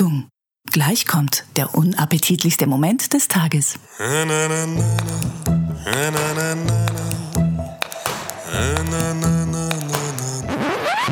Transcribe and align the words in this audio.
Achtung, 0.00 0.30
gleich 0.72 1.04
kommt 1.06 1.44
der 1.56 1.74
unappetitlichste 1.74 2.66
Moment 2.66 3.12
des 3.12 3.28
Tages. 3.28 3.74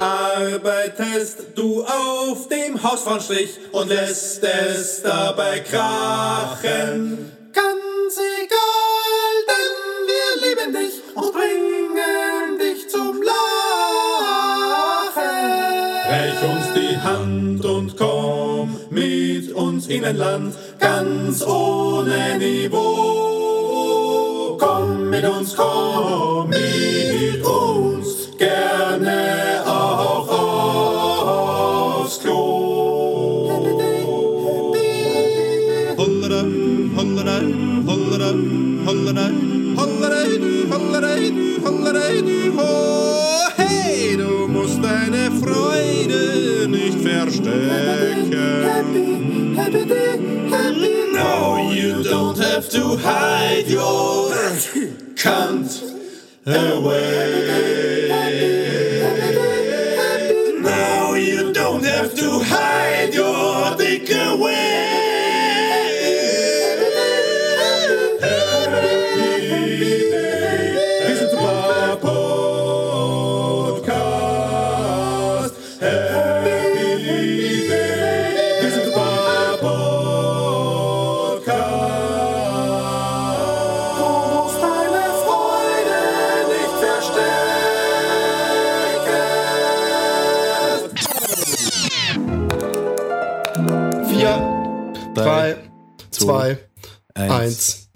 Arbeitest 0.01 1.39
du 1.55 1.85
auf 1.85 2.49
dem 2.49 2.83
Hausfrauenstrich 2.83 3.59
und 3.73 3.89
lässt 3.89 4.43
es 4.43 5.03
dabei 5.03 5.61
krachen? 5.61 7.31
Ganz 7.53 8.17
egal, 8.43 9.45
denn 9.51 9.77
wir 10.09 10.31
lieben 10.49 10.73
dich 10.73 11.03
und 11.15 11.31
bringen 11.35 12.59
dich 12.59 12.89
zum 12.89 13.21
Lachen. 13.23 13.39
Reich 16.09 16.43
uns 16.43 16.73
die 16.75 16.97
Hand 16.97 17.63
und 17.67 17.95
komm 17.95 18.18
mit 18.91 19.53
uns 19.53 19.87
in 19.89 20.05
ein 20.05 20.17
Land 20.17 20.55
ganz 20.79 21.43
ohne 21.47 22.39
Niveau. 22.39 22.87
Komm 24.59 25.11
mit 25.11 25.25
uns, 25.25 25.55
komm 25.57 26.51
mit 26.51 27.45
uns, 27.45 28.31
gerne 28.39 29.63
auch 29.67 30.29
aufs 32.01 32.21
Klo. 32.21 33.51
Hollera, 35.97 36.43
hollera, 36.97 37.41
hollera, 37.87 38.31
hollera, 38.87 39.31
hollera, 39.77 40.21
hollera, 40.71 41.13
hollera, 41.65 41.99
verstecken. 47.29 48.31
No, 51.13 51.71
you 51.73 52.03
don't 52.03 52.39
have 52.39 52.69
to 52.71 52.97
hide 52.97 53.67
your 53.69 54.31
cunt 55.15 55.83
away. 56.47 58.28
Zwei, 96.33 96.59
eins. 97.15 97.33
eins. 97.33 97.89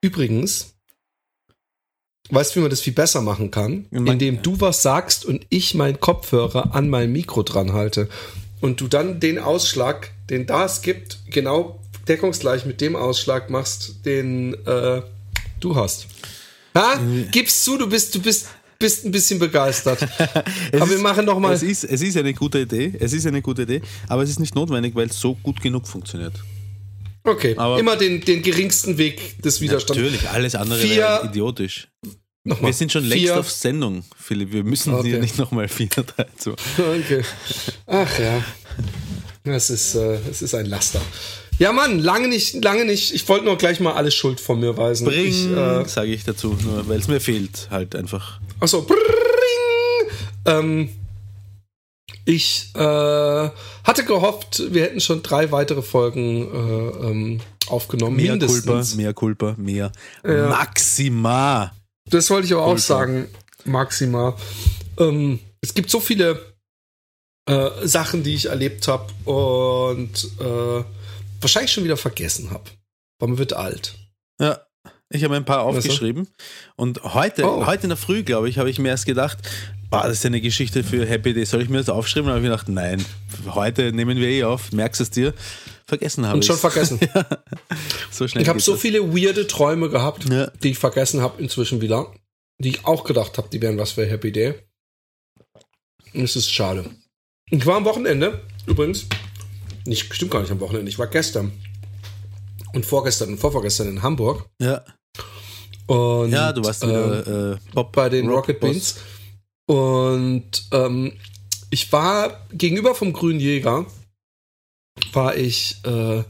Übrigens, 0.00 0.74
weißt 2.30 2.52
du, 2.54 2.56
wie 2.56 2.62
man 2.62 2.70
das 2.70 2.80
viel 2.80 2.92
besser 2.92 3.20
machen 3.20 3.50
kann? 3.50 3.86
Indem 3.90 4.42
du 4.42 4.60
was 4.60 4.82
sagst 4.82 5.24
und 5.24 5.46
ich 5.48 5.74
meinen 5.74 6.00
Kopfhörer 6.00 6.74
an 6.74 6.88
mein 6.88 7.12
Mikro 7.12 7.42
dran 7.42 7.72
halte. 7.72 8.08
Und 8.60 8.80
du 8.80 8.88
dann 8.88 9.20
den 9.20 9.38
Ausschlag, 9.38 10.10
den 10.30 10.46
da 10.46 10.64
es 10.64 10.82
gibt, 10.82 11.18
genau 11.30 11.80
deckungsgleich 12.08 12.64
mit 12.64 12.80
dem 12.80 12.96
Ausschlag 12.96 13.50
machst, 13.50 14.04
den 14.04 14.54
äh, 14.66 15.02
du 15.60 15.76
hast. 15.76 16.06
Ha? 16.76 16.98
Gib's 17.30 17.62
zu, 17.64 17.76
du 17.76 17.88
bist, 17.88 18.14
du 18.14 18.20
bist, 18.22 18.46
bist 18.78 19.04
ein 19.04 19.10
bisschen 19.10 19.38
begeistert. 19.38 20.02
Aber 20.72 20.88
wir 20.88 20.96
ist- 20.96 21.02
machen 21.02 21.24
noch 21.24 21.38
mal. 21.38 21.52
Es 21.54 21.62
ist, 21.62 21.84
es 21.84 22.00
ist 22.02 22.16
eine 22.16 22.34
gute 22.34 22.60
Idee, 22.60 22.94
es 22.98 23.12
ist 23.12 23.26
eine 23.26 23.42
gute 23.42 23.62
Idee, 23.62 23.82
aber 24.08 24.22
es 24.22 24.30
ist 24.30 24.38
nicht 24.40 24.54
notwendig, 24.54 24.94
weil 24.94 25.08
es 25.08 25.18
so 25.18 25.34
gut 25.34 25.60
genug 25.60 25.86
funktioniert. 25.86 26.34
Okay, 27.24 27.54
aber- 27.56 27.78
immer 27.78 27.96
den, 27.96 28.20
den 28.22 28.42
geringsten 28.42 28.96
Weg 28.98 29.42
des 29.42 29.60
Widerstands. 29.60 30.00
Natürlich, 30.00 30.28
alles 30.28 30.54
andere 30.54 30.78
Vier- 30.80 30.96
wäre 30.96 31.26
idiotisch. 31.26 31.88
Nochmal. 32.44 32.70
Wir 32.70 32.74
sind 32.74 32.90
schon 32.92 33.04
längst 33.04 33.24
Vier. 33.24 33.38
auf 33.38 33.50
Sendung, 33.50 34.04
Philipp. 34.16 34.52
Wir 34.52 34.64
müssen 34.64 34.94
Okay. 34.94 35.08
hier 35.10 35.18
nicht 35.18 35.36
nochmal 35.38 35.68
4, 35.68 35.88
3, 35.88 36.26
2. 36.38 36.50
Okay. 36.78 37.22
Ach 37.86 38.18
ja. 38.18 38.42
Es 39.44 39.68
ist, 39.70 39.94
äh, 39.94 40.18
ist 40.30 40.54
ein 40.54 40.66
Laster. 40.66 41.00
Ja, 41.58 41.72
Mann, 41.72 41.98
lange 41.98 42.28
nicht, 42.28 42.62
lange 42.64 42.84
nicht. 42.84 43.12
Ich 43.12 43.28
wollte 43.28 43.44
nur 43.44 43.56
gleich 43.58 43.80
mal 43.80 43.92
alles 43.94 44.14
Schuld 44.14 44.40
von 44.40 44.60
mir 44.60 44.76
weisen. 44.76 45.06
Bring, 45.06 45.26
Ich, 45.26 45.46
äh, 45.50 45.84
sage 45.86 46.12
ich 46.12 46.24
dazu, 46.24 46.56
nur 46.62 46.88
weil 46.88 46.98
es 47.00 47.08
mir 47.08 47.20
fehlt, 47.20 47.68
halt 47.70 47.94
einfach. 47.96 48.40
achso, 48.60 48.82
bring. 48.82 48.96
Ähm, 50.46 50.88
ich 52.28 52.70
äh, 52.74 52.78
hatte 52.78 54.04
gehofft, 54.04 54.62
wir 54.70 54.82
hätten 54.82 55.00
schon 55.00 55.22
drei 55.22 55.50
weitere 55.50 55.80
Folgen 55.80 56.42
äh, 56.52 57.06
ähm, 57.06 57.40
aufgenommen. 57.68 58.16
Mehr 58.16 58.32
mindestens. 58.32 58.90
Culpa, 58.90 58.96
mehr 59.02 59.14
Culpa, 59.14 59.54
mehr. 59.56 59.92
Ja. 60.22 60.48
Maxima. 60.48 61.72
Das 62.10 62.28
wollte 62.28 62.46
ich 62.46 62.52
aber 62.52 62.66
auch 62.66 62.76
sagen, 62.76 63.28
Maxima. 63.64 64.36
Ähm, 64.98 65.38
es 65.62 65.72
gibt 65.72 65.88
so 65.88 66.00
viele 66.00 66.54
äh, 67.48 67.70
Sachen, 67.84 68.22
die 68.22 68.34
ich 68.34 68.46
erlebt 68.46 68.86
habe 68.88 69.10
und 69.24 70.12
äh, 70.38 70.84
wahrscheinlich 71.40 71.72
schon 71.72 71.84
wieder 71.84 71.96
vergessen 71.96 72.50
habe. 72.50 72.64
Weil 73.18 73.30
man 73.30 73.38
wird 73.38 73.54
alt. 73.54 73.94
Ja, 74.38 74.60
ich 75.08 75.24
habe 75.24 75.34
ein 75.34 75.46
paar 75.46 75.62
aufgeschrieben. 75.62 76.28
Und 76.76 77.02
heute, 77.02 77.44
Oh. 77.44 77.64
heute 77.64 77.84
in 77.84 77.88
der 77.88 77.96
Früh, 77.96 78.22
glaube 78.22 78.50
ich, 78.50 78.58
habe 78.58 78.68
ich 78.68 78.78
mir 78.78 78.88
erst 78.88 79.06
gedacht, 79.06 79.38
boah, 79.90 80.02
das 80.04 80.18
ist 80.18 80.26
eine 80.26 80.40
Geschichte 80.40 80.84
für 80.84 81.06
Happy 81.06 81.32
Day. 81.34 81.44
Soll 81.44 81.62
ich 81.62 81.68
mir 81.68 81.78
das 81.78 81.88
aufschreiben? 81.88 82.28
Und 82.30 82.36
habe 82.36 82.40
ich 82.44 82.50
gedacht, 82.50 82.68
nein, 82.68 83.04
heute 83.48 83.92
nehmen 83.92 84.18
wir 84.18 84.28
eh 84.28 84.44
auf. 84.44 84.72
Merkst 84.72 85.00
es 85.00 85.10
dir? 85.10 85.34
Vergessen 85.86 86.26
habe 86.26 86.34
Und 86.34 86.40
ich. 86.42 86.46
schon 86.46 86.58
vergessen. 86.58 87.00
So 88.10 88.26
schnell 88.26 88.42
Ich 88.42 88.48
habe 88.48 88.58
so 88.60 88.72
das. 88.72 88.80
viele 88.80 89.14
weirde 89.14 89.46
Träume 89.46 89.88
gehabt, 89.90 90.28
Ja. 90.30 90.48
die 90.62 90.70
ich 90.70 90.78
vergessen 90.78 91.20
habe 91.22 91.40
inzwischen 91.42 91.80
wieder. 91.80 92.12
Die 92.58 92.70
ich 92.70 92.84
auch 92.86 93.04
gedacht 93.04 93.38
habe, 93.38 93.48
die 93.52 93.62
wären 93.62 93.78
was 93.78 93.92
für 93.92 94.04
Happy 94.06 94.32
Day. 94.32 94.54
Und 96.14 96.24
es 96.24 96.34
ist 96.36 96.50
schade. 96.52 96.90
Ich 97.50 97.64
war 97.64 97.76
am 97.76 97.84
Wochenende, 97.84 98.42
übrigens. 98.66 99.06
Nicht, 99.86 100.12
stimmt 100.14 100.32
gar 100.32 100.40
nicht 100.40 100.50
am 100.50 100.60
Wochenende. 100.60 100.90
Ich 100.90 100.98
war 100.98 101.06
gestern. 101.06 101.52
Und 102.74 102.84
vorgestern 102.84 103.30
und 103.30 103.38
vorvorgestern 103.38 103.88
in 103.88 104.02
Hamburg. 104.02 104.46
Ja. 104.60 104.82
Und, 105.86 106.32
ja, 106.32 106.52
du 106.52 106.62
warst 106.64 106.82
ähm, 106.82 106.90
wieder 106.90 107.52
äh, 107.52 107.56
Bob 107.72 107.92
bei 107.92 108.08
den 108.08 108.26
Rocket 108.28 108.56
Rocket 108.56 108.60
Boss. 108.60 108.96
Und 109.68 110.66
ähm, 110.72 111.12
ich 111.68 111.92
war 111.92 112.46
gegenüber 112.52 112.94
vom 112.94 113.12
Grünen 113.12 113.38
Jäger, 113.38 113.84
war 115.12 115.36
ich 115.36 115.76
äh, 115.84 116.24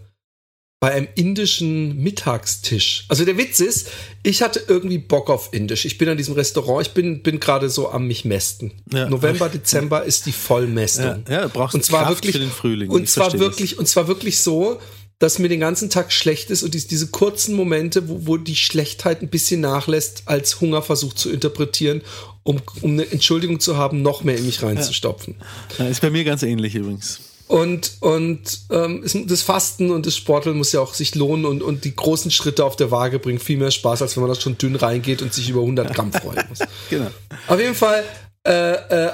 bei 0.80 0.92
einem 0.92 1.06
indischen 1.14 2.02
Mittagstisch. 2.02 3.04
Also 3.08 3.24
der 3.24 3.38
Witz 3.38 3.60
ist, 3.60 3.90
ich 4.24 4.42
hatte 4.42 4.64
irgendwie 4.66 4.98
Bock 4.98 5.30
auf 5.30 5.50
Indisch. 5.52 5.84
Ich 5.84 5.98
bin 5.98 6.08
an 6.08 6.16
diesem 6.16 6.34
Restaurant, 6.34 6.84
ich 6.84 6.94
bin, 6.94 7.22
bin 7.22 7.38
gerade 7.38 7.70
so 7.70 7.90
am 7.90 8.08
mich 8.08 8.24
mästen. 8.24 8.72
Ja. 8.92 9.08
November, 9.08 9.48
Dezember 9.48 10.02
ist 10.02 10.26
die 10.26 10.32
Vollmästung. 10.32 11.24
Ja, 11.28 11.32
ja, 11.32 11.42
du 11.42 11.48
brauchst 11.50 11.76
und 11.76 11.84
zwar 11.84 12.06
Kraft 12.06 12.16
wirklich 12.16 12.32
für 12.32 12.40
den 12.40 12.50
Frühling. 12.50 12.90
Und 12.90 13.04
Ich 13.04 13.10
zwar 13.10 13.38
wirklich, 13.38 13.78
und 13.78 13.86
zwar 13.86 14.08
wirklich 14.08 14.40
so, 14.40 14.80
dass 15.20 15.38
mir 15.38 15.48
den 15.48 15.60
ganzen 15.60 15.90
Tag 15.90 16.12
schlecht 16.12 16.50
ist 16.50 16.62
und 16.62 16.74
dies, 16.74 16.86
diese 16.86 17.08
kurzen 17.08 17.54
Momente, 17.54 18.08
wo, 18.08 18.26
wo 18.26 18.36
die 18.36 18.56
Schlechtheit 18.56 19.22
ein 19.22 19.28
bisschen 19.28 19.60
nachlässt, 19.60 20.22
als 20.26 20.60
Hunger 20.60 20.82
versucht 20.82 21.18
zu 21.18 21.30
interpretieren, 21.30 22.02
um, 22.48 22.62
um 22.80 22.92
eine 22.92 23.10
Entschuldigung 23.10 23.60
zu 23.60 23.76
haben, 23.76 24.00
noch 24.00 24.24
mehr 24.24 24.38
in 24.38 24.46
mich 24.46 24.62
reinzustopfen. 24.62 25.34
Das. 25.68 25.78
Ja, 25.78 25.86
ist 25.88 26.00
bei 26.00 26.08
mir 26.08 26.24
ganz 26.24 26.42
ähnlich 26.42 26.74
übrigens. 26.74 27.20
Und, 27.46 27.92
und 28.00 28.40
ähm, 28.70 29.04
das 29.26 29.42
Fasten 29.42 29.90
und 29.90 30.06
das 30.06 30.16
Sporteln 30.16 30.56
muss 30.56 30.72
ja 30.72 30.80
auch 30.80 30.94
sich 30.94 31.14
lohnen 31.14 31.44
und, 31.44 31.62
und 31.62 31.84
die 31.84 31.94
großen 31.94 32.30
Schritte 32.30 32.64
auf 32.64 32.76
der 32.76 32.90
Waage 32.90 33.18
bringen 33.18 33.38
viel 33.38 33.58
mehr 33.58 33.70
Spaß, 33.70 34.00
als 34.00 34.16
wenn 34.16 34.22
man 34.22 34.32
da 34.32 34.40
schon 34.40 34.56
dünn 34.56 34.76
reingeht 34.76 35.20
und 35.20 35.34
sich 35.34 35.50
über 35.50 35.60
100 35.60 35.94
Gramm 35.94 36.10
freuen 36.10 36.42
muss. 36.48 36.60
Genau. 36.90 37.10
Auf 37.48 37.60
jeden 37.60 37.74
Fall 37.74 38.02
äh, 38.48 38.72
äh, 39.06 39.10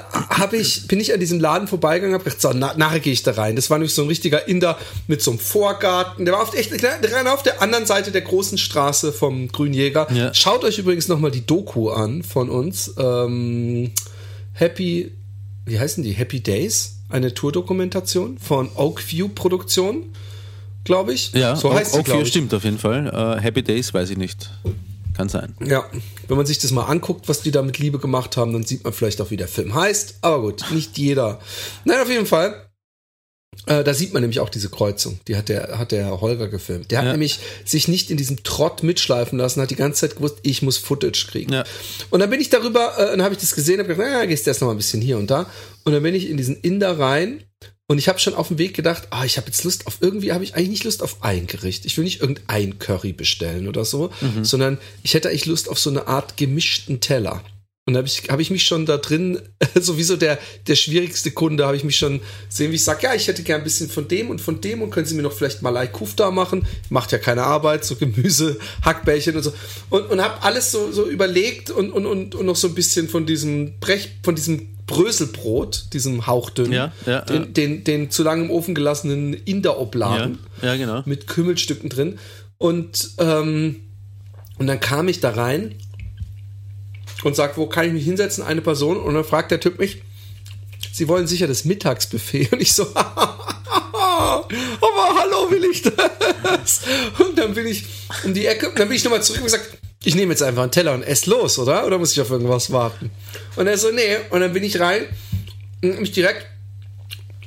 ich, 0.53 0.87
bin 0.87 1.01
ich 1.01 1.13
an 1.13 1.19
diesem 1.19 1.41
Laden 1.41 1.67
vorbeigegangen, 1.67 2.15
hab 2.15 2.23
gedacht, 2.23 2.41
so, 2.41 2.51
na, 2.53 2.73
nachher 2.77 3.01
gehe 3.01 3.11
ich 3.11 3.23
da 3.23 3.31
rein. 3.31 3.57
Das 3.57 3.69
war 3.69 3.77
nämlich 3.77 3.93
so 3.93 4.03
ein 4.03 4.07
richtiger 4.07 4.47
Inder 4.47 4.77
mit 5.07 5.21
so 5.21 5.31
einem 5.31 5.41
Vorgarten. 5.41 6.23
Der 6.23 6.35
war 6.35 6.41
auf, 6.41 6.55
echt, 6.55 6.71
der 6.71 7.33
auf 7.33 7.43
der 7.43 7.61
anderen 7.61 7.85
Seite 7.85 8.11
der 8.11 8.21
großen 8.21 8.57
Straße 8.57 9.11
vom 9.11 9.49
Grünjäger. 9.49 10.07
Ja. 10.13 10.33
Schaut 10.33 10.63
euch 10.63 10.77
übrigens 10.77 11.09
nochmal 11.09 11.31
die 11.31 11.45
Doku 11.45 11.89
an 11.89 12.23
von 12.23 12.49
uns. 12.49 12.93
Ähm, 12.97 13.91
Happy, 14.53 15.11
wie 15.65 15.79
heißen 15.79 16.01
die? 16.01 16.11
Happy 16.11 16.39
Days? 16.39 16.99
Eine 17.09 17.33
Tourdokumentation 17.33 18.37
von 18.37 18.69
Oakview 18.75 19.27
Produktion, 19.27 20.03
glaube 20.85 21.13
ich. 21.13 21.33
Ja, 21.33 21.57
so 21.57 21.73
heißt 21.73 21.95
viel 22.05 22.21
ich. 22.21 22.29
stimmt 22.29 22.53
auf 22.53 22.63
jeden 22.63 22.79
Fall. 22.79 23.37
Äh, 23.37 23.41
Happy 23.41 23.63
Days 23.63 23.93
weiß 23.93 24.11
ich 24.11 24.17
nicht. 24.17 24.49
Kann 25.15 25.29
sein. 25.29 25.55
Ja, 25.65 25.89
wenn 26.27 26.37
man 26.37 26.45
sich 26.45 26.59
das 26.59 26.71
mal 26.71 26.85
anguckt, 26.85 27.29
was 27.29 27.41
die 27.41 27.51
da 27.51 27.61
mit 27.61 27.77
Liebe 27.79 27.99
gemacht 27.99 28.35
haben, 28.37 28.51
dann 28.53 28.63
sieht 28.63 28.83
man 28.83 28.91
vielleicht 28.93 29.21
auch, 29.21 29.31
wie 29.31 29.37
der 29.37 29.47
Film 29.47 29.73
heißt. 29.73 30.15
Aber 30.21 30.41
gut, 30.41 30.65
nicht 30.71 30.97
jeder. 30.97 31.39
Nein, 31.85 32.01
auf 32.01 32.09
jeden 32.09 32.25
Fall 32.25 32.61
Äh, 33.67 33.85
da 33.85 33.93
sieht 33.93 34.11
man 34.11 34.21
nämlich 34.21 34.41
auch 34.41 34.49
diese 34.49 34.67
Kreuzung. 34.69 35.21
Die 35.29 35.37
hat 35.37 35.47
der, 35.47 35.79
hat 35.79 35.93
der 35.93 36.19
Holger 36.19 36.49
gefilmt. 36.49 36.91
Der 36.91 36.99
hat 36.99 37.05
Ja. 37.05 37.11
nämlich 37.13 37.39
sich 37.63 37.87
nicht 37.87 38.11
in 38.11 38.17
diesem 38.17 38.43
Trott 38.43 38.83
mitschleifen 38.83 39.39
lassen, 39.39 39.61
hat 39.61 39.71
die 39.71 39.77
ganze 39.77 40.01
Zeit 40.01 40.17
gewusst, 40.17 40.39
ich 40.43 40.61
muss 40.61 40.77
Footage 40.77 41.27
kriegen. 41.31 41.53
Ja. 41.53 41.63
Und 42.09 42.19
dann 42.19 42.29
bin 42.29 42.41
ich 42.41 42.49
darüber, 42.49 42.97
äh, 42.99 43.05
dann 43.11 43.23
habe 43.23 43.33
ich 43.33 43.39
das 43.39 43.55
gesehen, 43.55 43.79
habe 43.79 43.87
gedacht, 43.87 44.09
naja, 44.11 44.25
gehst 44.25 44.45
du 44.45 44.49
erst 44.49 44.59
noch 44.59 44.67
mal 44.67 44.73
ein 44.73 44.77
bisschen 44.77 45.01
hier 45.01 45.17
und 45.17 45.31
da. 45.31 45.49
Und 45.85 45.93
dann 45.93 46.03
bin 46.03 46.13
ich 46.13 46.29
in 46.29 46.35
diesen 46.35 46.57
Inder 46.57 46.99
rein 46.99 47.43
und 47.87 47.97
ich 47.99 48.07
habe 48.07 48.19
schon 48.19 48.33
auf 48.33 48.47
dem 48.47 48.57
Weg 48.57 48.73
gedacht, 48.73 49.07
ah, 49.11 49.25
ich 49.25 49.37
habe 49.37 49.47
jetzt 49.47 49.63
Lust 49.63 49.85
auf 49.85 49.97
irgendwie, 50.01 50.33
habe 50.33 50.43
ich 50.43 50.55
eigentlich 50.55 50.69
nicht 50.69 50.83
Lust 50.85 51.03
auf 51.03 51.23
ein 51.23 51.45
Gericht. 51.45 51.85
Ich 51.85 51.95
will 51.97 52.03
nicht 52.03 52.21
irgendein 52.21 52.79
Curry 52.79 53.13
bestellen 53.13 53.67
oder 53.67 53.85
so, 53.85 54.09
sondern 54.41 54.79
ich 55.03 55.13
hätte 55.13 55.29
eigentlich 55.29 55.45
Lust 55.45 55.69
auf 55.69 55.77
so 55.77 55.91
eine 55.91 56.07
Art 56.07 56.35
gemischten 56.35 56.99
Teller. 56.99 57.43
Und 57.87 57.93
da 57.93 57.99
habe 57.99 58.07
ich, 58.07 58.23
hab 58.29 58.39
ich 58.39 58.49
mich 58.49 58.63
schon 58.63 58.87
da 58.87 58.97
drin, 58.97 59.39
sowieso 59.75 60.17
der, 60.17 60.39
der 60.65 60.75
schwierigste 60.75 61.29
Kunde, 61.29 61.67
habe 61.67 61.77
ich 61.77 61.83
mich 61.83 61.97
schon 61.97 62.19
sehen, 62.49 62.71
wie 62.71 62.77
ich 62.77 62.83
sage, 62.83 63.03
ja, 63.03 63.13
ich 63.13 63.27
hätte 63.27 63.43
gern 63.43 63.61
ein 63.61 63.63
bisschen 63.63 63.91
von 63.91 64.07
dem 64.07 64.31
und 64.31 64.41
von 64.41 64.59
dem 64.59 64.81
und 64.81 64.89
können 64.89 65.05
Sie 65.05 65.13
mir 65.13 65.21
noch 65.21 65.33
vielleicht 65.33 65.61
Malai 65.61 65.85
Kufta 65.85 66.31
machen? 66.31 66.65
Macht 66.89 67.11
ja 67.11 67.19
keine 67.19 67.43
Arbeit, 67.43 67.85
so 67.85 67.95
Gemüse, 67.95 68.57
Hackbällchen 68.81 69.35
und 69.35 69.43
so. 69.43 69.53
Und, 69.91 70.09
und 70.09 70.19
habe 70.19 70.41
alles 70.41 70.71
so, 70.71 70.91
so 70.91 71.07
überlegt 71.07 71.69
und, 71.69 71.91
und, 71.91 72.07
und, 72.07 72.33
und 72.33 72.45
noch 72.47 72.55
so 72.55 72.69
ein 72.69 72.73
bisschen 72.73 73.07
von 73.07 73.27
diesem 73.27 73.79
Brech, 73.79 74.09
von 74.23 74.33
diesem 74.33 74.74
Bröselbrot, 74.87 75.93
diesem 75.93 76.27
hauchdünn, 76.27 76.71
Ja, 76.71 76.91
ja, 77.05 77.21
den, 77.21 77.35
ja. 77.35 77.47
den, 77.47 77.83
den 77.83 78.11
zu 78.11 78.23
lange 78.23 78.43
im 78.45 78.51
Ofen 78.51 78.75
gelassenen 78.75 79.33
Inder-Obladen 79.33 80.39
ja, 80.61 80.75
genau. 80.75 81.01
mit 81.05 81.27
Kümmelstücken 81.27 81.89
drin. 81.89 82.19
Und, 82.57 83.11
ähm, 83.17 83.81
und 84.57 84.67
dann 84.67 84.79
kam 84.79 85.07
ich 85.07 85.19
da 85.19 85.31
rein 85.31 85.75
und 87.23 87.35
sagt, 87.35 87.57
wo 87.57 87.65
kann 87.67 87.87
ich 87.87 87.93
mich 87.93 88.05
hinsetzen? 88.05 88.43
Eine 88.43 88.61
Person. 88.61 88.97
Und 88.97 89.15
dann 89.15 89.23
fragt 89.23 89.51
der 89.51 89.59
Typ 89.59 89.79
mich, 89.79 90.01
Sie 90.95 91.07
wollen 91.09 91.27
sicher 91.27 91.47
das 91.47 91.65
Mittagsbuffet. 91.65 92.49
Und 92.53 92.61
ich 92.61 92.73
so, 92.73 92.83
aber 92.95 93.49
hallo, 95.19 95.51
will 95.51 95.65
ich 95.65 95.81
das? 95.81 96.83
Und 97.19 97.37
dann 97.37 97.53
bin 97.53 97.67
ich 97.67 97.85
um 98.23 98.33
die 98.33 98.45
Ecke, 98.45 98.71
dann 98.75 98.87
bin 98.87 98.95
ich 98.95 99.03
nochmal 99.03 99.21
zurück 99.21 99.41
und 99.41 99.45
gesagt, 99.45 99.77
ich 100.05 100.15
nehme 100.15 100.31
jetzt 100.31 100.43
einfach 100.43 100.61
einen 100.61 100.71
Teller 100.71 100.93
und 100.93 101.03
esse 101.03 101.29
los, 101.29 101.57
oder? 101.57 101.85
Oder 101.85 101.97
muss 101.97 102.11
ich 102.11 102.21
auf 102.21 102.29
irgendwas 102.29 102.71
warten? 102.71 103.09
Und 103.55 103.67
er 103.67 103.77
so, 103.77 103.91
nee. 103.91 104.17
Und 104.29 104.41
dann 104.41 104.53
bin 104.53 104.63
ich 104.63 104.79
rein 104.79 105.05
und 105.81 105.93
hab 105.93 105.99
mich 105.99 106.11
direkt 106.11 106.45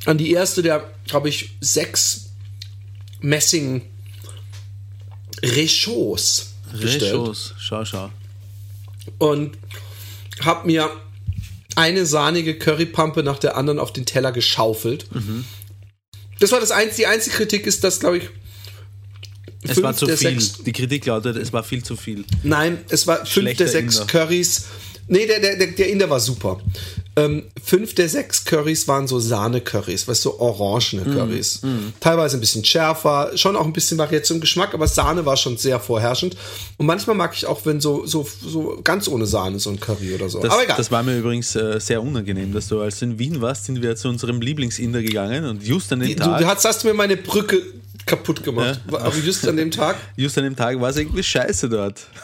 an 0.06 0.18
die 0.18 0.32
erste 0.32 0.62
der, 0.62 0.90
glaube 1.06 1.28
ich, 1.28 1.50
sechs 1.60 2.30
Messing 3.20 3.82
Rechauds 5.42 6.54
bestellt 6.72 7.14
Rechos. 7.14 7.54
Schau, 7.58 7.84
schau. 7.84 8.10
und 9.18 9.56
habe 10.40 10.66
mir 10.66 10.90
eine 11.76 12.06
sahnige 12.06 12.58
Currypampe 12.58 13.22
nach 13.22 13.38
der 13.38 13.56
anderen 13.56 13.78
auf 13.78 13.92
den 13.92 14.04
Teller 14.04 14.32
geschaufelt. 14.32 15.06
Das 16.40 16.50
war 16.52 16.60
das 16.60 16.72
einzige, 16.72 16.96
die 16.96 17.06
einzige 17.06 17.36
Kritik 17.36 17.66
ist, 17.66 17.84
dass, 17.84 18.00
glaube 18.00 18.18
ich, 18.18 18.30
Es 19.62 19.72
fünf 19.72 19.82
war 19.82 19.96
zu 19.96 20.06
viel. 20.06 20.38
Die 20.66 20.72
Kritik 20.72 21.06
lautet, 21.06 21.36
es 21.36 21.52
war 21.52 21.64
viel 21.64 21.82
zu 21.82 21.96
viel. 21.96 22.24
Nein, 22.42 22.78
es 22.88 23.06
war 23.06 23.18
fünf 23.18 23.30
Schlechter 23.30 23.64
der 23.64 23.72
sechs 23.72 23.94
Inder. 23.96 24.06
Currys. 24.06 24.64
Nee, 25.10 25.26
der, 25.26 25.40
der, 25.40 25.56
der, 25.56 25.68
der 25.68 25.88
Inder 25.88 26.10
war 26.10 26.20
super. 26.20 26.60
Ähm, 27.16 27.44
fünf 27.64 27.94
der 27.94 28.08
sechs 28.08 28.44
Currys 28.44 28.86
waren 28.86 29.08
so 29.08 29.18
Sahne-Currys, 29.18 30.06
weißt 30.06 30.24
du, 30.24 30.30
so 30.30 30.38
orangene 30.38 31.02
Mm, 31.02 31.14
Currys. 31.14 31.60
Teilweise 31.98 32.36
ein 32.36 32.40
bisschen 32.40 32.64
schärfer, 32.64 33.32
schon 33.34 33.56
auch 33.56 33.64
ein 33.64 33.72
bisschen 33.72 33.98
Variation 33.98 34.36
im 34.36 34.40
Geschmack, 34.40 34.74
aber 34.74 34.86
Sahne 34.86 35.24
war 35.26 35.36
schon 35.36 35.56
sehr 35.56 35.80
vorherrschend. 35.80 36.36
Und 36.76 36.86
manchmal 36.86 37.16
mag 37.16 37.34
ich 37.34 37.46
auch, 37.46 37.64
wenn 37.64 37.80
so, 37.80 38.06
so, 38.06 38.28
so 38.46 38.78
ganz 38.84 39.08
ohne 39.08 39.26
Sahne 39.26 39.58
so 39.58 39.70
ein 39.70 39.80
Curry 39.80 40.14
oder 40.14 40.28
so. 40.28 40.40
Das, 40.40 40.52
aber 40.52 40.62
egal. 40.62 40.76
das 40.76 40.92
war 40.92 41.02
mir 41.02 41.18
übrigens 41.18 41.56
äh, 41.56 41.80
sehr 41.80 42.02
unangenehm, 42.02 42.52
dass 42.52 42.68
du, 42.68 42.80
als 42.80 42.98
du 43.00 43.06
in 43.06 43.18
Wien 43.18 43.40
warst, 43.40 43.64
sind 43.64 43.82
wir 43.82 43.96
zu 43.96 44.08
unserem 44.08 44.40
Lieblingsinder 44.40 45.02
gegangen 45.02 45.44
und 45.46 45.64
just 45.64 45.92
an 45.92 46.00
du, 46.00 46.14
Tag, 46.14 46.38
du 46.38 46.46
hast, 46.46 46.64
hast 46.66 46.84
mir 46.84 46.94
meine 46.94 47.16
Brücke 47.16 47.62
kaputt 48.08 48.42
gemacht. 48.42 48.80
Aber 48.88 49.14
just 49.16 49.46
an 49.46 49.56
dem 49.56 49.70
Tag. 49.70 49.96
just 50.16 50.36
an 50.38 50.44
dem 50.44 50.56
Tag 50.56 50.80
war 50.80 50.90
es 50.90 50.96
irgendwie 50.96 51.22
scheiße 51.22 51.68
dort. 51.68 52.06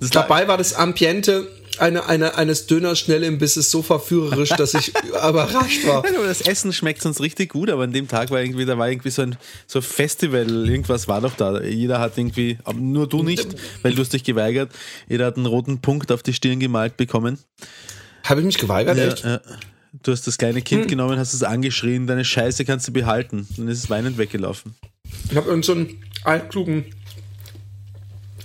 Das 0.00 0.10
Dabei 0.10 0.46
war 0.46 0.56
das 0.56 0.74
Ambiente 0.74 1.48
eine, 1.78 2.06
eine, 2.06 2.36
eines 2.36 2.66
Döner-Schnellimbisses 2.66 3.70
so 3.70 3.82
verführerisch, 3.82 4.50
dass 4.50 4.74
ich 4.74 4.92
überrascht 5.28 5.86
war. 5.86 5.98
Aber 5.98 6.26
das 6.26 6.40
Essen 6.40 6.72
schmeckt 6.72 7.02
sonst 7.02 7.20
richtig 7.20 7.50
gut, 7.50 7.70
aber 7.70 7.84
an 7.84 7.92
dem 7.92 8.08
Tag 8.08 8.30
war 8.30 8.40
irgendwie, 8.40 8.64
da 8.64 8.78
war 8.78 8.88
irgendwie 8.88 9.10
so 9.10 9.22
ein 9.22 9.36
so 9.66 9.80
Festival, 9.80 10.68
irgendwas 10.68 11.08
war 11.08 11.20
doch 11.20 11.34
da. 11.34 11.60
Jeder 11.62 11.98
hat 12.00 12.16
irgendwie, 12.16 12.58
nur 12.74 13.08
du 13.08 13.22
nicht, 13.22 13.48
weil 13.82 13.94
du 13.94 14.02
hast 14.02 14.12
dich 14.12 14.24
geweigert. 14.24 14.70
Jeder 15.08 15.26
hat 15.26 15.36
einen 15.36 15.46
roten 15.46 15.80
Punkt 15.80 16.12
auf 16.12 16.22
die 16.22 16.32
Stirn 16.32 16.60
gemalt 16.60 16.96
bekommen. 16.96 17.38
Habe 18.24 18.40
ich 18.40 18.46
mich 18.46 18.58
geweigert, 18.58 18.98
echt? 18.98 19.24
Ja, 19.24 19.40
du 19.92 20.12
hast 20.12 20.26
das 20.26 20.38
kleine 20.38 20.62
Kind 20.62 20.88
genommen, 20.88 21.18
hast 21.18 21.34
es 21.34 21.42
angeschrien, 21.42 22.06
deine 22.06 22.24
Scheiße 22.24 22.64
kannst 22.64 22.88
du 22.88 22.92
behalten. 22.92 23.46
Dann 23.56 23.68
ist 23.68 23.78
es 23.78 23.90
weinend 23.90 24.18
weggelaufen. 24.18 24.74
Ich 25.30 25.36
habe 25.36 25.48
irgend 25.48 25.64
so 25.64 25.76
altklugen 26.24 26.84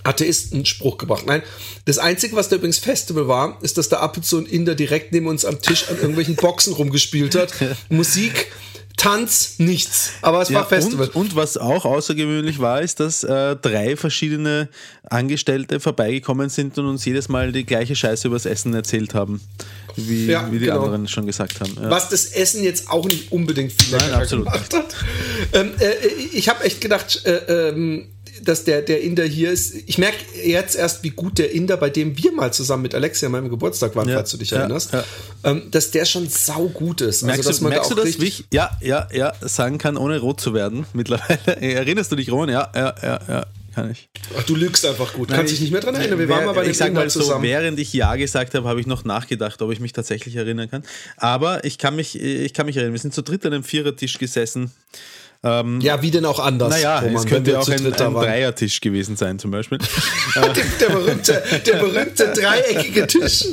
Atheisten-Spruch 0.03 0.97
gebracht. 0.97 1.25
Nein, 1.25 1.43
das 1.85 1.97
Einzige, 1.97 2.35
was 2.35 2.49
da 2.49 2.57
übrigens 2.57 2.79
Festival 2.79 3.27
war, 3.27 3.59
ist, 3.61 3.77
dass 3.77 3.89
da 3.89 3.99
ab 3.99 4.17
und 4.17 4.47
Inder 4.47 4.75
direkt 4.75 5.11
neben 5.11 5.27
uns 5.27 5.45
am 5.45 5.61
Tisch 5.61 5.89
an 5.89 5.95
irgendwelchen 5.97 6.35
Boxen 6.35 6.73
rumgespielt 6.73 7.35
hat. 7.35 7.53
Musik, 7.89 8.51
Tanz, 8.97 9.55
nichts. 9.57 10.11
Aber 10.21 10.41
es 10.41 10.53
war 10.53 10.65
Festival. 10.67 11.07
Und, 11.07 11.15
und 11.15 11.35
was 11.35 11.57
auch 11.57 11.83
außergewöhnlich 11.83 12.59
war, 12.59 12.81
ist, 12.81 12.99
dass 12.99 13.23
äh, 13.23 13.55
drei 13.55 13.95
verschiedene 13.97 14.69
Angestellte 15.09 15.79
vorbeigekommen 15.79 16.49
sind 16.49 16.77
und 16.77 16.85
uns 16.85 17.03
jedes 17.03 17.27
Mal 17.27 17.51
die 17.51 17.65
gleiche 17.65 17.95
Scheiße 17.95 18.27
übers 18.27 18.45
Essen 18.45 18.73
erzählt 18.73 19.13
haben, 19.13 19.41
wie, 19.95 20.27
Ja, 20.27 20.47
wie 20.51 20.59
die 20.59 20.65
genau. 20.65 20.83
anderen 20.83 21.07
schon 21.07 21.25
gesagt 21.25 21.59
haben. 21.59 21.75
Ja. 21.81 21.89
Was 21.89 22.09
das 22.09 22.27
Essen 22.27 22.63
jetzt 22.63 22.89
auch 22.89 23.05
nicht 23.05 23.31
unbedingt 23.31 23.71
viel 23.71 23.97
Nein, 23.97 24.27
gemacht 24.27 24.73
hat. 24.73 24.95
Ähm, 25.53 25.71
äh, 25.79 26.07
ich 26.31 26.47
habe 26.49 26.63
echt 26.63 26.79
gedacht, 26.79 27.25
äh, 27.25 27.69
ähm, 27.69 28.12
dass 28.45 28.63
der, 28.63 28.81
der 28.81 29.01
Inder 29.01 29.23
hier 29.25 29.51
ist. 29.51 29.73
Ich 29.87 29.97
merke 29.97 30.17
jetzt 30.43 30.75
erst, 30.75 31.03
wie 31.03 31.09
gut 31.11 31.37
der 31.37 31.51
Inder, 31.51 31.77
bei 31.77 31.89
dem 31.89 32.17
wir 32.17 32.31
mal 32.31 32.51
zusammen 32.53 32.83
mit 32.83 32.95
Alexia 32.95 33.27
an 33.27 33.31
meinem 33.31 33.49
Geburtstag 33.49 33.95
waren, 33.95 34.07
Ja, 34.09 34.15
falls 34.15 34.31
du 34.31 34.37
dich 34.37 34.51
ja, 34.51 34.59
erinnerst, 34.59 34.93
ja. 34.93 35.03
Ähm, 35.43 35.63
dass 35.71 35.91
der 35.91 36.05
schon 36.05 36.27
saugut 36.29 37.01
ist. 37.01 37.23
Merkst, 37.23 37.39
also, 37.39 37.49
dass 37.49 37.57
du, 37.59 37.63
man 37.63 37.73
merkst 37.73 37.91
da 37.91 37.95
du 37.95 38.01
auch 38.01 38.05
das, 38.05 38.19
wie 38.19 38.25
ich 38.25 38.45
ja, 38.51 38.69
ja, 38.81 39.07
ja 39.13 39.33
sagen 39.41 39.77
kann, 39.77 39.97
ohne 39.97 40.19
rot 40.19 40.39
zu 40.41 40.53
werden 40.53 40.85
mittlerweile? 40.93 41.39
Erinnerst 41.61 42.11
du 42.11 42.15
dich, 42.15 42.31
Roman? 42.31 42.49
Ja, 42.49 42.71
ja, 42.75 42.95
ja, 43.01 43.19
ja, 43.27 43.45
kann 43.73 43.91
ich. 43.91 44.09
Ach, 44.37 44.43
du 44.43 44.55
lügst 44.55 44.85
einfach 44.85 45.13
gut. 45.13 45.29
Kannst 45.29 45.53
dich 45.53 45.61
nicht 45.61 45.71
mehr 45.71 45.81
dran 45.81 45.95
erinnern. 45.95 46.19
Wir 46.19 46.27
Wer- 46.27 46.37
waren 46.37 46.45
mal 46.45 46.53
bei 46.53 46.67
ich 46.67 46.77
sag 46.77 46.93
mal 46.93 47.09
so, 47.09 47.21
zusammen. 47.21 47.43
während 47.43 47.79
ich 47.79 47.93
Ja 47.93 48.15
gesagt 48.15 48.53
habe, 48.55 48.67
habe 48.67 48.79
ich 48.79 48.87
noch 48.87 49.03
nachgedacht, 49.05 49.61
ob 49.61 49.71
ich 49.71 49.79
mich 49.79 49.93
tatsächlich 49.93 50.35
erinnern 50.35 50.69
kann. 50.69 50.83
Aber 51.17 51.63
ich 51.65 51.77
kann 51.77 51.95
mich, 51.95 52.19
ich 52.19 52.53
kann 52.53 52.65
mich 52.65 52.77
erinnern. 52.77 52.93
Wir 52.93 52.99
sind 52.99 53.13
zu 53.13 53.21
dritt 53.21 53.45
an 53.45 53.53
einem 53.53 53.63
Vierertisch 53.63 54.17
gesessen. 54.19 54.71
Ja, 55.43 56.01
wie 56.01 56.09
denn 56.09 56.23
auch 56.25 56.39
anders? 56.39 56.69
Naja, 56.69 56.99
Roman, 56.99 57.15
es 57.17 57.25
könnte 57.25 57.59
auch 57.59 57.67
ein, 57.67 57.85
ein. 57.85 57.91
Dreiertisch 57.91 58.79
gewesen 58.79 59.17
sein, 59.17 59.39
zum 59.39 59.51
Beispiel. 59.51 59.77
der, 60.79 60.89
berühmte, 60.89 61.43
der 61.65 61.73
berühmte 61.75 62.31
dreieckige 62.33 63.07
Tisch. 63.07 63.43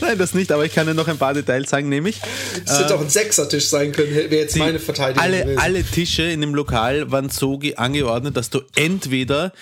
Nein, 0.00 0.18
das 0.18 0.34
nicht, 0.34 0.52
aber 0.52 0.66
ich 0.66 0.74
kann 0.74 0.86
dir 0.86 0.92
noch 0.94 1.08
ein 1.08 1.16
paar 1.16 1.32
Details 1.32 1.70
sagen, 1.70 1.88
nämlich 1.88 2.20
Das 2.66 2.80
hätte 2.80 2.94
auch 2.96 3.00
ein 3.00 3.08
Sechsertisch 3.08 3.68
sein 3.68 3.92
können, 3.92 4.14
wäre 4.14 4.34
jetzt 4.34 4.54
die- 4.56 4.58
meine 4.58 4.78
Verteidigung 4.78 5.22
alle, 5.22 5.42
gewesen. 5.42 5.58
alle 5.58 5.82
Tische 5.84 6.22
in 6.24 6.42
dem 6.42 6.54
Lokal 6.54 7.10
waren 7.10 7.30
so 7.30 7.56
ge- 7.58 7.76
angeordnet, 7.76 8.36
dass 8.36 8.50
du 8.50 8.60
entweder 8.76 9.52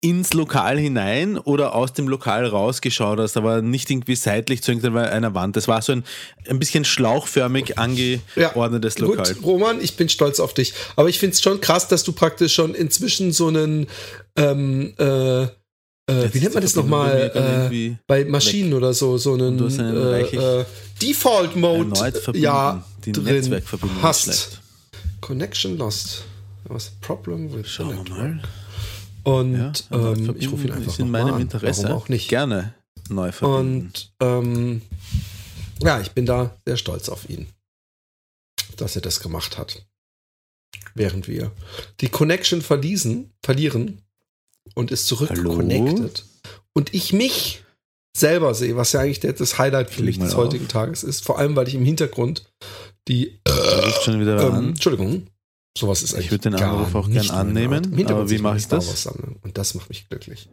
ins 0.00 0.34
Lokal 0.34 0.78
hinein 0.78 1.38
oder 1.38 1.74
aus 1.74 1.92
dem 1.92 2.06
Lokal 2.06 2.46
rausgeschaut 2.46 3.18
hast, 3.18 3.36
aber 3.36 3.62
nicht 3.62 3.90
irgendwie 3.90 4.14
seitlich 4.14 4.62
zu 4.62 4.72
irgendeiner 4.72 5.34
Wand. 5.34 5.56
Das 5.56 5.68
war 5.68 5.80
so 5.82 5.92
ein, 5.92 6.04
ein 6.48 6.58
bisschen 6.58 6.84
schlauchförmig 6.84 7.78
angeordnetes 7.78 8.98
Lokal. 8.98 9.34
Gut, 9.34 9.44
Roman, 9.44 9.80
ich 9.80 9.96
bin 9.96 10.08
stolz 10.08 10.38
auf 10.38 10.54
dich. 10.54 10.74
Aber 10.96 11.08
ich 11.08 11.18
finde 11.18 11.34
es 11.34 11.42
schon 11.42 11.60
krass, 11.60 11.88
dass 11.88 12.04
du 12.04 12.12
praktisch 12.12 12.54
schon 12.54 12.74
inzwischen 12.74 13.32
so 13.32 13.48
einen, 13.48 13.86
ähm, 14.36 14.94
äh, 14.98 15.42
äh, 15.42 15.48
wie 16.32 16.40
nennt 16.40 16.54
man 16.54 16.62
das 16.62 16.76
nochmal, 16.76 17.70
äh, 17.72 17.96
bei 18.06 18.24
Maschinen 18.26 18.74
oder 18.74 18.94
so, 18.94 19.18
so 19.18 19.34
einen, 19.34 19.58
einen 19.60 19.96
äh, 19.96 20.60
äh, 20.60 20.64
Default-Mode 21.02 21.96
verbunden. 21.96 22.42
ja, 22.42 22.84
Die 23.04 23.12
drin 23.12 23.62
hast. 24.02 24.22
schlecht. 24.22 24.60
Connection 25.20 25.78
lost. 25.78 26.24
Was 26.68 26.90
Problem 27.00 27.52
with 27.52 27.68
Schauen 27.68 28.04
wir 28.04 28.14
mal. 28.14 28.40
Und 29.26 29.58
Ja, 29.58 29.72
ähm, 29.90 30.36
ich 30.38 30.52
rufe 30.52 30.68
ihn 30.68 30.72
einfach 30.72 30.92
ist 30.92 31.00
in 31.00 31.10
meinem 31.10 31.34
an. 31.34 31.40
Interesse. 31.40 31.82
Warum 31.84 31.96
auch 31.96 32.08
nicht. 32.08 32.28
Gerne 32.28 32.74
neu 33.08 33.32
verbinden. 33.32 33.86
Und 33.86 34.12
ähm, 34.20 34.82
ja, 35.82 36.00
ich 36.00 36.12
bin 36.12 36.26
da 36.26 36.56
sehr 36.64 36.76
stolz 36.76 37.08
auf 37.08 37.28
ihn, 37.28 37.48
dass 38.76 38.94
er 38.94 39.02
das 39.02 39.18
gemacht 39.18 39.58
hat. 39.58 39.84
Während 40.94 41.26
wir 41.26 41.50
die 42.00 42.08
Connection 42.08 42.62
verließen, 42.62 43.32
verlieren 43.42 44.00
und 44.74 44.92
ist 44.92 45.08
zurück 45.08 45.30
Hallo? 45.30 45.56
connected. 45.56 46.24
Und 46.72 46.94
ich 46.94 47.12
mich 47.12 47.64
selber 48.16 48.54
sehe, 48.54 48.76
was 48.76 48.92
ja 48.92 49.00
eigentlich 49.00 49.20
das 49.20 49.58
Highlight 49.58 49.90
für 49.90 50.04
mich 50.04 50.20
des 50.20 50.34
auf. 50.34 50.38
heutigen 50.44 50.68
Tages 50.68 51.02
ist. 51.02 51.24
Vor 51.24 51.40
allem, 51.40 51.56
weil 51.56 51.66
ich 51.66 51.74
im 51.74 51.84
Hintergrund 51.84 52.48
die, 53.08 53.40
ruft 53.48 54.04
schon 54.04 54.20
wieder 54.20 54.40
an. 54.52 54.68
Entschuldigung, 54.68 55.26
sowas 55.76 56.02
ist 56.02 56.14
eigentlich 56.14 56.30
würd 56.30 56.44
den 56.44 56.56
gar 56.56 56.72
Anruf 56.72 56.94
auch 56.94 57.06
nicht 57.06 57.28
gern 57.28 57.54
meine 57.54 57.66
annehmen, 57.68 58.06
aber 58.06 58.30
wie 58.30 58.38
mache 58.38 58.56
ich 58.58 58.68
das? 58.68 59.06
Und 59.06 59.56
das 59.56 59.74
macht 59.74 59.88
mich 59.88 60.08
glücklich. 60.08 60.48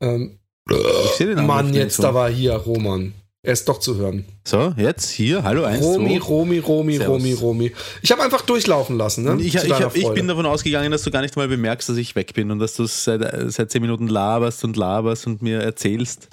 Ähm, 0.00 0.38
Ich 0.70 1.10
sehe 1.16 1.26
den 1.26 1.38
Anruf 1.38 1.48
Mann, 1.56 1.74
jetzt 1.74 1.96
so. 1.96 2.02
da 2.02 2.14
war 2.14 2.30
hier 2.30 2.54
Roman. 2.54 3.14
Er 3.40 3.52
ist 3.52 3.68
doch 3.68 3.78
zu 3.78 3.96
hören. 3.96 4.24
So, 4.44 4.74
jetzt 4.76 5.08
hier, 5.10 5.44
hallo, 5.44 5.62
eins, 5.62 5.84
Romi. 5.84 6.18
Romi, 6.18 6.58
Romi, 6.58 6.96
Servus. 6.96 7.14
Romi, 7.14 7.32
Romi. 7.34 7.72
Ich 8.02 8.10
habe 8.10 8.22
einfach 8.22 8.42
durchlaufen 8.42 8.98
lassen, 8.98 9.22
ne? 9.22 9.38
Ich, 9.40 9.54
ich, 9.54 9.70
hab, 9.70 9.96
ich 9.96 10.08
bin 10.10 10.26
davon 10.26 10.44
ausgegangen, 10.44 10.90
dass 10.90 11.02
du 11.02 11.12
gar 11.12 11.22
nicht 11.22 11.36
mal 11.36 11.46
bemerkst, 11.46 11.88
dass 11.88 11.96
ich 11.96 12.16
weg 12.16 12.34
bin 12.34 12.50
und 12.50 12.58
dass 12.58 12.74
du 12.74 12.84
seit, 12.86 13.22
seit 13.52 13.70
zehn 13.70 13.80
Minuten 13.80 14.08
laberst 14.08 14.64
und 14.64 14.76
laberst 14.76 15.28
und 15.28 15.40
mir 15.40 15.60
erzählst, 15.60 16.28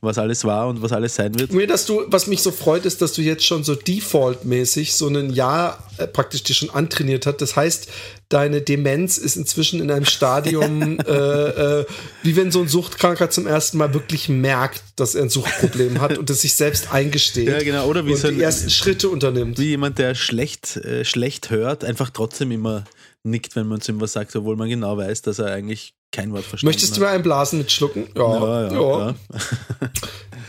was 0.00 0.16
alles 0.16 0.44
war 0.44 0.68
und 0.68 0.80
was 0.80 0.92
alles 0.92 1.14
sein 1.14 1.38
wird. 1.38 1.52
Mir, 1.52 1.66
dass 1.66 1.84
du, 1.84 2.02
was 2.06 2.26
mich 2.26 2.42
so 2.42 2.50
freut, 2.50 2.86
ist, 2.86 3.02
dass 3.02 3.12
du 3.12 3.22
jetzt 3.22 3.44
schon 3.44 3.64
so 3.64 3.74
defaultmäßig 3.74 4.94
so 4.94 5.08
ein 5.08 5.30
Jahr 5.30 5.86
äh, 5.98 6.06
praktisch 6.06 6.42
dir 6.42 6.54
schon 6.54 6.70
antrainiert 6.70 7.26
hat. 7.26 7.42
Das 7.42 7.54
heißt, 7.54 7.88
deine 8.30 8.62
Demenz 8.62 9.18
ist 9.18 9.36
inzwischen 9.36 9.80
in 9.80 9.90
einem 9.90 10.06
Stadium, 10.06 10.98
äh, 11.06 11.80
äh, 11.80 11.84
wie 12.22 12.36
wenn 12.36 12.50
so 12.50 12.62
ein 12.62 12.68
Suchtkranker 12.68 13.28
zum 13.28 13.46
ersten 13.46 13.76
Mal 13.76 13.92
wirklich 13.92 14.30
merkt, 14.30 14.82
dass 14.96 15.14
er 15.14 15.24
ein 15.24 15.28
Suchtproblem 15.28 16.00
hat 16.00 16.16
und 16.16 16.30
es 16.30 16.40
sich 16.40 16.54
selbst 16.54 16.92
eingesteht. 16.92 17.48
Ja, 17.48 17.58
genau. 17.58 17.86
Oder 17.86 18.06
wie 18.06 18.12
und 18.12 18.18
so 18.18 18.30
die 18.30 18.40
ersten 18.40 18.70
Schritte 18.70 19.10
unternimmt. 19.10 19.58
Wie 19.58 19.68
jemand, 19.68 19.98
der 19.98 20.14
schlecht, 20.14 20.76
äh, 20.78 21.04
schlecht 21.04 21.50
hört, 21.50 21.84
einfach 21.84 22.08
trotzdem 22.08 22.52
immer 22.52 22.84
nickt, 23.22 23.56
wenn 23.56 23.66
man 23.66 23.80
zu 23.80 23.92
ihm 23.92 24.00
was 24.00 24.12
sagt, 24.12 24.34
obwohl 24.36 24.56
man 24.56 24.68
genau 24.68 24.96
weiß, 24.96 25.22
dass 25.22 25.38
er 25.38 25.52
eigentlich 25.52 25.94
kein 26.12 26.32
Wort 26.32 26.44
verstanden 26.44 26.70
Möchtest 26.70 26.96
du 26.96 27.00
mir 27.02 27.08
einen 27.08 27.22
Blasen 27.22 27.58
mitschlucken? 27.58 28.08
Ja, 28.16 28.68
ja, 28.68 28.72
ja. 28.72 29.14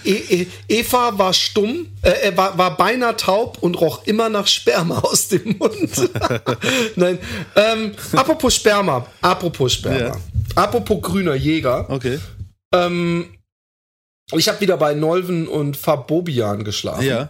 E 0.04 0.14
e 0.14 0.48
Eva 0.68 1.18
war 1.18 1.34
stumm, 1.34 1.88
äh, 2.02 2.36
war, 2.36 2.58
war 2.58 2.76
beinahe 2.76 3.16
taub 3.16 3.60
und 3.62 3.80
roch 3.80 4.06
immer 4.06 4.30
nach 4.30 4.48
Sperma 4.48 4.98
aus 5.04 5.28
dem 5.28 5.58
Mund. 5.60 6.10
Nein, 6.96 7.20
ähm, 7.56 7.92
apropos 8.14 8.56
Sperma, 8.56 9.06
apropos 9.22 9.74
Sperma, 9.74 10.00
Ja. 10.00 10.16
apropos 10.56 11.02
grüner 11.02 11.36
Jäger. 11.36 11.88
Okay. 11.90 12.20
Ähm, 12.74 13.38
ich 14.34 14.48
habe 14.48 14.60
wieder 14.62 14.78
bei 14.78 14.96
Nolven 14.96 15.48
und 15.48 15.78
Fabobian 15.78 16.64
geschlafen. 16.64 17.04
Ja. 17.04 17.30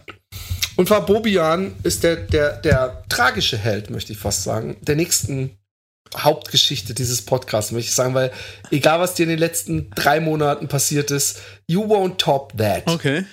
Und 0.77 0.87
Fabobian 0.87 1.75
ist 1.83 2.03
der, 2.03 2.15
der, 2.15 2.57
der 2.57 3.03
tragische 3.09 3.57
Held, 3.57 3.89
möchte 3.89 4.13
ich 4.13 4.19
fast 4.19 4.43
sagen, 4.43 4.77
der 4.81 4.95
nächsten 4.95 5.57
Hauptgeschichte 6.17 6.93
dieses 6.93 7.21
Podcasts, 7.21 7.71
möchte 7.71 7.89
ich 7.89 7.95
sagen, 7.95 8.13
weil 8.13 8.31
egal 8.71 8.99
was 8.99 9.13
dir 9.13 9.23
in 9.23 9.29
den 9.29 9.39
letzten 9.39 9.89
drei 9.91 10.19
Monaten 10.19 10.67
passiert 10.67 11.11
ist, 11.11 11.39
you 11.67 11.83
won't 11.83 12.17
top 12.17 12.57
that. 12.57 12.83
Okay. 12.87 13.25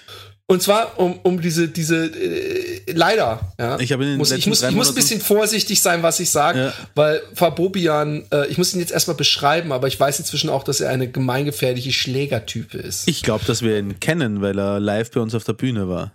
Und 0.51 0.63
zwar 0.63 0.99
um, 0.99 1.19
um 1.25 1.41
diese, 1.43 1.69
diese, 1.69 2.07
äh, 2.07 2.81
leider, 2.93 3.53
ja. 3.59 3.79
Ich 3.81 3.95
muss, 3.97 4.31
ich 4.31 4.47
muss, 4.47 4.63
ich 4.63 4.71
muss 4.75 4.89
ein 4.89 4.95
bisschen 4.95 5.21
vorsichtig 5.21 5.83
sein, 5.83 6.03
was 6.03 6.21
ich 6.21 6.31
sage, 6.31 6.59
Ja. 6.59 6.73
weil 6.95 7.21
Fabobian, 7.35 8.25
äh, 8.33 8.47
ich 8.47 8.57
muss 8.57 8.73
ihn 8.73 8.81
jetzt 8.81 8.93
erstmal 8.93 9.17
beschreiben, 9.17 9.73
aber 9.73 9.89
ich 9.89 10.01
weiß 10.01 10.19
inzwischen 10.21 10.49
auch, 10.49 10.65
dass 10.65 10.81
er 10.81 10.89
eine 10.89 11.11
gemeingefährliche 11.11 11.93
Schlägertype 11.93 12.79
ist. 12.79 13.09
Ich 13.09 13.23
glaube, 13.23 13.45
dass 13.45 13.61
wir 13.61 13.79
ihn 13.79 14.01
kennen, 14.01 14.41
weil 14.41 14.59
er 14.59 14.81
live 14.81 15.11
bei 15.11 15.21
uns 15.21 15.35
auf 15.35 15.45
der 15.45 15.53
Bühne 15.53 15.89
war. 15.89 16.13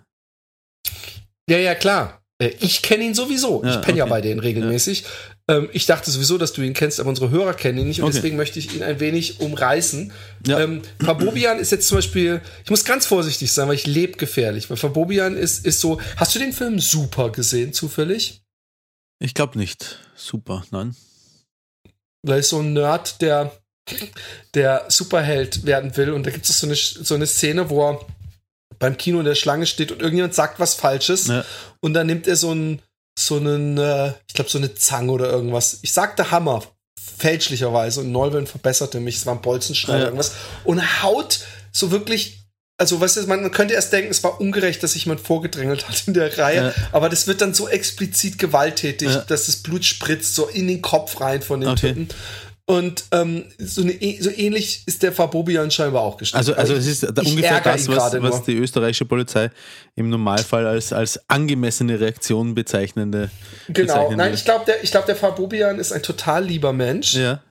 Ja, 1.49 1.57
ja, 1.57 1.75
klar. 1.75 2.21
Äh, 2.39 2.51
Ich 2.59 2.81
kenne 2.81 3.03
ihn 3.03 3.13
sowieso. 3.13 3.63
Ja, 3.63 3.75
ich 3.75 3.81
penne 3.81 3.97
ja 3.97 4.03
okay. 4.05 4.09
bei 4.11 4.21
denen 4.21 4.39
regelmäßig. 4.39 5.03
Ähm, 5.49 5.67
ich 5.73 5.85
dachte 5.85 6.09
sowieso, 6.09 6.37
dass 6.37 6.53
du 6.53 6.61
ihn 6.61 6.73
kennst, 6.73 6.99
aber 7.01 7.09
unsere 7.09 7.29
Hörer 7.29 7.53
kennen 7.53 7.79
ihn 7.79 7.87
nicht 7.89 7.99
und 7.99 8.05
Okay. 8.07 8.15
deswegen 8.15 8.37
möchte 8.37 8.59
ich 8.59 8.73
ihn 8.73 8.81
ein 8.83 8.99
wenig 9.01 9.41
umreißen. 9.41 10.13
Ja. 10.47 10.61
Ähm, 10.61 10.81
Fabobian 11.03 11.59
ist 11.59 11.71
jetzt 11.71 11.87
zum 11.87 11.97
Beispiel, 11.97 12.41
ich 12.63 12.69
muss 12.69 12.85
ganz 12.85 13.05
vorsichtig 13.05 13.51
sein, 13.51 13.67
weil 13.67 13.75
ich 13.75 13.85
lebe 13.85 14.17
gefährlich. 14.17 14.69
Weil 14.69 14.77
Fabobian 14.77 15.35
ist, 15.35 15.65
ist 15.65 15.81
so. 15.81 15.99
Hast 16.15 16.33
du 16.33 16.39
den 16.39 16.53
Film 16.53 16.79
Super 16.79 17.29
gesehen, 17.29 17.73
zufällig? 17.73 18.41
Ich 19.19 19.33
glaube 19.33 19.57
nicht. 19.57 19.99
Super, 20.15 20.65
nein. 20.71 20.95
Da 22.25 22.37
ist 22.37 22.49
so 22.49 22.59
ein 22.59 22.71
Nerd, 22.71 23.21
der, 23.21 23.51
der 24.53 24.85
Superheld 24.87 25.65
werden 25.65 25.95
will. 25.97 26.11
Und 26.11 26.25
da 26.25 26.31
gibt 26.31 26.47
es 26.47 26.57
so 26.57 26.67
eine, 26.67 26.75
so 26.75 27.15
eine 27.15 27.27
Szene, 27.27 27.69
wo 27.69 27.89
er 27.91 28.05
beim 28.83 28.97
Kino 28.97 29.19
in 29.19 29.25
der 29.25 29.35
Schlange 29.35 29.65
steht 29.65 29.91
und 29.93 30.01
irgendjemand 30.01 30.33
sagt 30.35 30.59
was 30.59 30.73
Falsches. 30.75 31.27
Ja. 31.27 31.45
Und 31.79 31.93
dann 31.93 32.05
nimmt 32.07 32.27
er 32.27 32.35
so 32.35 32.51
einen, 32.51 32.81
so 33.17 33.37
einen, 33.37 33.77
äh, 33.77 34.09
ich 34.27 34.33
glaube, 34.33 34.49
so 34.49 34.57
eine 34.57 34.75
Zange 34.75 35.11
oder 35.11 35.29
irgendwas. 35.29 35.79
Ich 35.83 35.93
sagte 35.93 36.31
Hammer, 36.31 36.63
fälschlicherweise. 37.17 38.01
Und 38.01 38.11
Neuwellen 38.11 38.47
verbesserte 38.47 38.99
mich, 38.99 39.15
es 39.17 39.25
war 39.25 39.35
ein 39.35 39.41
Bolzenschneider 39.41 39.99
Ja. 39.99 40.05
irgendwas. 40.07 40.33
Und 40.65 41.01
haut 41.03 41.39
so 41.71 41.91
wirklich. 41.91 42.39
Also, 42.79 42.99
weißt 42.99 43.17
du, 43.17 43.27
man, 43.27 43.41
man 43.43 43.51
könnte 43.51 43.75
erst 43.75 43.93
denken, 43.93 44.09
es 44.11 44.23
war 44.23 44.41
ungerecht, 44.41 44.81
dass 44.81 44.93
sich 44.93 45.05
jemand 45.05 45.21
vorgedrängelt 45.21 45.87
hat 45.87 46.03
in 46.07 46.15
der 46.15 46.35
Reihe, 46.37 46.73
Ja. 46.75 46.87
aber 46.91 47.07
das 47.07 47.27
wird 47.27 47.39
dann 47.39 47.53
so 47.53 47.69
explizit 47.69 48.39
gewalttätig, 48.39 49.09
Ja. 49.09 49.21
dass 49.21 49.45
das 49.45 49.57
Blut 49.57 49.85
spritzt 49.85 50.33
so 50.35 50.47
in 50.47 50.67
den 50.67 50.81
Kopf 50.81 51.21
rein 51.21 51.41
von 51.43 51.61
den 51.61 51.69
Okay. 51.69 51.89
Typen. 51.93 52.09
Und 52.65 53.05
ähm, 53.11 53.43
so, 53.57 53.81
eine, 53.81 53.93
so 54.21 54.29
ähnlich 54.29 54.83
ist 54.85 55.03
der 55.03 55.11
Fabobian 55.11 55.69
scheinbar 55.69 56.01
auch 56.03 56.15
gestrickt. 56.15 56.37
Also, 56.37 56.53
also 56.53 56.73
es 56.75 56.87
ist 56.87 57.03
da 57.03 57.21
ungefähr 57.21 57.59
das, 57.59 57.89
was, 57.89 58.13
was 58.21 58.43
die 58.43 58.55
österreichische 58.55 59.03
Polizei 59.05 59.49
im 59.95 60.09
Normalfall 60.09 60.65
als, 60.65 60.93
als 60.93 61.19
angemessene 61.29 61.99
Reaktion 61.99 62.55
bezeichnende. 62.55 63.29
Genau, 63.67 64.11
nein, 64.13 64.33
ich 64.33 64.45
glaube, 64.45 64.63
der, 64.65 64.81
ich 64.81 64.91
glaub, 64.91 65.05
der 65.05 65.17
Fabobian 65.17 65.77
ist 65.77 65.91
ein 65.91 66.03
total 66.03 66.45
lieber 66.45 66.71
Mensch. 66.71 67.15
Ja. 67.15 67.41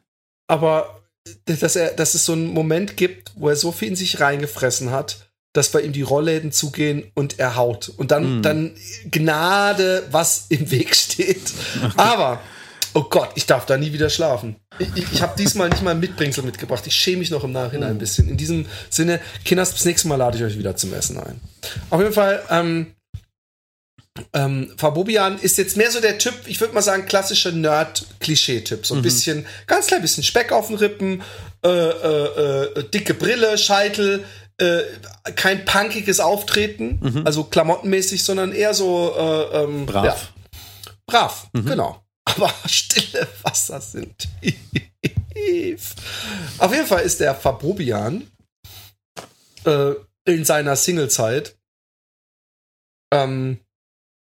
aber 0.49 0.99
dass, 1.45 1.77
er, 1.77 1.93
dass 1.93 2.15
es 2.15 2.25
so 2.25 2.33
einen 2.33 2.47
Moment 2.49 2.97
gibt, 2.97 3.33
wo 3.37 3.49
er 3.49 3.55
so 3.57 3.71
viel 3.71 3.89
in 3.89 3.97
sich 3.97 4.19
reingefressen 4.19 4.91
hat, 4.91 5.29
dass 5.53 5.69
bei 5.69 5.83
ihm 5.83 5.93
die 5.93 6.03
Rollläden 6.03 6.51
zugehen 6.51 7.05
und 7.15 7.39
er 7.39 7.55
haut. 7.57 7.91
Und 7.97 8.11
dann, 8.11 8.39
Mhm. 8.39 8.43
dann 8.43 8.71
Gnade, 9.11 10.05
was 10.11 10.47
im 10.49 10.71
Weg 10.71 10.97
steht. 10.97 11.53
Aber, 11.97 12.41
oh 12.95 13.05
Gott, 13.05 13.31
ich 13.35 13.47
darf 13.47 13.67
da 13.67 13.77
nie 13.77 13.93
wieder 13.93 14.11
schlafen. 14.11 14.57
Ich, 14.79 14.89
ich, 14.95 15.13
ich 15.13 15.23
habe 15.23 15.35
diesmal 15.39 15.69
nicht 15.69 15.83
mal 15.83 15.93
ein 15.93 16.01
Mitbringsel 16.01 16.45
mitgebracht. 16.45 16.87
Ich 16.87 16.95
schäme 16.95 17.19
mich 17.19 17.31
noch 17.31 17.45
im 17.45 17.53
Nachhinein 17.53 17.91
Oh. 17.91 17.93
ein 17.93 17.99
bisschen. 17.99 18.29
In 18.29 18.37
diesem 18.37 18.67
Sinne, 18.91 19.21
Kinders, 19.45 19.73
das 19.73 19.85
nächste 19.85 20.09
Mal 20.09 20.17
lade 20.17 20.37
ich 20.39 20.45
euch 20.45 20.59
wieder 20.59 20.77
zum 20.77 20.93
Essen 20.95 21.19
ein. 21.19 21.41
Auf 21.91 22.01
jeden 22.01 22.13
Fall, 22.13 22.43
ähm, 22.51 22.95
ähm, 24.35 24.71
Fabobian 24.77 25.39
ist 25.39 25.57
jetzt 25.57 25.77
mehr 25.77 25.91
so 25.91 26.01
der 26.01 26.19
Typ, 26.19 26.35
ich 26.47 26.61
würde 26.61 26.75
mal 26.75 26.83
sagen, 26.83 27.07
klassischer 27.07 27.51
Nerd-Klischee-Typ. 27.53 28.85
So 28.85 28.95
ein 28.95 29.03
bisschen, 29.03 29.47
ganz 29.67 29.87
klein 29.87 30.03
bisschen 30.03 30.23
Speck 30.23 30.53
auf 30.53 30.67
den 30.67 30.77
Rippen, 30.77 31.23
äh, 31.65 31.69
äh, 31.69 32.65
äh, 32.79 32.85
dicke 32.91 33.15
Brille, 33.15 33.57
Scheitel, 33.57 34.25
äh, 34.59 34.81
kein 35.35 35.65
punkiges 35.65 36.21
Auftreten, 36.21 37.23
also 37.25 37.45
klamottenmäßig, 37.45 38.23
sondern 38.23 38.53
eher 38.53 38.75
so 38.75 39.15
äh, 39.17 39.63
ähm, 39.63 39.87
Brav. 39.87 40.05
Ja, 40.05 40.17
brav, 41.07 41.47
genau. 41.55 42.02
Aber 42.25 42.53
stille 42.67 43.29
Wasser 43.43 43.81
sind 43.81 44.29
tief. 44.41 45.95
Auf 46.59 46.73
jeden 46.73 46.87
Fall 46.87 47.03
ist 47.03 47.21
der 47.21 47.35
Fabobian 47.35 48.31
äh, 49.65 49.93
in 50.25 50.45
seiner 50.45 50.77
Singlezeit 50.77 51.57
ähm, 53.13 53.59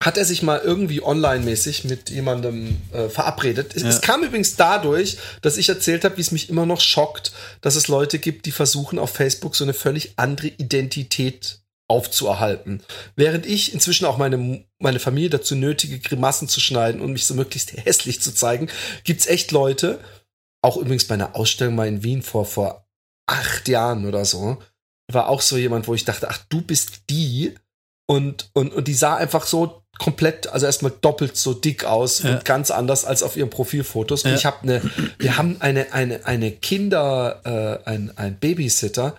hat 0.02 0.18
er 0.18 0.24
sich 0.24 0.42
mal 0.42 0.60
irgendwie 0.60 1.02
online-mäßig 1.02 1.84
mit 1.84 2.10
jemandem 2.10 2.80
äh, 2.92 3.08
verabredet. 3.08 3.74
Es, 3.74 3.82
Ja. 3.82 3.88
es 3.88 4.00
kam 4.02 4.22
übrigens 4.22 4.56
dadurch, 4.56 5.16
dass 5.40 5.56
ich 5.56 5.68
erzählt 5.68 6.04
habe, 6.04 6.18
wie 6.18 6.20
es 6.20 6.32
mich 6.32 6.50
immer 6.50 6.66
noch 6.66 6.80
schockt, 6.80 7.32
dass 7.62 7.76
es 7.76 7.88
Leute 7.88 8.18
gibt, 8.18 8.46
die 8.46 8.52
versuchen 8.52 8.98
auf 8.98 9.10
Facebook 9.10 9.56
so 9.56 9.64
eine 9.64 9.74
völlig 9.74 10.12
andere 10.16 10.48
Identität 10.48 11.60
aufzuerhalten. 11.88 12.82
Während 13.14 13.46
ich 13.46 13.72
inzwischen 13.72 14.04
auch 14.04 14.18
meine, 14.18 14.65
meine 14.78 14.98
Familie 15.00 15.30
dazu 15.30 15.54
nötige, 15.54 15.98
Grimassen 15.98 16.48
zu 16.48 16.60
schneiden 16.60 17.00
und 17.00 17.12
mich 17.12 17.26
so 17.26 17.34
möglichst 17.34 17.72
hässlich 17.84 18.20
zu 18.20 18.34
zeigen, 18.34 18.68
gibt's 19.04 19.26
echt 19.26 19.52
Leute, 19.52 20.00
auch 20.62 20.76
übrigens 20.76 21.04
bei 21.06 21.14
einer 21.14 21.36
Ausstellung 21.36 21.74
mal 21.74 21.88
in 21.88 22.02
Wien 22.02 22.22
vor, 22.22 22.44
vor 22.44 22.86
acht 23.26 23.68
Jahren 23.68 24.06
oder 24.06 24.24
so, 24.24 24.58
war 25.12 25.28
auch 25.28 25.40
so 25.40 25.56
jemand, 25.56 25.86
wo 25.88 25.94
ich 25.94 26.04
dachte, 26.04 26.28
ach, 26.28 26.38
du 26.48 26.60
bist 26.62 27.02
die. 27.10 27.54
Und, 28.08 28.50
und, 28.52 28.72
und 28.72 28.86
die 28.86 28.94
sah 28.94 29.16
einfach 29.16 29.46
so 29.46 29.82
komplett, 29.98 30.46
also 30.48 30.66
erstmal 30.66 30.92
doppelt 31.00 31.36
so 31.36 31.54
dick 31.54 31.84
aus 31.84 32.22
Ja. 32.22 32.34
und 32.34 32.44
ganz 32.44 32.70
anders 32.70 33.04
als 33.04 33.22
auf 33.24 33.36
ihren 33.36 33.50
Profilfotos. 33.50 34.24
Und 34.24 34.30
Ja. 34.30 34.36
ich 34.36 34.46
habe 34.46 34.62
eine, 34.62 34.82
wir 35.18 35.36
haben 35.36 35.56
eine, 35.60 35.92
eine, 35.92 36.24
eine 36.26 36.52
Kinder, 36.52 37.40
äh, 37.84 37.88
ein, 37.88 38.16
ein 38.16 38.38
Babysitter, 38.38 39.16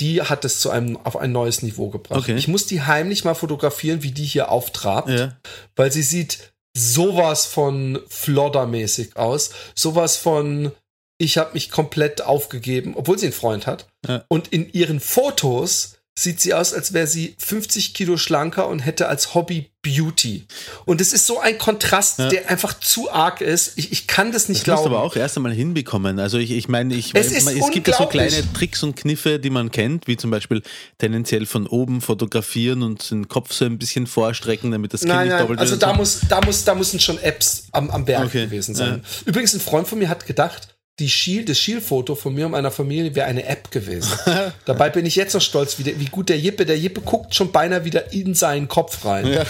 die 0.00 0.22
hat 0.22 0.44
es 0.44 0.60
zu 0.60 0.70
einem, 0.70 0.96
auf 1.04 1.16
ein 1.16 1.32
neues 1.32 1.62
Niveau 1.62 1.90
gebracht. 1.90 2.20
Okay. 2.20 2.36
Ich 2.36 2.48
muss 2.48 2.66
die 2.66 2.82
heimlich 2.82 3.24
mal 3.24 3.34
fotografieren, 3.34 4.02
wie 4.02 4.10
die 4.12 4.24
hier 4.24 4.50
auftrabt 4.50 5.10
Ja. 5.10 5.36
weil 5.76 5.92
sie 5.92 6.02
sieht 6.02 6.52
sowas 6.76 7.46
von 7.46 7.98
floddermäßig 8.08 9.16
aus, 9.16 9.50
sowas 9.74 10.16
von 10.16 10.72
ich 11.18 11.36
habe 11.36 11.52
mich 11.52 11.70
komplett 11.70 12.22
aufgegeben, 12.22 12.94
obwohl 12.96 13.18
sie 13.18 13.26
einen 13.26 13.34
Freund 13.34 13.66
hat. 13.66 13.86
Ja. 14.08 14.24
Und 14.28 14.48
in 14.48 14.72
ihren 14.72 15.00
Fotos 15.00 15.96
sieht 16.22 16.40
sie 16.40 16.54
aus, 16.54 16.72
als 16.74 16.92
wäre 16.92 17.06
sie 17.06 17.34
50 17.38 17.94
Kilo 17.94 18.16
schlanker 18.16 18.68
und 18.68 18.80
hätte 18.80 19.08
als 19.08 19.34
Hobby 19.34 19.70
Beauty. 19.82 20.44
Und 20.84 21.00
es 21.00 21.14
ist 21.14 21.26
so 21.26 21.40
ein 21.40 21.56
Kontrast, 21.56 22.18
Ja. 22.18 22.28
der 22.28 22.50
einfach 22.50 22.78
zu 22.78 23.10
arg 23.10 23.40
ist. 23.40 23.72
Ich, 23.76 23.92
ich 23.92 24.06
kann 24.06 24.30
das 24.30 24.50
nicht 24.50 24.60
Das 24.60 24.64
glauben. 24.82 24.94
aber 24.94 25.02
auch 25.02 25.16
erst 25.16 25.36
einmal 25.38 25.52
hinbekommen. 25.54 26.18
Also 26.18 26.36
ich, 26.36 26.50
ich 26.50 26.68
meine, 26.68 26.94
ich, 26.94 27.14
Es 27.14 27.32
ist 27.32 27.48
es 27.48 27.70
gibt 27.70 27.88
ja 27.88 27.96
so 27.96 28.04
kleine 28.06 28.52
Tricks 28.52 28.82
und 28.82 28.94
Kniffe, 28.96 29.38
die 29.38 29.48
man 29.48 29.70
kennt, 29.70 30.06
wie 30.06 30.18
zum 30.18 30.30
Beispiel 30.30 30.62
tendenziell 30.98 31.46
von 31.46 31.66
oben 31.66 32.02
fotografieren 32.02 32.82
und 32.82 33.10
den 33.10 33.28
Kopf 33.28 33.54
so 33.54 33.64
ein 33.64 33.78
bisschen 33.78 34.06
vorstrecken, 34.06 34.70
damit 34.70 34.92
das 34.92 35.00
Kind 35.00 35.14
Nein, 35.14 35.28
nicht 35.28 35.32
nein, 35.32 35.40
doppelt 35.42 35.60
also 35.60 35.72
wird. 35.72 35.82
da 35.82 35.94
muss, 35.94 36.20
da 36.28 36.40
muss, 36.42 36.64
da 36.64 36.74
müssen 36.74 37.00
schon 37.00 37.18
Apps 37.18 37.68
am, 37.72 37.88
am 37.90 38.04
Berg 38.04 38.26
Okay, 38.26 38.44
gewesen 38.44 38.74
sein. 38.74 39.02
Übrigens, 39.24 39.54
ein 39.54 39.60
Freund 39.60 39.88
von 39.88 39.98
mir 39.98 40.10
hat 40.10 40.26
gedacht, 40.26 40.68
die 41.00 41.08
Schiel, 41.08 41.44
das 41.44 41.58
Schielfoto 41.58 42.14
von 42.14 42.34
mir 42.34 42.46
und 42.46 42.52
meiner 42.52 42.70
Familie 42.70 43.14
wäre 43.14 43.26
eine 43.26 43.46
App 43.46 43.70
gewesen. 43.70 44.12
Dabei 44.66 44.90
bin 44.90 45.06
ich 45.06 45.16
jetzt 45.16 45.34
noch 45.34 45.40
stolz, 45.40 45.78
wie, 45.78 45.82
der, 45.82 45.98
wie 45.98 46.04
gut 46.04 46.28
der 46.28 46.38
Jippe, 46.38 46.66
der 46.66 46.78
Jippe 46.78 47.00
guckt 47.00 47.34
schon 47.34 47.50
beinahe 47.50 47.84
wieder 47.84 48.12
in 48.12 48.34
seinen 48.34 48.68
Kopf 48.68 49.04
rein. 49.04 49.26
Ja. 49.26 49.44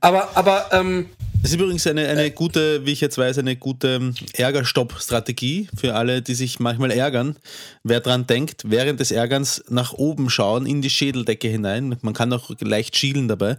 Aber, 0.00 0.36
aber, 0.36 0.66
ähm, 0.72 1.06
Das 1.42 1.50
ist 1.50 1.58
übrigens 1.58 1.86
eine, 1.86 2.06
eine 2.06 2.30
gute, 2.30 2.86
wie 2.86 2.92
ich 2.92 3.00
jetzt 3.00 3.18
weiß, 3.18 3.38
eine 3.38 3.56
gute 3.56 3.94
ähm, 3.94 4.14
Ärgerstopp-Strategie 4.34 5.68
für 5.76 5.94
alle, 5.94 6.22
die 6.22 6.34
sich 6.34 6.60
manchmal 6.60 6.92
ärgern. 6.92 7.36
Wer 7.82 8.00
dran 8.00 8.26
denkt, 8.28 8.62
während 8.66 9.00
des 9.00 9.10
Ärgerns 9.10 9.64
nach 9.68 9.92
oben 9.92 10.30
schauen, 10.30 10.66
in 10.66 10.82
die 10.82 10.90
Schädeldecke 10.90 11.48
hinein. 11.48 11.96
Man 12.02 12.14
kann 12.14 12.32
auch 12.32 12.50
leicht 12.60 12.96
schielen 12.96 13.26
dabei. 13.26 13.56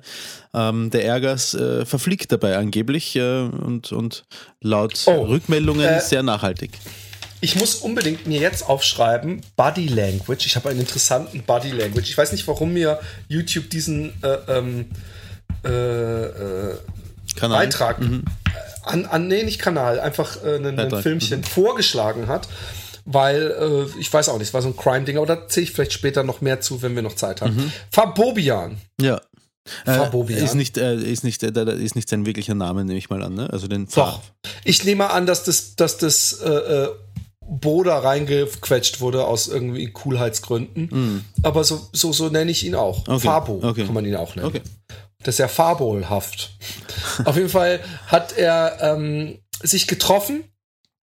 Ähm, 0.53 0.91
der 0.91 1.03
Ärger 1.03 1.33
äh, 1.33 1.85
verfliegt 1.85 2.31
dabei 2.31 2.57
angeblich 2.57 3.15
äh, 3.17 3.41
und, 3.41 3.91
und 3.91 4.23
laut 4.61 5.01
Oh, 5.07 5.23
Rückmeldungen 5.23 5.85
äh, 5.85 5.99
sehr 5.99 6.23
nachhaltig. 6.23 6.71
Ich 7.43 7.57
muss 7.57 7.75
unbedingt 7.75 8.25
mir 8.25 8.39
jetzt 8.39 8.69
aufschreiben, 8.69 9.41
Body 9.57 9.87
Language. 9.87 10.45
Ich 10.45 10.55
habe 10.55 10.69
einen 10.69 10.79
interessanten 10.79 11.43
Body 11.43 11.71
Language. 11.71 12.09
Ich 12.09 12.17
weiß 12.17 12.31
nicht, 12.31 12.47
warum 12.47 12.71
mir 12.71 13.01
YouTube 13.27 13.69
diesen 13.69 14.13
äh, 14.23 14.37
ähm, 14.47 14.85
äh, 15.65 15.69
äh. 15.69 16.77
Beitrag 17.41 17.99
an, 18.83 19.05
an, 19.05 19.27
nee, 19.27 19.43
nicht 19.43 19.59
Kanal, 19.59 19.99
einfach 19.99 20.37
äh, 20.43 20.55
ein, 20.55 21.01
Filmchen 21.01 21.43
vorgeschlagen 21.43 22.27
hat. 22.27 22.47
Weil, 23.03 23.51
äh, 23.59 23.99
ich 23.99 24.13
weiß 24.13 24.29
auch 24.29 24.37
nicht, 24.37 24.47
es 24.47 24.53
war 24.53 24.61
so 24.61 24.69
ein 24.69 24.77
Crime-Ding, 24.77 25.17
aber 25.17 25.25
da 25.25 25.45
zähle 25.49 25.65
ich 25.65 25.71
vielleicht 25.73 25.91
später 25.91 26.23
noch 26.23 26.39
mehr 26.39 26.61
zu, 26.61 26.81
wenn 26.81 26.95
wir 26.95 27.01
noch 27.01 27.15
Zeit 27.15 27.41
haben. 27.41 27.73
Fabobian. 27.91 28.77
Ja. 29.01 29.19
Äh, 29.85 29.93
Fabobian. 29.93 30.41
ist 30.41 30.55
nicht, 30.55 30.77
äh, 30.77 30.95
ist, 30.95 31.25
nicht, 31.25 31.43
äh, 31.43 31.75
ist 31.75 31.95
nicht 31.95 32.07
sein 32.07 32.25
wirklicher 32.25 32.55
Name, 32.55 32.85
nehme 32.85 32.97
ich 32.97 33.09
mal 33.09 33.21
an. 33.21 33.33
Ne? 33.33 33.49
Also 33.51 33.67
den 33.67 33.87
Doch. 33.93 34.21
Ich 34.63 34.85
nehme 34.85 35.09
an, 35.09 35.25
dass 35.25 35.43
das, 35.43 35.75
dass 35.75 35.97
das 35.97 36.41
äh, 37.47 37.53
äh, 37.53 37.57
Bo 37.59 37.83
da 37.83 37.99
reingequetscht 37.99 38.99
wurde 39.01 39.25
aus 39.25 39.47
irgendwie 39.47 39.91
Coolheitsgründen. 39.91 41.25
Aber 41.43 41.63
so, 41.63 41.87
so, 41.93 42.11
so 42.13 42.29
nenne 42.29 42.51
ich 42.51 42.65
ihn 42.65 42.75
auch. 42.75 43.07
Okay, 43.07 43.19
Fabo 43.19 43.59
okay. 43.63 43.85
kann 43.85 43.93
man 43.93 44.05
ihn 44.05 44.15
auch 44.15 44.35
nennen. 44.35 44.47
Okay. 44.47 44.61
Das 45.23 45.35
ist 45.35 45.39
ja 45.39 45.47
fabelhaft. 45.47 46.57
Auf 47.25 47.35
jeden 47.37 47.49
Fall 47.49 47.79
hat 48.07 48.37
er 48.37 48.77
ähm, 48.81 49.39
sich 49.61 49.87
getroffen 49.87 50.43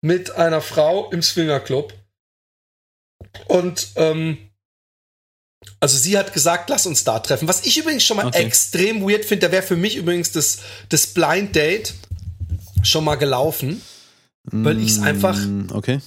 mit 0.02 0.30
einer 0.32 0.60
Frau 0.60 1.10
im 1.10 1.22
Swingerclub. 1.22 1.94
Und 3.48 3.88
ähm, 3.96 4.38
also 5.78 5.96
sie 5.98 6.18
hat 6.18 6.32
gesagt, 6.32 6.68
lass 6.70 6.86
uns 6.86 7.04
da 7.04 7.18
treffen. 7.18 7.48
Was 7.48 7.64
ich 7.64 7.78
übrigens 7.78 8.02
schon 8.04 8.16
mal 8.16 8.26
Okay. 8.26 8.42
extrem 8.44 9.02
weird 9.02 9.24
finde, 9.24 9.46
da 9.46 9.52
wäre 9.52 9.62
für 9.62 9.76
mich 9.76 9.96
übrigens 9.96 10.32
das, 10.32 10.58
das 10.88 11.06
Blind 11.08 11.54
Date 11.54 11.94
schon 12.82 13.04
mal 13.04 13.16
gelaufen. 13.16 13.80
Weil 14.44 14.80
ich 14.80 14.92
es 14.92 15.00
einfach, 15.00 15.36
Mm, 15.38 15.68
Okay. 15.72 16.00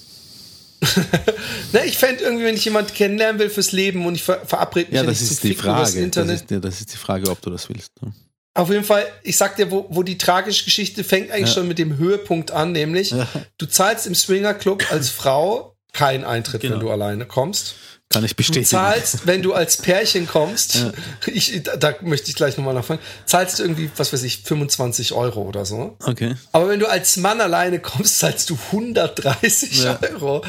ne, 1.73 1.85
ich 1.85 1.97
fände 1.97 2.23
irgendwie, 2.23 2.45
wenn 2.45 2.55
ich 2.55 2.65
jemanden 2.65 2.93
kennenlernen 2.93 3.39
will 3.39 3.49
fürs 3.49 3.71
Leben 3.71 4.05
und 4.05 4.15
ich 4.15 4.23
ver 4.23 4.41
verabrede 4.45 4.87
mich 4.91 4.95
Ja, 4.95 5.01
ja 5.03 5.09
das 5.09 5.21
nicht 5.21 5.31
ist 5.31 5.43
die 5.43 5.53
Frage. 5.55 5.79
Das 5.81 5.95
Internet. 5.95 6.35
ist, 6.41 6.51
ja, 6.51 6.59
das 6.59 6.79
ist 6.79 6.93
die 6.93 6.97
Frage, 6.97 7.29
ob 7.29 7.41
du 7.41 7.49
das 7.49 7.69
willst. 7.69 7.91
ne? 8.01 8.13
Auf 8.55 8.69
jeden 8.69 8.83
Fall, 8.83 9.05
ich 9.23 9.35
sag 9.37 9.55
dir, 9.55 9.71
wo, 9.71 9.87
wo 9.89 10.03
die 10.03 10.17
tragische 10.17 10.63
Geschichte 10.65 11.03
fängt 11.03 11.31
eigentlich 11.31 11.51
schon 11.51 11.67
mit 11.67 11.79
dem 11.79 11.97
Höhepunkt 11.97 12.51
an, 12.51 12.71
nämlich 12.71 13.13
du 13.57 13.65
zahlst 13.65 14.05
im 14.05 14.13
Swingerclub 14.15 14.91
als 14.91 15.09
Frau 15.21 15.75
keinen 15.91 16.23
Eintritt, 16.23 16.61
Genau. 16.61 16.75
wenn 16.75 16.79
du 16.81 16.91
alleine 16.91 17.25
kommst. 17.25 17.75
Kann 18.13 18.23
ich 18.23 18.31
Du 18.31 18.37
bestätigen. 18.37 18.65
zahlst, 18.67 19.25
wenn 19.27 19.41
du 19.41 19.53
als 19.53 19.77
Pärchen 19.77 20.27
kommst, 20.27 20.85
ich, 21.25 21.61
da, 21.63 21.75
da 21.75 21.95
möchte 22.01 22.29
ich 22.29 22.35
gleich 22.35 22.55
nochmal 22.57 22.73
nachfragen, 22.73 23.01
zahlst 23.25 23.59
du 23.59 23.63
irgendwie, 23.63 23.89
was 23.97 24.13
weiß 24.13 24.23
ich, 24.23 24.43
25 24.43 25.13
Euro 25.13 25.41
oder 25.41 25.65
so. 25.65 25.97
Okay. 26.03 26.35
Aber 26.51 26.69
wenn 26.69 26.79
du 26.79 26.87
als 26.87 27.17
Mann 27.17 27.41
alleine 27.41 27.79
kommst, 27.79 28.19
zahlst 28.19 28.49
du 28.49 28.57
130 28.71 29.83
Ja. 29.83 29.99
Euro. 30.13 30.43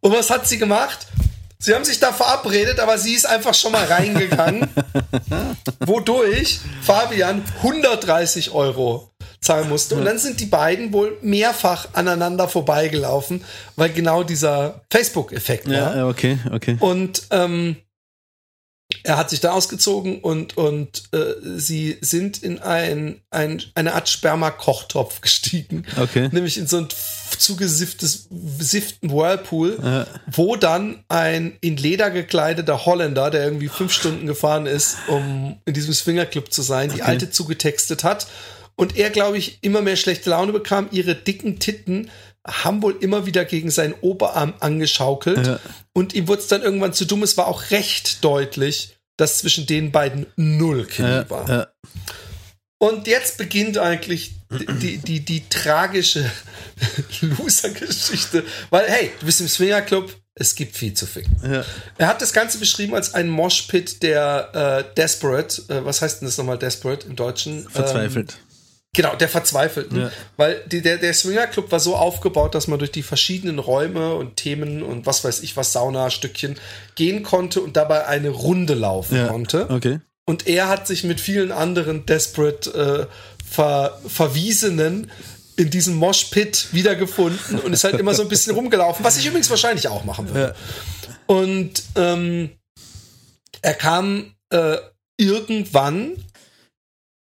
Und 0.00 0.12
was 0.12 0.30
hat 0.30 0.46
sie 0.48 0.58
gemacht? 0.58 1.06
Sie 1.64 1.74
haben 1.74 1.86
sich 1.86 1.98
da 1.98 2.12
verabredet, 2.12 2.78
aber 2.78 2.98
sie 2.98 3.14
ist 3.14 3.24
einfach 3.24 3.54
schon 3.54 3.72
mal 3.72 3.86
reingegangen, 3.86 4.68
wodurch 5.80 6.60
Fabian 6.82 7.42
130 7.62 8.50
Euro 8.50 9.10
zahlen 9.40 9.70
musste. 9.70 9.94
Und 9.94 10.04
dann 10.04 10.18
sind 10.18 10.40
die 10.40 10.46
beiden 10.46 10.92
wohl 10.92 11.16
mehrfach 11.22 11.88
aneinander 11.94 12.48
vorbeigelaufen, 12.48 13.42
weil 13.76 13.88
genau 13.88 14.24
dieser 14.24 14.82
Facebook-Effekt 14.92 15.66
war. 15.66 15.74
Ja, 15.74 15.96
ja, 15.96 16.06
okay, 16.06 16.38
okay. 16.52 16.76
Und 16.80 17.22
ähm, 17.30 17.76
er 19.02 19.16
hat 19.16 19.30
sich 19.30 19.40
da 19.40 19.52
ausgezogen 19.52 20.20
und, 20.20 20.56
und 20.56 21.04
äh, 21.12 21.34
sie 21.56 21.98
sind 22.00 22.42
in 22.42 22.58
ein, 22.60 23.20
ein, 23.30 23.62
eine 23.74 23.94
Art 23.94 24.08
Sperma-Kochtopf 24.08 25.20
gestiegen. 25.22 25.84
Okay. 25.98 26.28
Nämlich 26.32 26.56
in 26.58 26.66
so 26.66 26.78
ein 26.78 26.88
zugesifftes 27.38 28.28
sifften 28.58 29.10
Whirlpool, 29.10 29.78
Ja. 29.82 30.06
wo 30.30 30.56
dann 30.56 31.04
ein 31.08 31.56
in 31.60 31.76
Leder 31.76 32.10
gekleideter 32.10 32.86
Holländer, 32.86 33.30
der 33.30 33.44
irgendwie 33.44 33.68
fünf 33.68 33.92
Stunden 33.92 34.26
gefahren 34.26 34.66
ist, 34.66 34.96
um 35.08 35.58
in 35.64 35.74
diesem 35.74 35.92
Swingerclub 35.94 36.52
zu 36.52 36.62
sein, 36.62 36.90
die 36.94 37.02
alte 37.02 37.30
zugetextet 37.30 38.04
hat. 38.04 38.26
Und 38.76 38.96
er, 38.96 39.10
glaube 39.10 39.38
ich, 39.38 39.58
immer 39.62 39.82
mehr 39.82 39.96
schlechte 39.96 40.30
Laune 40.30 40.52
bekam. 40.52 40.88
Ihre 40.90 41.14
dicken 41.14 41.58
Titten 41.60 42.10
haben 42.46 42.82
wohl 42.82 42.96
immer 43.00 43.26
wieder 43.26 43.44
gegen 43.44 43.70
seinen 43.70 43.94
Oberarm 43.94 44.54
angeschaukelt. 44.60 45.46
Ja. 45.46 45.60
Und 45.92 46.14
ihm 46.14 46.28
wurde 46.28 46.42
es 46.42 46.48
dann 46.48 46.62
irgendwann 46.62 46.92
zu 46.92 47.06
dumm. 47.06 47.22
Es 47.22 47.36
war 47.36 47.46
auch 47.46 47.70
recht 47.70 48.22
deutlich, 48.24 48.96
dass 49.16 49.38
zwischen 49.38 49.66
den 49.66 49.92
beiden 49.92 50.26
null 50.36 50.86
Chemie 50.86 51.08
Ja, 51.08 51.30
war. 51.30 51.48
ja. 51.48 51.66
Und 52.78 53.06
jetzt 53.06 53.38
beginnt 53.38 53.78
eigentlich 53.78 54.32
die, 54.50 54.66
die, 54.66 54.98
die, 54.98 55.20
die 55.20 55.48
tragische 55.48 56.30
Loser-Geschichte. 57.20 58.44
Weil, 58.70 58.88
hey, 58.90 59.10
du 59.20 59.26
bist 59.26 59.40
im 59.40 59.48
Swingerclub, 59.48 60.14
es 60.34 60.54
gibt 60.54 60.76
viel 60.76 60.92
zu 60.94 61.06
ficken. 61.06 61.36
Ja. 61.50 61.64
Er 61.96 62.08
hat 62.08 62.20
das 62.20 62.32
Ganze 62.32 62.58
beschrieben 62.58 62.94
als 62.94 63.14
einen 63.14 63.30
Moshpit 63.30 64.02
der 64.02 64.84
äh, 64.90 64.94
Desperate. 64.96 65.62
Äh, 65.68 65.84
was 65.84 66.02
heißt 66.02 66.20
denn 66.20 66.28
das 66.28 66.36
nochmal 66.36 66.58
Desperate 66.58 67.06
im 67.06 67.16
Deutschen? 67.16 67.68
Verzweifelt. 67.70 68.32
Ähm, 68.32 68.53
genau, 68.94 69.14
der 69.14 69.28
Verzweifelten. 69.28 70.00
Ja. 70.00 70.10
Weil 70.36 70.62
die, 70.66 70.80
der, 70.80 70.96
der 70.96 71.12
Swingerclub 71.12 71.70
war 71.70 71.80
so 71.80 71.96
aufgebaut, 71.96 72.54
dass 72.54 72.68
man 72.68 72.78
durch 72.78 72.92
die 72.92 73.02
verschiedenen 73.02 73.58
Räume 73.58 74.14
und 74.14 74.36
Themen 74.36 74.82
und 74.82 75.04
was 75.04 75.24
weiß 75.24 75.42
ich 75.42 75.56
was, 75.56 75.72
Sauna-Stückchen 75.72 76.56
gehen 76.94 77.22
konnte 77.22 77.60
und 77.60 77.76
dabei 77.76 78.06
eine 78.06 78.30
Runde 78.30 78.74
laufen 78.74 79.16
ja. 79.16 79.26
konnte. 79.26 79.68
Okay. 79.68 80.00
Und 80.24 80.46
er 80.46 80.68
hat 80.68 80.86
sich 80.86 81.04
mit 81.04 81.20
vielen 81.20 81.52
anderen 81.52 82.06
Desperate 82.06 83.08
äh, 83.10 83.44
ver 83.44 84.00
Verwiesenen 84.06 85.10
in 85.56 85.70
diesem 85.70 85.94
Moshpit 85.94 86.68
wiedergefunden 86.72 87.60
und 87.60 87.72
ist 87.72 87.84
halt 87.84 87.98
immer 88.00 88.14
so 88.14 88.22
ein 88.22 88.28
bisschen 88.28 88.54
rumgelaufen, 88.54 89.04
was 89.04 89.18
ich 89.18 89.26
übrigens 89.26 89.50
wahrscheinlich 89.50 89.86
auch 89.88 90.04
machen 90.04 90.28
würde. 90.32 90.54
Und 91.26 91.82
ähm, 91.94 92.50
er 93.62 93.74
kam 93.74 94.34
äh, 94.50 94.78
irgendwann 95.16 96.16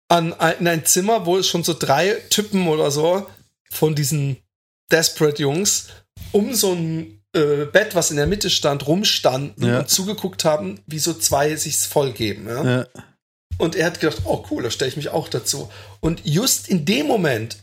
an 0.09 0.33
ein, 0.33 0.57
in 0.59 0.67
ein 0.67 0.85
Zimmer, 0.85 1.25
wo 1.25 1.37
es 1.37 1.47
schon 1.47 1.63
so 1.63 1.73
drei 1.73 2.15
Typen 2.29 2.67
oder 2.67 2.91
so 2.91 3.27
von 3.71 3.95
diesen 3.95 4.37
Desperate 4.91 5.41
Jungs 5.41 5.87
um 6.31 6.53
so 6.53 6.73
ein 6.73 7.21
äh, 7.33 7.65
Bett, 7.65 7.95
was 7.95 8.11
in 8.11 8.17
der 8.17 8.27
Mitte 8.27 8.49
stand, 8.49 8.87
rumstanden 8.87 9.65
Ja. 9.67 9.79
und 9.79 9.89
zugeguckt 9.89 10.43
haben, 10.45 10.79
wie 10.87 10.99
so 10.99 11.13
zwei 11.13 11.55
sich's 11.55 11.85
vollgeben. 11.85 12.47
Ja? 12.47 12.63
Ja. 12.79 12.87
Und 13.57 13.75
er 13.75 13.85
hat 13.87 13.99
gedacht, 13.99 14.21
oh 14.25 14.43
cool, 14.49 14.63
da 14.63 14.71
stelle 14.71 14.89
ich 14.89 14.97
mich 14.97 15.09
auch 15.09 15.27
dazu. 15.27 15.69
Und 16.01 16.21
just 16.25 16.67
in 16.69 16.85
dem 16.85 17.07
Moment, 17.07 17.57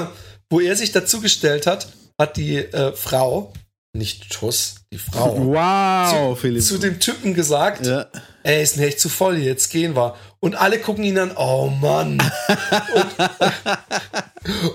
wo 0.50 0.60
er 0.60 0.76
sich 0.76 0.92
dazugestellt 0.92 1.66
hat, 1.66 1.88
hat 2.20 2.36
die 2.36 2.56
äh, 2.56 2.92
Frau, 2.94 3.52
nicht 3.94 4.30
Tuss, 4.30 4.76
die 4.92 4.98
Frau, 4.98 5.36
Wow, 5.54 6.34
zu, 6.34 6.40
Philipp. 6.40 6.62
zu 6.62 6.78
dem 6.78 6.98
Typen 6.98 7.34
gesagt, 7.34 7.86
ja. 7.86 8.06
ey, 8.42 8.62
ist 8.62 8.76
mir 8.76 8.86
echt 8.86 9.00
zu 9.00 9.08
voll, 9.08 9.36
jetzt 9.38 9.68
gehen 9.70 9.94
wir. 9.94 10.16
Und 10.40 10.54
alle 10.56 10.78
gucken 10.80 11.04
ihn 11.04 11.18
an, 11.18 11.32
oh 11.36 11.68
Mann. 11.68 12.18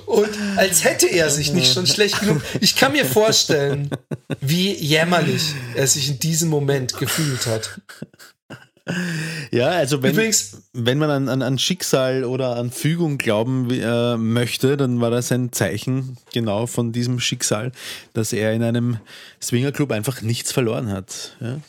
Und, 0.06 0.30
und 0.30 0.30
als 0.58 0.86
hätte 0.86 1.08
er 1.08 1.30
sich 1.30 1.51
nicht 1.51 1.73
schon 1.73 1.86
schlecht 1.88 2.21
genug. 2.21 2.41
Ich 2.62 2.77
kann 2.77 2.93
mir 2.93 3.03
vorstellen, 3.06 3.89
wie 4.39 4.73
jämmerlich 4.73 5.43
er 5.75 5.88
sich 5.88 6.08
in 6.08 6.19
diesem 6.19 6.47
Moment 6.47 6.93
gefühlt 6.97 7.47
hat. 7.47 7.82
Ja, 9.52 9.67
also 9.69 10.02
wenn, 10.04 10.13
Übrigens- 10.13 10.58
wenn 10.73 10.97
man 10.97 11.10
an, 11.10 11.30
an, 11.30 11.41
an 11.41 11.60
Schicksal 11.60 12.23
oder 12.23 12.56
an 12.56 12.71
Fügung 12.71 13.17
glauben 13.17 13.69
äh, 13.71 14.17
möchte, 14.17 14.78
dann 14.78 15.02
war 15.02 15.12
das 15.12 15.32
ein 15.32 15.52
Zeichen 15.52 16.17
genau 16.34 16.67
von 16.67 16.91
diesem 16.91 17.19
Schicksal, 17.19 17.71
dass 18.13 18.34
er 18.34 18.54
in 18.54 18.63
einem 18.63 18.97
Swingerclub 19.41 19.91
einfach 19.91 20.21
nichts 20.21 20.52
verloren 20.52 20.91
hat. 20.91 21.36
Ja? 21.39 21.60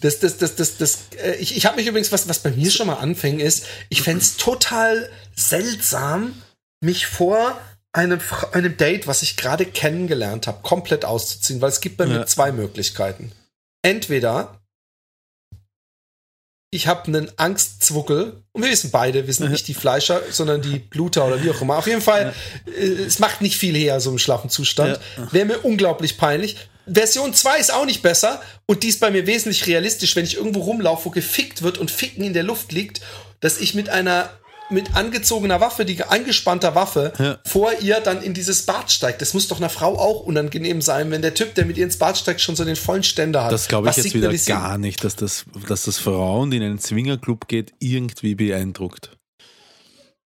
Das, 0.00 0.20
das, 0.20 0.36
das, 0.36 0.54
das, 0.56 0.76
das, 0.76 0.98
äh, 1.22 1.36
ich, 1.36 1.56
ich 1.56 1.64
habe 1.66 1.76
mich 1.76 1.86
übrigens, 1.86 2.12
was, 2.12 2.28
was 2.28 2.40
bei 2.40 2.50
mir 2.50 2.70
schon 2.70 2.86
mal 2.86 2.94
anfängt, 2.96 3.40
ist, 3.40 3.64
ich 3.88 4.02
fänd's 4.02 4.30
es 4.32 4.36
total 4.36 5.08
seltsam, 5.34 6.34
mich 6.80 7.06
vor 7.06 7.58
einem, 7.92 8.20
einem 8.52 8.76
Date, 8.76 9.06
was 9.06 9.22
ich 9.22 9.36
gerade 9.36 9.64
kennengelernt 9.64 10.46
habe, 10.46 10.58
komplett 10.62 11.04
auszuziehen, 11.04 11.60
weil 11.60 11.70
es 11.70 11.80
gibt 11.80 11.96
bei 11.96 12.06
mir 12.06 12.16
Ja. 12.16 12.26
zwei 12.26 12.52
Möglichkeiten. 12.52 13.32
Entweder 13.82 14.60
ich 16.74 16.88
habe 16.88 17.06
einen 17.06 17.30
Angstzwuckel. 17.36 18.42
Und 18.52 18.62
wir 18.62 18.70
wissen 18.70 18.90
beide, 18.90 19.26
wir 19.26 19.32
sind 19.32 19.50
nicht 19.50 19.68
die 19.68 19.74
Fleischer, 19.74 20.20
sondern 20.30 20.60
die 20.60 20.78
Bluter 20.78 21.26
oder 21.26 21.42
wie 21.42 21.50
auch 21.50 21.60
immer. 21.60 21.76
Auf 21.76 21.86
jeden 21.86 22.00
Fall, 22.00 22.34
äh, 22.66 22.84
es 22.84 23.20
macht 23.20 23.40
nicht 23.40 23.56
viel 23.56 23.76
her, 23.76 24.00
so 24.00 24.10
im 24.10 24.18
schlaffen 24.18 24.50
Zustand. 24.50 24.98
Wäre 25.30 25.46
mir 25.46 25.58
unglaublich 25.64 26.18
peinlich. 26.18 26.56
Version 26.86 27.32
2 27.32 27.58
ist 27.58 27.72
auch 27.72 27.86
nicht 27.86 28.02
besser 28.02 28.42
und 28.66 28.82
die 28.82 28.88
ist 28.88 29.00
bei 29.00 29.10
mir 29.10 29.26
wesentlich 29.26 29.66
realistisch, 29.66 30.16
wenn 30.16 30.24
ich 30.24 30.36
irgendwo 30.36 30.60
rumlaufe, 30.60 31.06
wo 31.06 31.10
gefickt 31.10 31.62
wird 31.62 31.78
und 31.78 31.90
Ficken 31.90 32.24
in 32.24 32.34
der 32.34 32.42
Luft 32.42 32.72
liegt, 32.72 33.00
dass 33.40 33.58
ich 33.58 33.74
mit 33.74 33.88
einer 33.88 34.30
mit 34.70 34.96
angezogener 34.96 35.60
Waffe, 35.60 35.84
die 35.84 36.02
angespannter 36.02 36.74
Waffe, 36.74 37.12
Ja. 37.18 37.38
vor 37.46 37.72
ihr 37.80 38.00
dann 38.00 38.22
in 38.22 38.34
dieses 38.34 38.62
Bad 38.66 38.90
steigt. 38.90 39.20
Das 39.20 39.34
muss 39.34 39.48
doch 39.48 39.58
einer 39.58 39.68
Frau 39.68 39.98
auch 39.98 40.20
unangenehm 40.20 40.80
sein, 40.82 41.10
wenn 41.10 41.22
der 41.22 41.34
Typ, 41.34 41.54
der 41.54 41.66
mit 41.66 41.76
ihr 41.76 41.84
ins 41.84 41.98
Bad 41.98 42.16
steigt, 42.16 42.40
schon 42.40 42.56
so 42.56 42.64
den 42.64 42.76
vollen 42.76 43.02
Ständer 43.02 43.44
hat. 43.44 43.52
Das 43.52 43.68
glaube 43.68 43.88
ich 43.88 43.96
Was 43.96 44.04
jetzt 44.04 44.14
wieder 44.14 44.32
gar 44.32 44.78
nicht, 44.78 45.04
dass 45.04 45.16
das, 45.16 45.44
dass 45.68 45.82
das 45.84 45.98
Frauen, 45.98 46.50
die 46.50 46.56
in 46.56 46.62
einen 46.62 46.78
Swingerclub 46.78 47.46
geht, 47.48 47.72
irgendwie 47.78 48.34
beeindruckt. 48.34 49.10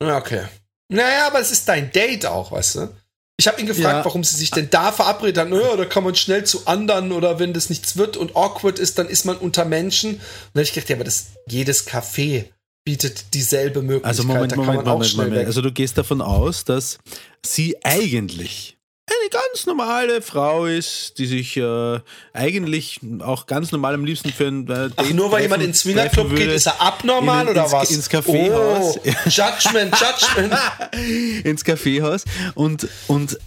Okay. 0.01 0.43
Naja, 0.91 1.27
aber 1.27 1.39
es 1.39 1.51
ist 1.51 1.67
dein 1.67 1.91
Date 1.91 2.25
auch, 2.25 2.51
weißt 2.51 2.75
du? 2.75 2.89
Ich 3.37 3.47
habe 3.47 3.59
ihn 3.61 3.67
gefragt, 3.67 3.99
Ja. 3.99 4.05
warum 4.05 4.23
sie 4.23 4.35
sich 4.35 4.51
denn 4.51 4.69
da 4.69 4.91
verabredet 4.91 5.37
haben. 5.37 5.49
Naja, 5.51 5.75
da 5.77 5.85
kann 5.85 6.03
man 6.03 6.13
schnell 6.15 6.43
zu 6.43 6.67
anderen 6.67 7.11
oder 7.13 7.39
wenn 7.39 7.53
das 7.53 7.69
nichts 7.69 7.95
wird 7.95 8.17
und 8.17 8.35
awkward 8.35 8.79
ist, 8.79 8.97
dann 8.99 9.07
ist 9.07 9.25
man 9.25 9.37
unter 9.37 9.63
Menschen. 9.65 10.15
Und 10.15 10.19
dann 10.53 10.61
habe 10.61 10.63
ich 10.63 10.73
gedacht, 10.73 10.89
ja, 10.89 10.95
aber 10.97 11.05
das, 11.05 11.27
jedes 11.47 11.87
Café 11.87 12.45
bietet 12.85 13.33
dieselbe 13.33 13.81
Möglichkeit. 13.81 14.07
Also 14.09 14.23
Moment, 14.23 14.55
Moment, 14.55 14.85
Moment, 14.85 15.17
Moment. 15.17 15.45
Also 15.45 15.61
du 15.61 15.71
gehst 15.71 15.97
davon 15.97 16.21
aus, 16.21 16.63
dass 16.65 16.97
sie 17.45 17.75
eigentlich 17.83 18.77
eine 19.07 19.29
ganz 19.31 19.65
normale 19.65 20.21
Frau 20.21 20.65
ist, 20.65 21.17
die 21.17 21.25
sich 21.25 21.57
äh, 21.57 21.99
eigentlich 22.33 22.99
auch 23.21 23.47
ganz 23.47 23.71
normal 23.71 23.95
am 23.95 24.05
liebsten 24.05 24.31
für 24.31 24.47
ein 24.47 24.67
äh, 24.69 24.89
Ach, 24.95 25.09
nur 25.11 25.31
weil 25.31 25.41
jemand 25.41 25.61
treffen- 25.61 25.65
in 25.65 25.69
den 25.71 25.73
Swingerclub 25.73 26.35
geht, 26.35 26.49
ist 26.51 26.67
er 26.67 26.79
abnormal 26.79 27.45
in- 27.45 27.51
oder 27.51 27.63
ins, 27.63 27.71
was? 27.71 27.91
Ins 27.91 28.09
Kaffeehaus. 28.09 28.97
Oh, 28.97 29.01
Judgment, 29.29 29.95
Judgment. 29.99 30.53
ins 31.45 31.63
Kaffeehaus 31.63 32.23
und, 32.53 32.87
und, 33.07 33.39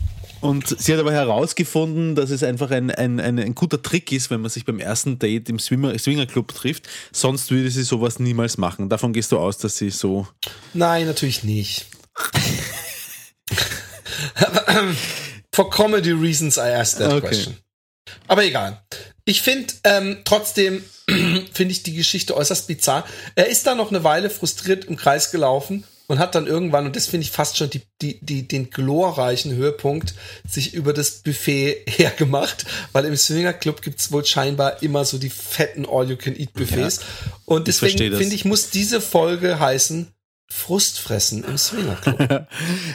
und 0.43 0.77
sie 0.79 0.93
hat 0.93 1.01
aber 1.01 1.13
herausgefunden, 1.13 2.15
dass 2.15 2.31
es 2.31 2.43
einfach 2.43 2.71
ein, 2.71 2.91
ein, 2.91 3.21
ein, 3.21 3.39
ein 3.39 3.55
guter 3.55 3.81
Trick 3.81 4.13
ist, 4.13 4.31
wenn 4.31 4.41
man 4.41 4.51
sich 4.51 4.65
beim 4.65 4.81
ersten 4.81 5.19
Date 5.19 5.49
im 5.49 5.59
Swimmer, 5.59 5.97
Swingerclub 5.99 6.53
trifft. 6.55 6.89
Sonst 7.13 7.51
würde 7.51 7.71
sie 7.71 7.85
sowas 7.85 8.19
niemals 8.19 8.59
machen. 8.59 8.89
Davon 8.89 9.13
gehst 9.13 9.33
du 9.33 9.39
aus, 9.39 9.59
dass 9.59 9.77
sie 9.79 9.91
so. 9.91 10.27
Nein, 10.75 11.07
natürlich 11.07 11.45
nicht. 11.45 11.87
For 15.55 15.71
comedy 15.71 16.13
reasons 16.13 16.57
I 16.57 16.73
asked 16.75 16.99
that 16.99 17.13
Okay. 17.13 17.29
question. 17.29 17.57
Aber 18.27 18.45
egal. 18.45 18.83
Ich 19.25 19.43
finde 19.43 19.73
ähm, 19.85 20.19
trotzdem 20.25 20.83
finde 21.53 21.73
ich 21.73 21.83
die 21.83 21.95
Geschichte 21.95 22.37
äußerst 22.37 22.67
bizarr. 22.67 23.05
Er 23.37 23.47
ist 23.47 23.67
da 23.67 23.75
noch 23.75 23.91
eine 23.91 24.03
Weile 24.03 24.31
frustriert 24.31 24.87
im 24.87 24.97
Kreis 24.97 25.31
gelaufen 25.31 25.85
und 26.07 26.19
hat 26.19 26.35
dann 26.35 26.47
irgendwann, 26.47 26.87
und 26.87 26.97
das 26.97 27.07
finde 27.07 27.25
ich 27.25 27.31
fast 27.31 27.57
schon 27.57 27.71
die, 27.71 27.83
die, 28.01 28.19
die, 28.21 28.47
den 28.47 28.71
glorreichen 28.71 29.55
Höhepunkt, 29.55 30.15
sich 30.49 30.75
über 30.75 30.93
das 30.93 31.23
Buffet 31.23 31.85
hergemacht, 31.87 32.67
weil 32.93 33.05
im 33.05 33.17
Swinger 33.17 33.53
Club 33.53 33.83
gibt 33.83 34.01
es 34.01 34.13
wohl 34.13 34.25
scheinbar 34.25 34.83
immer 34.83 35.05
so 35.05 35.19
die 35.19 35.31
fetten 35.31 35.87
All-You-Can-Eat-Buffets. 35.87 37.01
und 37.47 37.69
ich 37.69 37.77
verstehe 37.77 38.11
deswegen 38.11 38.19
finde 38.19 38.35
ich, 38.35 38.45
muss 38.45 38.71
diese 38.71 39.01
Folge 39.01 39.59
heißen 39.59 40.12
Frustfressen 40.53 41.45
im 41.45 41.57
Swinger 41.59 41.97
Club. 41.97 42.47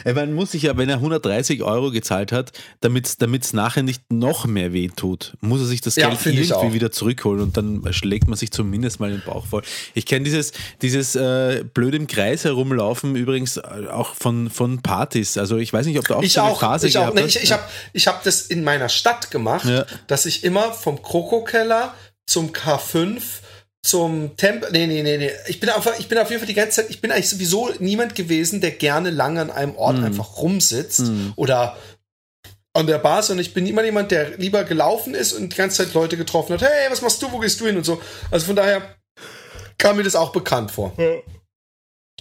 Ja, 0.04 0.12
Man 0.14 0.32
muss 0.32 0.52
sich 0.52 0.62
ja, 0.62 0.76
wenn 0.76 0.88
er 0.88 0.96
130 0.96 1.62
Euro 1.62 1.90
gezahlt 1.90 2.32
hat, 2.32 2.52
damit 2.80 3.06
es 3.18 3.52
nachher 3.52 3.82
nicht 3.82 4.10
noch 4.12 4.46
mehr 4.46 4.72
weh 4.72 4.88
tut, 4.88 5.36
muss 5.40 5.60
er 5.60 5.66
sich 5.66 5.80
das 5.80 5.96
Ja, 5.96 6.08
Geld 6.08 6.20
ich 6.20 6.26
irgendwie 6.26 6.52
auch. 6.52 6.72
wieder 6.72 6.90
zurückholen 6.92 7.42
und 7.42 7.56
dann 7.56 7.84
schlägt 7.92 8.28
man 8.28 8.36
sich 8.36 8.50
zumindest 8.52 9.00
mal 9.00 9.10
den 9.10 9.22
Bauch 9.24 9.46
voll. 9.46 9.62
Ich 9.94 10.06
kenne 10.06 10.24
dieses, 10.24 10.52
dieses 10.82 11.14
äh, 11.16 11.64
blöd 11.74 11.94
im 11.94 12.06
Kreis 12.06 12.44
herumlaufen 12.44 13.16
übrigens 13.16 13.56
äh, 13.56 13.60
auch 13.90 14.14
von, 14.14 14.50
von 14.50 14.80
Partys. 14.82 15.36
Also 15.36 15.56
ich 15.56 15.72
weiß 15.72 15.86
nicht, 15.86 15.98
ob 15.98 16.06
du 16.06 16.14
auch 16.14 16.22
Ich 16.22 16.32
so 16.34 16.40
eine 16.42 16.50
auch, 16.52 16.60
Phase 16.60 16.86
ich 16.88 16.96
auch. 16.96 17.02
gehabt 17.02 17.16
Nee, 17.16 17.22
hast. 17.22 17.36
ich 17.36 17.42
ich 17.42 17.52
habe 17.52 17.62
ich 17.92 18.06
hab 18.06 18.22
das 18.22 18.42
in 18.42 18.62
meiner 18.64 18.88
Stadt 18.88 19.30
gemacht, 19.30 19.66
Ja. 19.66 19.84
dass 20.06 20.26
ich 20.26 20.44
immer 20.44 20.72
vom 20.72 21.02
Krokokeller 21.02 21.94
zum 22.26 22.50
K5 22.52 23.20
zum 23.82 24.36
Tempel. 24.36 24.70
Nee, 24.72 24.86
nee, 24.86 25.02
nee, 25.02 25.18
nee. 25.18 25.30
Ich 25.46 25.60
bin 25.60 25.70
einfach, 25.70 25.98
ich 25.98 26.08
bin 26.08 26.18
auf 26.18 26.30
jeden 26.30 26.40
Fall 26.40 26.48
die 26.48 26.54
ganze 26.54 26.82
Zeit, 26.82 26.90
ich 26.90 27.00
bin 27.00 27.10
eigentlich 27.10 27.28
sowieso 27.28 27.70
niemand 27.78 28.14
gewesen, 28.14 28.60
der 28.60 28.72
gerne 28.72 29.10
lange 29.10 29.40
an 29.40 29.50
einem. 29.50 29.76
Ort 29.76 30.02
einfach 30.02 30.38
rumsitzt 30.38 31.02
oder 31.36 31.76
an 32.74 32.86
der 32.86 32.98
Bar, 32.98 33.22
sondern 33.22 33.44
ich 33.44 33.54
bin 33.54 33.66
immer 33.66 33.84
jemand, 33.84 34.10
der 34.10 34.36
lieber 34.36 34.64
gelaufen 34.64 35.14
ist 35.14 35.32
und 35.32 35.52
die 35.52 35.56
ganze 35.56 35.84
Zeit 35.84 35.94
Leute 35.94 36.16
getroffen 36.16 36.54
hat. 36.54 36.62
Hey, 36.62 36.90
was 36.90 37.02
machst 37.02 37.22
du? 37.22 37.30
Wo 37.32 37.38
gehst 37.38 37.60
du 37.60 37.66
hin? 37.66 37.76
Und 37.76 37.84
so. 37.84 38.00
Also 38.30 38.46
von 38.46 38.56
daher 38.56 38.96
kam 39.78 39.96
mir 39.96 40.02
das 40.02 40.16
auch 40.16 40.32
bekannt 40.32 40.70
vor. 40.70 40.92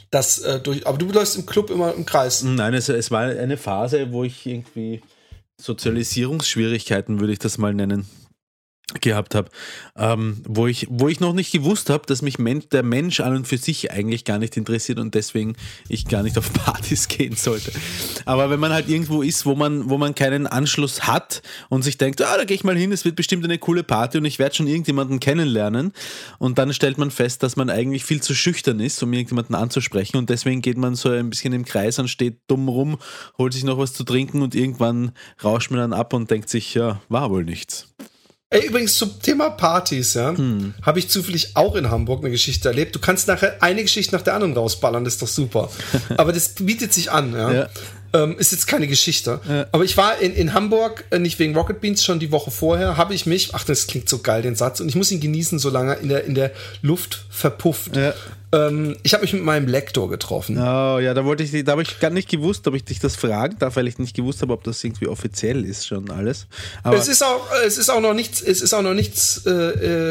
Das, 0.09 0.39
äh, 0.39 0.59
durch, 0.59 0.87
aber 0.87 0.97
du 0.97 1.07
läufst 1.11 1.35
im 1.35 1.45
Club 1.45 1.69
immer 1.69 1.93
im 1.93 2.05
Kreis. 2.05 2.43
Nein, 2.43 2.73
es, 2.73 2.87
es 2.87 3.11
war 3.11 3.23
eine 3.23 3.57
Phase, 3.57 4.11
wo 4.11 4.23
ich 4.23 4.45
irgendwie 4.45 5.01
Sozialisierungsschwierigkeiten, 5.59 7.19
würde 7.19 7.33
ich 7.33 7.39
das 7.39 7.57
mal 7.57 7.73
nennen, 7.73 8.07
gehabt 9.01 9.35
habe, 9.35 9.49
ähm, 9.97 10.41
wo, 10.47 10.65
ich, 10.65 10.87
wo 10.89 11.09
ich 11.09 11.19
noch 11.19 11.33
nicht 11.33 11.51
gewusst 11.51 11.89
habe, 11.89 12.05
dass 12.07 12.21
mich 12.21 12.39
Men 12.39 12.63
der 12.71 12.83
Mensch 12.83 13.19
an 13.19 13.35
und 13.35 13.45
für 13.45 13.57
sich 13.57 13.91
eigentlich 13.91 14.23
gar 14.23 14.39
nicht 14.39 14.55
interessiert 14.55 14.97
und 14.97 15.13
deswegen 15.13 15.57
ich 15.89 16.07
gar 16.07 16.23
nicht 16.23 16.37
auf 16.37 16.53
Partys 16.65 17.09
gehen 17.09 17.35
sollte. 17.35 17.73
Aber 18.23 18.49
wenn 18.49 18.61
man 18.61 18.71
halt 18.71 18.87
irgendwo 18.87 19.21
ist, 19.21 19.45
wo 19.45 19.55
man, 19.55 19.89
wo 19.89 19.97
man 19.97 20.15
keinen 20.15 20.47
Anschluss 20.47 21.03
hat 21.05 21.41
und 21.67 21.83
sich 21.83 21.97
denkt, 21.97 22.21
ah, 22.21 22.37
da 22.37 22.45
gehe 22.45 22.55
ich 22.55 22.63
mal 22.63 22.77
hin, 22.77 22.93
es 22.93 23.03
wird 23.03 23.17
bestimmt 23.17 23.43
eine 23.43 23.57
coole 23.57 23.83
Party 23.83 24.19
und 24.19 24.25
ich 24.25 24.39
werde 24.39 24.55
schon 24.55 24.67
irgendjemanden 24.67 25.19
kennenlernen 25.19 25.91
und 26.39 26.57
dann 26.57 26.71
stellt 26.71 26.97
man 26.97 27.11
fest, 27.11 27.43
dass 27.43 27.57
man 27.57 27.69
eigentlich 27.69 28.05
viel 28.05 28.21
zu 28.21 28.33
schüchtern 28.33 28.79
ist, 28.79 29.03
um 29.03 29.11
irgendjemanden 29.11 29.55
anzusprechen 29.55 30.15
und 30.15 30.29
deswegen 30.29 30.61
geht 30.61 30.77
man 30.77 30.95
so 30.95 31.09
ein 31.09 31.29
bisschen 31.29 31.51
im 31.51 31.65
Kreis 31.65 31.99
und 31.99 32.07
steht 32.07 32.39
dumm 32.47 32.69
rum, 32.69 32.97
holt 33.37 33.51
sich 33.51 33.65
noch 33.65 33.77
was 33.77 33.91
zu 33.91 34.05
trinken 34.05 34.41
und 34.41 34.55
irgendwann 34.55 35.11
rauscht 35.43 35.71
man 35.71 35.79
dann 35.81 35.93
ab 35.93 36.13
und 36.13 36.31
denkt 36.31 36.47
sich, 36.47 36.73
ja, 36.73 37.01
war 37.09 37.29
wohl 37.29 37.43
nichts. 37.43 37.89
Ey, 38.49 38.65
übrigens 38.65 38.97
zum 38.97 39.21
Thema 39.21 39.49
Partys, 39.49 40.13
ja, 40.13 40.29
Hm. 40.35 40.73
habe 40.81 40.99
ich 40.99 41.09
zufällig 41.09 41.51
auch 41.55 41.75
in 41.75 41.91
Hamburg 41.91 42.21
eine 42.21 42.31
Geschichte 42.31 42.69
erlebt. 42.69 42.95
Du 42.95 42.99
kannst 42.99 43.27
nachher 43.27 43.61
eine 43.61 43.81
Geschichte 43.81 44.15
nach 44.15 44.21
der 44.21 44.35
anderen 44.35 44.53
rausballern, 44.53 45.03
das 45.03 45.15
ist 45.15 45.21
doch 45.21 45.27
super. 45.27 45.69
Aber 46.17 46.31
das 46.31 46.49
bietet 46.55 46.93
sich 46.93 47.11
an, 47.11 47.33
ja. 47.33 47.51
Ja. 47.51 47.69
Ähm, 48.13 48.37
ist 48.39 48.53
jetzt 48.53 48.65
keine 48.67 48.87
Geschichte. 48.87 49.41
Aber 49.73 49.83
ich 49.83 49.97
war 49.97 50.17
in, 50.19 50.33
in 50.33 50.53
Hamburg, 50.53 51.03
äh, 51.09 51.19
nicht 51.19 51.37
wegen 51.39 51.57
Rocket 51.57 51.81
Beans, 51.81 52.05
schon 52.05 52.19
die 52.19 52.31
Woche 52.31 52.49
vorher, 52.51 52.95
habe 52.95 53.13
ich 53.13 53.25
mich, 53.25 53.53
ach, 53.53 53.65
das 53.65 53.85
klingt 53.85 54.07
so 54.07 54.19
geil, 54.19 54.41
den 54.41 54.55
Satz, 54.55 54.79
und 54.79 54.87
ich 54.87 54.95
muss 54.95 55.11
ihn 55.11 55.19
genießen, 55.19 55.59
solange 55.59 55.95
er 55.95 55.99
in 55.99 56.07
der, 56.07 56.23
in 56.23 56.33
der 56.33 56.51
Luft 56.81 57.25
verpufft. 57.29 57.97
Ja. 57.97 58.13
Ähm, 58.53 58.95
ich 59.03 59.13
habe 59.13 59.23
mich 59.23 59.33
mit 59.33 59.43
meinem 59.43 59.67
Lektor 59.67 60.09
getroffen. 60.09 60.57
Oh 60.57 60.99
ja, 60.99 61.13
da 61.13 61.25
wollte 61.25 61.43
ich, 61.43 61.65
da 61.65 61.73
habe 61.73 61.81
ich 61.81 61.99
gar 61.99 62.11
nicht 62.11 62.29
gewusst, 62.29 62.65
ob 62.67 62.75
ich 62.75 62.85
dich 62.85 62.99
das 62.99 63.17
fragen 63.17 63.57
darf, 63.59 63.75
weil 63.75 63.87
ich 63.89 63.99
nicht 63.99 64.15
gewusst 64.15 64.41
habe, 64.41 64.53
ob 64.53 64.63
das 64.63 64.81
irgendwie 64.83 65.07
offiziell 65.07 65.65
ist 65.65 65.85
schon 65.85 66.09
alles. 66.09 66.47
Aber 66.83 66.95
Es 66.95 67.09
ist 67.09 67.23
auch, 67.23 67.45
es 67.65 67.77
ist 67.77 67.89
auch 67.89 67.99
noch 67.99 68.13
nichts, 68.13 68.41
es 68.41 68.61
ist 68.61 68.73
auch 68.73 68.81
noch 68.81 68.93
nichts 68.93 69.45
äh, 69.45 69.51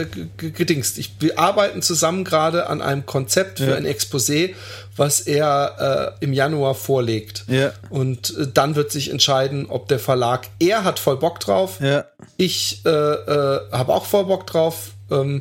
äh, 0.03 0.07
gedingst. 0.37 0.99
Ich, 0.99 1.13
wir 1.21 1.39
arbeiten 1.39 1.81
zusammen 1.81 2.25
gerade 2.25 2.67
an 2.69 2.83
einem 2.83 3.07
Konzept 3.07 3.59
für 3.61 3.71
Ja. 3.71 3.77
ein 3.77 3.87
Exposé, 3.87 4.55
was 4.97 5.21
er 5.21 6.15
äh, 6.21 6.25
im 6.25 6.35
Januar 6.35 6.75
vorlegt. 6.75 7.45
Ja. 7.49 7.73
Und 7.89 8.37
äh, 8.37 8.47
dann 8.53 8.77
wird 8.77 8.93
sich 8.93 9.11
entscheiden, 9.11 9.65
ob 9.67 9.89
der 9.89 9.99
Verlag, 9.99 10.49
er 10.59 10.85
hat 10.85 10.99
voll 10.99 11.17
Bock 11.17 11.41
drauf. 11.41 11.81
ja, 11.81 12.05
Ich 12.37 12.83
äh, 12.85 12.91
äh, 12.91 13.61
habe 13.73 13.95
auch 13.95 14.05
voll 14.05 14.27
Bock 14.27 14.47
drauf. 14.47 14.91
Ähm, 15.11 15.41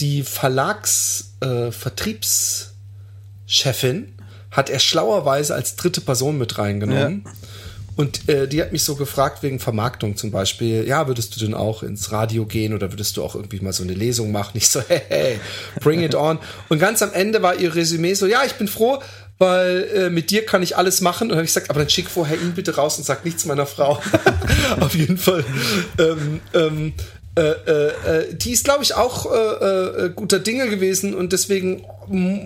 die 0.00 0.22
Verlags 0.22 1.27
äh, 1.40 1.72
Vertriebschefin 1.72 4.14
hat 4.50 4.70
er 4.70 4.78
schlauerweise 4.78 5.54
als 5.54 5.76
dritte 5.76 6.00
Person 6.00 6.38
mit 6.38 6.56
reingenommen. 6.58 7.26
Und 7.98 8.28
äh, 8.28 8.46
die 8.46 8.62
hat 8.62 8.70
mich 8.70 8.84
so 8.84 8.94
gefragt 8.94 9.42
wegen 9.42 9.58
Vermarktung 9.58 10.16
zum 10.16 10.30
Beispiel, 10.30 10.86
ja, 10.86 11.08
würdest 11.08 11.34
du 11.34 11.44
denn 11.44 11.52
auch 11.52 11.82
ins 11.82 12.12
Radio 12.12 12.46
gehen 12.46 12.72
oder 12.72 12.92
würdest 12.92 13.16
du 13.16 13.24
auch 13.24 13.34
irgendwie 13.34 13.58
mal 13.58 13.72
so 13.72 13.82
eine 13.82 13.92
Lesung 13.92 14.30
machen? 14.30 14.52
Ich 14.54 14.68
so, 14.68 14.80
hey, 14.88 15.02
hey 15.08 15.40
bring 15.80 16.00
it 16.02 16.14
on. 16.14 16.38
Und 16.68 16.78
ganz 16.78 17.02
am 17.02 17.12
Ende 17.12 17.42
war 17.42 17.56
ihr 17.56 17.74
Resümee 17.74 18.14
so, 18.14 18.26
ja, 18.26 18.44
ich 18.46 18.54
bin 18.54 18.68
froh, 18.68 19.02
weil 19.38 19.88
äh, 19.92 20.10
mit 20.10 20.30
dir 20.30 20.46
kann 20.46 20.62
ich 20.62 20.76
alles 20.76 21.00
machen. 21.00 21.24
Und 21.24 21.30
dann 21.30 21.38
habe 21.38 21.44
ich 21.44 21.52
gesagt, 21.52 21.70
aber 21.70 21.80
dann 21.80 21.90
schick 21.90 22.08
vorher 22.08 22.40
ihn 22.40 22.52
bitte 22.52 22.76
raus 22.76 22.98
und 22.98 23.04
sag 23.04 23.24
nichts 23.24 23.44
meiner 23.46 23.66
Frau. 23.66 24.00
Auf 24.80 24.94
jeden 24.94 25.18
Fall. 25.18 25.44
Ähm, 25.98 26.40
ähm, 26.54 26.92
äh, 27.38 27.50
äh, 27.50 28.20
äh, 28.20 28.34
die 28.34 28.50
ist, 28.50 28.64
glaube 28.64 28.82
ich, 28.82 28.94
auch 28.94 29.32
äh, 29.32 30.06
äh, 30.06 30.10
guter 30.10 30.40
Dinge 30.40 30.68
gewesen 30.68 31.14
und 31.14 31.32
deswegen 31.32 31.84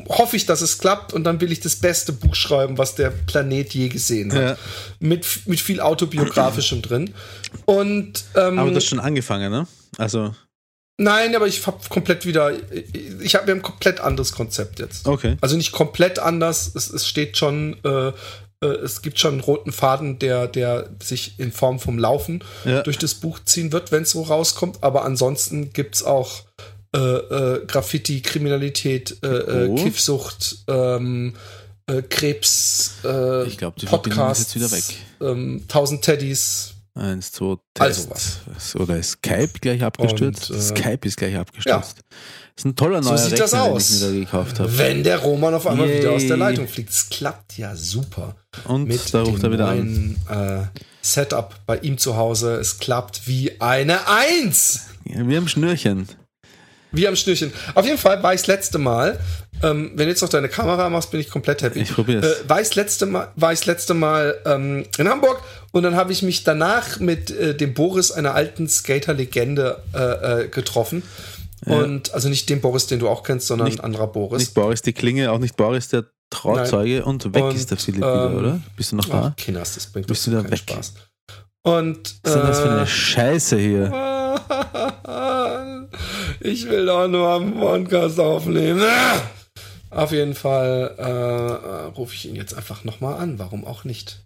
hoffe 0.09 0.37
ich, 0.37 0.45
dass 0.45 0.61
es 0.61 0.79
klappt 0.79 1.15
und 1.15 1.25
dann 1.25 1.41
will 1.41 1.51
ich 1.51 1.61
das 1.61 1.77
beste 1.77 2.13
Buch 2.13 2.35
schreiben, 2.35 2.77
was 2.77 2.95
der 2.95 3.11
Planet 3.11 3.73
je 3.73 3.89
gesehen 3.89 4.33
hat. 4.35 4.43
Ja. 4.43 4.57
Mit, 5.01 5.27
mit 5.47 5.61
viel 5.61 5.81
autobiografischem 5.81 6.83
drin. 6.83 7.15
Und 7.65 8.25
ähm, 8.35 8.59
aber 8.59 8.71
das 8.71 8.85
ist 8.85 8.91
schon 8.91 9.01
angefangen, 9.01 9.51
ne? 9.51 9.67
Also, 9.97 10.35
Nein, 10.99 11.35
aber 11.35 11.47
ich 11.47 11.67
habe 11.67 11.79
komplett 11.89 12.27
wieder, 12.27 12.53
ich 13.21 13.35
habe 13.35 13.47
wir 13.47 13.53
haben 13.55 13.61
ein 13.61 13.63
komplett 13.63 14.01
anderes 14.01 14.33
Konzept 14.33 14.79
jetzt. 14.79 15.09
Okay. 15.09 15.37
Also 15.41 15.57
nicht 15.57 15.73
komplett 15.73 16.19
anders, 16.19 16.73
es, 16.75 16.91
es 16.91 17.09
steht 17.09 17.39
schon, 17.39 17.77
äh, 17.83 18.13
es 18.67 19.03
gibt 19.03 19.19
schon 19.19 19.33
einen 19.33 19.41
roten 19.41 19.73
Faden, 19.73 20.19
der, 20.19 20.47
der 20.49 20.91
sich 21.03 21.39
in 21.39 21.53
Form 21.53 21.79
vom 21.81 21.99
Laufen 21.99 22.43
Ja. 22.65 22.83
durch 22.83 22.99
das 22.99 23.15
Buch 23.15 23.41
ziehen 23.45 23.73
wird, 23.73 23.93
wenn 23.93 24.03
es 24.05 24.11
so 24.11 24.23
rauskommt. 24.23 24.79
Aber 24.83 25.05
ansonsten 25.05 25.73
gibt's 25.73 26.03
auch 26.03 26.43
äh, 26.95 26.99
äh, 26.99 27.65
Graffiti, 27.67 28.21
Kriminalität, 28.21 29.17
äh, 29.23 29.27
äh, 29.29 29.69
Oh. 29.69 29.75
Kiffsucht, 29.77 30.59
ähm, 30.69 31.35
äh, 31.87 32.03
Krebs, 32.03 32.97
äh, 33.05 33.45
Ich 33.47 33.57
glaub, 33.59 33.77
die 33.77 33.87
Podcasts, 33.87 34.55
jetzt 34.55 34.57
wieder 34.57 34.71
weg. 34.71 34.85
Ähm, 35.21 35.63
1000 35.69 36.03
Teddys. 36.05 36.75
Eins, 36.95 37.33
zwei, 37.33 37.57
Also 37.79 38.09
Test. 38.11 38.77
Oder 38.77 38.99
ist 38.99 39.13
Skype 39.13 39.53
gleich 39.63 39.83
abgestürzt? 39.83 40.51
Und, 40.51 40.57
äh, 40.59 40.61
Skype 40.61 41.09
ist 41.09 41.17
gleich 41.17 41.35
abgestürzt. 41.37 41.97
Das 41.97 42.05
ist 42.57 42.65
ein 42.67 42.77
toller 42.77 43.01
neuer 43.01 43.17
So 43.19 43.25
sieht 43.25 43.33
Rechner, 43.33 43.45
das 43.45 43.55
aus. 43.55 43.89
den 43.89 43.97
ich 43.97 44.03
mir 44.03 44.09
da 44.09 44.25
gekauft 44.25 44.61
habe. 44.61 44.79
Wenn 44.79 45.03
der 45.03 45.19
Roman 45.19 45.55
auf 45.55 45.67
einmal 45.67 45.89
Yay. 45.89 45.99
wieder 46.01 46.13
aus 46.13 46.27
der 46.27 46.37
Leitung 46.37 46.69
fliegt. 46.69 46.91
Es 46.91 47.09
klappt 47.09 47.57
ja 47.59 47.75
super. 47.75 48.37
Und 48.67 48.87
Mit 48.89 49.13
da 49.15 49.23
ruft 49.23 49.43
er 49.43 49.53
wieder 49.53 49.69
an. 49.69 50.17
neuen 50.29 50.63
äh, 50.63 50.81
Setup 51.01 51.55
bei 51.67 51.79
ihm 51.79 51.99
zu 51.99 52.17
Hause. 52.17 52.55
Es 52.57 52.79
klappt 52.79 53.27
wie 53.27 53.61
eine 53.61 54.01
Eins. 54.09 54.83
Ja, 55.05 55.27
wir 55.27 55.37
haben 55.37 55.49
Schnürchen. 55.49 56.09
Wie 56.95 57.09
am 57.09 57.17
Schnürchen. 57.17 57.53
Auf 57.75 57.87
jeden 57.87 57.97
Fall 57.97 58.23
war 58.23 58.35
ich 58.35 58.43
das 58.43 58.49
letzte 58.49 58.77
Mal, 58.79 59.19
ähm, 59.63 59.93
wenn 59.95 60.05
du 60.07 60.11
jetzt 60.11 60.21
noch 60.21 60.29
deine 60.29 60.51
Kamera 60.51 60.91
machst, 60.91 61.11
bin 61.11 61.21
ich 61.21 61.31
komplett 61.31 61.63
happy. 61.63 61.81
Ich 61.81 61.95
probier's. 61.95 62.25
Äh, 62.25 62.49
war 62.49 62.61
ich 62.61 62.69
das 62.69 62.75
letzte 62.77 63.07
Mal, 63.07 63.29
war 63.35 63.53
ich 63.55 63.61
das 63.61 63.67
letzte 63.67 63.95
Mal 63.95 64.39
ähm, 64.45 64.85
in 64.99 65.09
Hamburg 65.09 65.41
und 65.71 65.85
dann 65.85 65.97
habe 65.97 66.13
ich 66.13 66.23
mich 66.23 66.45
danach 66.45 67.01
mit 67.01 67.31
äh, 67.31 67.57
dem 67.57 67.73
Boris, 67.73 68.13
einer 68.13 68.35
alten 68.35 68.69
Skater-Legende, 68.69 69.83
äh, 69.95 70.43
äh, 70.43 70.49
getroffen. 70.49 71.03
Und 71.67 72.13
also 72.13 72.29
nicht 72.29 72.49
den 72.49 72.61
Boris, 72.61 72.87
den 72.87 72.99
du 72.99 73.09
auch 73.09 73.23
kennst, 73.23 73.47
sondern 73.47 73.67
Nicht- 73.69 73.81
ein 73.81 73.85
anderer 73.85 74.09
Boris. 74.09 74.41
Nicht 74.41 74.55
Boris 74.55 74.83
die 74.83 74.93
Klinge, 74.93 75.31
auch 75.31 75.39
nicht 75.39 75.57
Boris 75.57 75.89
der 75.89 76.07
Trauzeuge 76.31 77.05
und 77.05 77.33
weg 77.35 77.45
Und, 77.45 77.55
ist 77.55 77.71
der 77.71 77.79
Philipp 77.79 78.01
wieder, 78.03 78.31
ähm, 78.31 78.37
oder? 78.37 78.61
Bist 78.77 78.93
du 78.93 78.97
noch 78.97 79.05
Ach, 79.11 79.11
da? 79.11 79.35
Kinders, 79.37 79.75
das 79.75 79.87
bringt 79.87 80.07
Bist 80.07 80.27
du 80.27 80.31
da 80.33 80.51
weg? 80.51 80.59
Spaß. 80.59 80.95
Und 81.65 82.17
Was 82.23 82.31
ist 82.33 82.37
denn 82.41 82.47
das 82.47 82.61
für 82.61 82.67
äh, 82.69 82.71
eine 82.71 82.87
Scheiße 82.87 83.59
hier? 83.59 83.93
Ich 86.41 86.69
will 86.69 86.87
doch 86.87 87.07
nur 87.07 87.29
am 87.29 87.55
Podcast 87.55 88.19
aufnehmen. 88.19 88.83
Auf 89.91 90.11
jeden 90.13 90.35
Fall 90.35 90.95
äh, 90.99 91.03
äh, 91.03 91.85
rufe 91.95 92.15
ich 92.15 92.27
ihn 92.29 92.35
jetzt 92.35 92.55
einfach 92.55 92.83
nochmal 92.85 93.21
an. 93.21 93.39
Warum 93.39 93.65
auch 93.65 93.85
nicht? 93.85 94.25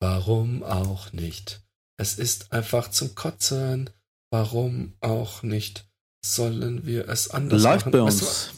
Warum 0.00 0.62
auch 0.62 1.12
nicht? 1.12 1.60
Es 1.96 2.18
ist 2.18 2.52
einfach 2.52 2.90
zum 2.90 3.14
Kotzen. 3.14 3.90
Warum 4.30 4.92
auch 5.00 5.42
nicht? 5.42 5.87
Sollen 6.34 6.84
wir 6.86 7.08
es 7.08 7.30
anders 7.30 7.62
Läuft 7.62 7.86
machen? 7.86 7.92
bei 7.92 8.02
Weißt 8.04 8.22
uns. 8.22 8.50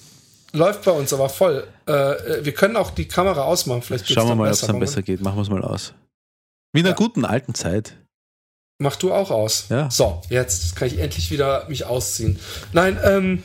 du, 0.53 0.59
läuft 0.59 0.85
bei 0.85 0.91
uns 0.93 1.13
aber 1.13 1.29
voll. 1.29 1.67
Äh, 1.87 1.93
äh, 1.93 2.45
wir 2.45 2.53
können 2.53 2.77
auch 2.77 2.91
die 2.91 3.07
Kamera 3.07 3.43
ausmachen. 3.45 3.83
Vielleicht 3.83 4.09
Schauen 4.09 4.29
wir 4.29 4.35
mal, 4.35 4.49
ob 4.49 4.53
es 4.55 4.61
dann 4.61 4.81
besser 4.81 5.03
geht. 5.03 5.21
Machen 5.21 5.37
wir 5.37 5.43
es 5.43 5.49
mal 5.51 5.63
aus. 5.63 5.95
Wie 6.73 6.81
in 6.81 6.87
einer 6.87 6.95
Ja. 6.95 6.97
guten 6.97 7.25
alten 7.25 7.55
Zeit. 7.55 7.97
Mach 8.83 8.97
du 8.97 9.13
auch 9.13 9.31
aus. 9.31 9.67
Ja. 9.69 9.91
So, 9.91 10.23
jetzt 10.31 10.75
kann 10.75 10.89
ich 10.89 10.99
endlich 10.99 11.31
wieder 11.31 11.69
mich 11.69 11.85
ausziehen. 11.85 12.39
Nein, 12.73 12.99
ähm, 13.05 13.43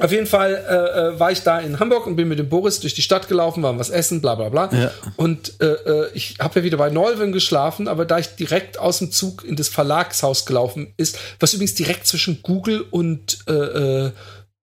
auf 0.00 0.12
jeden 0.12 0.26
Fall 0.26 0.52
äh, 0.54 1.14
äh, 1.14 1.20
war 1.20 1.30
ich 1.32 1.42
da 1.42 1.58
in 1.60 1.78
Hamburg 1.78 2.06
und 2.06 2.16
bin 2.16 2.28
mit 2.28 2.38
dem 2.38 2.48
Boris 2.48 2.80
durch 2.80 2.94
die 2.94 3.02
Stadt 3.02 3.28
gelaufen, 3.28 3.62
waren 3.62 3.78
was 3.78 3.90
essen, 3.90 4.20
bla 4.20 4.34
bla 4.34 4.48
bla. 4.48 4.70
Ja. 4.72 4.90
Und 5.16 5.60
äh, 5.60 5.66
äh, 5.66 6.10
ich 6.14 6.36
habe 6.40 6.60
ja 6.60 6.64
wieder 6.64 6.76
bei 6.78 6.90
Neuven 6.90 7.32
geschlafen, 7.32 7.88
aber 7.88 8.04
da 8.04 8.18
ich 8.18 8.28
direkt 8.36 8.78
aus 8.78 8.98
dem 8.98 9.12
Zug 9.12 9.44
in 9.44 9.56
das 9.56 9.68
Verlagshaus 9.68 10.46
gelaufen 10.46 10.92
ist, 10.96 11.18
was 11.38 11.54
übrigens 11.54 11.74
direkt 11.74 12.06
zwischen 12.06 12.42
Google 12.42 12.84
und 12.90 13.38
äh, 13.48 13.52
äh, 13.52 14.12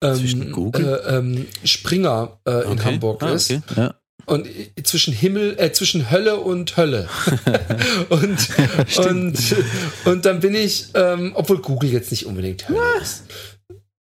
ähm, 0.03 0.53
Google? 0.53 1.01
Äh, 1.07 1.17
ähm, 1.17 1.47
Springer 1.65 2.39
äh, 2.47 2.65
in 2.65 2.73
Okay. 2.73 2.85
Hamburg 2.85 3.23
Ah, 3.23 3.33
ist. 3.33 3.51
okay. 3.51 3.61
Ja. 3.77 3.95
Und 4.25 4.47
zwischen 4.85 5.13
Himmel, 5.13 5.57
äh, 5.59 5.73
zwischen 5.73 6.11
Hölle 6.11 6.37
und 6.37 6.77
Hölle. 6.77 7.09
und, 8.09 8.49
und, 8.99 9.55
und 10.05 10.25
dann 10.25 10.39
bin 10.41 10.55
ich, 10.55 10.87
ähm, 10.95 11.33
obwohl 11.35 11.59
Google 11.59 11.91
jetzt 11.91 12.13
nicht 12.13 12.27
unbedingt 12.27 12.69
Hölle 12.69 12.79
ist. 13.01 13.25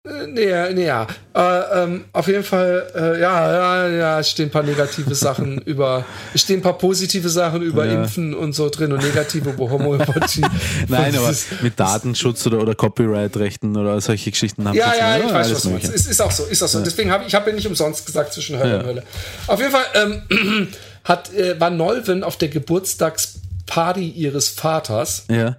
Äh, 0.10 0.28
Nee, 0.28 0.74
nee, 0.74 0.86
ja. 0.86 1.06
Äh, 1.36 1.84
ähm, 1.84 2.06
auf 2.14 2.28
jeden 2.28 2.44
Fall, 2.44 2.88
äh, 2.96 3.22
ja, 3.22 3.52
ja, 3.52 3.88
ja, 3.88 4.20
es 4.20 4.30
stehen 4.32 4.48
ein 4.48 4.52
paar 4.52 4.64
negative 4.64 5.14
Sachen 5.16 5.58
über, 5.66 6.04
es 6.34 6.42
stehen 6.42 6.60
ein 6.60 6.62
paar 6.62 6.78
positive 6.78 7.30
Sachen 7.30 7.62
über 7.62 7.86
Ja. 7.86 7.94
Impfen 8.02 8.34
und 8.34 8.54
so 8.54 8.70
drin 8.70 8.92
und 8.92 9.04
negative 9.04 9.50
über 9.52 9.70
Homöopathie. 9.70 10.42
Nein, 10.88 11.16
aber 11.18 11.30
ist- 11.30 11.62
mit 11.62 11.80
Datenschutz 11.80 12.46
oder, 12.48 12.60
oder 12.60 12.76
Copyright-Rechten 12.76 13.78
oder 13.78 14.02
solche 14.02 14.32
Geschichten 14.32 14.68
haben 14.68 14.76
Ja, 14.76 14.88
jetzt 14.88 14.98
ja, 15.00 15.08
mal- 15.10 15.22
ich 15.28 15.34
weiß, 15.34 15.52
was 15.54 15.62
du 15.64 15.70
meinst. 15.70 15.94
Es 15.94 16.06
ist 16.08 16.22
auch 16.22 16.32
so, 16.32 16.46
ist 16.46 16.64
auch 16.64 16.68
so. 16.68 16.82
Deswegen 16.84 17.12
habe 17.12 17.26
ich 17.28 17.36
habe 17.36 17.50
ja 17.50 17.56
nicht 17.56 17.68
umsonst 17.68 18.06
gesagt 18.06 18.34
zwischen 18.34 18.58
Hölle 18.60 18.72
Ja. 18.74 18.80
und 18.80 18.86
Hölle. 18.86 19.04
Auf 19.48 19.60
jeden 19.60 19.72
Fall 19.72 19.86
ähm, 19.96 20.68
hat, 21.04 21.34
äh, 21.34 21.60
war 21.60 21.70
Nolven 21.70 22.24
auf 22.24 22.38
der 22.38 22.50
Geburtstagsparty 22.50 24.08
ihres 24.10 24.50
Vaters 24.50 25.26
Ja. 25.30 25.58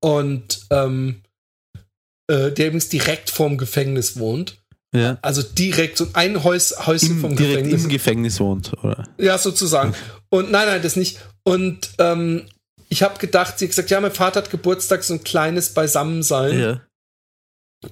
und 0.00 0.60
ähm, 0.70 1.22
äh, 2.28 2.52
der 2.52 2.66
übrigens 2.66 2.88
direkt 2.88 3.30
vorm 3.30 3.58
Gefängnis 3.58 4.18
wohnt. 4.18 4.58
Ja. 4.94 5.18
Also 5.20 5.42
direkt 5.42 5.98
so 5.98 6.06
ein 6.14 6.44
Häus, 6.44 6.86
Häuschen 6.86 7.12
Im, 7.12 7.20
vom 7.20 7.36
direkt 7.36 7.64
Gefängnis. 7.64 7.84
im 7.84 7.88
Gefängnis 7.90 8.40
wohnt, 8.40 8.72
oder? 8.82 9.06
Ja, 9.18 9.36
sozusagen. 9.36 9.94
Und 10.30 10.50
nein, 10.50 10.66
nein, 10.66 10.82
das 10.82 10.96
nicht. 10.96 11.18
Und 11.42 11.90
ähm, 11.98 12.46
ich 12.88 13.02
habe 13.02 13.18
gedacht, 13.18 13.58
sie 13.58 13.66
hat 13.66 13.70
gesagt, 13.70 13.90
ja, 13.90 14.00
mein 14.00 14.12
Vater 14.12 14.40
hat 14.40 14.50
Geburtstag, 14.50 15.04
so 15.04 15.14
ein 15.14 15.24
kleines 15.24 15.74
Beisammensein. 15.74 16.58
Ja. 16.58 16.80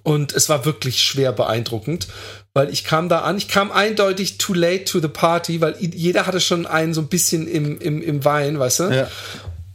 Und 0.03 0.33
es 0.33 0.49
war 0.49 0.65
wirklich 0.65 1.03
schwer 1.03 1.33
beeindruckend, 1.33 2.09
weil 2.55 2.71
ich 2.71 2.83
kam 2.83 3.09
da 3.09 3.21
an, 3.21 3.37
ich 3.37 3.47
kam 3.47 3.71
eindeutig 3.71 4.37
too 4.39 4.53
late 4.55 4.85
to 4.85 5.01
the 5.01 5.09
party, 5.09 5.61
weil 5.61 5.77
jeder 5.79 6.27
hatte 6.27 6.41
schon 6.41 6.67
einen 6.67 6.93
so 6.93 7.03
ein 7.03 7.09
bisschen 7.09 7.47
im, 7.47 7.79
im, 7.79 8.03
im 8.03 8.25
Wein, 8.25 8.59
weißt 8.59 8.81
du? 8.81 8.85
Ja. 8.85 9.09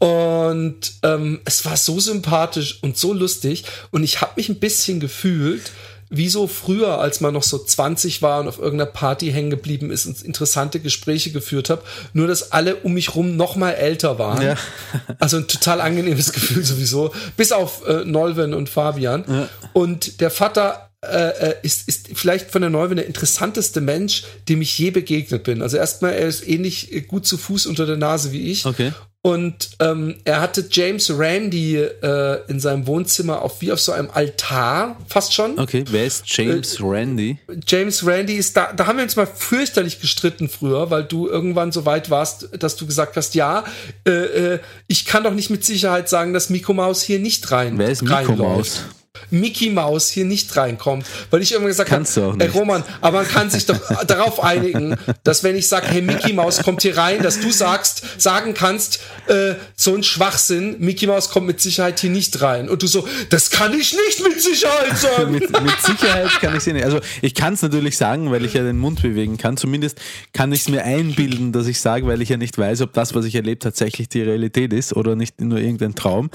Und 0.01 0.93
ähm, 1.03 1.41
es 1.45 1.63
war 1.63 1.77
so 1.77 1.99
sympathisch 1.99 2.79
und 2.81 2.97
so 2.97 3.13
lustig. 3.13 3.65
Und 3.91 4.03
ich 4.03 4.19
habe 4.19 4.33
mich 4.35 4.49
ein 4.49 4.59
bisschen 4.59 4.99
gefühlt, 4.99 5.71
wie 6.09 6.27
so 6.27 6.47
früher, 6.47 6.97
als 6.97 7.21
man 7.21 7.35
noch 7.35 7.43
so 7.43 7.59
20 7.59 8.23
war 8.23 8.39
und 8.39 8.47
auf 8.47 8.57
irgendeiner 8.57 8.89
Party 8.89 9.31
hängen 9.31 9.51
geblieben 9.51 9.91
ist 9.91 10.07
und 10.07 10.23
interessante 10.23 10.79
Gespräche 10.79 11.31
geführt 11.31 11.69
habe. 11.69 11.83
Nur, 12.13 12.27
dass 12.27 12.51
alle 12.51 12.77
um 12.77 12.93
mich 12.93 13.13
rum 13.13 13.37
noch 13.37 13.55
mal 13.55 13.73
älter 13.73 14.17
waren. 14.17 14.41
Ja. 14.41 14.55
Also 15.19 15.37
ein 15.37 15.47
total 15.47 15.79
angenehmes 15.79 16.33
Gefühl 16.33 16.63
sowieso. 16.63 17.13
Bis 17.37 17.51
auf 17.51 17.85
äh, 17.85 18.03
Nolven 18.03 18.55
und 18.55 18.69
Fabian. 18.69 19.47
Und 19.71 20.19
der 20.19 20.31
Vater 20.31 20.89
äh, 21.03 21.49
äh, 21.49 21.55
ist, 21.61 21.87
ist 21.87 22.09
vielleicht 22.15 22.49
von 22.49 22.61
der 22.61 22.71
Neuwen 22.71 22.95
der 22.95 23.05
interessanteste 23.05 23.81
Mensch, 23.81 24.23
dem 24.49 24.63
ich 24.63 24.77
je 24.79 24.89
begegnet 24.89 25.43
bin. 25.43 25.61
Also 25.61 25.77
erstmal, 25.77 26.13
er 26.13 26.27
ist 26.27 26.47
ähnlich 26.47 26.91
äh, 26.91 27.01
gut 27.01 27.27
zu 27.27 27.37
Fuß 27.37 27.67
unter 27.67 27.85
der 27.85 27.97
Nase 27.97 28.31
wie 28.31 28.51
ich. 28.51 28.65
Okay. 28.65 28.93
Und 29.23 29.69
ähm, 29.79 30.15
er 30.25 30.41
hatte 30.41 30.65
James 30.71 31.15
Randy 31.15 31.75
äh, 31.77 32.39
in 32.47 32.59
seinem 32.59 32.87
Wohnzimmer 32.87 33.43
auf 33.43 33.61
wie 33.61 33.71
auf 33.71 33.79
so 33.79 33.91
einem 33.91 34.09
Altar, 34.11 34.97
fast 35.07 35.35
schon. 35.35 35.59
Okay. 35.59 35.83
Wer 35.91 36.05
ist 36.05 36.23
James 36.25 36.79
Äh, 36.79 36.83
Randy? 36.83 37.37
James 37.67 38.03
Randy 38.03 38.37
ist 38.37 38.57
da, 38.57 38.73
da 38.73 38.87
haben 38.87 38.97
wir 38.97 39.03
uns 39.03 39.15
mal 39.15 39.27
fürchterlich 39.27 40.01
gestritten 40.01 40.49
früher, 40.49 40.89
weil 40.89 41.03
du 41.03 41.27
irgendwann 41.27 41.71
so 41.71 41.85
weit 41.85 42.09
warst, 42.09 42.49
dass 42.57 42.75
du 42.77 42.87
gesagt 42.87 43.15
hast, 43.15 43.35
ja, 43.35 43.63
äh, 44.07 44.11
äh, 44.55 44.59
ich 44.87 45.05
kann 45.05 45.23
doch 45.23 45.33
nicht 45.35 45.51
mit 45.51 45.63
Sicherheit 45.63 46.09
sagen, 46.09 46.33
dass 46.33 46.49
Mickey 46.49 46.73
Maus 46.73 47.03
hier 47.03 47.19
nicht 47.19 47.51
rein 47.51 47.77
Wer 47.77 47.89
ist 47.89 48.09
reinläuft. 48.09 48.39
Maus? 48.39 48.85
Mickey 49.29 49.69
Maus 49.69 50.09
hier 50.09 50.25
nicht 50.25 50.55
reinkommt, 50.55 51.05
weil 51.29 51.41
ich 51.41 51.51
irgendwann 51.51 51.69
gesagt 51.69 51.91
habe, 51.91 52.35
ey. 52.39 52.47
Roman, 52.49 52.83
aber 53.01 53.19
man 53.19 53.27
kann 53.27 53.49
sich 53.49 53.65
doch 53.65 53.79
darauf 54.07 54.43
einigen, 54.43 54.95
dass 55.23 55.43
wenn 55.43 55.55
ich 55.55 55.67
sage, 55.67 55.87
hey 55.87 56.01
Mickey 56.01 56.33
Maus 56.33 56.63
kommt 56.63 56.81
hier 56.81 56.97
rein, 56.97 57.21
dass 57.21 57.39
du 57.39 57.51
sagst, 57.51 58.03
sagen 58.17 58.53
kannst, 58.53 58.99
äh, 59.27 59.55
so 59.75 59.95
ein 59.95 60.03
Schwachsinn, 60.03 60.77
Mickey 60.79 61.07
Maus 61.07 61.29
kommt 61.29 61.47
mit 61.47 61.61
Sicherheit 61.61 61.99
hier 61.99 62.09
nicht 62.09 62.41
rein. 62.41 62.69
Und 62.69 62.81
du 62.81 62.87
so, 62.87 63.07
das 63.29 63.49
kann 63.49 63.73
ich 63.73 63.93
nicht 63.93 64.23
mit 64.23 64.41
Sicherheit 64.41 64.97
sagen. 64.97 65.31
mit, 65.31 65.49
mit 65.49 65.81
Sicherheit 65.81 66.29
kann 66.41 66.51
ich 66.51 66.67
es 66.67 66.73
nicht. 66.73 66.83
Also 66.83 66.99
ich 67.21 67.35
kann 67.35 67.53
es 67.53 67.61
natürlich 67.61 67.97
sagen, 67.97 68.31
weil 68.31 68.45
ich 68.45 68.53
ja 68.53 68.63
den 68.63 68.79
Mund 68.79 69.01
bewegen 69.01 69.37
kann. 69.37 69.57
Zumindest 69.57 69.99
kann 70.33 70.51
ich 70.51 70.61
es 70.61 70.69
mir 70.69 70.83
einbilden, 70.83 71.51
dass 71.51 71.67
ich 71.67 71.79
sage, 71.79 72.07
weil 72.07 72.21
ich 72.21 72.29
ja 72.29 72.37
nicht 72.37 72.57
weiß, 72.57 72.81
ob 72.81 72.93
das, 72.93 73.13
was 73.15 73.25
ich 73.25 73.35
erlebt, 73.35 73.63
tatsächlich 73.63 74.09
die 74.09 74.21
Realität 74.21 74.73
ist 74.73 74.95
oder 74.95 75.15
nicht 75.15 75.39
nur 75.39 75.59
irgendein 75.59 75.95
Traum. 75.95 76.29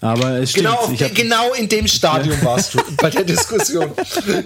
Aber 0.00 0.38
es 0.38 0.50
stimmt. 0.50 0.66
Genau, 0.66 0.78
auf, 0.78 1.14
genau 1.14 1.54
in 1.54 1.68
dem 1.68 1.86
Stadium 1.86 2.17
warst 2.42 2.74
du 2.74 2.78
bei 2.96 3.10
der 3.10 3.24
Diskussion. 3.24 3.92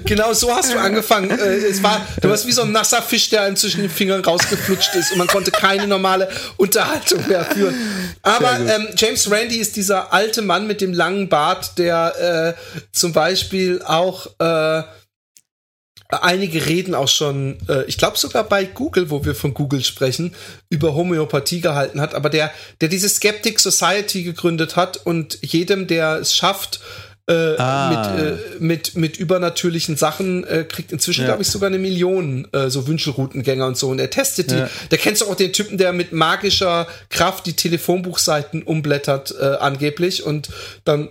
genau 0.04 0.32
so 0.32 0.54
hast 0.54 0.72
du 0.72 0.78
angefangen. 0.78 1.30
Äh, 1.30 1.56
es 1.56 1.82
war, 1.82 2.00
du 2.20 2.28
warst 2.28 2.46
wie 2.46 2.52
so 2.52 2.62
ein 2.62 2.72
nasser 2.72 3.02
Fisch, 3.02 3.30
der 3.30 3.42
einem 3.42 3.56
zwischen 3.56 3.82
den 3.82 3.90
Fingern 3.90 4.24
rausgeflutscht 4.24 4.94
ist 4.94 5.12
und 5.12 5.18
man 5.18 5.26
konnte 5.26 5.50
keine 5.50 5.86
normale 5.86 6.28
Unterhaltung 6.56 7.26
mehr 7.28 7.44
führen. 7.44 7.74
Aber 8.22 8.58
ähm, 8.60 8.88
James 8.96 9.30
Randy 9.30 9.56
ist 9.56 9.76
dieser 9.76 10.12
alte 10.12 10.42
Mann 10.42 10.66
mit 10.66 10.80
dem 10.80 10.92
langen 10.92 11.28
Bart, 11.28 11.78
der 11.78 12.56
äh, 12.56 12.78
zum 12.92 13.12
Beispiel 13.12 13.82
auch 13.82 14.26
äh, 14.38 14.82
einige 16.20 16.66
Reden 16.66 16.94
auch 16.94 17.08
schon, 17.08 17.58
äh, 17.68 17.84
ich 17.84 17.96
glaube 17.96 18.18
sogar 18.18 18.44
bei 18.44 18.64
Google, 18.64 19.10
wo 19.10 19.24
wir 19.24 19.34
von 19.34 19.54
Google 19.54 19.82
sprechen, 19.82 20.34
über 20.68 20.94
Homöopathie 20.94 21.60
gehalten 21.60 22.00
hat, 22.00 22.14
aber 22.14 22.28
der, 22.28 22.52
der 22.80 22.88
diese 22.88 23.08
Skeptic 23.08 23.60
Society 23.60 24.22
gegründet 24.22 24.76
hat 24.76 24.98
und 24.98 25.38
jedem, 25.42 25.86
der 25.86 26.16
es 26.16 26.36
schafft, 26.36 26.80
äh, 27.28 27.56
Ah. 27.56 28.14
mit, 28.18 28.24
äh, 28.24 28.36
mit, 28.58 28.96
mit 28.96 29.16
übernatürlichen 29.16 29.96
Sachen, 29.96 30.44
äh, 30.44 30.64
kriegt 30.64 30.90
inzwischen, 30.92 31.20
Ja. 31.22 31.28
glaube 31.28 31.42
ich, 31.42 31.48
sogar 31.48 31.68
eine 31.68 31.78
Million 31.78 32.48
äh, 32.52 32.68
so 32.68 32.86
Wünschelroutengänger 32.88 33.66
und 33.66 33.76
so. 33.76 33.88
Und 33.90 33.98
er 34.00 34.10
testet 34.10 34.50
die. 34.50 34.56
Ja. 34.56 34.68
Da 34.90 34.96
kennst 34.96 35.22
du 35.22 35.26
auch 35.26 35.34
den 35.36 35.52
Typen, 35.52 35.78
der 35.78 35.92
mit 35.92 36.12
magischer 36.12 36.86
Kraft 37.10 37.46
die 37.46 37.54
Telefonbuchseiten 37.54 38.62
umblättert, 38.62 39.34
äh, 39.40 39.44
angeblich, 39.44 40.24
und 40.24 40.48
dann 40.84 41.08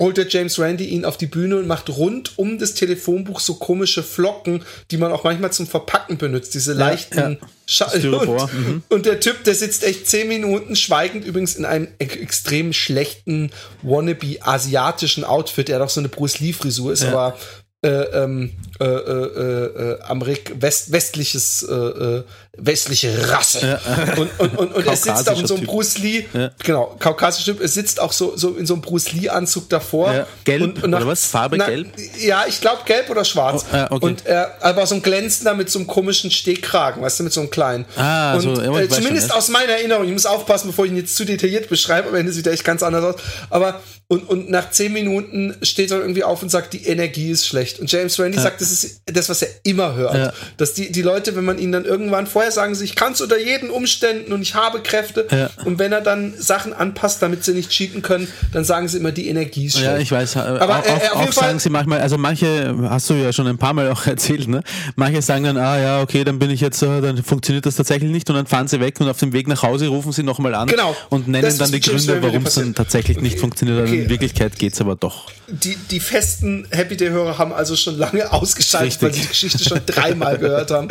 holt 0.00 0.16
der 0.16 0.26
James 0.28 0.58
Randy 0.58 0.86
ihn 0.86 1.04
auf 1.04 1.18
die 1.18 1.26
Bühne 1.26 1.56
und 1.58 1.66
macht 1.66 1.90
rund 1.90 2.38
um 2.38 2.58
das 2.58 2.72
Telefonbuch 2.74 3.38
so 3.38 3.54
komische 3.54 4.02
Flocken, 4.02 4.64
die 4.90 4.96
man 4.96 5.12
auch 5.12 5.24
manchmal 5.24 5.52
zum 5.52 5.66
Verpacken 5.66 6.16
benutzt, 6.16 6.54
diese 6.54 6.72
leichten 6.72 7.38
ja. 7.40 7.48
Scha 7.70 7.90
Styropor, 7.90 8.44
und, 8.44 8.54
mhm. 8.54 8.82
und 8.88 9.04
der 9.04 9.20
Typ, 9.20 9.44
der 9.44 9.54
sitzt 9.54 9.84
echt 9.84 10.08
zehn 10.08 10.26
Minuten 10.26 10.74
schweigend, 10.74 11.26
übrigens 11.26 11.54
in 11.54 11.66
einem 11.66 11.88
ex 11.98 12.16
extrem 12.16 12.72
schlechten 12.72 13.50
wannabe 13.82 14.38
asiatischen 14.40 15.22
Outfit. 15.22 15.68
Er 15.68 15.76
hat 15.76 15.82
auch 15.82 15.90
so 15.90 16.00
eine 16.00 16.08
Bruce 16.08 16.40
Lee 16.40 16.54
Frisur, 16.54 16.92
ist 16.92 17.04
aber 17.04 17.36
äh, 17.84 17.88
ähm, 17.90 18.52
äh, 18.80 18.84
äh, 18.84 19.66
äh, 19.92 20.00
Amerik 20.00 20.54
West 20.60 20.92
westliches 20.92 21.62
äh, 21.62 21.74
äh, 21.74 22.24
westliche 22.60 23.30
Rasse 23.30 23.80
und, 24.16 24.30
und, 24.40 24.58
und, 24.58 24.74
und 24.74 24.86
er 24.86 24.96
sitzt 24.96 25.28
auch 25.30 25.38
in 25.38 25.46
so 25.46 25.54
einem 25.54 25.62
Typ. 25.64 25.70
Bruce 25.70 25.98
Lee 25.98 26.26
Ja. 26.32 26.50
genau 26.62 26.96
kaukasischer 26.98 27.52
Typ 27.52 27.60
er 27.62 27.68
sitzt 27.68 28.00
auch 28.00 28.12
so, 28.12 28.36
so 28.36 28.54
in 28.56 28.66
so 28.66 28.74
einem 28.74 28.82
Bruce 28.82 29.12
Lee 29.12 29.28
Anzug 29.28 29.68
davor 29.68 30.12
Ja. 30.12 30.26
Gelb 30.44 30.62
und, 30.62 30.82
und 30.84 30.90
nach, 30.90 30.98
oder 30.98 31.08
was? 31.08 31.24
Farbe 31.26 31.56
na, 31.56 31.66
gelb? 31.66 31.88
ja 32.18 32.44
ich 32.48 32.60
glaube 32.60 32.82
gelb 32.84 33.08
oder 33.10 33.24
schwarz 33.24 33.64
Oh, 33.72 33.76
ah, 33.76 33.86
okay. 33.90 34.04
und 34.06 34.26
er 34.26 34.56
aber 34.60 34.86
so 34.86 34.94
ein 34.96 35.02
glänzender 35.02 35.54
mit 35.54 35.70
so 35.70 35.78
einem 35.78 35.86
komischen 35.86 36.30
Stehkragen 36.30 37.02
weißt 37.02 37.20
du 37.20 37.24
mit 37.24 37.32
so 37.32 37.40
einem 37.40 37.50
kleinen 37.50 37.84
Ah, 37.96 38.34
und 38.34 38.40
so, 38.40 38.60
ja, 38.60 38.72
äh, 38.78 38.80
schon, 38.88 38.90
zumindest 38.90 39.28
ja. 39.30 39.36
aus 39.36 39.48
meiner 39.48 39.72
Erinnerung 39.72 40.04
ich 40.06 40.12
muss 40.12 40.26
aufpassen 40.26 40.66
bevor 40.68 40.84
ich 40.84 40.90
ihn 40.90 40.96
jetzt 40.96 41.14
zu 41.16 41.24
detailliert 41.24 41.68
beschreibe 41.68 42.08
aber 42.08 42.18
Ende 42.18 42.32
sieht 42.32 42.46
er 42.46 42.52
echt 42.52 42.64
ganz 42.64 42.82
anders 42.82 43.04
aus 43.14 43.22
aber 43.50 43.80
und, 44.10 44.26
und 44.26 44.48
nach 44.48 44.70
zehn 44.70 44.94
Minuten 44.94 45.54
steht 45.60 45.90
er 45.90 45.98
irgendwie 46.00 46.24
auf 46.24 46.42
und 46.42 46.48
sagt, 46.48 46.72
die 46.72 46.86
Energie 46.86 47.30
ist 47.30 47.46
schlecht. 47.46 47.78
Und 47.78 47.92
James 47.92 48.18
Randy 48.18 48.38
sagt, 48.38 48.62
das 48.62 48.70
ist 48.72 49.02
das, 49.04 49.28
was 49.28 49.42
er 49.42 49.48
immer 49.64 49.96
hört. 49.96 50.14
Ja. 50.14 50.32
Dass 50.56 50.72
die, 50.72 50.90
die 50.90 51.02
Leute, 51.02 51.36
wenn 51.36 51.44
man 51.44 51.58
ihnen 51.58 51.72
dann 51.72 51.84
irgendwann 51.84 52.26
vorher 52.26 52.50
sagen 52.50 52.74
sie, 52.74 52.84
ich 52.86 52.96
kann 52.96 53.12
es 53.12 53.20
unter 53.20 53.38
jeden 53.38 53.68
Umständen 53.68 54.32
und 54.32 54.40
ich 54.40 54.54
habe 54.54 54.80
Kräfte. 54.80 55.26
Ja. 55.30 55.50
Und 55.66 55.78
wenn 55.78 55.92
er 55.92 56.00
dann 56.00 56.32
Sachen 56.38 56.72
anpasst, 56.72 57.20
damit 57.20 57.44
sie 57.44 57.52
nicht 57.52 57.68
cheaten 57.68 58.00
können, 58.00 58.28
dann 58.54 58.64
sagen 58.64 58.88
sie 58.88 58.96
immer, 58.96 59.12
die 59.12 59.28
Energie 59.28 59.66
ist 59.66 59.74
schlecht. 59.74 59.86
Ja, 59.92 59.98
ich 59.98 60.10
weiß. 60.10 60.38
Aber 60.38 60.62
Aber, 60.62 60.78
auch, 60.78 60.86
äh, 60.86 61.08
auch, 61.12 61.32
sagen 61.32 61.58
sie 61.58 61.68
manchmal, 61.68 62.00
also 62.00 62.16
manche, 62.16 62.74
hast 62.88 63.10
du 63.10 63.14
ja 63.14 63.30
schon 63.34 63.46
ein 63.46 63.58
paar 63.58 63.74
Mal 63.74 63.90
auch 63.90 64.06
erzählt, 64.06 64.48
ne? 64.48 64.62
Manche 64.96 65.20
sagen 65.20 65.44
dann, 65.44 65.58
ah 65.58 65.78
ja, 65.78 66.00
okay, 66.00 66.24
dann 66.24 66.38
bin 66.38 66.48
ich 66.50 66.62
jetzt, 66.62 66.80
äh, 66.82 67.02
dann 67.02 67.22
funktioniert 67.22 67.66
das 67.66 67.76
tatsächlich 67.76 68.10
nicht 68.10 68.30
und 68.30 68.36
dann 68.36 68.46
fahren 68.46 68.68
sie 68.68 68.80
weg 68.80 68.98
und 69.00 69.08
auf 69.10 69.18
dem 69.18 69.34
Weg 69.34 69.48
nach 69.48 69.62
Hause 69.62 69.88
rufen 69.88 70.12
sie 70.12 70.22
nochmal 70.22 70.54
an 70.54 70.66
Genau. 70.68 70.96
und 71.10 71.28
nennen 71.28 71.44
Das 71.44 71.58
dann 71.58 71.70
die 71.72 71.80
Gründe, 71.80 72.22
warum 72.22 72.46
es 72.46 72.54
dann 72.54 72.74
tatsächlich 72.74 73.20
nicht 73.20 73.32
Okay. 73.34 73.40
funktioniert. 73.40 73.80
Also 73.80 73.97
Okay. 73.98 74.04
In 74.04 74.10
Wirklichkeit 74.10 74.58
geht's 74.58 74.80
aber 74.80 74.96
doch. 74.96 75.30
die, 75.48 75.76
die 75.90 76.00
festen 76.00 76.66
Happy 76.70 76.96
Day-Hörer 76.96 77.38
haben 77.38 77.52
also 77.52 77.76
schon 77.76 77.98
lange 77.98 78.32
ausgeschaltet, 78.32 78.92
Richtig. 79.02 79.02
weil 79.02 79.14
sie 79.14 79.20
die 79.22 79.28
Geschichte 79.28 79.64
schon 79.64 79.80
dreimal 79.86 80.38
gehört 80.38 80.70
haben. 80.70 80.88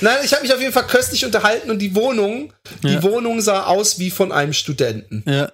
Nein, 0.00 0.16
ich 0.24 0.32
habe 0.32 0.42
mich 0.42 0.52
auf 0.52 0.60
jeden 0.60 0.72
Fall 0.72 0.86
köstlich 0.86 1.24
unterhalten 1.24 1.70
und 1.70 1.78
die 1.78 1.94
Wohnung, 1.94 2.52
die 2.82 2.94
Ja. 2.94 3.02
Wohnung 3.02 3.40
sah 3.40 3.64
aus 3.66 3.98
wie 3.98 4.10
von 4.10 4.32
einem 4.32 4.52
Studenten. 4.52 5.24
Ja. 5.26 5.50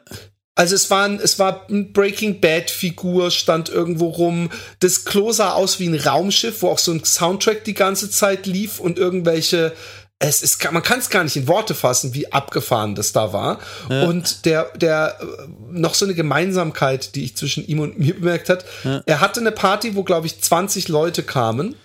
Also 0.59 0.75
es 0.75 0.89
war, 0.91 1.05
ein, 1.05 1.21
es 1.23 1.39
war 1.39 1.67
ein 1.69 1.93
Breaking 1.93 2.41
Bad 2.41 2.71
Figur 2.71 3.31
stand 3.31 3.69
irgendwo 3.69 4.09
rum. 4.09 4.49
Das 4.81 5.05
Klo 5.05 5.31
sah 5.31 5.53
aus 5.53 5.81
wie 5.81 5.87
ein 5.87 5.95
Raumschiff, 5.95 6.63
wo 6.63 6.71
auch 6.71 6.79
so 6.79 6.93
ein 6.93 7.05
Soundtrack 7.05 7.65
die 7.65 7.75
ganze 7.75 8.09
Zeit 8.09 8.47
lief 8.47 8.81
und 8.81 8.99
irgendwelche 8.99 9.75
es 10.19 10.43
ist, 10.43 10.73
man 10.73 10.83
kann 10.83 10.99
es 10.99 11.11
gar 11.11 11.25
nicht 11.25 11.37
in 11.37 11.47
Worte 11.47 11.75
fassen, 11.75 12.15
wie 12.15 12.33
abgefahren 12.33 12.95
das 12.95 13.13
da 13.13 13.33
war. 13.33 13.59
Und 14.07 14.47
der, 14.47 14.71
der, 14.77 15.19
äh, 15.21 15.25
noch 15.71 15.95
so 15.95 16.07
eine 16.07 16.15
Gemeinsamkeit, 16.15 17.15
die 17.15 17.25
ich 17.25 17.37
zwischen 17.37 17.67
ihm 17.67 17.81
und 17.81 17.99
mir 17.99 18.15
bemerkt 18.15 18.49
hat. 18.49 18.65
Er 19.05 19.21
hatte 19.21 19.41
eine 19.41 19.53
Party, 19.53 19.95
wo, 19.95 20.05
glaube 20.05 20.27
ich, 20.27 20.41
20 20.41 20.89
Leute 20.89 21.23
kamen. 21.23 21.77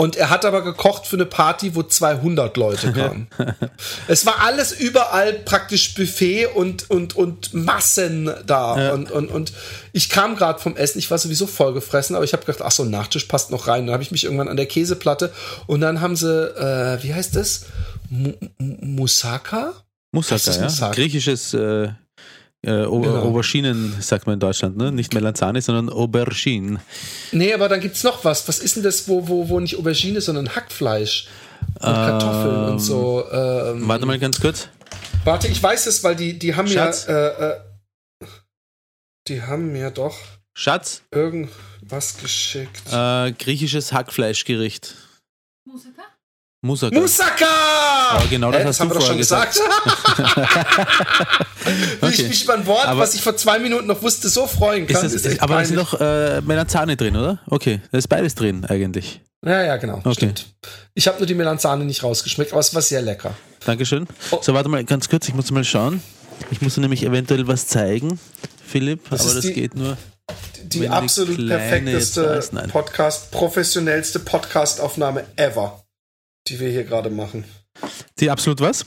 Und 0.00 0.14
er 0.14 0.30
hat 0.30 0.44
aber 0.44 0.62
gekocht 0.62 1.08
für 1.08 1.16
eine 1.16 1.26
Party, 1.26 1.74
wo 1.74 1.82
200 1.82 2.56
Leute 2.56 2.92
kamen. 2.94 3.26
es 4.06 4.24
war 4.26 4.38
alles 4.42 4.70
überall 4.70 5.32
praktisch 5.32 5.92
Buffet 5.94 6.46
und, 6.54 6.88
und, 6.88 7.16
und 7.16 7.52
Massen 7.52 8.30
da. 8.46 8.92
Und, 8.92 9.10
und, 9.10 9.28
und 9.28 9.52
ich 9.92 10.08
kam 10.08 10.36
gerade 10.36 10.60
vom 10.60 10.76
Essen, 10.76 11.00
ich 11.00 11.10
war 11.10 11.18
sowieso 11.18 11.48
vollgefressen, 11.48 12.14
aber 12.14 12.24
ich 12.24 12.32
habe 12.32 12.44
gedacht, 12.44 12.62
ach 12.64 12.70
so, 12.70 12.84
ein 12.84 12.90
Nachtisch 12.90 13.24
passt 13.24 13.50
noch 13.50 13.66
rein. 13.66 13.86
Dann 13.86 13.92
habe 13.94 14.04
ich 14.04 14.12
mich 14.12 14.22
irgendwann 14.22 14.46
an 14.46 14.56
der 14.56 14.66
Käseplatte 14.66 15.32
und 15.66 15.80
dann 15.80 16.00
haben 16.00 16.14
sie, 16.14 16.28
äh, 16.32 17.02
wie 17.02 17.12
heißt 17.12 17.34
das? 17.34 17.66
Mu- 18.08 18.34
Moussaka? 18.60 19.72
Moussaka, 20.12 20.34
Heißt 20.36 20.46
das 20.46 20.56
ja. 20.58 20.62
Moussaka? 20.62 20.94
Griechisches 20.94 21.54
äh, 21.54 21.88
äh, 22.66 22.84
o 22.84 23.00
Genau. 23.00 23.22
Auberginen, 23.22 23.94
sagt 24.00 24.26
man 24.26 24.34
in 24.34 24.40
Deutschland, 24.40 24.76
ne? 24.76 24.90
Nicht 24.92 25.14
Melanzane, 25.14 25.60
sondern 25.62 25.88
Aubergine. 25.90 26.80
Nee, 27.32 27.52
aber 27.54 27.68
dann 27.68 27.80
gibt's 27.80 28.02
noch 28.04 28.24
was. 28.24 28.46
Was 28.48 28.58
ist 28.58 28.76
denn 28.76 28.82
das, 28.82 29.08
wo, 29.08 29.28
wo, 29.28 29.48
wo 29.48 29.60
nicht 29.60 29.76
Aubergine, 29.78 30.20
sondern 30.20 30.54
Hackfleisch 30.54 31.28
und 31.74 31.80
Kartoffeln 31.82 32.64
und 32.72 32.78
so? 32.80 33.24
Ähm, 33.30 33.86
Warte 33.88 34.06
mal 34.06 34.18
ganz 34.18 34.40
kurz. 34.40 34.68
Warte, 35.24 35.48
ich 35.48 35.62
weiß 35.62 35.86
es, 35.86 36.02
weil 36.04 36.16
die, 36.16 36.38
die 36.38 36.54
haben 36.54 36.68
Schatz? 36.68 37.06
ja, 37.06 37.28
äh, 37.28 37.50
äh, 37.50 37.56
die 39.28 39.42
haben 39.42 39.72
mir 39.72 39.90
doch 39.90 40.16
Schatz, 40.54 41.02
irgendwas 41.12 42.16
geschickt. 42.18 42.82
äh, 42.90 43.32
griechisches 43.32 43.92
Hackfleischgericht. 43.92 44.94
Moussaka. 46.60 46.98
Moussaka! 46.98 47.44
Aber 48.10 48.26
genau 48.26 48.50
das 48.50 48.62
Hä, 48.62 48.66
hast 48.66 48.80
haben 48.80 48.88
du 48.88 48.94
wir 48.96 48.98
doch 49.00 49.06
schon 49.06 49.22
vorher 49.24 49.46
gesagt. 49.46 49.60
Wie 52.00 52.06
ich 52.08 52.14
Okay. 52.20 52.28
mich 52.28 52.44
über 52.44 52.54
ein 52.54 52.66
Wort, 52.66 52.86
Aber- 52.86 53.00
was 53.00 53.14
ich 53.14 53.22
vor 53.22 53.36
zwei 53.36 53.58
Minuten 53.60 53.86
noch 53.86 54.02
wusste, 54.02 54.28
so 54.28 54.46
freuen 54.48 54.86
kann. 54.88 55.04
Ist 55.06 55.14
das, 55.14 55.24
echt 55.24 55.40
aber 55.40 55.54
da 55.58 55.64
sind 55.64 55.76
doch 55.76 56.00
äh, 56.00 56.40
Melanzane 56.40 56.96
drin, 56.96 57.14
oder? 57.16 57.38
Okay, 57.46 57.80
da 57.92 57.98
ist 57.98 58.08
beides 58.08 58.34
drin 58.34 58.64
eigentlich. 58.64 59.20
Ja, 59.46 59.62
ja, 59.62 59.76
genau. 59.76 59.98
Okay. 59.98 60.14
Stimmt. 60.14 60.46
Ich 60.94 61.06
habe 61.06 61.18
nur 61.18 61.26
die 61.26 61.34
Melanzane 61.34 61.84
nicht 61.84 62.02
rausgeschmeckt, 62.02 62.50
aber 62.52 62.60
es 62.60 62.74
war 62.74 62.82
sehr 62.82 63.02
lecker. 63.02 63.34
Dankeschön. 63.64 64.08
Oh. 64.32 64.40
So, 64.42 64.52
warte 64.52 64.68
mal 64.68 64.82
ganz 64.84 65.08
kurz, 65.08 65.28
ich 65.28 65.34
muss 65.34 65.50
mal 65.52 65.62
schauen. 65.64 66.02
Ich 66.50 66.60
muss 66.60 66.76
nämlich 66.76 67.04
eventuell 67.04 67.46
was 67.46 67.68
zeigen, 67.68 68.18
Philipp, 68.66 69.08
Das 69.10 69.20
aber 69.20 69.28
ist 69.30 69.36
das 69.36 69.44
die- 69.44 69.52
geht 69.52 69.76
nur. 69.76 69.96
Die 70.64 70.88
absolut 70.88 71.46
perfekteste. 71.48 72.42
Podcast, 72.72 73.30
professionellste 73.30 74.18
Podcast-Aufnahme 74.18 75.24
ever, 75.36 75.82
die 76.48 76.60
wir 76.60 76.70
hier 76.70 76.84
gerade 76.84 77.10
machen. 77.10 77.44
Die 78.18 78.30
absolut 78.30 78.60
was? 78.60 78.84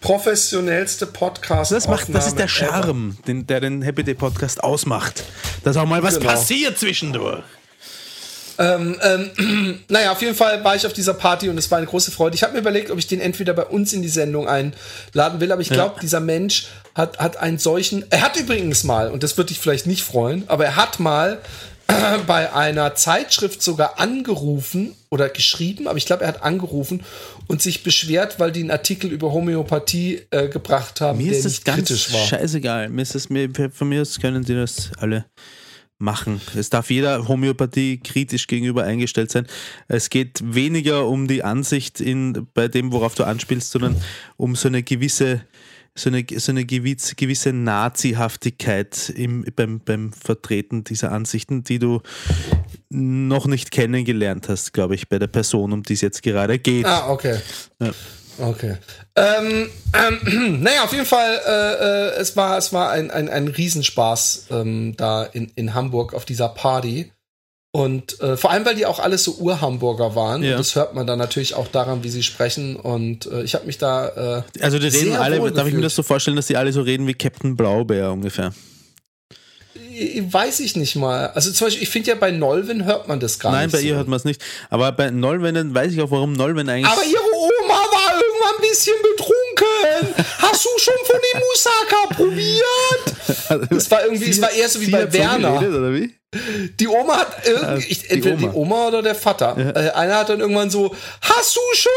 Professionellste 0.00 1.06
Podcast. 1.06 1.72
Das, 1.72 1.88
macht, 1.88 2.14
das 2.14 2.28
ist 2.28 2.38
der 2.38 2.46
Charme, 2.46 3.16
den, 3.26 3.46
der 3.46 3.60
den 3.60 3.82
Happy 3.82 4.04
Day 4.04 4.14
Podcast 4.14 4.62
ausmacht. 4.62 5.24
Dass 5.64 5.76
auch 5.76 5.86
mal 5.86 6.02
was 6.02 6.18
Genau. 6.20 6.30
passiert 6.30 6.78
zwischendurch. 6.78 7.42
Ähm, 8.58 8.96
ähm, 9.02 9.80
naja, 9.88 10.12
auf 10.12 10.20
jeden 10.22 10.34
Fall 10.34 10.62
war 10.64 10.76
ich 10.76 10.86
auf 10.86 10.92
dieser 10.92 11.14
Party 11.14 11.48
und 11.48 11.58
es 11.58 11.70
war 11.70 11.78
eine 11.78 11.86
große 11.86 12.10
Freude. 12.10 12.34
Ich 12.36 12.42
habe 12.42 12.52
mir 12.54 12.58
überlegt, 12.60 12.90
ob 12.90 12.98
ich 12.98 13.06
den 13.06 13.20
entweder 13.20 13.54
bei 13.54 13.64
uns 13.64 13.92
in 13.92 14.02
die 14.02 14.08
Sendung 14.08 14.48
einladen 14.48 15.40
will, 15.40 15.50
aber 15.52 15.62
ich 15.62 15.70
glaube, 15.70 16.00
dieser 16.00 16.20
Mensch 16.20 16.66
hat, 16.94 17.18
hat 17.18 17.36
einen 17.36 17.58
solchen. 17.58 18.04
Er 18.10 18.22
hat 18.22 18.36
übrigens 18.36 18.84
mal, 18.84 19.10
und 19.10 19.22
das 19.22 19.36
würde 19.36 19.48
dich 19.48 19.60
vielleicht 19.60 19.86
nicht 19.86 20.02
freuen, 20.02 20.44
aber 20.48 20.64
er 20.64 20.76
hat 20.76 20.98
mal 21.00 21.38
bei 22.26 22.52
einer 22.52 22.94
Zeitschrift 22.94 23.62
sogar 23.62 23.98
angerufen 23.98 24.94
oder 25.10 25.28
geschrieben, 25.28 25.88
aber 25.88 25.96
ich 25.98 26.06
glaube, 26.06 26.22
er 26.24 26.28
hat 26.28 26.42
angerufen 26.42 27.02
und 27.46 27.62
sich 27.62 27.82
beschwert, 27.82 28.38
weil 28.38 28.52
die 28.52 28.60
einen 28.60 28.70
Artikel 28.70 29.10
über 29.10 29.32
Homöopathie 29.32 30.22
äh, 30.30 30.48
gebracht 30.48 31.00
haben, 31.00 31.18
Mir 31.18 31.30
der 31.30 31.38
ist 31.38 31.44
das 31.44 31.52
nicht 31.52 31.64
ganz 31.64 31.88
kritisch 31.88 32.12
war. 32.12 32.26
scheißegal. 32.26 32.88
Mir 32.90 33.02
ist 33.02 33.14
das, 33.14 33.28
mir, 33.30 33.48
von 33.72 33.88
mir 33.88 34.02
aus 34.02 34.20
können 34.20 34.44
die 34.44 34.54
das 34.54 34.90
alle 34.98 35.24
machen. 35.98 36.40
Es 36.56 36.70
darf 36.70 36.90
jeder 36.90 37.26
Homöopathie 37.26 37.98
kritisch 37.98 38.46
gegenüber 38.46 38.84
eingestellt 38.84 39.30
sein. 39.30 39.46
Es 39.88 40.10
geht 40.10 40.40
weniger 40.44 41.06
um 41.08 41.26
die 41.26 41.42
Ansicht 41.42 42.00
in, 42.00 42.46
bei 42.54 42.68
dem, 42.68 42.92
worauf 42.92 43.14
du 43.14 43.24
anspielst, 43.24 43.72
sondern 43.72 44.00
um 44.36 44.54
so 44.54 44.68
eine 44.68 44.82
gewisse 44.82 45.40
so 45.98 46.10
eine, 46.10 46.24
so 46.36 46.52
eine 46.52 46.64
gewisse, 46.64 47.14
gewisse 47.14 47.52
Nazihaftigkeit 47.52 49.10
im, 49.10 49.44
beim, 49.56 49.80
beim 49.80 50.12
Vertreten 50.12 50.84
dieser 50.84 51.12
Ansichten, 51.12 51.64
die 51.64 51.78
du 51.78 52.00
noch 52.90 53.46
nicht 53.46 53.70
kennengelernt 53.70 54.48
hast, 54.48 54.72
glaube 54.72 54.94
ich, 54.94 55.08
bei 55.08 55.18
der 55.18 55.26
Person, 55.26 55.72
um 55.72 55.82
die 55.82 55.94
es 55.94 56.00
jetzt 56.00 56.22
gerade 56.22 56.58
geht. 56.58 56.86
Ah, 56.86 57.10
okay. 57.10 57.38
Ja. 57.80 57.90
Okay. 58.40 58.76
Ähm, 59.16 59.68
ähm, 59.92 60.60
naja, 60.62 60.84
auf 60.84 60.92
jeden 60.92 61.06
Fall, 61.06 61.40
äh, 61.44 61.50
äh, 61.50 62.20
es 62.20 62.36
war, 62.36 62.56
es 62.56 62.72
war 62.72 62.90
ein, 62.90 63.10
ein, 63.10 63.28
ein 63.28 63.48
Riesenspaß 63.48 64.46
ähm, 64.50 64.94
da 64.96 65.24
in, 65.24 65.50
in 65.56 65.74
Hamburg 65.74 66.14
auf 66.14 66.24
dieser 66.24 66.48
Party. 66.48 67.12
Und 67.70 68.18
äh, 68.22 68.36
vor 68.38 68.50
allem, 68.50 68.64
weil 68.64 68.74
die 68.76 68.86
auch 68.86 68.98
alles 68.98 69.24
so 69.24 69.36
Ur-Hamburger 69.36 70.14
waren. 70.14 70.42
Ja. 70.42 70.52
Und 70.52 70.58
das 70.58 70.74
hört 70.74 70.94
man 70.94 71.06
dann 71.06 71.18
natürlich 71.18 71.54
auch 71.54 71.68
daran, 71.68 72.02
wie 72.02 72.08
sie 72.08 72.22
sprechen. 72.22 72.76
Und 72.76 73.26
äh, 73.26 73.42
ich 73.42 73.54
habe 73.54 73.66
mich 73.66 73.76
da. 73.78 74.42
Äh, 74.58 74.62
Also 74.62 74.78
die 74.78 74.88
reden 74.88 75.16
alle, 75.16 75.36
darf 75.38 75.48
ich 75.48 75.54
mir 75.56 75.64
gefühlt. 75.64 75.84
das 75.84 75.94
so 75.94 76.02
vorstellen, 76.02 76.36
dass 76.36 76.46
die 76.46 76.56
alle 76.56 76.72
so 76.72 76.80
reden 76.80 77.06
wie 77.06 77.14
Captain 77.14 77.56
Blaubeer 77.56 78.10
ungefähr? 78.12 78.52
äh, 79.94 80.22
weiß 80.26 80.60
ich 80.60 80.76
nicht 80.76 80.96
mal. 80.96 81.28
Also 81.28 81.52
zum 81.52 81.66
Beispiel, 81.66 81.82
ich 81.82 81.90
finde 81.90 82.08
ja 82.10 82.14
bei 82.16 82.30
Nolven 82.30 82.84
hört 82.86 83.06
man 83.08 83.20
das 83.20 83.38
gar 83.38 83.52
Nein, 83.52 83.66
nicht. 83.66 83.72
bei 83.72 83.80
so. 83.80 83.86
ihr 83.86 83.96
hört 83.96 84.08
man 84.08 84.16
es 84.16 84.24
nicht. 84.24 84.42
Aber 84.70 84.90
bei 84.92 85.10
Nolven 85.10 85.74
weiß 85.74 85.92
ich 85.92 86.00
auch, 86.00 86.10
warum 86.10 86.32
Nolven 86.32 86.68
eigentlich. 86.68 86.90
Aber 86.90 87.04
ihre 87.04 87.22
Oma 87.22 87.74
war 87.74 88.14
irgendwann 88.14 88.54
ein 88.56 88.68
bisschen 88.68 88.94
betrunken. 89.02 90.24
Hast 90.38 90.64
du 90.64 90.68
schon 90.78 90.94
von 91.04 91.16
dem 91.34 91.40
Moussaka 91.40 92.14
probiert? 92.14 93.68
Das 93.70 93.90
war 93.90 94.04
irgendwie, 94.04 94.30
es 94.30 94.40
war 94.40 94.50
eher 94.50 94.68
so 94.68 94.80
wie 94.80 94.90
bei 94.90 95.10
Werner. 95.12 95.52
geredet, 95.58 95.74
oder 95.74 95.94
wie? 95.94 96.14
Die 96.78 96.86
Oma 96.88 97.16
hat 97.20 97.46
irgendwie, 97.46 97.86
ich, 97.86 98.02
die 98.02 98.10
entweder 98.10 98.36
die 98.36 98.44
Oma. 98.44 98.54
Oma 98.54 98.88
oder 98.88 99.02
der 99.02 99.14
Vater. 99.14 99.56
Äh, 99.56 99.90
einer 99.92 100.16
hat 100.16 100.28
dann 100.28 100.40
irgendwann 100.40 100.68
so, 100.68 100.94
hast 101.22 101.56
du 101.56 101.60
schon 101.74 101.92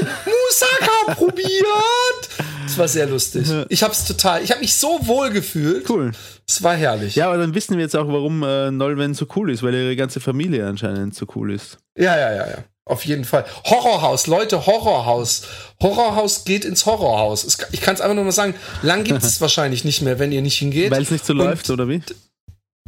den 0.00 0.08
Moussaka 0.26 1.14
probiert? 1.14 2.28
Es 2.66 2.76
war 2.76 2.88
sehr 2.88 3.06
lustig. 3.06 3.48
Ich 3.70 3.82
habe 3.82 3.94
es 3.94 4.04
total, 4.04 4.42
ich 4.42 4.50
habe 4.50 4.60
mich 4.60 4.74
so 4.74 4.98
wohl 5.06 5.30
gefühlt. 5.30 5.88
Cool. 5.88 6.12
Es 6.46 6.62
war 6.62 6.74
herrlich. 6.74 7.16
Ja, 7.16 7.28
aber 7.28 7.38
dann 7.38 7.54
wissen 7.54 7.76
wir 7.76 7.82
jetzt 7.82 7.96
auch, 7.96 8.06
warum 8.06 8.42
äh, 8.42 8.70
Nolwenn 8.70 9.14
so 9.14 9.26
cool 9.34 9.50
ist, 9.50 9.62
weil 9.62 9.74
ihre 9.74 9.96
ganze 9.96 10.20
Familie 10.20 10.66
anscheinend 10.66 11.14
so 11.14 11.26
cool 11.34 11.52
ist. 11.52 11.78
Ja, 11.96 12.18
ja, 12.18 12.32
ja, 12.34 12.48
ja. 12.48 12.58
Auf 12.84 13.06
jeden 13.06 13.24
Fall. 13.24 13.46
Horrorhaus, 13.64 14.26
Leute, 14.26 14.66
Horrorhaus. 14.66 15.44
Horrorhaus 15.80 16.44
geht 16.44 16.64
ins 16.64 16.84
Horrorhaus. 16.86 17.58
Ich 17.72 17.80
kann 17.80 17.94
es 17.94 18.00
einfach 18.00 18.14
nur 18.14 18.24
mal 18.24 18.32
sagen, 18.32 18.54
lang 18.82 19.04
gibt 19.04 19.22
es 19.22 19.40
wahrscheinlich 19.40 19.84
nicht 19.84 20.02
mehr, 20.02 20.18
wenn 20.18 20.32
ihr 20.32 20.42
nicht 20.42 20.58
hingeht. 20.58 20.90
Weil 20.90 21.02
es 21.02 21.10
nicht 21.10 21.24
so 21.24 21.32
Und, 21.32 21.38
läuft, 21.38 21.70
oder 21.70 21.88
wie? 21.88 22.02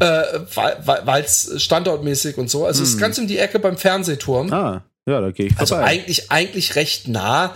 Äh, 0.02 0.40
weil 1.04 1.22
es 1.24 1.52
standortmäßig 1.62 2.38
und 2.38 2.50
so. 2.50 2.66
Also 2.66 2.82
es 2.82 2.90
ist 2.90 2.98
ganz 2.98 3.18
um 3.18 3.26
die 3.26 3.38
Ecke 3.38 3.58
beim 3.58 3.76
Fernsehturm. 3.76 4.52
Ah, 4.52 4.82
ja, 5.06 5.20
da 5.20 5.30
gehe 5.30 5.46
ich 5.46 5.58
Also 5.58 5.74
vorbei. 5.74 5.88
eigentlich, 5.90 6.30
eigentlich 6.30 6.76
recht 6.76 7.08
nah 7.08 7.52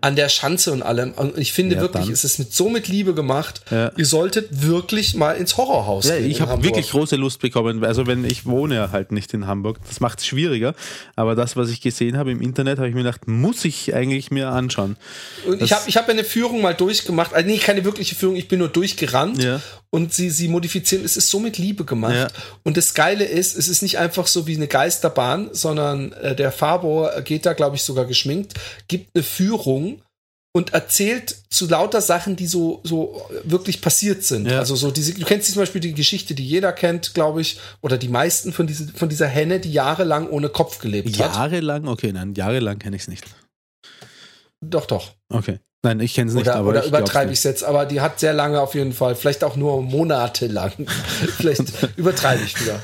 an 0.00 0.14
der 0.14 0.28
Schanze 0.28 0.70
und 0.70 0.82
allem. 0.84 1.10
Und 1.10 1.36
ich 1.38 1.52
finde 1.52 1.74
Ja, 1.74 1.80
wirklich, 1.80 2.04
dann. 2.04 2.12
es 2.12 2.22
ist 2.22 2.38
mit 2.38 2.52
so 2.54 2.68
mit 2.70 2.86
Liebe 2.86 3.14
gemacht. 3.14 3.62
Ja. 3.72 3.90
Ihr 3.96 4.06
solltet 4.06 4.62
wirklich 4.62 5.16
mal 5.16 5.32
ins 5.32 5.56
Horrorhaus 5.56 6.06
Ja, 6.06 6.16
gehen. 6.16 6.30
ich 6.30 6.40
habe 6.40 6.62
wirklich 6.62 6.90
große 6.90 7.16
Lust 7.16 7.40
bekommen. 7.40 7.84
Also 7.84 8.06
wenn 8.06 8.24
ich 8.24 8.46
wohne 8.46 8.92
halt 8.92 9.10
nicht 9.10 9.34
in 9.34 9.48
Hamburg, 9.48 9.78
das 9.88 9.98
macht 9.98 10.20
es 10.20 10.26
schwieriger. 10.26 10.74
Aber 11.16 11.34
das, 11.34 11.56
was 11.56 11.68
ich 11.70 11.80
gesehen 11.80 12.16
habe 12.16 12.30
im 12.30 12.40
Internet, 12.40 12.78
habe 12.78 12.88
ich 12.88 12.94
mir 12.94 13.02
gedacht, 13.02 13.26
muss 13.26 13.64
ich 13.64 13.92
eigentlich 13.92 14.30
mir 14.30 14.50
anschauen. 14.50 14.96
Und 15.44 15.54
ich 15.54 15.68
Das- 15.70 15.80
habe 15.80 15.88
ich 15.90 15.96
hab 15.96 16.08
eine 16.08 16.22
Führung 16.22 16.62
mal 16.62 16.74
durchgemacht. 16.74 17.34
Also 17.34 17.48
nee, 17.48 17.58
keine 17.58 17.84
wirkliche 17.84 18.14
Führung, 18.14 18.36
ich 18.36 18.46
bin 18.46 18.60
nur 18.60 18.68
durchgerannt. 18.68 19.42
Ja. 19.42 19.60
Und 19.90 20.12
sie, 20.12 20.28
sie 20.28 20.48
modifizieren, 20.48 21.04
es 21.04 21.16
ist 21.16 21.30
so 21.30 21.40
mit 21.40 21.56
Liebe 21.56 21.84
gemacht. 21.84 22.14
Ja. 22.14 22.28
Und 22.62 22.76
das 22.76 22.92
Geile 22.92 23.24
ist, 23.24 23.56
es 23.56 23.68
ist 23.68 23.80
nicht 23.80 23.98
einfach 23.98 24.26
so 24.26 24.46
wie 24.46 24.54
eine 24.54 24.66
Geisterbahn, 24.66 25.48
sondern 25.52 26.12
äh, 26.12 26.36
der 26.36 26.52
Fabo 26.52 27.08
geht 27.24 27.46
da, 27.46 27.54
glaube 27.54 27.76
ich, 27.76 27.82
sogar 27.82 28.04
geschminkt, 28.04 28.54
gibt 28.86 29.10
eine 29.14 29.24
Führung 29.24 30.02
und 30.52 30.74
erzählt 30.74 31.36
zu 31.50 31.68
lauter 31.68 32.00
Sachen, 32.00 32.36
die 32.36 32.46
so, 32.46 32.80
so 32.84 33.30
wirklich 33.44 33.80
passiert 33.80 34.24
sind. 34.24 34.46
Ja. 34.46 34.58
Also 34.58 34.76
so 34.76 34.90
diese, 34.90 35.14
du 35.14 35.24
kennst 35.24 35.50
zum 35.52 35.62
Beispiel 35.62 35.80
die 35.80 35.94
Geschichte, 35.94 36.34
die 36.34 36.46
jeder 36.46 36.72
kennt, 36.72 37.14
glaube 37.14 37.40
ich, 37.40 37.58
oder 37.80 37.96
die 37.96 38.08
meisten 38.08 38.52
von, 38.52 38.66
diese, 38.66 38.88
von 38.88 39.08
dieser 39.08 39.28
Henne, 39.28 39.60
die 39.60 39.72
jahrelang 39.72 40.28
ohne 40.28 40.48
Kopf 40.48 40.80
gelebt 40.80 41.18
hat. 41.18 41.34
Jahrelang? 41.34 41.86
Okay, 41.86 42.12
nein, 42.12 42.34
jahrelang 42.34 42.78
kenne 42.78 42.96
ich 42.96 43.02
es 43.02 43.08
nicht. 43.08 43.24
Doch, 44.60 44.86
doch. 44.86 45.12
Okay. 45.28 45.60
Nein, 45.82 46.00
ich 46.00 46.14
kenne 46.14 46.28
es 46.28 46.34
nicht, 46.34 46.46
Oder, 46.46 46.56
aber 46.56 46.70
oder 46.70 46.82
ich 46.82 46.88
übertreibe 46.88 47.32
ich 47.32 47.38
es 47.38 47.44
jetzt, 47.44 47.62
aber 47.62 47.86
die 47.86 48.00
hat 48.00 48.18
sehr 48.18 48.32
lange 48.32 48.60
auf 48.60 48.74
jeden 48.74 48.92
Fall, 48.92 49.14
vielleicht 49.14 49.44
auch 49.44 49.54
nur 49.54 49.80
monatelang. 49.80 50.72
vielleicht 51.36 51.72
übertreibe 51.96 52.42
ich 52.44 52.60
wieder. 52.60 52.80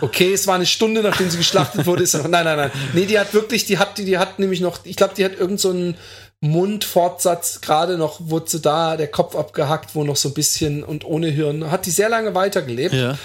Okay, 0.00 0.32
es 0.32 0.46
war 0.46 0.54
eine 0.54 0.64
Stunde, 0.64 1.02
nachdem 1.02 1.28
sie 1.28 1.36
geschlachtet 1.36 1.84
wurde. 1.84 2.02
Ist 2.02 2.14
nein, 2.14 2.30
nein, 2.30 2.56
nein. 2.56 2.70
Nee, 2.94 3.04
die 3.04 3.18
hat 3.18 3.34
wirklich, 3.34 3.66
die 3.66 3.76
hat, 3.76 3.98
die, 3.98 4.06
die 4.06 4.16
hat 4.16 4.38
nämlich 4.38 4.62
noch, 4.62 4.78
ich 4.84 4.96
glaube, 4.96 5.12
die 5.14 5.24
hat 5.26 5.38
irgend 5.38 5.60
so 5.60 5.70
einen 5.70 5.94
Mundfortsatz, 6.40 7.60
gerade 7.60 7.98
noch 7.98 8.18
wurde 8.18 8.60
da, 8.60 8.96
der 8.96 9.08
Kopf 9.08 9.36
abgehackt, 9.36 9.94
wo 9.94 10.04
noch 10.04 10.16
so 10.16 10.30
ein 10.30 10.34
bisschen 10.34 10.82
und 10.82 11.04
ohne 11.04 11.28
Hirn, 11.28 11.70
hat 11.70 11.84
die 11.84 11.90
sehr 11.90 12.08
lange 12.08 12.34
weitergelebt. 12.34 12.94
Ja. 12.94 13.18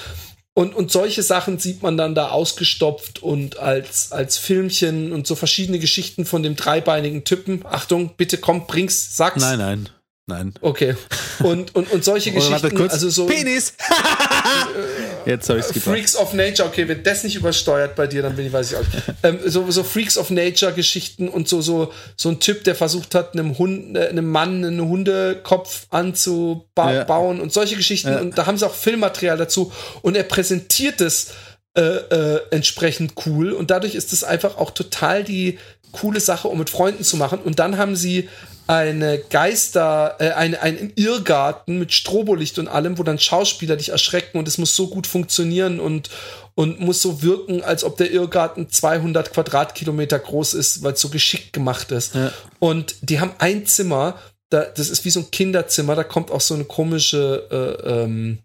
Und, 0.57 0.73
und 0.73 0.89
solche 0.89 1.21
Sachen 1.21 1.59
sieht 1.59 1.83
man 1.83 1.97
dann 1.97 2.15
da 2.15 2.29
ausgestopft 2.29 3.21
und 3.21 3.59
als, 3.59 4.13
als 4.13 4.37
Filmchen 4.37 5.11
und 5.11 5.27
so 5.27 5.35
verschiedene 5.35 5.79
Geschichten 5.79 6.25
von 6.25 6.43
dem 6.43 6.55
dreibeinigen 6.55 7.25
Typen. 7.25 7.65
Achtung, 7.65 8.11
bitte 8.15 8.37
komm, 8.37 8.65
bring's, 8.65 9.17
sag's. 9.17 9.41
Nein, 9.41 9.59
nein, 9.59 9.89
nein. 10.27 10.53
Okay. 10.61 10.95
Und, 11.39 11.75
und, 11.75 11.91
und 11.91 12.03
solche 12.03 12.31
Oder 12.35 12.39
Geschichten, 12.39 12.89
also 12.89 13.09
so 13.09 13.25
Penis! 13.25 13.73
Jetzt 15.25 15.49
habe 15.49 15.59
ich 15.59 15.65
es. 15.65 15.83
Freaks 15.83 16.15
of 16.15 16.33
Nature, 16.33 16.67
okay, 16.67 16.87
wenn 16.87 17.03
das 17.03 17.23
nicht 17.23 17.35
übersteuert 17.35 17.95
bei 17.95 18.07
dir, 18.07 18.21
dann 18.21 18.35
bin 18.35 18.45
ich, 18.45 18.53
weiß 18.53 18.71
ich 18.71 18.77
auch 18.77 18.81
nicht. 18.81 19.03
ähm, 19.23 19.39
so, 19.45 19.69
so 19.71 19.83
Freaks 19.83 20.17
of 20.17 20.29
Nature 20.29 20.73
Geschichten 20.73 21.27
und 21.27 21.47
so, 21.47 21.61
so, 21.61 21.91
so 22.15 22.29
ein 22.29 22.39
Typ, 22.39 22.63
der 22.63 22.75
versucht 22.75 23.15
hat, 23.15 23.33
einem 23.33 23.57
Hund, 23.57 23.97
äh, 23.97 24.07
einem 24.07 24.29
Mann 24.29 24.63
einen 24.63 24.81
Hundekopf 24.81 25.87
anzubauen 25.89 27.37
Ja. 27.37 27.43
und 27.43 27.51
solche 27.51 27.75
Geschichten. 27.75 28.09
Ja. 28.09 28.19
Und 28.19 28.37
da 28.37 28.45
haben 28.45 28.57
sie 28.57 28.65
auch 28.65 28.75
Filmmaterial 28.75 29.37
dazu. 29.37 29.71
Und 30.01 30.15
er 30.15 30.23
präsentiert 30.23 31.01
es 31.01 31.33
äh, 31.75 31.81
äh, 31.81 32.41
entsprechend 32.51 33.13
cool. 33.25 33.51
Und 33.51 33.71
dadurch 33.71 33.95
ist 33.95 34.13
es 34.13 34.23
einfach 34.23 34.57
auch 34.57 34.71
total 34.71 35.23
die 35.23 35.59
coole 35.91 36.19
Sache, 36.19 36.47
um 36.47 36.59
mit 36.59 36.69
Freunden 36.69 37.03
zu 37.03 37.17
machen. 37.17 37.39
Und 37.39 37.59
dann 37.59 37.77
haben 37.77 37.95
sie 37.95 38.29
eine 38.67 39.19
Geister, 39.19 40.15
äh, 40.19 40.31
eine, 40.31 40.61
einen 40.61 40.91
Irrgarten 40.95 41.79
mit 41.79 41.93
Strobolicht 41.93 42.59
und 42.59 42.67
allem, 42.67 42.97
wo 42.97 43.03
dann 43.03 43.19
Schauspieler 43.19 43.75
dich 43.75 43.89
erschrecken 43.89 44.39
und 44.39 44.47
es 44.47 44.57
muss 44.57 44.75
so 44.75 44.87
gut 44.87 45.05
funktionieren 45.07 45.79
und, 45.79 46.09
und 46.55 46.79
muss 46.79 46.99
so 47.01 47.21
wirken, 47.21 47.63
als 47.63 47.83
ob 47.83 47.97
der 47.97 48.09
Irrgarten 48.11 48.69
200 48.69 49.31
Quadratkilometer 49.33 50.17
groß 50.17 50.55
ist, 50.55 50.81
weil 50.83 50.93
es 50.93 51.01
so 51.01 51.09
geschickt 51.09 51.53
gemacht 51.53 51.91
ist. 51.91 52.15
Ja. 52.15 52.31
Und 52.59 52.95
die 53.01 53.19
haben 53.19 53.33
ein 53.37 53.67
Zimmer, 53.67 54.17
da, 54.49 54.63
das 54.63 54.89
ist 54.89 55.05
wie 55.05 55.11
so 55.11 55.19
ein 55.21 55.31
Kinderzimmer, 55.31 55.95
da 55.95 56.03
kommt 56.03 56.29
auch 56.31 56.41
so 56.41 56.55
eine 56.55 56.65
komische 56.65 57.47
äh, 57.51 58.03
ähm, 58.03 58.39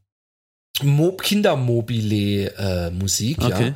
Mo 0.82 1.12
Kindermobile-Musik, 1.12 3.38
Okay. 3.42 3.68
ja. 3.68 3.74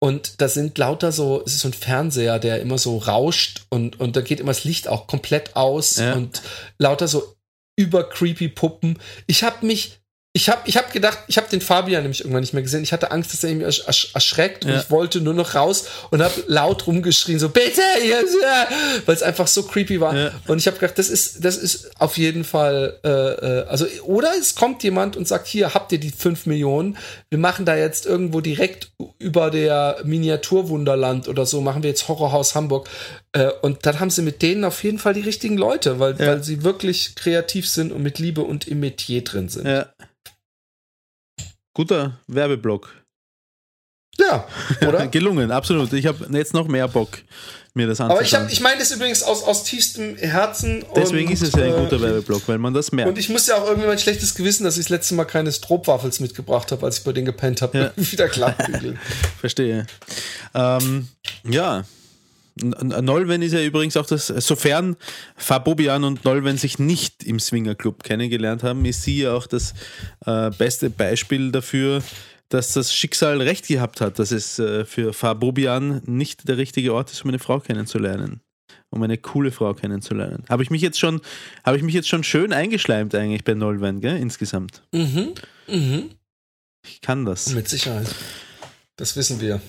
Und 0.00 0.40
da 0.40 0.48
sind 0.48 0.78
lauter 0.78 1.10
so, 1.10 1.42
es 1.44 1.54
ist 1.54 1.60
so 1.60 1.68
ein 1.68 1.72
Fernseher, 1.72 2.38
der 2.38 2.60
immer 2.60 2.78
so 2.78 2.98
rauscht 2.98 3.66
und, 3.68 3.98
und 3.98 4.14
da 4.14 4.20
geht 4.20 4.38
immer 4.38 4.52
das 4.52 4.64
Licht 4.64 4.86
auch 4.86 5.06
komplett 5.08 5.56
aus 5.56 5.96
Ja. 5.96 6.14
und 6.14 6.40
lauter 6.78 7.08
so 7.08 7.34
über 7.76 8.08
creepy 8.08 8.48
Puppen. 8.48 8.98
Ich 9.26 9.42
habe 9.42 9.66
mich, 9.66 9.98
ich 10.34 10.48
habe 10.50 10.60
ich 10.66 10.76
hab 10.76 10.92
gedacht, 10.92 11.18
ich 11.26 11.38
habe 11.38 11.48
den 11.48 11.60
Fabian 11.62 12.02
nämlich 12.02 12.20
irgendwann 12.20 12.42
nicht 12.42 12.52
mehr 12.52 12.62
gesehen. 12.62 12.82
Ich 12.82 12.92
hatte 12.92 13.10
Angst, 13.10 13.32
dass 13.32 13.42
er 13.44 13.54
mich 13.54 13.64
ersch 13.64 13.80
ersch 13.86 14.10
erschreckt 14.14 14.64
und 14.64 14.70
Ja. 14.70 14.80
ich 14.80 14.90
wollte 14.90 15.20
nur 15.22 15.32
noch 15.34 15.54
raus 15.54 15.86
und 16.10 16.22
habe 16.22 16.44
laut 16.46 16.86
rumgeschrien, 16.86 17.38
so 17.38 17.48
bitte, 17.48 17.80
weil 19.06 19.14
es 19.14 19.22
einfach 19.22 19.46
so 19.46 19.62
creepy 19.62 20.00
war. 20.00 20.14
Ja. 20.14 20.30
Und 20.46 20.58
ich 20.58 20.66
habe 20.66 20.78
gedacht, 20.78 20.98
das 20.98 21.08
ist, 21.08 21.44
das 21.44 21.56
ist 21.56 21.90
auf 21.98 22.18
jeden 22.18 22.44
Fall, 22.44 22.98
äh, 23.04 23.08
äh, 23.08 23.66
also, 23.68 23.86
oder 24.04 24.32
es 24.38 24.54
kommt 24.54 24.82
jemand 24.82 25.16
und 25.16 25.26
sagt, 25.26 25.46
hier 25.46 25.72
habt 25.72 25.92
ihr 25.92 25.98
die 25.98 26.10
5 26.10 26.44
Millionen, 26.46 26.98
wir 27.30 27.38
machen 27.38 27.64
da 27.64 27.74
jetzt 27.74 28.04
irgendwo 28.04 28.40
direkt 28.40 28.90
über 29.18 29.50
der 29.50 29.96
Miniaturwunderland 30.04 31.28
oder 31.28 31.46
so, 31.46 31.60
machen 31.62 31.82
wir 31.82 31.90
jetzt 31.90 32.06
Horrorhaus 32.06 32.54
Hamburg. 32.54 32.88
Äh, 33.38 33.52
und 33.62 33.86
dann 33.86 34.00
haben 34.00 34.10
sie 34.10 34.22
mit 34.22 34.42
denen 34.42 34.64
auf 34.64 34.82
jeden 34.82 34.98
Fall 34.98 35.14
die 35.14 35.20
richtigen 35.20 35.56
Leute, 35.56 36.00
weil, 36.00 36.12
Ja. 36.18 36.26
weil 36.26 36.42
sie 36.42 36.64
wirklich 36.64 37.14
kreativ 37.14 37.68
sind 37.68 37.92
und 37.92 38.02
mit 38.02 38.18
Liebe 38.18 38.42
und 38.42 38.66
im 38.66 38.80
Metier 38.80 39.22
drin 39.22 39.48
sind. 39.48 39.66
Ja. 39.66 39.86
Guter 41.74 42.18
Werbeblock. 42.26 42.94
Ja, 44.18 44.48
oder? 44.86 45.06
Gelungen, 45.10 45.52
absolut. 45.52 45.92
Ich 45.92 46.06
habe 46.06 46.26
jetzt 46.36 46.52
noch 46.52 46.66
mehr 46.66 46.88
Bock, 46.88 47.18
mir 47.74 47.86
das 47.86 48.00
Aber 48.00 48.14
ich, 48.14 48.18
anzuschauen. 48.18 48.42
hab, 48.46 48.52
ich 48.52 48.60
meine 48.60 48.78
das 48.80 48.90
übrigens 48.90 49.22
aus, 49.22 49.44
aus 49.44 49.62
tiefstem 49.62 50.16
Herzen. 50.16 50.84
Deswegen 50.96 51.28
und, 51.28 51.34
ist 51.34 51.42
es 51.42 51.52
ja 51.52 51.62
ein 51.66 51.74
äh, 51.74 51.78
guter 51.84 52.00
Werbeblock, 52.00 52.42
weil 52.48 52.58
man 52.58 52.74
das 52.74 52.90
merkt. 52.90 53.08
Und 53.10 53.16
ich 53.18 53.28
muss 53.28 53.46
ja 53.46 53.54
auch 53.58 53.68
irgendwie 53.68 53.86
mein 53.86 53.98
schlechtes 54.00 54.34
Gewissen, 54.34 54.64
dass 54.64 54.76
ich 54.76 54.86
das 54.86 54.90
letzte 54.90 55.14
Mal 55.14 55.24
keine 55.26 55.52
Stroopwaffels 55.52 56.18
mitgebracht 56.18 56.72
habe, 56.72 56.84
als 56.84 56.98
ich 56.98 57.04
bei 57.04 57.12
denen 57.12 57.26
gepennt 57.26 57.62
habe, 57.62 57.78
Ja. 57.78 57.92
wieder 58.10 58.28
klappbügeln. 58.28 58.98
Verstehe. 59.40 59.86
Ähm, 60.54 61.06
ja. 61.44 61.84
N- 62.60 62.72
N- 62.72 63.04
Nolwenn 63.04 63.42
ist 63.42 63.52
ja 63.52 63.62
übrigens 63.62 63.96
auch 63.96 64.06
das, 64.06 64.26
sofern 64.28 64.96
Fabobian 65.36 66.04
und 66.04 66.24
Nolwenn 66.24 66.56
sich 66.58 66.78
nicht 66.78 67.24
im 67.24 67.38
Swingerclub 67.40 68.02
kennengelernt 68.02 68.62
haben, 68.62 68.84
ist 68.84 69.02
sie 69.02 69.20
ja 69.22 69.32
auch 69.34 69.46
das 69.46 69.74
äh, 70.26 70.50
beste 70.50 70.90
Beispiel 70.90 71.52
dafür, 71.52 72.02
dass 72.48 72.72
das 72.72 72.94
Schicksal 72.94 73.42
recht 73.42 73.66
gehabt 73.68 74.00
hat, 74.00 74.18
dass 74.18 74.30
es 74.30 74.58
äh, 74.58 74.84
für 74.84 75.12
Fabobian 75.12 76.02
nicht 76.06 76.48
der 76.48 76.56
richtige 76.56 76.94
Ort 76.94 77.10
ist, 77.12 77.22
um 77.22 77.28
eine 77.28 77.38
Frau 77.38 77.60
kennenzulernen. 77.60 78.40
Um 78.90 79.02
eine 79.02 79.18
coole 79.18 79.52
Frau 79.52 79.74
kennenzulernen. 79.74 80.44
Habe 80.48 80.62
ich 80.62 80.70
mich 80.70 80.80
jetzt 80.80 80.98
schon, 80.98 81.20
habe 81.62 81.76
ich 81.76 81.82
mich 81.82 81.92
jetzt 81.94 82.08
schon 82.08 82.24
schön 82.24 82.54
eingeschleimt 82.54 83.14
eigentlich 83.14 83.44
bei 83.44 83.52
Nolwenn, 83.52 84.00
gell, 84.00 84.16
insgesamt. 84.16 84.82
mhm, 84.92 85.34
mhm. 85.68 86.10
Ich 86.86 87.02
kann 87.02 87.26
das. 87.26 87.50
Mit 87.50 87.68
Sicherheit. 87.68 88.06
Das 88.96 89.14
wissen 89.14 89.42
wir. 89.42 89.60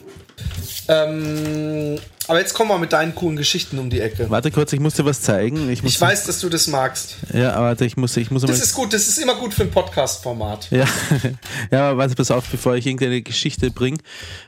Ähm, 0.87 1.99
aber 2.27 2.39
jetzt 2.39 2.53
kommen 2.53 2.69
wir 2.69 2.77
mit 2.79 2.93
deinen 2.93 3.13
coolen 3.15 3.35
Geschichten 3.35 3.79
um 3.79 3.89
die 3.89 4.01
Ecke. 4.01 4.29
Warte 4.29 4.51
kurz, 4.51 4.73
ich 4.73 4.79
muss 4.79 4.95
dir 4.95 5.05
was 5.05 5.21
zeigen. 5.21 5.69
Ich, 5.69 5.83
Ich 5.83 5.99
weiß, 5.99 6.25
dass 6.25 6.39
du 6.39 6.49
das 6.49 6.67
magst. 6.67 7.15
Ja, 7.33 7.53
aber 7.53 7.67
warte, 7.67 7.85
ich 7.85 7.97
muss, 7.97 8.15
ich 8.17 8.31
muss. 8.31 8.43
Das 8.43 8.59
ist 8.61 8.73
gut, 8.73 8.93
das 8.93 9.07
ist 9.07 9.17
immer 9.17 9.35
gut 9.35 9.53
für 9.53 9.63
ein 9.63 9.71
Podcast-Format. 9.71 10.69
Ja, 10.71 10.85
ja, 11.71 11.89
aber 11.89 11.97
warte, 11.99 12.15
pass 12.15 12.31
auf, 12.31 12.47
bevor 12.47 12.75
ich 12.75 12.85
irgendeine 12.85 13.21
Geschichte 13.21 13.71
bringe, 13.71 13.99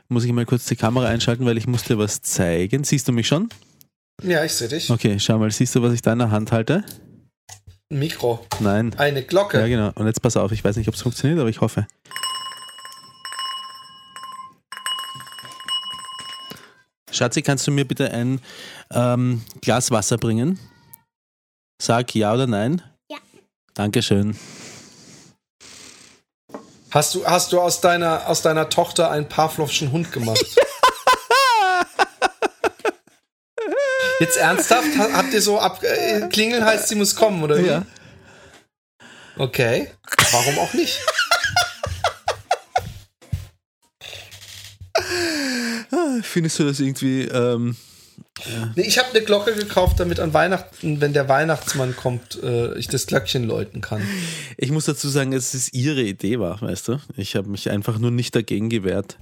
muss 0.09 0.23
ich 0.23 0.31
mal 0.31 0.45
kurz 0.45 0.65
die 0.65 0.75
Kamera 0.75 1.07
einschalten, 1.07 1.45
weil 1.45 1.57
ich 1.57 1.67
muss 1.67 1.83
dir 1.83 1.97
was 1.97 2.21
zeigen. 2.21 2.83
Siehst 2.83 3.07
du 3.07 3.11
mich 3.11 3.27
schon? 3.27 3.49
Ja, 4.23 4.43
ich 4.43 4.53
sehe 4.53 4.67
dich. 4.67 4.89
Okay, 4.89 5.19
schau 5.19 5.37
mal, 5.39 5.49
siehst 5.51 5.75
du, 5.75 5.81
was 5.81 5.93
ich 5.93 6.01
da 6.01 6.13
in 6.13 6.19
der 6.19 6.31
Hand 6.31 6.51
halte? 6.51 6.83
Ein 7.91 7.99
Mikro, 7.99 8.45
Nein. 8.59 8.93
eine 8.97 9.23
Glocke. 9.23 9.59
Ja, 9.59 9.67
genau. 9.67 9.91
Und 9.95 10.05
jetzt 10.05 10.21
pass 10.21 10.37
auf, 10.37 10.51
ich 10.51 10.63
weiß 10.63 10.77
nicht, 10.77 10.87
ob 10.87 10.95
es 10.95 11.01
funktioniert, 11.01 11.39
aber 11.39 11.49
ich 11.49 11.61
hoffe. 11.61 11.87
Schatzi, 17.11 17.41
kannst 17.41 17.67
du 17.67 17.71
mir 17.71 17.85
bitte 17.85 18.11
ein 18.11 18.39
ähm, 18.91 19.43
Glas 19.61 19.91
Wasser 19.91 20.17
bringen? 20.17 20.59
Sag 21.81 22.13
ja 22.15 22.33
oder 22.33 22.47
nein? 22.47 22.81
Ja. 23.09 23.17
Dankeschön. 23.73 24.37
Hast 26.91 27.15
du, 27.15 27.25
hast 27.25 27.51
du 27.53 27.59
aus 27.61 27.79
deiner, 27.81 28.27
aus 28.27 28.41
deiner 28.41 28.69
Tochter 28.69 29.09
einen 29.11 29.27
Pavlovschen 29.29 29.91
Hund 29.91 30.11
gemacht? 30.11 30.45
Jetzt 34.19 34.37
ernsthaft? 34.37 34.97
Ha- 34.97 35.09
Habt 35.13 35.33
ihr 35.33 35.41
so 35.41 35.59
ab 35.59 35.81
äh, 35.83 36.27
klingeln 36.29 36.63
heißt, 36.63 36.87
sie 36.89 36.95
muss 36.95 37.15
kommen, 37.15 37.41
oder 37.43 37.57
wie? 37.57 37.65
Ja. 37.67 37.85
Okay. 39.37 39.89
Warum 40.31 40.59
auch 40.59 40.73
nicht? 40.73 40.99
Findest 46.21 46.59
du 46.59 46.63
das 46.65 46.79
irgendwie, 46.79 47.23
ähm, 47.23 47.75
Nee, 48.75 48.83
ich 48.83 48.97
habe 48.97 49.09
eine 49.09 49.21
Glocke 49.21 49.53
gekauft, 49.53 49.99
damit 49.99 50.19
an 50.19 50.33
Weihnachten, 50.33 51.01
wenn 51.01 51.13
der 51.13 51.29
Weihnachtsmann 51.29 51.95
kommt, 51.95 52.41
äh, 52.43 52.77
ich 52.77 52.87
das 52.87 53.05
Glöckchen 53.07 53.43
läuten 53.45 53.81
kann. 53.81 54.01
ich 54.57 54.71
muss 54.71 54.85
dazu 54.85 55.09
sagen, 55.09 55.31
dass 55.31 55.53
es 55.53 55.71
ihre 55.73 56.01
Idee 56.01 56.39
war, 56.39 56.61
weißt 56.61 56.87
du? 56.87 56.99
Ich 57.17 57.35
habe 57.35 57.49
mich 57.49 57.69
einfach 57.69 57.99
nur 57.99 58.11
nicht 58.11 58.35
dagegen 58.35 58.69
gewehrt. 58.69 59.17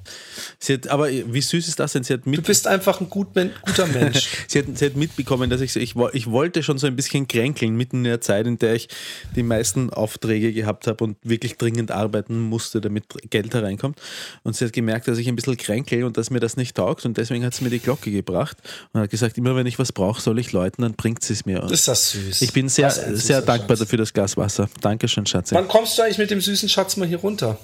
Sie 0.60 0.74
hat, 0.74 0.88
aber 0.88 1.10
wie 1.10 1.42
süß 1.42 1.68
ist 1.68 1.80
das 1.80 1.94
denn? 1.94 2.04
Sie 2.04 2.14
hat 2.14 2.26
Du 2.26 2.30
mit, 2.30 2.44
bist 2.44 2.68
einfach 2.68 3.02
ein 3.02 3.10
gut, 3.10 3.30
guter 3.66 3.88
Mensch. 3.88 4.30
sie 4.48 4.60
hat, 4.60 4.66
sie 4.78 4.86
hat 4.86 4.96
mitbekommen, 4.96 5.50
dass 5.50 5.62
ich, 5.62 5.74
so- 5.74 5.80
ich, 5.80 5.96
ich 6.14 6.28
wollte 6.32 6.64
schon 6.64 6.78
so 6.78 6.88
ein 6.88 6.96
bisschen 6.96 7.28
kränkeln, 7.28 7.76
mitten 7.76 7.98
in 7.98 8.04
der 8.06 8.22
Zeit, 8.22 8.48
in 8.48 8.58
der 8.60 8.76
ich 8.76 8.88
die 9.36 9.44
meisten 9.44 9.90
Aufträge 9.90 10.54
gehabt 10.54 10.88
habe 10.88 11.04
und 11.04 11.18
wirklich 11.24 11.58
dringend 11.58 11.92
arbeiten 11.92 12.40
musste, 12.40 12.82
damit 12.82 13.06
Geld 13.30 13.54
hereinkommt. 13.54 14.00
Und 14.44 14.56
sie 14.56 14.66
hat 14.66 14.74
gemerkt, 14.74 15.08
dass 15.08 15.18
ich 15.18 15.28
ein 15.28 15.36
bisschen 15.36 15.58
kränkel 15.58 16.04
und 16.04 16.18
dass 16.18 16.30
mir 16.30 16.40
das 16.40 16.58
nicht 16.58 16.76
taugt 16.78 17.06
und 17.06 17.18
deswegen 17.18 17.44
hat 17.46 17.54
sie 17.54 17.64
mir 17.64 17.70
die 17.70 17.80
Glocke 17.80 18.12
gebracht 18.12 18.58
und 18.94 19.02
hat 19.02 19.09
gesagt, 19.10 19.38
immer 19.38 19.56
wenn 19.56 19.66
ich 19.68 19.80
was 19.80 19.92
brauche, 19.92 20.22
soll 20.22 20.40
ich 20.40 20.52
läuten, 20.52 20.82
dann 20.84 20.94
bringt 20.94 21.24
sie 21.24 21.34
es 21.34 21.46
mir. 21.46 21.64
ist 21.72 21.88
das 21.88 22.12
süß. 22.12 22.42
Ich 22.42 22.54
bin 22.54 22.70
sehr, 22.70 22.90
sehr 22.92 23.42
dankbar 23.42 23.70
Schatz. 23.78 23.80
dafür 23.80 23.98
das 24.00 24.14
Glas 24.14 24.38
Wasser. 24.38 24.70
Dankeschön, 24.82 25.26
Schatzi. 25.26 25.56
Wann 25.56 25.68
kommst 25.68 25.98
du 25.98 26.04
eigentlich 26.04 26.18
mit 26.18 26.32
dem 26.32 26.42
süßen 26.42 26.70
Schatz 26.70 26.98
mal 26.98 27.08
hier 27.08 27.20
runter? 27.20 27.58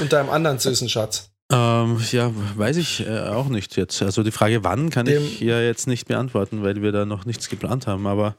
Und 0.00 0.12
deinem 0.12 0.30
anderen 0.30 0.58
süßen 0.58 0.88
Schatz? 0.88 1.28
Ähm, 1.52 2.00
ja, 2.12 2.32
weiß 2.56 2.78
ich 2.78 3.06
äh, 3.06 3.18
auch 3.28 3.48
nicht 3.48 3.76
jetzt. 3.76 4.00
Also 4.00 4.22
die 4.22 4.30
Frage, 4.30 4.64
wann, 4.64 4.88
kann 4.88 5.04
Dem- 5.04 5.22
ich 5.22 5.40
ja 5.40 5.60
jetzt 5.60 5.86
nicht 5.86 6.08
beantworten, 6.08 6.62
weil 6.62 6.80
wir 6.80 6.92
da 6.92 7.04
noch 7.04 7.26
nichts 7.26 7.50
geplant 7.50 7.86
haben. 7.86 8.06
Aber, 8.06 8.36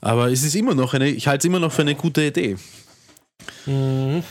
aber 0.00 0.30
es 0.30 0.44
ist 0.44 0.54
immer 0.54 0.76
noch 0.76 0.94
eine, 0.94 1.08
ich 1.08 1.26
halte 1.26 1.38
es 1.38 1.44
immer 1.46 1.58
noch 1.58 1.72
für 1.72 1.82
eine 1.82 1.96
gute 1.96 2.22
Idee. 2.22 2.56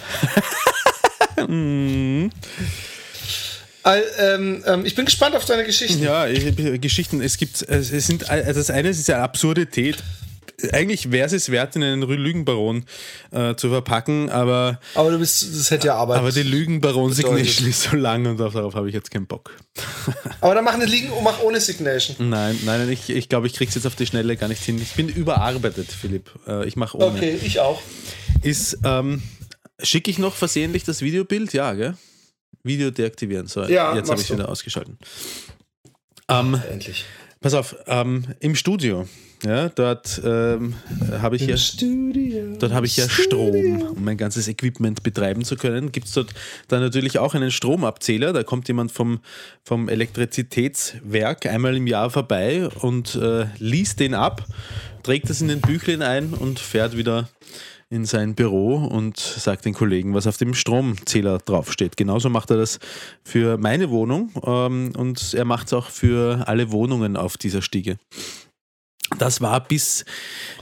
All, 3.84 4.04
ähm, 4.20 4.64
ähm, 4.66 4.86
ich 4.86 4.96
bin 4.96 5.06
gespannt 5.06 5.36
auf 5.36 5.46
deine 5.46 5.64
Geschichten. 5.64 6.02
Ja, 6.04 6.28
ich, 6.28 6.56
Geschichten, 6.82 7.22
es 7.22 7.38
gibt, 7.38 7.62
es 7.64 7.90
sind, 7.90 8.30
also 8.30 8.60
das 8.60 8.70
eine 8.70 8.90
ist 8.90 9.08
ja 9.08 9.24
Absurdität. 9.24 9.98
Eigentlich 10.74 11.12
wäre 11.12 11.26
es 11.26 11.34
es 11.34 11.50
wert, 11.50 11.76
in 11.76 11.82
einen 11.82 12.04
Lügenbaron 12.04 12.86
äh, 13.32 13.56
zu 13.56 13.70
verpacken, 13.70 14.30
aber, 14.30 14.80
Aber 14.94 15.10
du 15.10 15.18
bist, 15.18 15.44
das 15.44 15.72
hätte 15.72 15.88
ja 15.88 15.96
Arbeit. 15.96 16.20
aber 16.20 16.32
die 16.32 16.44
Lügenbaron-Signation 16.44 17.68
ist 17.68 17.82
so 17.90 17.96
lang 17.96 18.28
und 18.28 18.40
darauf 18.40 18.76
habe 18.76 18.88
ich 18.88 18.94
jetzt 18.94 19.10
keinen 19.10 19.26
Bock. 19.26 19.58
Aber 20.42 20.54
dann 20.54 20.64
mach 20.64 20.76
eine 20.76 20.86
Liegen 20.86 21.10
und 21.12 21.24
mach 21.24 21.42
ohne 21.42 21.60
Signation. 21.60 22.30
Nein, 22.30 22.60
nein, 22.64 22.82
nein, 22.82 22.90
ich, 22.92 23.10
ich 23.10 23.28
glaube, 23.28 23.48
ich 23.48 23.54
krieg's 23.54 23.74
jetzt 23.74 23.88
auf 23.88 23.96
die 23.96 24.06
Schnelle 24.06 24.38
gar 24.38 24.50
nicht 24.50 24.64
hin. 24.64 24.80
Ich 24.80 24.94
bin 24.94 25.10
überarbeitet, 25.10 25.92
Philipp. 25.92 26.30
Äh, 26.48 26.68
ich 26.68 26.76
mache 26.76 26.98
ohne. 26.98 27.18
Okay, 27.18 27.40
ich 27.44 27.60
auch. 27.60 27.82
Ist, 28.44 28.78
ähm, 28.84 29.24
schicke 29.82 30.12
ich 30.12 30.20
noch 30.20 30.36
versehentlich 30.36 30.84
das 30.84 31.02
Videobild? 31.02 31.54
Ja, 31.54 31.74
gell? 31.74 31.96
Video 32.64 32.92
deaktivieren. 32.92 33.48
So, 33.48 33.64
Ja, 33.64 33.96
jetzt 33.96 34.10
habe 34.10 34.22
ich 34.22 34.28
du. 34.28 34.34
wieder 34.36 34.50
ausgeschalten. 34.50 34.98
Ähm, 36.30 36.60
Endlich. 36.70 37.06
pass 37.40 37.54
auf, 37.54 37.76
ähm, 37.88 38.26
im 38.40 38.56
Studio, 38.56 39.08
ja, 39.44 39.70
dort 39.70 40.22
ähm, 40.24 40.76
habe 41.20 41.36
ich 41.36 41.48
ja. 41.48 41.58
Studio. 41.58 42.56
Dort 42.60 42.74
habe 42.74 42.86
ich 42.86 42.96
ja 42.98 43.10
Strom, 43.10 43.82
um 43.82 44.04
mein 44.04 44.16
ganzes 44.18 44.48
Equipment 44.48 45.02
betreiben 45.02 45.44
zu 45.44 45.56
können. 45.56 45.92
Gibt 45.92 46.08
es 46.08 46.14
dort 46.14 46.30
dann 46.68 46.82
natürlich 46.82 47.18
auch 47.18 47.34
einen 47.34 47.50
Stromabzähler. 47.50 48.34
Da 48.34 48.44
kommt 48.44 48.68
jemand 48.68 48.92
vom, 48.92 49.20
vom 49.64 49.90
Elektrizitätswerk 49.90 51.48
einmal 51.48 51.76
im 51.76 51.88
Jahr 51.88 52.12
vorbei 52.12 52.68
und 52.82 53.16
äh, 53.16 53.48
liest 53.58 54.00
den 54.00 54.14
ab, 54.14 54.46
trägt 55.02 55.30
das 55.30 55.42
in 55.42 55.48
den 55.48 55.62
Büchlein 55.62 56.04
ein 56.04 56.34
und 56.36 56.60
fährt 56.60 56.96
wieder 56.96 57.28
in 57.92 58.06
sein 58.06 58.36
Büro 58.36 58.76
und 58.78 59.20
sagt 59.20 59.66
den 59.66 59.74
Kollegen, 59.74 60.14
was 60.14 60.26
auf 60.26 60.38
dem 60.38 60.54
Stromzähler 60.54 61.40
draufsteht. 61.40 61.98
Genauso 61.98 62.30
macht 62.30 62.50
er 62.50 62.58
das 62.58 62.80
für 63.22 63.58
meine 63.58 63.90
Wohnung 63.90 64.32
ähm, 64.44 64.94
und 64.98 65.34
er 65.34 65.44
macht 65.44 65.68
es 65.68 65.74
auch 65.74 65.90
für 65.90 66.48
alle 66.48 66.72
Wohnungen 66.72 67.18
auf 67.18 67.36
dieser 67.38 67.62
Stiege. 67.62 67.98
Das 69.18 69.42
war 69.42 69.60
bis 69.60 70.06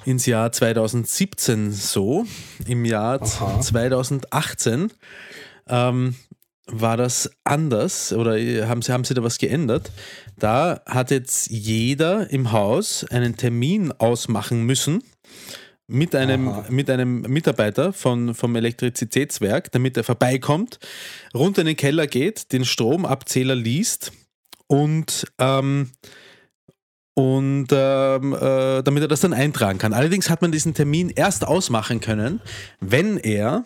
ins 0.05 0.25
Jahr 0.25 0.51
2017 0.51 1.71
so. 1.71 2.25
Im 2.65 2.83
Jahr 2.83 3.21
Aha. 3.21 3.61
2018 3.61 4.91
ähm, 5.67 6.15
war 6.65 6.97
das 6.97 7.29
anders 7.43 8.11
oder 8.11 8.33
haben 8.67 8.81
sie, 8.81 8.91
haben 8.91 9.03
sie 9.03 9.13
da 9.13 9.23
was 9.23 9.37
geändert. 9.37 9.91
Da 10.39 10.81
hat 10.87 11.11
jetzt 11.11 11.51
jeder 11.51 12.31
im 12.31 12.51
Haus 12.51 13.03
einen 13.03 13.37
Termin 13.37 13.91
ausmachen 13.91 14.65
müssen 14.65 15.03
mit 15.89 16.15
einem, 16.15 16.47
Aha. 16.47 16.65
mit 16.69 16.89
einem 16.89 17.21
Mitarbeiter 17.21 17.91
von, 17.91 18.35
vom 18.35 18.55
Elektrizitätswerk, 18.55 19.71
damit 19.71 19.97
er 19.97 20.03
vorbeikommt, 20.03 20.79
runter 21.33 21.61
in 21.61 21.67
den 21.67 21.75
Keller 21.75 22.07
geht, 22.07 22.53
den 22.53 22.63
Stromabzähler 22.63 23.55
liest 23.55 24.11
und 24.67 25.25
ähm, 25.39 25.91
und 27.15 27.67
ähm, 27.71 28.33
äh, 28.33 28.81
damit 28.81 29.03
er 29.03 29.09
das 29.09 29.19
dann 29.19 29.33
eintragen 29.33 29.77
kann. 29.77 29.91
Allerdings 29.91 30.29
hat 30.29 30.41
man 30.41 30.53
diesen 30.53 30.73
Termin 30.73 31.09
erst 31.09 31.45
ausmachen 31.45 31.99
können, 31.99 32.39
wenn 32.79 33.17
er 33.17 33.65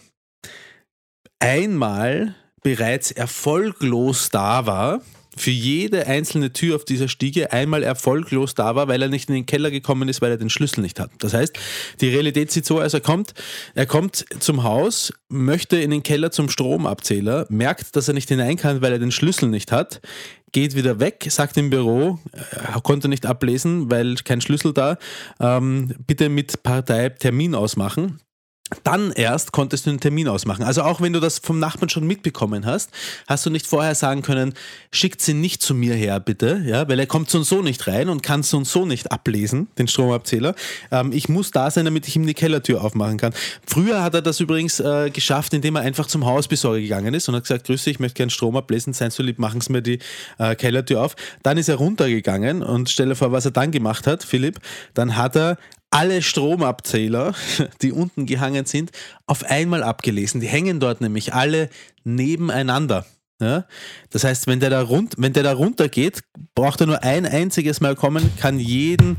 einmal 1.38 2.34
bereits 2.64 3.12
erfolglos 3.12 4.30
da 4.30 4.66
war, 4.66 5.02
für 5.36 5.52
jede 5.52 6.08
einzelne 6.08 6.54
Tür 6.54 6.76
auf 6.76 6.86
dieser 6.86 7.08
Stiege 7.08 7.52
einmal 7.52 7.84
erfolglos 7.84 8.56
da 8.56 8.76
war, 8.76 8.88
weil 8.88 9.02
er 9.02 9.10
nicht 9.10 9.30
in 9.30 9.36
den 9.36 9.46
Keller 9.46 9.72
gekommen 9.72 10.10
ist, 10.10 10.22
weil 10.22 10.32
er 10.32 10.38
den 10.38 10.50
Schlüssel 10.50 10.82
nicht 10.82 11.00
hat. 11.00 11.12
Das 11.20 11.34
heißt, 11.34 11.58
die 12.02 12.10
Realität 12.10 12.52
sieht 12.52 12.66
so 12.66 12.82
aus, 12.82 12.94
er 12.94 13.02
kommt, 13.02 13.34
er 13.76 13.86
kommt 13.86 14.26
zum 14.40 14.64
Haus, 14.64 15.14
möchte 15.30 15.78
in 15.78 15.92
den 15.92 16.04
Keller 16.04 16.32
zum 16.32 16.50
Stromabzähler, 16.50 17.46
merkt, 17.50 17.96
dass 17.96 18.08
er 18.08 18.14
nicht 18.14 18.30
hinein 18.30 18.58
kann, 18.58 18.82
weil 18.82 18.94
er 18.94 19.00
den 19.00 19.12
Schlüssel 19.12 19.50
nicht 19.50 19.72
hat, 19.72 20.02
geht 20.52 20.76
wieder 20.76 21.00
weg, 21.00 21.26
sagt 21.30 21.58
im 21.58 21.70
Büro, 21.70 22.20
er 22.52 22.80
konnte 22.82 23.10
nicht 23.10 23.26
ablesen, 23.26 23.90
weil 23.90 24.16
kein 24.16 24.40
Schlüssel 24.40 24.74
da, 24.74 24.98
ähm, 25.40 25.94
bitte 26.06 26.30
mit 26.30 26.64
Partei 26.64 27.10
Termin 27.10 27.56
ausmachen. 27.56 28.20
Dann 28.84 29.12
erst 29.12 29.52
konntest 29.52 29.86
du 29.86 29.92
einen 29.92 30.00
Termin 30.00 30.28
ausmachen. 30.28 30.64
Also 30.64 30.84
auch 30.84 31.02
wenn 31.02 31.14
du 31.14 31.20
das 31.20 31.40
vom 31.40 31.60
Nachbarn 31.60 31.90
schon 31.90 32.06
mitbekommen 32.06 32.66
hast, 32.66 32.92
hast 33.28 33.46
du 33.46 33.50
nicht 33.50 33.68
vorher 33.68 33.96
sagen 33.96 34.22
können, 34.22 34.54
schickt 34.92 35.22
sie 35.22 35.34
nicht 35.34 35.62
zu 35.62 35.74
mir 35.74 35.96
her, 35.96 36.20
bitte, 36.20 36.64
ja, 36.66 36.88
weil 36.88 37.00
er 37.00 37.08
kommt 37.08 37.30
so 37.30 37.40
und 37.40 37.44
so 37.44 37.62
nicht 37.62 37.88
rein 37.88 38.10
und 38.10 38.24
kann 38.24 38.44
so 38.44 38.58
und 38.58 38.68
so 38.68 38.86
nicht 38.86 39.12
ablesen, 39.12 39.68
den 39.78 39.88
Stromabzähler. 39.88 40.56
Ähm, 40.92 41.12
ich 41.12 41.30
muss 41.30 41.52
da 41.52 41.72
sein, 41.72 41.86
damit 41.86 42.08
ich 42.08 42.16
ihm 42.16 42.26
die 42.26 42.34
Kellertür 42.34 42.84
aufmachen 42.84 43.18
kann. 43.18 43.34
Früher 43.66 44.04
hat 44.04 44.14
er 44.14 44.22
das 44.22 44.40
übrigens 44.40 44.80
äh, 44.80 45.10
geschafft, 45.10 45.54
indem 45.54 45.76
er 45.76 45.82
einfach 45.82 46.08
zum 46.08 46.26
Hausbesorger 46.26 46.82
gegangen 46.82 47.14
ist 47.14 47.30
und 47.30 47.36
hat 47.36 47.44
gesagt, 47.44 47.66
grüß 47.66 47.84
dich, 47.84 47.94
ich 47.94 48.00
möchte 48.00 48.16
gerne 48.16 48.32
Strom 48.32 48.56
ablesen, 48.56 48.94
seien 48.94 49.12
so 49.12 49.24
lieb, 49.24 49.40
machen 49.40 49.62
Sie 49.62 49.72
mir 49.72 49.82
die 49.82 50.00
äh, 50.38 50.56
Kellertür 50.56 51.02
auf. 51.02 51.16
Dann 51.44 51.58
ist 51.58 51.70
er 51.70 51.76
runtergegangen 51.76 52.64
und 52.64 52.90
stell 52.90 53.10
dir 53.10 53.16
vor, 53.16 53.32
was 53.32 53.46
er 53.46 53.52
dann 53.52 53.72
gemacht 53.72 54.08
hat, 54.08 54.24
Philipp, 54.24 54.60
dann 54.94 55.16
hat 55.16 55.36
er 55.36 55.58
alle 55.94 56.24
Stromabzähler, 56.24 57.36
die 57.82 57.92
unten 57.92 58.26
gehangen 58.26 58.66
sind, 58.66 58.92
auf 59.28 59.44
einmal 59.44 59.84
abgelesen. 59.84 60.42
Die 60.42 60.48
hängen 60.48 60.80
dort 60.80 61.02
nämlich 61.02 61.34
alle 61.34 61.70
nebeneinander. 62.04 63.06
Ja? 63.40 63.66
Das 64.10 64.24
heißt, 64.24 64.48
wenn 64.48 64.60
der, 64.60 64.72
da 64.72 64.82
rund, 64.82 65.14
wenn 65.18 65.34
der 65.34 65.44
da 65.44 65.54
runter 65.54 65.90
geht, 65.90 66.22
braucht 66.56 66.82
er 66.82 66.88
nur 66.88 67.04
ein 67.04 67.26
einziges 67.26 67.80
Mal 67.80 67.96
kommen, 67.96 68.32
kann 68.38 68.60
jeden, 68.60 69.18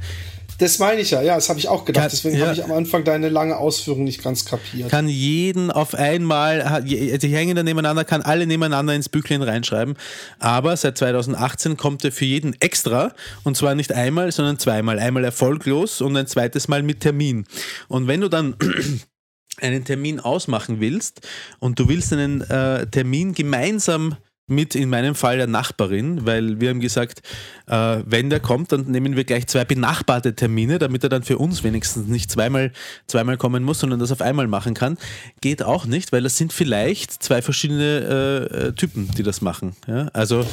Das 0.59 0.79
meine 0.79 1.01
ich 1.01 1.11
ja, 1.11 1.23
ja, 1.23 1.35
das 1.35 1.49
habe 1.49 1.59
ich 1.59 1.69
auch 1.69 1.85
gedacht. 1.85 2.11
Deswegen 2.13 2.37
ja. 2.37 2.47
habe 2.47 2.55
ich 2.55 2.65
am 2.65 2.73
Anfang 2.73 3.05
deine 3.05 3.29
lange 3.29 3.57
Ausführung 3.57 4.05
nicht 4.05 4.23
ganz 4.23 4.45
kapiert. 4.45 4.91
kann 4.91 5.09
jeden 5.09 5.71
auf 5.71 5.95
einmal, 5.95 6.83
die 6.85 7.35
hängen 7.35 7.57
da 7.57 7.63
nebeneinander, 7.63 8.05
kann 8.05 8.23
alle 8.23 8.47
nebeneinander 8.47 8.95
ins 8.95 9.09
Büchlein 9.09 9.43
reinschreiben. 9.43 9.97
Aber 10.39 10.77
seit 10.77 10.99
2018 10.99 11.77
kommt 11.77 12.05
er 12.05 12.13
für 12.13 12.25
jeden 12.25 12.55
extra 12.61 13.13
und 13.43 13.57
zwar 13.57 13.75
nicht 13.75 13.93
einmal, 13.93 14.31
sondern 14.33 14.59
zweimal. 14.59 14.99
Einmal 14.99 15.25
erfolglos 15.25 16.01
und 16.01 16.17
ein 16.17 16.27
zweites 16.27 16.69
Mal 16.69 16.83
mit 16.83 17.01
Termin. 17.01 17.45
Und 17.89 18.07
wenn 18.07 18.21
du 18.21 18.29
dann 18.29 18.57
einen 19.61 19.85
Termin 19.85 20.21
ausmachen 20.21 20.81
willst 20.81 21.21
und 21.59 21.79
du 21.79 21.89
willst 21.89 22.13
einen 22.13 22.43
äh, 22.43 22.87
Termin 22.87 23.35
gemeinsam 23.35 24.17
mit 24.47 24.74
in 24.74 24.90
meinem 24.90 25.14
Fall 25.14 25.38
der 25.38 25.47
Nachbarin, 25.47 26.26
weil 26.26 26.61
wir 26.61 26.68
haben 26.68 26.80
gesagt, 26.80 27.22
äh, 27.66 28.03
wenn 28.05 28.28
der 28.28 28.40
kommt, 28.40 28.72
dann 28.72 28.90
nehmen 28.90 29.16
wir 29.16 29.24
gleich 29.24 29.47
zwei 29.47 29.64
benachbarte 29.64 30.34
Termine, 30.34 30.78
damit 30.78 31.03
er 31.03 31.09
dann 31.09 31.22
für 31.22 31.38
uns 31.38 31.64
wenigstens 31.64 32.09
nicht 32.09 32.30
zweimal, 32.30 32.72
zweimal 33.07 33.38
kommen 33.38 33.62
muss, 33.62 33.78
sondern 33.80 34.01
das 34.01 34.12
auf 34.12 34.20
einmal 34.20 34.47
machen 34.47 34.74
kann. 34.74 34.99
Geht 35.40 35.62
auch 35.62 35.86
nicht, 35.86 36.12
weil 36.12 36.22
das 36.22 36.36
sind 36.36 36.53
vielleicht 36.53 37.22
zwei 37.22 37.40
verschiedene 37.40 38.51
äh, 38.51 38.72
Typen, 38.72 39.11
die 39.16 39.22
das 39.22 39.40
machen. 39.40 39.76
Ja? 39.86 40.09
Also 40.12 40.47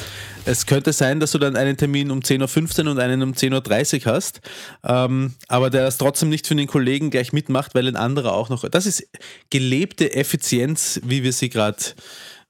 es 0.46 0.66
könnte 0.66 0.94
sein, 0.94 1.20
dass 1.20 1.32
du 1.32 1.38
dann 1.38 1.58
einen 1.58 1.76
Termin 1.76 2.12
um 2.12 2.20
10.15 2.20 2.86
Uhr 2.86 2.92
und 2.92 3.00
einen 3.00 3.22
um 3.22 3.34
10.30 3.34 4.06
Uhr 4.06 4.14
hast, 4.14 4.40
ähm, 4.86 5.34
aber 5.50 5.70
der 5.70 5.84
das 5.84 5.98
trotzdem 5.98 6.30
nicht 6.30 6.48
für 6.48 6.56
den 6.56 6.68
Kollegen 6.68 7.10
gleich 7.10 7.34
mitmacht, 7.34 7.76
weil 7.76 7.88
ein 7.90 7.98
anderer 7.98 8.34
auch 8.34 8.48
noch. 8.48 8.68
Das 8.70 8.86
ist 8.86 9.06
gelebte 9.50 10.14
Effizienz, 10.16 11.02
wie 11.04 11.24
wir 11.24 11.34
sie 11.34 11.50
gerade 11.50 11.78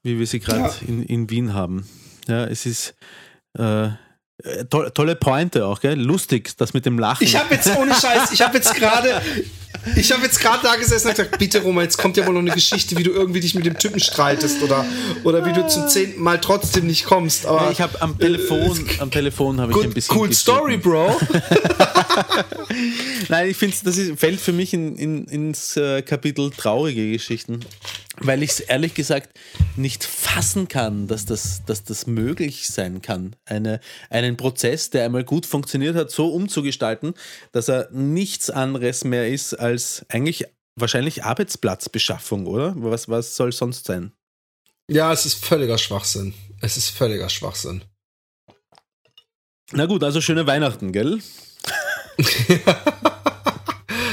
wie 0.02 0.18
wir 0.18 0.26
sie 0.26 0.40
gerade 0.40 0.60
Ja. 0.60 0.74
in, 0.86 1.02
in 1.04 1.30
Wien 1.30 1.54
haben. 1.54 1.86
Ja, 2.28 2.44
es 2.46 2.66
ist, 2.66 2.94
äh, 3.58 3.88
Äh, 4.44 4.64
to 4.64 4.88
tolle 4.90 5.14
Pointe 5.14 5.64
auch, 5.66 5.78
gell? 5.80 5.96
Lustig, 6.00 6.56
das 6.56 6.74
mit 6.74 6.84
dem 6.84 6.98
Lachen. 6.98 7.22
Ich 7.22 7.36
habe 7.36 7.54
jetzt 7.54 7.68
ohne 7.76 7.94
Scheiß, 7.94 8.32
ich 8.32 8.42
habe 8.42 8.56
jetzt 8.56 8.74
gerade, 8.74 9.22
ich 9.94 10.10
habe 10.10 10.22
jetzt 10.24 10.40
gerade 10.40 10.60
da 10.64 10.74
gesessen 10.74 11.08
und 11.08 11.14
gesagt, 11.16 11.38
bitte 11.38 11.62
Roman, 11.62 11.84
jetzt 11.84 11.96
kommt 11.96 12.16
ja 12.16 12.26
wohl 12.26 12.32
noch 12.34 12.40
eine 12.40 12.50
Geschichte, 12.50 12.96
wie 12.96 13.04
du 13.04 13.12
irgendwie 13.12 13.38
dich 13.38 13.54
mit 13.54 13.66
dem 13.66 13.78
Typen 13.78 14.00
streitest 14.00 14.60
oder 14.62 14.84
oder 15.22 15.44
wie 15.44 15.52
du 15.52 15.64
zum 15.68 15.86
zehnten 15.86 16.20
Mal 16.20 16.40
trotzdem 16.40 16.86
nicht 16.88 17.04
kommst. 17.04 17.46
Aber 17.46 17.66
Ja, 17.66 17.70
ich 17.70 17.80
habe 17.80 18.00
am 18.02 18.18
Telefon, 18.18 18.84
am 18.98 19.12
Telefon 19.12 19.60
habe 19.60 19.70
ich 19.70 19.84
ein 19.84 19.92
bisschen. 19.92 20.16
cool 20.16 20.28
gestritten. 20.28 20.58
Story, 20.58 20.76
Bro. 20.78 21.20
Nein, 23.28 23.50
ich 23.50 23.56
finde, 23.56 23.76
das 23.84 23.96
ist, 23.96 24.18
fällt 24.18 24.40
für 24.40 24.52
mich 24.52 24.72
in, 24.74 24.96
in, 24.96 25.24
ins 25.26 25.76
äh, 25.76 26.02
Kapitel 26.02 26.50
traurige 26.50 27.12
Geschichten, 27.12 27.60
weil 28.18 28.42
ich 28.42 28.50
es 28.50 28.60
ehrlich 28.60 28.94
gesagt 28.94 29.38
nicht 29.76 30.04
fassen 30.04 30.68
kann, 30.68 31.06
dass 31.06 31.24
das, 31.24 31.64
dass 31.64 31.84
das 31.84 32.06
möglich 32.06 32.68
sein 32.68 33.02
kann, 33.02 33.36
eine, 33.44 33.80
einen 34.10 34.36
Prozess, 34.36 34.90
der 34.90 35.04
einmal 35.04 35.24
gut 35.24 35.46
funktioniert 35.46 35.96
hat, 35.96 36.10
so 36.10 36.28
umzugestalten, 36.28 37.14
dass 37.52 37.68
er 37.68 37.88
nichts 37.90 38.50
anderes 38.50 39.04
mehr 39.04 39.28
ist 39.28 39.54
als 39.54 40.04
eigentlich 40.08 40.44
wahrscheinlich 40.76 41.24
Arbeitsplatzbeschaffung, 41.24 42.46
oder? 42.46 42.74
Was, 42.76 43.08
was 43.08 43.34
soll 43.36 43.52
sonst 43.52 43.86
sein? 43.86 44.12
Ja, 44.88 45.12
es 45.12 45.26
ist 45.26 45.44
völliger 45.44 45.78
Schwachsinn. 45.78 46.34
Es 46.60 46.76
ist 46.76 46.90
völliger 46.90 47.28
Schwachsinn. 47.28 47.82
Na 49.72 49.86
gut, 49.86 50.04
also 50.04 50.20
schöne 50.20 50.46
Weihnachten, 50.46 50.92
gell? 50.92 51.20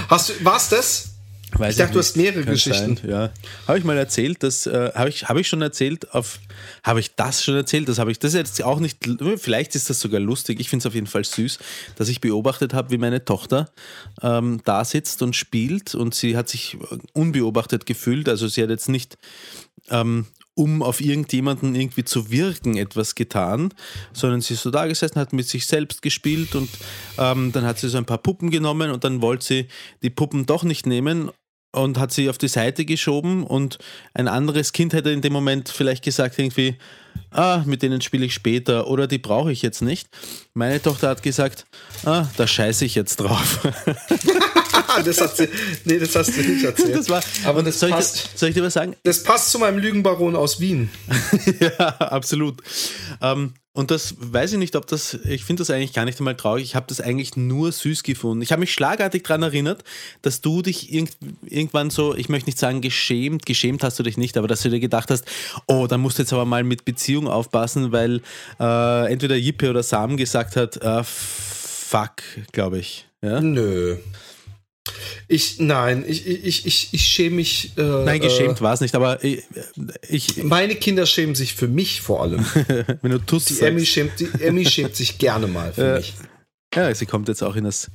Hast 0.08 0.30
du, 0.30 0.46
war's 0.46 0.70
das? 0.70 1.09
Weiß 1.58 1.74
Ich 1.74 1.78
dachte, 1.78 1.94
du 1.94 2.00
hast 2.00 2.16
mehrere 2.16 2.44
Kann 2.44 2.54
Geschichten. 2.54 2.98
Sein, 2.98 3.10
ja. 3.10 3.32
Habe 3.68 3.80
ich 3.80 3.84
mal 3.84 3.98
erzählt, 3.98 4.44
das 4.44 4.68
äh, 4.68 4.92
habe 4.94 5.10
ich, 5.10 5.28
hab 5.28 5.38
ich 5.38 5.48
schon 5.48 5.62
erzählt, 5.62 6.14
auf 6.14 6.40
habe 6.84 7.00
ich 7.00 7.16
das 7.16 7.44
schon 7.44 7.56
erzählt? 7.56 7.90
Das 7.90 7.98
habe 7.98 8.12
ich 8.12 8.20
das 8.20 8.34
jetzt 8.34 8.62
auch 8.64 8.80
nicht 8.80 8.98
vielleicht 9.38 9.76
ist 9.76 9.90
das 9.90 10.00
sogar 10.00 10.20
lustig. 10.20 10.60
Ich 10.60 10.70
finde 10.70 10.84
es 10.84 10.86
auf 10.86 10.94
jeden 10.94 11.08
Fall 11.08 11.26
süß, 11.26 11.58
dass 11.96 12.08
ich 12.10 12.22
beobachtet 12.22 12.74
habe, 12.74 12.92
wie 12.92 12.98
meine 12.98 13.26
Tochter 13.26 13.70
ähm, 14.22 14.62
da 14.64 14.86
sitzt 14.86 15.22
und 15.22 15.36
spielt 15.36 15.96
und 15.96 16.14
sie 16.14 16.38
hat 16.38 16.50
sich 16.50 16.78
unbeobachtet 17.14 17.86
gefühlt, 17.86 18.30
also 18.30 18.48
sie 18.48 18.62
hat 18.62 18.70
jetzt 18.70 18.90
nicht 18.90 19.18
ähm, 19.90 20.28
um 20.60 20.84
auf 20.84 21.00
irgendjemanden 21.00 21.74
irgendwie 21.74 22.04
zu 22.04 22.32
wirken, 22.32 22.76
etwas 22.76 23.16
getan, 23.16 23.74
sondern 24.12 24.42
sie 24.42 24.56
ist 24.56 24.64
so 24.64 24.72
da 24.72 24.88
gesessen, 24.88 25.18
hat 25.18 25.32
mit 25.32 25.48
sich 25.48 25.66
selbst 25.66 26.02
gespielt 26.02 26.54
und 26.54 26.70
ähm, 27.18 27.54
dann 27.54 27.64
hat 27.64 27.80
sie 27.80 27.88
so 27.88 27.98
ein 27.98 28.06
paar 28.06 28.18
Puppen 28.18 28.52
genommen 28.52 28.92
und 28.92 29.06
dann 29.06 29.22
wollte 29.22 29.46
sie 29.46 29.68
die 30.04 30.10
Puppen 30.10 30.46
doch 30.46 30.64
nicht 30.64 30.86
nehmen 30.86 31.32
und 31.72 32.00
hat 32.00 32.12
sie 32.12 32.30
auf 32.30 32.38
die 32.38 32.48
Seite 32.48 32.86
geschoben 32.86 33.44
und 33.44 33.78
ein 34.14 34.28
anderes 34.28 34.74
Kind 34.74 34.94
hätte 34.94 35.12
in 35.12 35.22
dem 35.22 35.34
Moment 35.34 35.70
vielleicht 35.70 36.04
gesagt 36.04 36.40
irgendwie, 36.40 36.78
ah, 37.32 37.64
mit 37.66 37.84
denen 37.84 38.02
spiele 38.02 38.26
ich 38.26 38.34
später 38.34 38.88
oder 38.88 39.08
die 39.08 39.20
brauche 39.20 39.52
ich 39.52 39.62
jetzt 39.62 39.82
nicht. 39.82 40.10
Meine 40.54 40.82
Tochter 40.82 41.10
hat 41.10 41.24
gesagt, 41.24 41.66
ah, 42.06 42.26
da 42.38 42.48
scheiße 42.48 42.86
ich 42.86 42.96
jetzt 42.96 43.18
drauf. 43.18 43.60
das 45.06 45.22
hat 45.22 45.38
sie, 45.38 45.48
nee, 45.86 46.00
das 46.00 46.16
hast 46.16 46.36
du 46.36 46.42
nicht 46.42 46.64
erzählt. 46.64 46.96
Das 46.96 47.10
war, 47.10 47.22
Aber 47.46 47.64
das 47.64 47.80
soll, 47.80 47.90
passt. 47.90 48.30
ich, 48.34 48.40
soll 48.40 48.50
ich 48.50 48.56
dir 48.56 48.64
was 48.64 48.74
sagen? 48.74 48.96
Das 49.04 49.24
passt 49.24 49.52
zu 49.52 49.60
meinem 49.60 49.78
Lügenbaron 49.78 50.36
aus 50.36 50.60
Wien. 50.60 50.90
ja, 51.60 51.88
absolut. 52.00 52.62
Ähm, 53.22 53.54
und 53.80 53.92
das 53.92 54.16
weiß 54.20 54.52
ich 54.52 54.60
nicht, 54.60 54.76
ob 54.76 54.88
das, 54.88 55.14
ich 55.24 55.46
finde 55.46 55.62
das 55.62 55.70
eigentlich 55.70 55.94
gar 55.94 56.04
nicht 56.04 56.20
einmal 56.20 56.36
traurig. 56.36 56.66
Ich 56.66 56.76
habe 56.76 56.86
das 56.90 57.00
eigentlich 57.00 57.38
nur 57.38 57.72
süß 57.72 58.04
gefunden. 58.04 58.42
Ich 58.42 58.52
habe 58.52 58.60
mich 58.60 58.74
schlagartig 58.74 59.24
daran 59.24 59.42
erinnert, 59.42 59.86
dass 60.22 60.42
du 60.42 60.62
dich 60.62 60.92
irgend, 60.94 61.16
irgendwann 61.46 61.90
so, 61.90 62.14
ich 62.14 62.28
möchte 62.28 62.50
nicht 62.50 62.60
sagen 62.60 62.82
geschämt, 62.82 63.46
geschämt 63.46 63.82
hast 63.82 63.98
du 63.98 64.04
dich 64.04 64.18
nicht, 64.18 64.36
aber 64.36 64.50
dass 64.50 64.64
du 64.64 64.70
dir 64.70 64.82
gedacht 64.82 65.10
hast, 65.12 65.24
oh, 65.66 65.88
dann 65.88 66.02
musst 66.02 66.18
du 66.18 66.24
jetzt 66.24 66.34
aber 66.34 66.44
mal 66.44 66.66
mit 66.66 66.84
Beziehung 66.84 67.30
aufpassen, 67.30 67.94
weil 67.94 68.22
äh, 68.60 69.14
entweder 69.14 69.38
Jippe 69.38 69.70
oder 69.70 69.82
Sam 69.82 70.18
gesagt 70.18 70.58
hat, 70.58 70.76
äh, 70.76 71.02
fuck, 71.06 72.22
glaube 72.52 72.80
ich. 72.80 73.08
Ja? 73.22 73.40
Nö. 73.40 73.96
Ich, 75.28 75.60
nein, 75.60 76.04
ich, 76.08 76.26
ich, 76.28 76.66
ich, 76.66 76.90
ich 76.94 77.02
schäme 77.06 77.38
mich. 77.38 77.72
Äh, 77.78 77.82
Nein, 77.82 78.20
geschämt 78.20 78.60
Äh, 78.60 78.62
war 78.62 78.74
es 78.74 78.82
nicht, 78.82 78.96
aber 78.96 79.24
ich, 79.24 79.44
ich 80.08 80.44
meine 80.44 80.76
Kinder 80.76 81.06
schämen 81.06 81.36
sich 81.36 81.54
für 81.56 81.68
mich 81.68 82.02
vor 82.02 82.22
allem. 82.22 82.46
wenn 83.02 83.12
du 83.12 83.20
tust, 83.20 83.50
Die 83.50 83.60
Emmy 83.62 83.86
schämt, 83.86 84.20
die 84.20 84.30
Emmy 84.42 84.66
schämt 84.66 84.96
sich 84.96 85.18
gerne 85.18 85.48
mal 85.48 85.74
für 85.74 85.96
Äh, 85.96 85.98
mich. 85.98 86.14
Ja, 86.76 86.94
sie 86.94 87.06
kommt 87.06 87.28
jetzt 87.28 87.42
auch 87.44 87.56
in 87.56 87.64
das, 87.64 87.90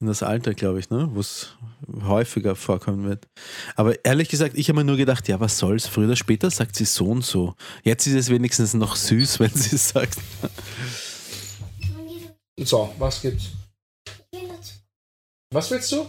in 0.00 0.06
das 0.06 0.22
Alter, 0.22 0.54
glaube 0.54 0.78
ich, 0.78 0.90
ne? 0.90 1.08
wo 1.12 1.20
es 1.20 1.56
häufiger 2.04 2.54
vorkommen 2.54 3.08
wird. 3.08 3.26
Aber 3.74 4.04
ehrlich 4.04 4.28
gesagt, 4.28 4.56
ich 4.56 4.68
habe 4.68 4.78
mir 4.80 4.84
nur 4.84 4.96
gedacht, 4.96 5.26
ja, 5.28 5.40
was 5.40 5.58
soll's? 5.58 5.86
Früher 5.88 6.06
oder 6.06 6.16
später 6.16 6.50
sagt 6.50 6.76
sie 6.76 6.84
so 6.84 7.06
und 7.06 7.24
so. 7.24 7.54
Jetzt 7.82 8.06
ist 8.06 8.14
es 8.14 8.30
wenigstens 8.30 8.74
noch 8.74 8.94
süß, 8.96 9.40
wenn 9.40 9.50
sie 9.50 9.74
es 9.76 9.88
sagt. 9.88 10.18
So, 12.58 12.94
was 12.98 13.20
gibt's? 13.22 13.46
Was 15.52 15.70
willst 15.70 15.92
du? 15.92 16.06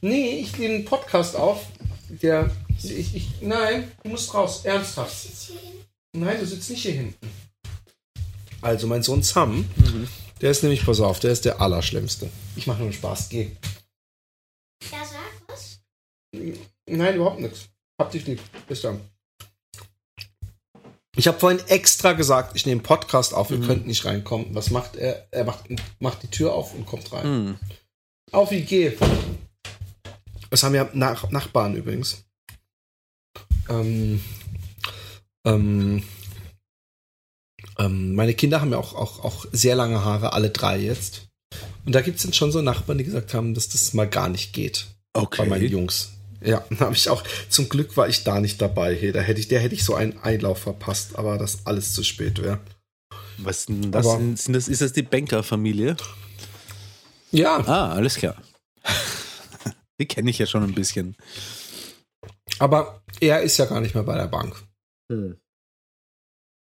Nee, 0.00 0.40
ich 0.40 0.58
nehme 0.58 0.74
einen 0.74 0.84
Podcast 0.84 1.36
auf. 1.36 1.66
Der. 2.08 2.50
Ich, 2.82 3.14
ich, 3.14 3.28
nein, 3.40 3.90
du 4.02 4.10
musst 4.10 4.34
raus. 4.34 4.64
Ernsthaft. 4.64 5.14
Nein, 6.14 6.38
du 6.40 6.46
sitzt 6.46 6.68
nicht 6.70 6.82
hier 6.82 6.92
hinten. 6.92 7.30
Also, 8.60 8.86
mein 8.86 9.02
Sohn 9.02 9.22
Sam, 9.22 9.68
der 10.40 10.50
ist 10.50 10.62
nämlich, 10.62 10.84
pass 10.84 11.00
auf, 11.00 11.20
der 11.20 11.32
ist 11.32 11.44
der 11.44 11.60
Allerschlimmste. 11.60 12.28
Ich 12.56 12.66
mache 12.66 12.78
nur 12.78 12.86
einen 12.86 12.92
Spaß, 12.92 13.28
geh. 13.28 13.52
Ja, 14.90 15.04
sag 15.04 15.20
was. 15.48 15.80
Nein, 16.86 17.16
überhaupt 17.16 17.40
nichts. 17.40 17.68
Hab 18.00 18.10
dich 18.10 18.26
lieb. 18.26 18.40
Bis 18.66 18.82
dann. 18.82 19.00
Ich 21.14 21.28
habe 21.28 21.38
vorhin 21.38 21.60
extra 21.68 22.14
gesagt, 22.14 22.56
ich 22.56 22.66
nehme 22.66 22.80
einen 22.80 22.86
Podcast 22.86 23.34
auf, 23.34 23.50
ihr 23.50 23.60
könnt 23.60 23.86
nicht 23.86 24.04
reinkommen. 24.04 24.54
Was 24.54 24.70
macht 24.70 24.96
er? 24.96 25.28
Er 25.30 25.44
macht, 25.44 25.64
macht 26.00 26.22
die 26.22 26.30
Tür 26.30 26.54
auf 26.54 26.74
und 26.74 26.86
kommt 26.86 27.12
rein. 27.12 27.24
Hm. 27.24 27.58
Auf 28.32 28.50
geh. 28.50 28.92
Das 30.50 30.62
haben 30.62 30.74
ja 30.74 30.88
Nach 30.94 31.30
Nachbarn 31.30 31.76
übrigens. 31.76 32.24
Ähm, 33.68 34.20
ähm, 35.46 36.02
ähm, 37.78 38.14
meine 38.14 38.34
Kinder 38.34 38.60
haben 38.60 38.72
ja 38.72 38.78
auch, 38.78 38.94
auch, 38.94 39.24
auch 39.24 39.46
sehr 39.52 39.74
lange 39.76 40.04
Haare, 40.04 40.32
alle 40.32 40.50
drei 40.50 40.78
jetzt. 40.78 41.28
Und 41.84 41.94
da 41.94 42.00
gibt 42.00 42.16
es 42.18 42.22
dann 42.24 42.32
schon 42.32 42.52
so 42.52 42.62
Nachbarn, 42.62 42.98
die 42.98 43.04
gesagt 43.04 43.34
haben, 43.34 43.54
dass 43.54 43.68
das 43.68 43.92
mal 43.94 44.08
gar 44.08 44.28
nicht 44.28 44.52
geht 44.52 44.86
bei 45.14 45.44
meinen 45.44 45.64
Okay. 45.64 45.66
Jungs. 45.66 46.12
Ja, 46.40 46.64
habe 46.80 46.94
ich 46.94 47.08
auch, 47.08 47.22
zum 47.48 47.68
Glück 47.68 47.96
war 47.96 48.08
ich 48.08 48.24
da 48.24 48.40
nicht 48.40 48.60
dabei. 48.60 48.94
Hey, 48.96 49.12
da 49.12 49.20
hätte 49.20 49.40
ich, 49.40 49.48
der 49.48 49.60
hätte 49.60 49.74
ich 49.74 49.84
so 49.84 49.94
einen 49.94 50.18
Einlauf 50.18 50.58
verpasst, 50.58 51.16
aber 51.16 51.38
das 51.38 51.66
alles 51.66 51.94
zu 51.94 52.02
spät 52.02 52.42
wäre. 52.42 52.58
Was 53.38 53.66
denn 53.66 53.92
das, 53.92 54.06
Aber- 54.06 54.18
sind, 54.18 54.38
sind 54.38 54.52
das? 54.54 54.68
Ist 54.68 54.82
das 54.82 54.92
die 54.92 55.02
Banker-Familie? 55.02 55.96
Ja, 57.32 57.56
Ah, 57.66 57.92
alles 57.92 58.16
klar. 58.16 58.40
Die 60.00 60.06
kenne 60.06 60.30
ich 60.30 60.38
ja 60.38 60.46
schon 60.46 60.62
ein 60.62 60.74
bisschen. 60.74 61.16
aber 62.58 63.02
er 63.20 63.42
ist 63.42 63.56
ja 63.58 63.66
gar 63.66 63.80
nicht 63.80 63.94
mehr 63.94 64.04
bei 64.04 64.16
der 64.16 64.26
Bank. 64.28 64.62
Hm. 65.10 65.36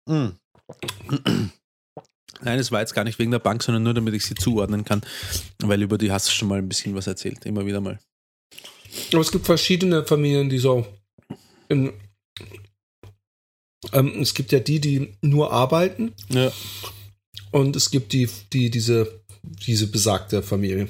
Nein, 2.40 2.58
es 2.58 2.70
war 2.72 2.80
jetzt 2.80 2.94
gar 2.94 3.04
nicht 3.04 3.18
wegen 3.18 3.30
der 3.30 3.38
Bank, 3.38 3.62
sondern 3.62 3.82
nur 3.84 3.94
damit 3.94 4.12
ich 4.14 4.24
sie 4.26 4.34
zuordnen 4.34 4.84
kann, 4.84 5.02
weil 5.62 5.80
über 5.82 5.96
die 5.96 6.12
hast 6.12 6.28
du 6.28 6.32
schon 6.32 6.48
mal 6.48 6.58
ein 6.58 6.68
bisschen 6.68 6.94
was 6.94 7.06
erzählt, 7.06 7.46
immer 7.46 7.64
wieder 7.64 7.80
mal. 7.80 7.98
Aber 9.12 9.20
es 9.22 9.32
gibt 9.32 9.46
verschiedene 9.46 10.04
Familien, 10.04 10.50
die 10.50 10.58
so. 10.58 10.86
In, 11.68 11.92
ähm, 13.92 14.20
es 14.20 14.34
gibt 14.34 14.52
ja 14.52 14.60
die, 14.60 14.80
die 14.80 15.16
nur 15.22 15.52
arbeiten 15.52 16.12
Ja. 16.28 16.52
und 17.50 17.74
es 17.76 17.90
gibt 17.90 18.12
die, 18.12 18.28
die 18.52 18.70
diese, 18.70 19.23
diese 19.66 19.86
besagte 19.86 20.42
Familie. 20.42 20.88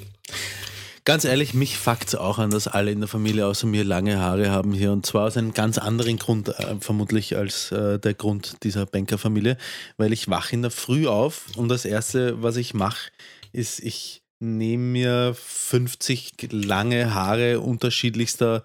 Ganz 1.06 1.26
ehrlich, 1.26 1.52
mich 1.52 1.76
fuckt 1.76 2.16
auch 2.16 2.38
an, 2.38 2.50
dass 2.50 2.66
alle 2.66 2.90
in 2.90 3.00
der 3.00 3.08
Familie 3.08 3.46
außer 3.46 3.66
mir 3.66 3.84
lange 3.84 4.20
Haare 4.20 4.50
haben 4.50 4.72
hier 4.72 4.90
und 4.90 5.04
zwar 5.04 5.26
aus 5.26 5.36
einem 5.36 5.52
ganz 5.52 5.76
anderen 5.76 6.18
Grund 6.18 6.48
äh, 6.48 6.76
vermutlich 6.80 7.36
als 7.36 7.70
äh, 7.72 7.98
der 7.98 8.14
Grund 8.14 8.56
dieser 8.62 8.86
Bankerfamilie, 8.86 9.58
weil 9.98 10.14
ich 10.14 10.30
wache 10.30 10.54
in 10.54 10.62
der 10.62 10.70
Früh 10.70 11.06
auf 11.06 11.44
und 11.56 11.68
das 11.68 11.84
erste, 11.84 12.42
was 12.42 12.56
ich 12.56 12.72
mache, 12.72 13.10
ist, 13.52 13.80
ich 13.80 14.22
nehme 14.40 14.82
mir 14.82 15.36
50 15.38 16.48
lange 16.50 17.12
Haare 17.12 17.60
unterschiedlichster 17.60 18.64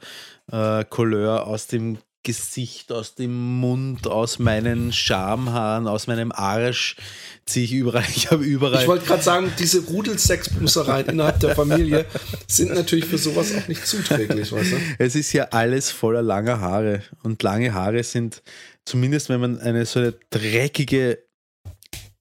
äh, 0.50 0.86
Couleur 0.86 1.46
aus 1.46 1.68
dem 1.68 1.98
Gesicht, 2.30 2.92
aus 2.92 3.16
dem 3.16 3.60
Mund, 3.60 4.06
aus 4.06 4.38
meinen 4.38 4.94
Schamhaaren, 4.94 5.88
aus 5.88 6.06
meinem 6.06 6.32
Arsch 6.32 6.96
ziehe 7.48 7.66
ich 7.66 7.74
überall. 7.74 8.06
Ich 8.16 8.30
habe 8.30 8.44
überall. 8.44 8.84
Ich 8.84 8.88
wollte 8.88 9.08
gerade 9.08 9.24
sagen, 9.24 9.52
diese 9.58 9.84
Rudelsexbumsereien 9.86 11.08
innerhalb 11.08 11.40
der 11.40 11.56
Familie 11.56 12.06
sind 12.48 12.76
natürlich 12.76 13.06
für 13.06 13.18
sowas 13.18 13.52
auch 13.56 13.68
nicht 13.68 13.84
zuträglich, 13.88 14.52
weißt 14.52 14.74
du? 14.74 14.78
Es 15.00 15.16
ist 15.16 15.34
ja 15.34 15.46
alles 15.46 15.90
voller 15.90 16.22
langer 16.22 16.62
Haare. 16.62 17.02
Und 17.24 17.42
lange 17.42 17.74
Haare 17.74 18.04
sind, 18.04 18.44
zumindest 18.86 19.30
wenn 19.30 19.42
man 19.42 19.60
eine 19.60 19.88
so 19.88 20.00
eine 20.00 20.14
dreckige 20.30 21.24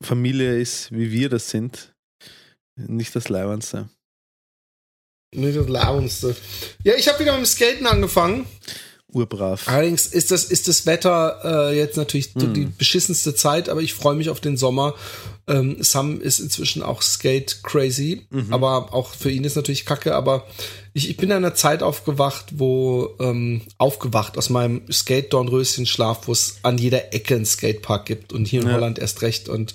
Familie 0.01 0.59
ist, 0.59 0.91
wie 0.91 1.13
wir 1.13 1.29
das 1.29 1.51
sind, 1.51 1.95
nicht 2.77 3.15
das 3.15 3.29
Leibendste. 3.29 3.91
Nicht 5.35 5.59
das 5.59 5.69
Launste. 5.69 6.35
Ja, 6.83 6.95
ich 6.95 7.09
habe 7.09 7.19
wieder 7.19 7.33
mit 7.33 7.43
dem 7.43 7.47
Skaten 7.47 7.87
angefangen. 7.87 8.47
Urbrav. 9.13 9.67
Allerdings 9.69 10.07
ist 10.07 10.31
das, 10.31 10.45
ist 10.45 10.69
das 10.69 10.87
Wetter 10.87 11.71
äh, 11.71 11.77
jetzt 11.77 11.97
natürlich 11.97 12.31
Hm. 12.39 12.55
die 12.55 12.65
beschissenste 12.67 13.35
Zeit, 13.35 13.69
aber 13.69 13.81
ich 13.81 13.95
freue 13.95 14.15
mich 14.15 14.31
auf 14.31 14.41
den 14.41 14.57
Sommer. 14.57 14.95
Ähm, 15.49 15.77
Sam 15.81 16.21
ist 16.21 16.39
inzwischen 16.41 16.83
auch 16.83 17.01
Skate 17.03 17.61
crazy, 17.63 18.27
aber 18.51 18.93
auch 18.93 19.13
für 19.15 19.31
ihn 19.31 19.45
ist 19.45 19.57
natürlich 19.57 19.87
Kacke. 19.87 20.15
Aber 20.15 20.47
ich, 20.93 21.09
ich 21.09 21.17
bin 21.17 21.31
in 21.31 21.37
einer 21.37 21.55
Zeit 21.55 21.83
aufgewacht, 21.83 22.47
wo 22.57 23.15
ähm, 23.21 23.63
aufgewacht 23.79 24.37
aus 24.37 24.51
meinem 24.51 24.83
Skate-Dornröschen-Schlaf, 25.43 26.27
wo 26.27 26.33
es 26.33 26.57
an 26.63 26.79
jeder 26.79 27.13
Ecke 27.15 27.37
einen 27.37 27.47
Skatepark 27.47 28.07
gibt 28.07 28.33
und 28.33 28.47
hier 28.47 28.61
in 28.63 28.69
Ja. 28.69 28.75
Holland 28.75 28.99
erst 28.99 29.23
recht. 29.23 29.49
Und 29.49 29.75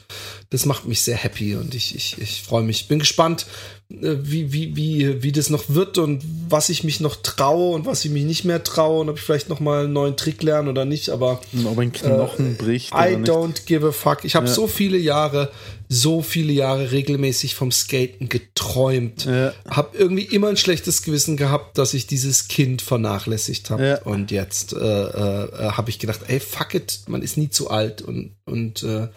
das 0.50 0.66
macht 0.66 0.86
mich 0.86 1.02
sehr 1.02 1.16
happy 1.18 1.56
und 1.56 1.74
ich, 1.76 1.96
ich, 1.96 2.18
ich 2.22 2.42
freue 2.44 2.64
mich. 2.64 2.88
Bin 2.88 3.00
gespannt, 3.00 3.46
äh, 3.90 4.16
wie, 4.22 4.52
wie, 4.54 4.76
wie, 4.76 5.24
wie 5.24 5.32
das 5.32 5.50
noch 5.50 5.64
wird 5.70 5.98
und 5.98 6.24
was 6.50 6.70
ich 6.70 6.84
mich 6.84 7.00
noch 7.00 7.16
traue 7.16 7.74
und 7.74 7.86
was 7.86 8.04
ich 8.06 8.12
mich 8.12 8.24
nicht 8.26 8.44
mehr 8.46 8.64
traue 8.64 9.02
und 9.02 9.10
ob 9.10 9.18
ich 9.18 9.24
vielleicht 9.24 9.50
noch 9.50 9.60
mal 9.60 9.86
einen 9.86 9.94
neuen 9.94 10.18
Trick 10.18 10.44
lerne 10.44 10.70
oder 10.70 10.86
nicht. 10.86 11.10
Aber 11.10 11.42
ob 11.66 11.78
ein 11.80 11.92
Knochen 11.94 12.58
bricht 12.58 12.92
Äh, 12.94 12.96
I 12.96 13.16
oder 13.16 13.18
nicht. 13.20 13.32
don't 13.32 13.66
give 13.66 13.88
a 13.88 13.92
fuck. 13.92 14.26
Ich 14.26 14.36
habe 14.36 14.48
Ja. 14.48 14.54
so 14.54 14.68
viele 14.68 14.98
Jahre, 14.98 15.52
so 15.94 16.22
viele 16.22 16.52
Jahre 16.52 16.92
regelmäßig 16.92 17.54
vom 17.56 17.72
Skaten 17.72 18.28
geträumt. 18.28 19.26
Ja. 19.26 19.54
Hab 19.70 19.94
irgendwie 19.96 20.24
immer 20.24 20.48
ein 20.50 20.58
schlechtes 20.58 21.04
Gewissen 21.04 21.38
gehabt, 21.38 21.78
dass 21.78 21.94
ich 21.94 22.08
dieses 22.08 22.48
Kind 22.48 22.82
vernachlässigt 22.82 23.70
habe. 23.70 23.86
Ja. 23.86 24.02
Und 24.02 24.32
jetzt 24.32 24.74
äh, 24.74 24.78
äh, 24.78 25.72
habe 25.72 25.90
ich 25.90 26.00
gedacht, 26.00 26.22
ey, 26.28 26.40
fuck 26.40 26.74
it, 26.74 27.02
man 27.08 27.22
ist 27.22 27.38
nie 27.38 27.50
zu 27.50 27.70
alt 27.70 28.02
und, 28.02 28.36
und 28.46 28.82
äh, 28.84 29.08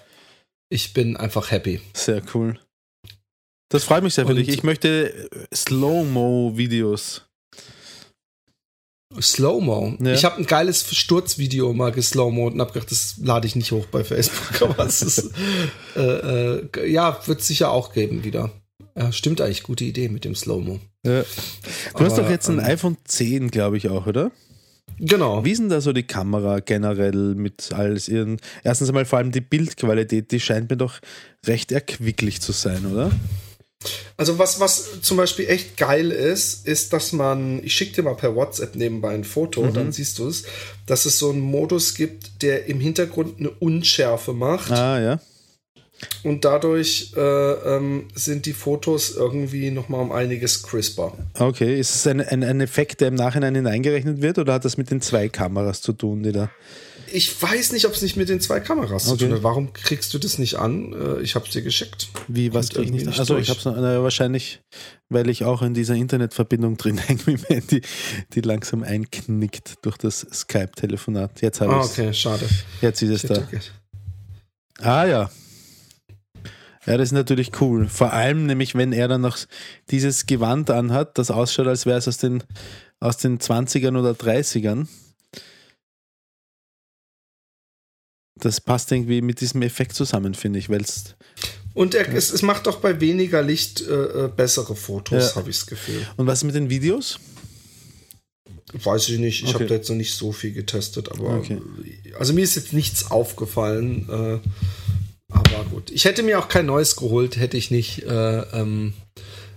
ich 0.68 0.93
bin 0.93 1.16
einfach 1.16 1.51
happy. 1.51 1.81
Sehr 1.95 2.22
cool. 2.35 2.59
Das 3.68 3.85
freut 3.85 4.03
mich 4.03 4.14
sehr 4.14 4.27
für 4.27 4.31
Und- 4.31 4.37
dich. 4.39 4.49
Ich 4.49 4.62
möchte 4.62 5.29
Slow-Mo-Videos. 5.53 7.26
Slow-Mo. 9.21 9.97
Ja. 10.01 10.12
Ich 10.12 10.25
habe 10.25 10.37
ein 10.37 10.47
geiles 10.47 10.95
Sturzvideo 10.95 11.73
mal 11.73 11.93
geslow-mo 11.93 12.47
und 12.47 12.61
habe 12.61 12.73
gedacht, 12.73 12.91
das 12.91 13.17
lade 13.23 13.47
ich 13.47 13.57
nicht 13.57 13.73
hoch 13.73 13.87
bei 13.87 14.05
Facebook. 14.05 14.62
Aber 14.71 14.87
es 14.87 15.03
ist, 15.03 15.31
äh, 15.97 16.01
äh, 16.01 16.91
ja, 16.91 17.19
wird 17.27 17.43
sicher 17.43 17.71
auch 17.71 17.93
geben 17.93 18.25
wieder. 18.25 18.51
Ja, 18.97 19.12
stimmt 19.12 19.41
eigentlich, 19.41 19.62
gute 19.62 19.85
Idee 19.85 20.09
mit 20.09 20.25
dem 20.25 20.35
Slow-Mo. 20.35 20.81
Ja. 21.05 21.23
Du 21.23 22.05
hast 22.05 22.14
Aber, 22.14 22.23
doch 22.23 22.31
jetzt 22.31 22.49
ein 22.49 22.59
ähm, 22.59 22.64
iPhone 22.64 22.97
10, 23.05 23.51
glaube 23.51 23.77
ich 23.77 23.89
auch, 23.89 24.07
oder? 24.07 24.31
Genau. 24.99 25.45
Wie 25.45 25.53
ist 25.53 25.59
denn 25.59 25.69
da 25.69 25.81
so 25.81 25.93
die 25.93 26.07
Kamera 26.07 26.61
generell 26.61 27.35
mit 27.35 27.73
alles 27.73 28.09
ihren. 28.09 28.39
Erstens 28.64 28.89
einmal 28.89 29.05
vor 29.05 29.19
allem 29.19 29.31
die 29.31 29.41
Bildqualität, 29.41 30.33
die 30.33 30.41
scheint 30.41 30.71
mir 30.71 30.77
doch 30.77 31.01
recht 31.47 31.71
erquicklich 31.73 32.41
zu 32.41 32.53
sein, 32.53 32.87
oder? 32.87 33.11
Also 34.16 34.39
was, 34.39 34.61
was 34.61 35.01
zum 35.03 35.16
Beispiel 35.16 35.47
echt 35.49 35.76
geil 35.76 36.11
ist, 36.11 36.66
ist, 36.66 36.93
dass 36.93 37.12
man, 37.12 37.62
ich 37.64 37.74
schicke 37.74 37.97
dir 37.97 38.03
mal 38.03 38.14
per 38.16 38.34
WhatsApp 38.34 38.74
nebenbei 38.76 39.14
ein 39.14 39.24
Foto, 39.24 39.62
Mhm. 39.62 39.74
dann 39.74 39.93
siehst 39.93 40.18
du 40.18 40.28
es, 40.28 40.45
dass 40.87 41.07
es 41.07 41.18
so 41.18 41.30
einen 41.30 41.41
Modus 41.41 41.95
gibt, 41.95 42.43
der 42.43 42.66
im 42.66 42.80
Hintergrund 42.80 43.39
eine 43.39 43.51
Unschärfe 43.51 44.32
macht 44.32 44.70
Ah, 44.72 45.01
ja. 45.01 45.20
Und 46.24 46.44
dadurch 46.44 47.12
äh, 47.16 47.20
ähm, 47.20 48.09
sind 48.14 48.44
die 48.47 48.53
Fotos 48.53 49.14
irgendwie 49.16 49.70
nochmal 49.70 50.03
um 50.03 50.12
einiges 50.12 50.62
crisper. 50.62 51.12
Okay. 51.38 51.78
Ist 51.78 51.94
es 51.94 52.07
ein, 52.07 52.20
ein, 52.20 52.44
ein 52.44 52.61
Effekt, 52.61 53.01
der 53.01 53.09
im 53.09 53.14
Nachhinein 53.14 53.55
hineingerechnet 53.55 54.20
wird, 54.20 54.38
oder 54.38 54.55
hat 54.55 54.64
das 54.64 54.76
mit 54.76 54.90
den 54.90 55.01
zwei 55.01 55.28
Kameras 55.28 55.80
zu 55.80 55.92
tun, 55.92 56.22
die 56.22 56.32
da. 56.32 56.51
Ich 57.12 57.40
weiß 57.40 57.70
nicht, 57.72 57.86
ob 57.86 57.92
es 57.92 58.03
nicht 58.03 58.16
mit 58.16 58.28
den 58.28 58.40
zwei 58.40 58.59
Kameras 58.59 59.07
Okay. 59.09 59.18
zu 59.18 59.24
tun 59.26 59.34
hat. 59.36 59.42
Warum 59.44 59.72
kriegst 59.72 60.12
du 60.12 60.18
das 60.18 60.38
nicht 60.38 60.57
an? 60.57 60.92
Äh, 60.92 61.22
Ich 61.22 61.34
habe 61.36 61.47
es 61.47 61.53
dir 61.53 61.62
geschickt. 61.62 62.09
Wie, 62.28 62.53
was 62.53 62.70
krieg 62.70 62.86
ich 62.86 62.90
nicht? 62.90 63.07
nicht 63.07 63.18
Also, 63.18 63.38
ich 63.38 63.49
habe 63.49 63.61
es 63.61 63.64
wahrscheinlich, 63.64 64.61
weil 65.09 65.30
ich 65.30 65.44
auch 65.44 65.62
in 65.62 65.72
dieser 65.72 65.94
Internetverbindung 65.94 66.76
drin 66.76 66.99
hänge, 67.07 67.20
mit 67.26 67.38
dem 67.38 67.44
Handy, 67.47 67.80
die 68.34 68.40
langsam 68.40 68.82
einknickt 68.82 69.76
durch 69.82 69.97
das 69.99 70.26
Skype-Telefonat. 70.32 71.40
Jetzt 71.42 71.61
habe 71.61 71.74
Ah, 71.74 71.80
ich 71.84 71.90
okay, 71.92 72.12
schade. 72.12 72.44
Jetzt 72.82 73.01
ist 73.03 73.24
es 73.24 73.30
da. 73.30 73.49
Ah 74.80 75.07
ja. 75.07 75.30
Ja, 76.87 76.97
das 76.97 77.09
ist 77.09 77.12
natürlich 77.12 77.61
cool. 77.61 77.89
Vor 77.89 78.12
allem 78.12 78.47
nämlich, 78.47 78.74
wenn 78.74 78.93
er 78.93 79.09
dann 79.09 79.20
noch 79.20 79.39
dieses 79.91 80.26
Gewand 80.26 80.70
anhat, 80.70 81.18
das 81.18 81.30
ausschaut, 81.30 81.66
als 81.66 81.84
wäre 81.87 81.99
es 81.99 82.07
aus 82.07 82.18
den, 82.18 82.43
aus 83.01 83.16
den 83.16 83.39
20ern 83.39 83.99
oder 83.99 84.12
30ern. 84.12 84.87
Das 88.39 88.61
passt 88.61 88.93
irgendwie 88.93 89.22
mit 89.22 89.41
diesem 89.41 89.62
Effekt 89.62 89.95
zusammen, 89.95 90.34
finde 90.34 90.59
ich, 90.59 90.68
weil 90.68 90.82
es. 90.82 91.16
Und 91.72 91.95
er, 91.95 92.09
es, 92.14 92.30
es 92.30 92.43
macht 92.43 92.68
auch 92.68 92.78
bei 92.78 93.01
weniger 93.01 93.43
Licht 93.43 93.80
äh, 93.80 94.24
äh, 94.26 94.28
bessere 94.28 94.76
Fotos, 94.76 95.30
Ja. 95.30 95.37
habe 95.37 95.51
ich 95.51 95.57
das 95.57 95.66
Gefühl. 95.66 96.07
Und 96.16 96.26
was 96.26 96.45
mit 96.45 96.55
den 96.55 96.68
Videos? 96.70 97.18
Weiß 98.72 99.09
ich 99.09 99.18
nicht. 99.18 99.43
Ich 99.43 99.49
Okay. 99.49 99.55
habe 99.55 99.66
da 99.66 99.74
jetzt 99.76 99.89
noch 99.89 99.97
nicht 99.97 100.14
so 100.14 100.32
viel 100.32 100.53
getestet, 100.53 101.11
aber 101.11 101.39
Okay. 101.39 101.61
also 102.18 102.32
mir 102.34 102.43
ist 102.43 102.57
jetzt 102.57 102.72
nichts 102.72 103.11
aufgefallen. 103.11 104.09
Äh, 104.09 104.39
aber 105.33 105.64
gut. 105.70 105.91
Ich 105.91 106.05
hätte 106.05 106.22
mir 106.22 106.39
auch 106.39 106.49
kein 106.49 106.66
neues 106.66 106.97
geholt, 106.97 107.37
hätte 107.37 107.57
ich 107.57 107.70
nicht 107.70 108.05
äh, 108.05 108.41
ähm, 108.41 108.95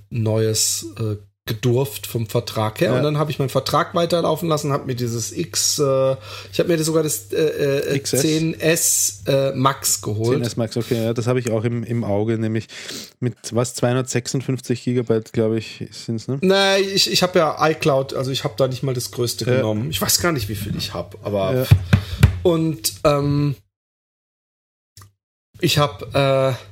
neues 0.10 0.88
äh, 1.00 1.16
gedurft 1.50 2.06
vom 2.06 2.28
Vertrag 2.28 2.80
her. 2.80 2.92
Ja. 2.92 2.98
Und 2.98 3.04
dann 3.04 3.18
habe 3.18 3.32
ich 3.32 3.40
meinen 3.40 3.50
Vertrag 3.50 3.96
weiterlaufen 3.96 4.48
lassen, 4.48 4.72
habe 4.72 4.86
mir 4.86 4.96
dieses 4.96 5.32
X, 5.36 5.80
äh, 5.80 6.16
ich 6.54 6.60
habe 6.60 6.70
mir 6.70 6.82
sogar 6.84 7.02
das 7.02 7.34
äh, 7.34 7.96
äh, 7.96 8.00
XS? 8.00 8.24
10S 8.24 9.28
äh, 9.28 9.56
Max 9.56 10.00
geholt. 10.02 10.46
10S 10.46 10.54
Max, 10.58 10.78
okay, 10.78 11.06
ja, 11.06 11.14
das 11.14 11.26
habe 11.26 11.40
ich 11.40 11.50
auch 11.50 11.64
im, 11.64 11.84
im 11.84 12.04
Auge, 12.04 12.38
nämlich 12.38 12.68
mit 13.20 13.36
was, 13.52 13.74
256 13.74 14.84
Gigabyte, 14.84 15.34
glaube 15.34 15.58
ich, 15.58 15.88
sind 15.92 16.18
es, 16.18 16.28
ne? 16.28 16.38
Nein, 16.42 16.84
ich, 16.94 17.12
ich 17.12 17.24
habe 17.24 17.40
ja 17.40 17.58
iCloud, 17.68 18.14
also 18.14 18.30
ich 18.30 18.44
habe 18.44 18.54
da 18.56 18.68
nicht 18.68 18.84
mal 18.84 18.94
das 18.94 19.10
größte 19.10 19.46
Ja. 19.46 19.58
genommen. 19.58 19.90
Ich 19.90 20.00
weiß 20.00 20.22
gar 20.22 20.32
nicht, 20.32 20.50
wie 20.50 20.56
viel 20.56 20.76
ich 20.78 20.94
habe, 20.94 21.18
aber 21.24 21.66
und 22.44 22.94
ähm, 23.06 23.56
ich 25.62 25.78
habe 25.78 26.58
äh, 26.58 26.66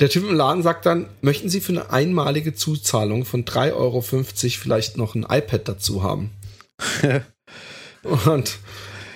der 0.00 0.10
Typ 0.10 0.28
im 0.28 0.34
Laden 0.34 0.62
sagt 0.62 0.86
dann, 0.86 1.08
möchten 1.20 1.48
Sie 1.48 1.60
für 1.60 1.72
eine 1.72 1.90
einmalige 1.90 2.54
Zuzahlung 2.54 3.24
von 3.24 3.44
3,50 3.44 3.72
Euro 3.74 4.00
vielleicht 4.00 4.96
noch 4.96 5.14
ein 5.14 5.22
iPad 5.22 5.68
dazu 5.68 6.02
haben? 6.02 6.30
Und 8.02 8.58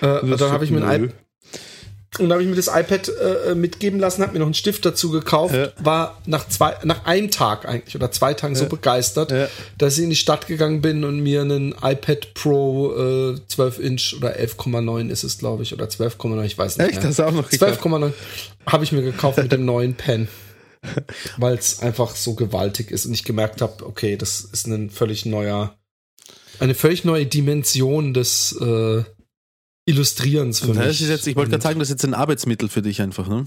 äh, 0.01 0.37
dann 0.37 0.51
habe 0.51 0.63
ich 0.63 0.71
mir 0.71 0.87
ein 0.87 1.03
iPad 1.05 1.15
und 2.19 2.29
dann 2.29 2.33
habe 2.33 2.43
ich 2.43 2.49
mir 2.49 2.55
das 2.55 2.67
iPad 2.67 3.09
äh, 3.09 3.55
mitgeben 3.55 3.99
lassen, 3.99 4.21
habe 4.21 4.33
mir 4.33 4.39
noch 4.39 4.45
einen 4.47 4.53
Stift 4.53 4.85
dazu 4.85 5.11
gekauft, 5.11 5.55
Ja. 5.55 5.69
war 5.79 6.21
nach 6.25 6.47
zwei, 6.47 6.75
nach 6.83 7.05
einem 7.05 7.31
Tag 7.31 7.67
eigentlich 7.67 7.95
oder 7.95 8.11
zwei 8.11 8.33
Tagen 8.33 8.55
so 8.55 8.63
Ja. 8.63 8.69
begeistert, 8.69 9.31
Ja. 9.31 9.47
dass 9.77 9.97
ich 9.97 10.03
in 10.03 10.09
die 10.09 10.15
Stadt 10.15 10.47
gegangen 10.47 10.81
bin 10.81 11.03
und 11.03 11.19
mir 11.21 11.41
einen 11.41 11.73
iPad 11.81 12.33
Pro 12.33 13.33
äh, 13.35 13.39
12 13.47 13.79
Inch 13.79 14.15
oder 14.17 14.35
11,9 14.37 15.09
ist 15.09 15.23
es, 15.23 15.37
glaube 15.37 15.63
ich, 15.63 15.73
oder 15.73 15.85
12,9, 15.85 16.43
ich 16.43 16.57
weiß 16.57 16.77
nicht 16.77 16.89
Echt? 16.91 17.03
mehr. 17.03 17.11
Du 17.11 17.25
auch 17.25 17.31
noch 17.31 17.49
gekauft? 17.49 17.81
12,9 17.81 18.11
habe 18.65 18.83
ich 18.83 18.91
mir 18.91 19.01
gekauft 19.01 19.37
mit 19.37 19.51
dem 19.51 19.65
neuen 19.65 19.95
Pen, 19.95 20.27
weil 21.37 21.55
es 21.57 21.81
einfach 21.81 22.15
so 22.15 22.33
gewaltig 22.35 22.91
ist 22.91 23.05
und 23.05 23.13
ich 23.13 23.23
gemerkt 23.23 23.61
habe, 23.61 23.85
okay, 23.85 24.15
das 24.17 24.41
ist 24.41 24.67
ein 24.67 24.89
völlig 24.89 25.25
neuer, 25.25 25.75
eine 26.59 26.75
völlig 26.75 27.03
neue 27.05 27.25
Dimension 27.25 28.13
des 28.13 28.53
äh, 28.61 29.03
Illustrierens 29.87 30.59
für 30.59 30.67
Und 30.67 30.77
mich. 30.77 30.85
das 30.85 31.01
ist 31.01 31.09
jetzt, 31.09 31.25
ich 31.27 31.35
wollte 31.35 31.51
gerade 31.51 31.63
sagen, 31.63 31.79
das 31.79 31.87
ist 31.87 31.93
jetzt 31.93 32.05
ein 32.05 32.13
Arbeitsmittel 32.13 32.69
für 32.69 32.81
dich 32.81 33.01
einfach, 33.01 33.27
ne? 33.27 33.45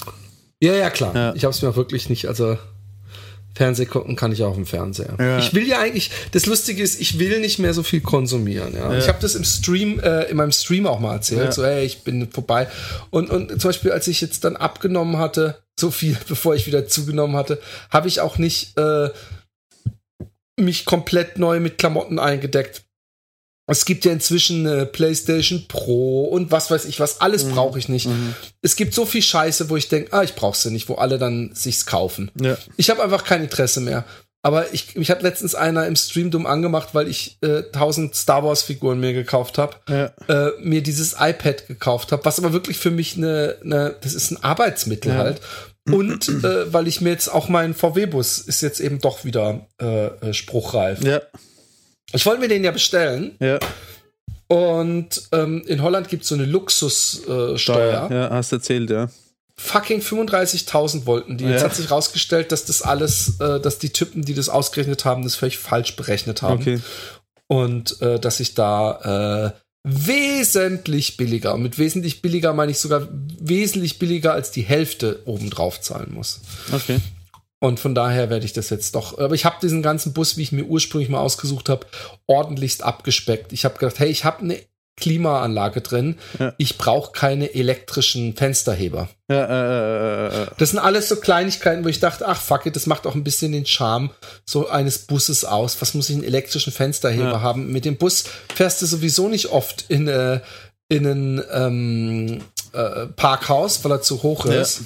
ja, 0.61 0.75
ja, 0.75 0.91
klar. 0.91 1.15
Ja. 1.15 1.35
Ich 1.35 1.45
habe 1.45 1.55
es 1.55 1.63
mir 1.63 1.77
wirklich 1.77 2.09
nicht, 2.09 2.27
also 2.27 2.59
Fernseh 3.55 3.85
gucken 3.85 4.17
kann 4.17 4.33
ich 4.33 4.43
auch 4.43 4.57
im 4.57 4.65
Fernseher. 4.65 5.17
Ja. 5.19 5.39
Ich 5.39 5.53
will 5.55 5.67
ja 5.67 5.81
eigentlich, 5.81 6.11
das 6.33 6.47
Lustige 6.47 6.83
ist, 6.83 7.01
ich 7.01 7.19
will 7.19 7.41
nicht 7.41 7.59
mehr 7.59 7.75
so 7.75 7.83
viel 7.83 8.01
konsumieren. 8.01 8.75
Ja. 8.75 8.97
Ich 8.97 9.09
habe 9.09 9.19
das 9.21 9.35
im 9.35 9.45
Stream, 9.45 9.99
äh, 10.01 10.31
in 10.31 10.37
meinem 10.37 10.53
Stream 10.53 10.87
auch 10.87 11.01
mal 11.01 11.15
erzählt, 11.15 11.53
so, 11.53 11.65
hey, 11.65 11.85
ich 11.85 12.03
bin 12.03 12.31
vorbei. 12.31 12.69
Und, 13.11 13.29
und 13.29 13.61
zum 13.61 13.69
Beispiel, 13.69 13.93
als 13.93 14.07
ich 14.07 14.21
jetzt 14.21 14.45
dann 14.45 14.57
abgenommen 14.57 15.19
hatte, 15.19 15.59
so 15.79 15.91
viel, 15.91 16.17
bevor 16.29 16.55
ich 16.55 16.67
wieder 16.67 16.87
zugenommen 16.87 17.37
hatte, 17.37 17.61
habe 17.91 18.09
ich 18.09 18.21
auch 18.21 18.39
nicht 18.39 18.79
äh, 18.79 19.11
mich 20.57 20.85
komplett 20.85 21.39
neu 21.39 21.61
mit 21.61 21.79
Klamotten 21.79 22.19
eingedeckt. 22.19 22.85
Es 23.71 23.85
gibt 23.85 24.05
ja 24.05 24.13
inzwischen 24.13 24.67
eine 24.67 24.87
PlayStation 24.87 25.65
Pro 25.69 26.25
und 26.25 26.51
was 26.51 26.71
weiß 26.71 26.85
ich 26.87 27.01
was, 27.01 27.21
alles 27.21 27.45
Mhm. 27.45 27.51
brauche 27.53 27.79
ich 27.79 27.89
nicht. 27.89 28.09
Es 28.63 28.77
gibt 28.77 28.95
so 28.95 29.07
viel 29.07 29.23
Scheiße, 29.23 29.71
wo 29.71 29.77
ich 29.77 29.89
denke, 29.89 30.13
ah, 30.13 30.23
ich 30.23 30.35
brauche 30.35 30.57
sie 30.59 30.71
nicht, 30.71 30.89
wo 30.89 30.95
alle 30.97 31.19
dann 31.19 31.51
sich's 31.55 31.87
kaufen. 31.87 32.31
Ja. 32.41 32.57
Ich 32.77 32.91
habe 32.91 33.03
einfach 33.03 33.25
kein 33.25 33.43
Interesse 33.43 33.81
mehr. 33.81 34.05
Aber 34.43 34.73
ich, 34.73 34.97
mich 34.97 35.11
hat 35.11 35.21
letztens 35.23 35.55
einer 35.55 35.87
im 35.87 35.97
Stream 35.97 36.31
dumm 36.31 36.47
angemacht, 36.47 36.89
weil 36.95 37.09
ich 37.09 37.37
äh, 37.43 37.59
1000 37.75 38.15
Star 38.17 38.43
Wars 38.43 38.63
Figuren 38.63 38.99
mir 38.99 39.13
gekauft 39.13 39.59
habe, 39.59 39.77
Ja. 39.87 40.13
äh, 40.29 40.53
mir 40.63 40.83
dieses 40.83 41.13
iPad 41.21 41.67
gekauft 41.69 42.11
habe, 42.11 42.25
was 42.25 42.39
aber 42.39 42.55
wirklich 42.55 42.79
für 42.79 42.91
mich 42.91 43.19
eine, 43.19 43.57
eine 43.63 43.97
das 44.01 44.15
ist 44.15 44.31
ein 44.31 44.43
Arbeitsmittel 44.43 45.13
Ja. 45.13 45.19
halt. 45.19 45.41
Und 45.91 46.29
äh, 46.29 46.73
weil 46.73 46.89
ich 46.89 47.01
mir 47.03 47.11
jetzt 47.11 47.29
auch 47.29 47.49
mein 47.49 47.75
VW-Bus 47.75 48.39
ist 48.39 48.61
jetzt 48.63 48.81
eben 48.81 48.99
doch 49.01 49.25
wieder 49.25 49.67
äh, 49.81 50.07
äh, 50.07 50.33
spruchreif. 50.33 51.03
Ja. 51.03 51.21
Ich 52.13 52.27
wollte 52.27 52.41
mir 52.41 52.49
den 52.49 52.65
ja 52.65 52.71
bestellen 52.71 53.37
Ja. 53.41 53.59
und 54.49 55.23
ähm, 55.33 55.63
in 55.67 55.83
Holland 55.83 56.09
gibt 56.09 56.23
es 56.25 56.29
so 56.29 56.35
eine 56.35 56.45
Luxussteuer. 56.45 57.55
Äh, 57.55 57.59
Steuer. 57.59 58.09
Ja, 58.11 58.31
hast 58.31 58.53
erzählt, 58.53 58.91
ja. 58.91 59.09
Fucking 59.57 60.01
35.000 60.01 61.05
wollten 61.07 61.37
die. 61.37 61.45
Jetzt 61.45 61.61
Ja. 61.61 61.69
hat 61.69 61.77
sich 61.77 61.91
rausgestellt, 61.91 62.51
dass 62.51 62.65
das 62.65 62.81
alles, 62.83 63.39
äh, 63.41 63.61
dass 63.61 63.79
die 63.79 63.91
Typen, 63.91 64.25
die 64.25 64.33
das 64.35 64.49
ausgerechnet 64.49 65.05
haben, 65.05 65.23
das 65.23 65.35
völlig 65.35 65.59
falsch 65.59 65.97
berechnet 65.97 66.41
haben. 66.43 66.61
Okay. 66.61 66.81
Und 67.47 68.01
äh, 68.01 68.19
dass 68.19 68.41
ich 68.41 68.55
da 68.55 69.53
äh, 69.55 69.61
wesentlich 69.85 71.17
billiger. 71.17 71.55
Und 71.55 71.63
mit 71.63 71.79
wesentlich 71.79 72.23
billiger 72.23 72.53
meine 72.53 72.71
ich 72.73 72.79
sogar 72.79 73.09
wesentlich 73.39 73.99
billiger 73.99 74.33
als 74.33 74.51
die 74.51 74.63
Hälfte 74.63 75.21
obendrauf 75.27 75.81
zahlen 75.81 76.13
muss. 76.13 76.41
Okay. 76.73 77.01
Und 77.63 77.79
von 77.79 77.95
daher 77.95 78.31
werde 78.31 78.47
ich 78.47 78.55
das 78.55 78.71
jetzt 78.71 78.95
doch. 78.95 79.19
Aber 79.19 79.35
ich 79.35 79.45
habe 79.45 79.57
diesen 79.63 79.83
ganzen 79.83 80.13
Bus, 80.15 80.37
wie 80.39 80.43
ich 80.43 80.51
mir 80.53 80.65
ursprünglich 80.65 81.11
mal 81.11 81.21
ausgesucht 81.21 81.69
habe, 81.69 81.87
ordentlichst 82.27 82.83
abgespeckt. 82.83 83.53
Ich 83.53 83.65
habe 83.67 83.79
gedacht, 83.79 83.99
hey, 83.99 84.09
ich 84.09 84.25
habe 84.25 84.41
eine 84.41 84.59
Klimaanlage 84.97 85.81
drin. 85.81 86.19
Ja. 86.39 86.55
Ich 86.59 86.79
brauche 86.79 87.13
keine 87.13 87.55
elektrischen 87.55 88.35
Fensterheber. 88.37 89.09
Ja, 89.31 89.45
äh, 89.45 90.27
äh, 90.27 90.43
äh, 90.43 90.47
Das 90.59 90.71
sind 90.71 90.79
alles 90.79 91.09
so 91.09 91.17
Kleinigkeiten, 91.17 91.85
wo 91.85 91.89
ich 91.89 92.01
dachte, 92.01 92.27
ach 92.29 92.41
fuck 92.41 92.67
it, 92.67 92.77
das 92.77 92.87
macht 92.87 93.07
auch 93.07 93.15
ein 93.15 93.25
bisschen 93.25 93.53
den 93.53 93.67
Charme 93.67 94.11
so 94.45 94.69
eines 94.69 94.99
Busses 95.01 95.45
aus. 95.45 95.81
Was 95.81 95.95
muss 95.95 96.09
ich 96.11 96.17
einen 96.17 96.25
elektrischen 96.25 96.73
Fensterheber 96.73 97.31
Ja. 97.33 97.41
haben? 97.41 97.73
Mit 97.73 97.85
dem 97.85 97.97
Bus 97.97 98.25
fährst 98.55 98.83
du 98.83 98.87
sowieso 98.87 99.29
nicht 99.29 99.47
oft 99.47 99.85
in, 99.89 100.07
äh, 100.09 100.41
in 100.89 101.07
ein 101.07 101.43
ähm, 101.53 102.41
äh, 102.73 103.07
Parkhaus, 103.17 103.83
weil 103.85 103.93
er 103.93 104.03
zu 104.03 104.23
hoch 104.23 104.45
ist. 104.47 104.83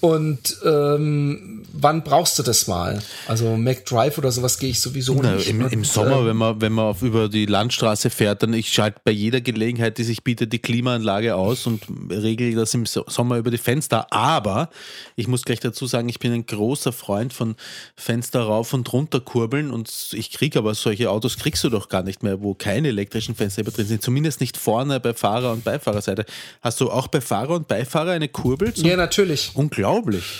Und 0.00 0.56
ähm, 0.64 1.62
wann 1.74 2.02
brauchst 2.02 2.38
du 2.38 2.42
das 2.42 2.66
mal? 2.66 3.02
Also 3.28 3.56
McDrive 3.56 4.16
oder 4.16 4.32
sowas 4.32 4.58
gehe 4.58 4.70
ich 4.70 4.80
sowieso 4.80 5.20
Na, 5.22 5.34
nicht. 5.34 5.48
im, 5.50 5.62
Und, 5.62 5.72
Im 5.72 5.84
Sommer, 5.84 6.22
äh, 6.22 6.26
wenn 6.26 6.36
man, 6.36 6.60
wenn 6.62 6.72
man 6.72 6.86
auf, 6.86 7.02
über 7.02 7.28
die 7.28 7.44
Landstraße 7.44 8.08
fährt, 8.08 8.42
dann 8.42 8.54
ich 8.54 8.72
schalte 8.72 9.00
bei 9.04 9.10
jeder 9.10 9.42
Gelegenheit, 9.42 9.98
die 9.98 10.04
sich 10.04 10.24
bietet, 10.24 10.54
die 10.54 10.58
Klimaanlage 10.58 11.34
aus 11.34 11.66
und 11.66 11.82
regle 12.10 12.54
das 12.54 12.72
im 12.72 12.86
So- 12.86 13.04
Sommer 13.08 13.36
über 13.36 13.50
die 13.50 13.58
Fenster. 13.58 14.10
Aber 14.10 14.70
ich 15.16 15.28
muss 15.28 15.42
gleich 15.42 15.60
dazu 15.60 15.86
sagen, 15.86 16.08
ich 16.08 16.18
bin 16.18 16.32
ein 16.32 16.46
großer 16.46 16.92
Freund 16.92 17.34
von 17.34 17.54
Fenster 17.94 18.40
rauf 18.40 18.72
und 18.72 18.90
runter 18.92 19.20
kurbeln 19.20 19.70
und 19.70 19.92
ich 20.12 20.30
kriege 20.30 20.58
aber 20.58 20.74
solche 20.74 21.10
Autos 21.10 21.36
kriegst 21.36 21.62
du 21.62 21.68
doch 21.68 21.90
gar 21.90 22.02
nicht 22.02 22.22
mehr, 22.22 22.40
wo 22.40 22.54
keine 22.54 22.88
elektrischen 22.88 23.34
Fenster 23.34 23.64
drin 23.64 23.86
sind. 23.86 24.02
Zumindest 24.02 24.40
nicht 24.40 24.56
vorne 24.56 24.98
bei 24.98 25.12
Fahrer- 25.12 25.52
und 25.52 25.62
Beifahrerseite. 25.64 26.24
Hast 26.62 26.80
du 26.80 26.90
auch 26.90 27.08
bei 27.08 27.20
Fahrer 27.20 27.56
und 27.56 27.68
Beifahrer 27.68 28.12
eine 28.12 28.28
Kurbel? 28.28 28.72
ja, 28.76 28.96
natürlich. 28.96 29.50
Unglaublich. 29.54 29.89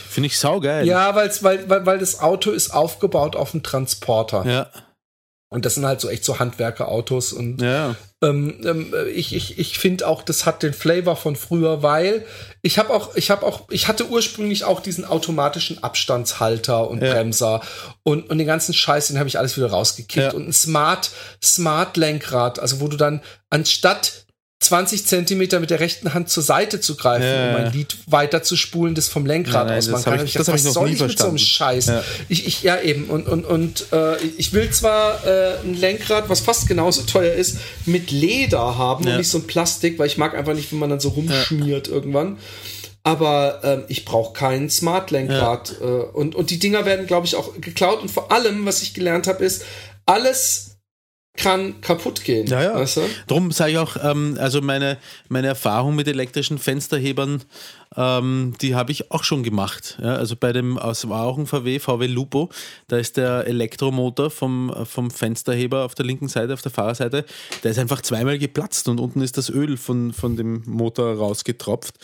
Finde 0.09 0.29
ich 0.29 0.39
saugeil. 0.39 0.87
Ja, 0.87 1.15
weil's, 1.15 1.43
weil, 1.43 1.69
weil, 1.69 1.87
weil 1.87 1.99
das 1.99 2.21
Auto 2.21 2.51
ist 2.51 2.71
aufgebaut 2.71 3.37
auf 3.37 3.55
einen 3.55 3.63
Transporter. 3.63 4.45
Ja. 4.47 4.71
Und 5.53 5.65
das 5.65 5.75
sind 5.75 5.85
halt 5.85 6.01
so 6.01 6.09
echt 6.09 6.25
so 6.25 6.39
Handwerkerautos 6.39 7.33
und 7.33 7.61
Ja. 7.61 7.97
ähm, 8.23 8.61
ähm, 8.65 8.95
ich, 9.13 9.35
ich, 9.35 9.59
ich 9.59 9.81
finde 9.81 10.07
auch, 10.07 10.23
das 10.23 10.47
hat 10.47 10.63
den 10.63 10.73
Flavor 10.73 11.17
von 11.17 11.35
früher, 11.35 11.83
weil 11.83 12.25
ich 12.63 12.79
habe 12.79 12.91
auch, 12.95 13.17
ich 13.17 13.33
habe 13.33 13.45
auch, 13.45 13.63
ich 13.69 13.89
hatte 13.89 14.07
ursprünglich 14.07 14.63
auch 14.63 14.79
diesen 14.79 15.05
automatischen 15.05 15.83
Abstandshalter 15.83 16.89
und 16.89 17.03
Ja. 17.03 17.13
Bremser 17.15 17.63
und, 18.05 18.31
und 18.31 18.39
den 18.39 18.47
ganzen 18.47 18.75
Scheiß, 18.75 19.09
den 19.09 19.19
habe 19.19 19.29
ich 19.29 19.41
alles 19.41 19.57
wieder 19.57 19.71
rausgekickt. 19.71 20.27
Ja. 20.27 20.33
Und 20.35 20.47
ein 20.49 20.53
Smart, 20.53 21.11
Smart 21.43 21.97
Lenkrad, 21.97 22.61
also 22.61 22.81
wo 22.81 22.87
du 22.87 22.97
dann 22.97 23.21
anstatt 23.51 24.27
20 24.61 25.07
Zentimeter 25.07 25.59
mit 25.59 25.71
der 25.71 25.81
rechten 25.81 26.13
Hand 26.13 26.29
zur 26.29 26.43
Seite 26.43 26.81
zu 26.83 26.95
greifen, 26.95 27.25
Ja, 27.25 27.51
um 27.57 27.65
ein 27.65 27.73
Lied 27.73 27.97
weiter 28.07 28.43
zu 28.43 28.57
spulen, 28.57 28.95
das 28.95 29.09
vom 29.09 29.25
Lenkrad 29.25 29.55
Ja, 29.55 29.65
nein, 29.65 29.79
aus 29.79 29.87
das 29.87 29.93
machen 29.93 30.05
hab 30.13 30.17
kann. 30.19 30.27
ich- 30.27 30.33
das 30.35 30.49
hab 30.49 30.55
gedacht, 30.55 30.59
ich 30.61 30.65
noch 30.67 30.73
soll 30.75 30.89
nie 30.89 30.95
ich 30.97 31.01
mit 31.01 31.19
so 31.19 31.25
einem 31.29 31.39
verstanden. 31.39 31.83
Scheiß? 31.83 31.87
Ja. 31.87 32.05
Ich, 32.29 32.47
ich, 32.47 32.63
ja, 32.63 32.79
eben. 32.81 33.05
Und, 33.05 33.27
und, 33.27 33.47
und 33.47 33.87
äh, 33.93 34.19
ich 34.37 34.53
will 34.53 34.71
zwar 34.71 35.27
äh, 35.27 35.57
ein 35.65 35.75
Lenkrad, 35.75 36.29
was 36.29 36.41
fast 36.41 36.69
genauso 36.69 37.03
teuer 37.03 37.33
ist, 37.33 37.57
mit 37.87 38.11
Leder 38.11 38.77
haben 38.77 39.05
Ja. 39.05 39.13
und 39.13 39.17
nicht 39.19 39.31
so 39.31 39.39
ein 39.39 39.47
Plastik, 39.47 39.99
weil 39.99 40.09
ich 40.09 40.19
mag 40.19 40.35
einfach 40.35 40.53
nicht, 40.55 40.71
wenn 40.73 40.79
man 40.79 40.91
dann 40.91 41.01
so 41.01 41.09
rumschmiert 41.09 41.89
irgendwann. 41.89 42.37
Aber 43.03 43.61
ähm, 43.65 43.85
ich 43.89 44.05
brauche 44.05 44.35
kein 44.35 44.69
Smart-Lenkrad. 44.69 45.77
Äh, 45.81 45.85
und, 45.85 46.35
und 46.35 46.51
die 46.51 46.59
Dinger 46.59 46.85
werden, 46.85 47.07
glaube 47.07 47.27
ich, 47.27 47.35
auch 47.35 47.59
geklaut. 47.59 48.03
Und 48.03 48.11
vor 48.11 48.31
allem, 48.31 48.67
was 48.67 48.83
ich 48.83 48.93
gelernt 48.93 49.27
habe, 49.27 49.43
ist, 49.43 49.63
alles 50.05 50.70
kann 51.37 51.81
kaputt 51.81 52.25
gehen. 52.25 52.47
Ja, 52.47 52.63
ja. 52.63 52.75
Weißt 52.75 52.99
du? 52.99 53.03
Drum 53.27 53.53
sage 53.53 53.73
ich 53.73 53.79
auch, 53.79 53.97
ähm, 54.03 54.37
also 54.39 54.61
meine, 54.61 54.99
meine 55.29 55.47
Erfahrung 55.49 55.95
mit 55.95 56.09
elektrischen 56.09 56.59
Fensterhebern, 56.59 57.43
ähm, 57.97 58.55
die 58.61 58.75
habe 58.75 58.93
ich 58.93 59.11
auch 59.11 59.25
schon 59.25 59.43
gemacht. 59.43 59.99
Ja, 60.01 60.15
also 60.15 60.37
bei 60.37 60.53
dem 60.53 60.79
aus 60.79 61.05
ein 61.05 61.47
VW, 61.47 61.81
VW 61.81 62.07
Lupo, 62.07 62.51
da 62.87 62.99
ist 62.99 63.17
der 63.17 63.47
Elektromotor 63.47 64.31
vom, 64.31 64.73
vom 64.85 65.11
Fensterheber 65.11 65.85
auf 65.85 65.95
der 65.97 66.07
linken 66.07 66.29
Seite, 66.29 66.55
auf 66.55 66.63
der 66.63 66.71
Fahrerseite, 66.71 67.25
der 67.65 67.71
ist 67.71 67.79
einfach 67.79 68.01
zweimal 68.03 68.39
geplatzt 68.39 68.89
und 68.89 69.01
unten 69.01 69.23
ist 69.23 69.37
das 69.37 69.51
Öl 69.51 69.77
von, 69.77 70.13
von 70.13 70.37
dem 70.37 70.63
Motor 70.67 71.17
rausgetropft. 71.17 71.95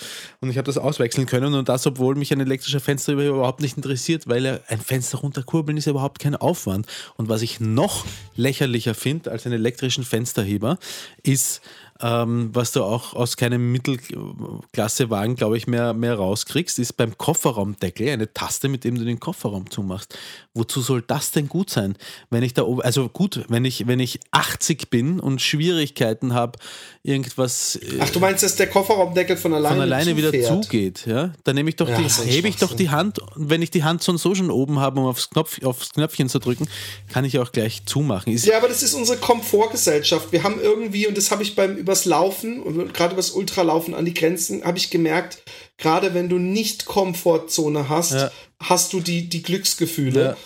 Und 0.41 0.51
ich 0.51 0.59
habe 0.59 0.67
das 0.67 0.79
auswechseln 0.79 1.27
können 1.27 1.55
und 1.55 1.69
das, 1.69 1.87
obwohl 1.87 2.17
mich 2.17 2.33
ein 2.33 2.41
elektrischer 2.41 2.81
Fensterheber 2.81 3.25
überhaupt 3.25 3.61
nicht 3.61 3.77
interessiert, 3.77 4.27
weil 4.27 4.45
er 4.45 4.63
ein 4.67 4.81
Fenster 4.81 5.19
runterkurbeln 5.19 5.79
ist 5.79 5.85
ja 5.85 5.93
überhaupt 5.93 6.19
kein 6.19 6.35
Aufwand. 6.35 6.87
Und 7.17 7.29
was 7.29 7.43
ich 7.43 7.61
noch 7.61 8.05
lächerlicher 8.35 8.95
finde 8.95 9.31
als 9.31 9.47
einen 9.47 9.55
elektrischen 9.55 10.05
Fensterheber, 10.05 10.79
ist, 11.23 11.61
ähm, 12.01 12.51
was 12.53 12.73
du 12.73 12.83
auch 12.83 13.15
aus 13.15 13.37
keinem 13.37 13.73
Mittelklassewagen, 13.73 15.37
glaube 15.37 15.57
ich, 15.57 15.67
mehr, 15.67 15.95
mehr 15.95 16.15
rauskriegst, 16.15 16.79
ist 16.79 16.95
beim 16.95 17.17
Kofferraumdeckel 17.17 18.09
eine 18.09 18.33
Taste, 18.33 18.69
mit 18.69 18.85
dem 18.85 18.97
du 18.97 19.05
den 19.05 19.19
Kofferraum 19.19 19.71
zumachst. 19.71 20.19
Wozu 20.53 20.81
soll 20.81 21.03
das 21.03 21.31
denn 21.31 21.49
gut 21.49 21.71
sein? 21.71 21.97
Wenn 22.31 22.43
ich 22.43 22.55
da 22.55 22.63
oben, 22.63 22.83
also 22.83 23.09
gut, 23.09 23.45
wenn 23.49 23.65
ich, 23.65 23.87
wenn 23.87 24.01
ich 24.01 24.21
80 24.31 24.91
bin 24.91 25.21
und 25.21 25.41
Schwierigkeiten 25.41 26.35
habe, 26.35 26.59
irgendwas 27.03 27.77
äh, 27.77 27.99
Ach, 28.01 28.11
du 28.11 28.21
meinst, 28.21 28.43
dass 28.43 28.57
der 28.57 28.69
Kofferraumdeckel 28.69 29.37
von 29.37 29.55
alleine, 29.55 29.75
von 29.75 29.83
alleine 29.83 30.17
wieder 30.17 30.33
zufährt? 30.33 30.65
zugeht, 30.65 31.07
ja, 31.07 31.33
dann 31.45 31.55
nehme 31.55 31.71
ich 31.71 31.77
doch 31.77 31.89
Ja, 31.89 31.99
die, 31.99 32.09
hebe 32.09 32.49
ich 32.49 32.57
doch 32.57 32.75
die 32.75 32.91
Hand 32.91 33.19
und 33.19 33.49
wenn 33.49 33.63
ich 33.63 33.71
die 33.71 33.85
Hand 33.85 34.03
so 34.03 34.13
und 34.13 34.19
so 34.19 34.35
schon 34.35 34.51
oben 34.51 34.81
habe, 34.81 35.01
um 35.01 35.07
aufs, 35.07 35.31
Knopf, 35.31 35.63
aufs 35.65 35.95
Knöpfchen 35.95 36.29
zu 36.29 36.39
drücken, 36.39 36.69
kann 37.13 37.25
ich 37.25 37.39
auch 37.39 37.53
gleich 37.53 37.87
zumachen. 37.87 38.33
Ist, 38.33 38.45
Ja, 38.45 38.59
aber 38.59 38.69
das 38.69 38.83
ist 38.83 38.95
unsere 38.95 39.19
Komfortgesellschaft. 39.19 40.33
Wir 40.33 40.43
haben 40.43 40.61
irgendwie, 40.61 41.07
und 41.07 41.17
das 41.17 41.31
habe 41.31 41.43
ich 41.43 41.55
beim 41.55 41.86
übers 41.87 42.05
Laufen, 42.05 42.61
und 42.63 42.93
gerade 42.93 43.15
übers 43.15 43.31
Ultralaufen 43.31 43.95
an 43.95 44.05
die 44.05 44.13
Grenzen, 44.15 44.65
habe 44.65 44.77
ich 44.77 44.91
gemerkt, 44.91 45.39
gerade 45.79 46.15
wenn 46.15 46.29
du 46.29 46.39
nicht 46.39 46.85
Komfortzone 46.85 47.89
hast, 47.89 48.13
Ja. 48.13 48.31
hast 48.61 48.93
du 48.93 49.01
die, 49.01 49.29
die 49.29 49.43
Glücksgefühle. 49.43 50.23
Ja. 50.25 50.37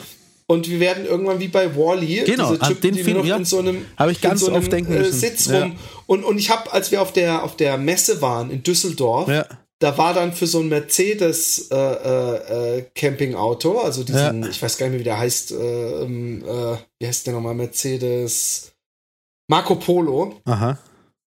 Und 0.46 0.68
wir 0.68 0.80
werden 0.80 1.06
irgendwann 1.06 1.38
wie 1.40 1.48
bei 1.48 1.74
Wally, 1.76 2.24
Genau, 2.26 2.50
diese 2.54 2.66
Typen, 2.68 2.80
den 2.82 2.94
die 2.96 3.04
Film, 3.04 3.16
noch 3.18 3.24
ja. 3.24 3.36
in 3.36 3.44
so 3.44 3.58
einem, 3.60 3.86
Hab 3.96 4.10
ich 4.10 4.20
ganz 4.20 4.40
so 4.40 4.52
oft 4.52 4.70
denken 4.70 4.92
äh. 4.92 5.04
Sitz 5.10 5.46
Ja. 5.46 5.62
rum. 5.62 5.76
Und, 6.06 6.24
und 6.24 6.38
ich 6.38 6.50
habe, 6.50 6.72
als 6.72 6.90
wir 6.90 7.00
auf 7.00 7.12
der, 7.12 7.42
auf 7.44 7.56
der 7.56 7.78
Messe 7.78 8.20
waren 8.20 8.50
in 8.50 8.62
Düsseldorf, 8.64 9.28
Ja. 9.28 9.46
da 9.78 9.96
war 9.96 10.12
dann 10.12 10.32
für 10.32 10.46
so 10.48 10.58
ein 10.60 10.68
Mercedes 10.68 11.68
äh, 11.70 11.76
äh, 11.76 12.78
äh, 12.78 12.84
Campingauto, 12.96 13.78
also 13.80 14.02
diesen, 14.04 14.48
ich 14.50 14.60
weiß 14.60 14.76
gar 14.76 14.86
nicht 14.86 14.92
mehr, 14.92 15.00
wie 15.00 15.04
der 15.04 15.18
heißt, 15.18 15.52
äh, 15.52 16.02
ähm, 16.02 16.42
äh, 16.44 16.76
wie 16.98 17.06
heißt 17.06 17.26
der 17.26 17.34
nochmal, 17.34 17.54
Mercedes 17.54 18.72
Marco 19.48 19.76
Polo. 19.76 20.40
aha. 20.44 20.78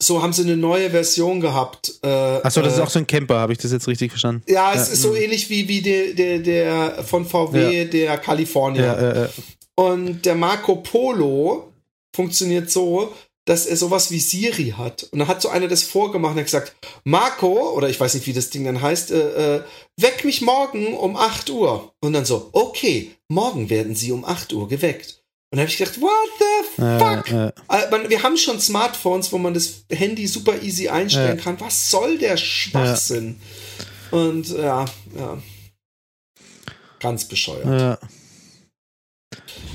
So 0.02 0.24
haben 0.24 0.34
sie 0.34 0.42
eine 0.42 0.58
neue 0.58 0.90
Version 0.90 1.40
gehabt. 1.40 2.00
Äh, 2.02 2.08
Achso, 2.08 2.62
das 2.62 2.74
ist 2.74 2.80
äh, 2.80 2.82
auch 2.82 2.90
so 2.90 3.00
ein 3.00 3.06
Camper, 3.06 3.40
habe 3.40 3.54
ich 3.54 3.60
das 3.60 3.72
jetzt 3.72 3.88
richtig 3.88 4.12
verstanden? 4.12 4.42
Ja, 4.48 4.74
es 4.74 4.90
ist 4.90 5.04
so 5.04 5.12
mm. 5.12 5.16
ähnlich 5.16 5.50
wie, 5.52 5.68
wie 5.68 5.82
der, 5.82 6.14
der, 6.14 6.40
der 6.40 7.04
von 7.04 7.26
VW, 7.26 7.86
der 7.86 8.18
California. 8.18 8.84
Ja, 8.84 8.94
äh, 8.94 9.24
äh, 9.26 9.30
Und 9.76 10.26
der 10.26 10.34
Marco 10.34 10.78
Polo 10.78 11.72
funktioniert 12.16 12.72
so, 12.72 13.14
dass 13.46 13.66
er 13.66 13.78
sowas 13.78 14.12
wie 14.12 14.20
Siri 14.20 14.74
hat. 14.78 15.04
Und 15.12 15.20
dann 15.20 15.28
hat 15.28 15.42
so 15.42 15.50
einer 15.50 15.68
das 15.68 15.84
vorgemacht 15.84 16.34
und 16.34 16.40
hat 16.40 16.46
gesagt, 16.46 16.76
Marco, 17.04 17.72
oder 17.76 17.90
ich 17.90 18.00
weiß 18.00 18.14
nicht, 18.14 18.28
wie 18.28 18.34
das 18.34 18.50
Ding 18.50 18.66
dann 18.66 18.82
heißt, 18.82 19.12
äh, 19.12 19.58
äh, 19.58 19.64
weck 19.98 20.26
mich 20.26 20.42
morgen 20.42 20.96
um 20.96 21.16
8 21.16 21.50
Uhr. 21.50 21.94
Und 22.02 22.14
dann 22.14 22.26
so, 22.26 22.50
okay, 22.54 23.12
morgen 23.30 23.70
werden 23.70 23.96
sie 23.96 24.12
um 24.12 24.26
8 24.26 24.54
Uhr 24.54 24.68
geweckt. 24.68 25.22
Und 25.52 25.58
dann 25.58 25.62
habe 25.62 25.72
ich 25.72 25.78
gedacht, 25.78 26.00
what 26.02 26.30
the 26.40 26.51
fuck? 26.76 27.32
äh, 27.32 27.48
Äh, 27.70 27.90
man, 27.92 28.10
wir 28.10 28.24
haben 28.24 28.38
schon 28.38 28.60
Smartphones, 28.60 29.32
wo 29.32 29.38
man 29.38 29.54
das 29.54 29.84
Handy 29.92 30.28
super 30.28 30.62
easy 30.62 30.90
einstellen 30.90 31.38
Ja. 31.38 31.44
kann. 31.44 31.60
Was 31.60 31.90
soll 31.92 32.18
der 32.18 32.38
Schwachsinn? 32.38 33.40
Und 34.12 34.50
ja, 34.50 34.86
ja. 35.18 35.38
Ganz 37.00 37.26
bescheuert. 37.26 37.66
ja. 37.82 37.98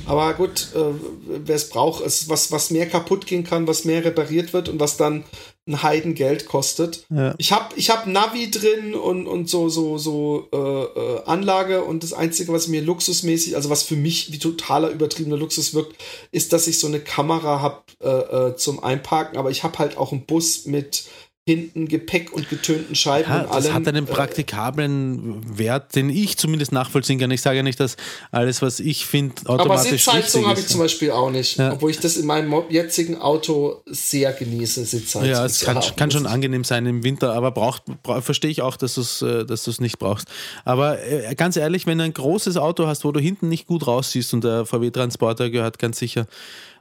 Aber 0.07 0.35
gut, 0.35 0.69
äh, 0.77 0.95
wer 1.27 1.57
es 1.57 1.69
braucht, 1.69 2.05
ist 2.05 2.29
was, 2.29 2.53
was 2.53 2.71
mehr 2.71 2.89
kaputt 2.89 3.27
gehen 3.27 3.43
kann, 3.43 3.67
was 3.67 3.85
mehr 3.85 4.05
repariert 4.05 4.53
wird 4.53 4.69
und 4.69 4.79
was 4.79 4.97
dann 4.97 5.25
ein 5.69 5.83
Heidengeld 5.83 6.47
kostet. 6.47 7.07
Ja. 7.11 7.35
Ich 7.39 7.51
habe 7.51 7.75
ich 7.77 7.91
hab 7.91 8.07
Navi 8.07 8.51
drin 8.51 8.95
und, 8.95 9.27
und 9.27 9.51
so, 9.51 9.69
so, 9.69 9.99
so 9.99 10.49
äh, 10.53 10.57
äh, 10.57 11.23
Anlage 11.25 11.83
und 11.83 12.05
das 12.05 12.13
Einzige, 12.13 12.53
was 12.53 12.69
mir 12.69 12.83
luxusmäßig, 12.83 13.57
also 13.57 13.69
was 13.69 13.83
für 13.83 13.97
mich 13.97 14.33
wie 14.33 14.39
totaler 14.39 14.91
übertriebener 14.91 15.37
Luxus 15.37 15.75
wirkt, 15.75 15.97
ist, 16.31 16.53
dass 16.53 16.69
ich 16.69 16.79
so 16.79 16.87
eine 16.87 17.01
Kamera 17.01 17.61
habe 17.61 17.83
äh, 18.01 18.09
äh, 18.51 18.57
zum 18.57 18.83
Einparken, 18.83 19.39
aber 19.39 19.51
ich 19.51 19.65
habe 19.65 19.79
halt 19.79 19.97
auch 19.97 20.13
einen 20.13 20.25
Bus 20.25 20.67
mit 20.67 21.05
hinten 21.49 21.87
Gepäck 21.87 22.33
und 22.33 22.49
getönten 22.51 22.97
Scheiben 22.97 23.31
Ja, 23.31 23.43
und 23.43 23.55
das 23.55 23.67
allem. 23.67 23.75
hat 23.75 23.87
einen 23.89 24.07
äh, 24.09 24.11
praktikablen 24.11 25.59
Wert, 25.59 25.95
den 25.95 26.11
ich 26.11 26.37
zumindest 26.37 26.73
nachvollziehen 26.73 27.21
kann. 27.21 27.31
Ich 27.31 27.41
sage 27.41 27.59
ja 27.59 27.63
nicht, 27.63 27.79
dass 27.79 27.97
alles, 28.33 28.63
was 28.63 28.81
ich 28.81 29.07
finde, 29.07 29.35
aber 29.45 29.61
automatisch 29.63 29.91
Sitzheizung 30.05 30.41
richtig 30.41 30.45
habe 30.49 30.61
ich 30.61 30.67
zum 30.67 30.81
Beispiel 30.81 31.11
auch 31.13 31.31
nicht, 31.31 31.57
Ja. 31.59 31.73
obwohl 31.73 31.93
ich 31.93 32.01
das 32.01 32.17
in 32.17 32.27
meinem 32.27 32.53
jetzigen 32.69 33.17
Auto 33.19 33.81
sehr 33.87 34.33
genieße, 34.33 34.85
Sitzheizung. 34.85 35.31
Ja, 35.31 35.45
es 35.47 35.61
kann, 35.61 35.81
kann 35.97 36.11
schon 36.11 36.25
Das 36.25 36.33
angenehm 36.33 36.65
sein 36.65 36.85
im 36.85 37.05
Winter, 37.05 37.33
aber 37.33 37.53
braucht, 37.53 37.85
bra 38.03 38.21
verstehe 38.23 38.51
ich 38.51 38.63
auch, 38.63 38.77
dass 38.77 38.95
du 38.97 39.03
es 39.03 39.23
äh, 39.23 39.45
dass 39.45 39.63
du's 39.63 39.81
nicht 39.81 40.01
brauchst. 40.01 40.27
Aber 40.65 41.01
äh, 41.07 41.33
ganz 41.37 41.57
ehrlich, 41.57 41.87
wenn 41.87 41.99
du 41.99 42.05
ein 42.05 42.13
großes 42.13 42.57
Auto 42.57 42.89
hast, 42.89 43.05
wo 43.05 43.13
du 43.13 43.21
hinten 43.21 43.49
nicht 43.49 43.69
gut 43.69 43.87
raussiehst 43.87 44.35
und 44.35 44.43
der 44.43 44.67
VW-Transporter 44.67 45.51
gehört 45.51 45.79
ganz 45.79 46.01
sicher 46.01 46.27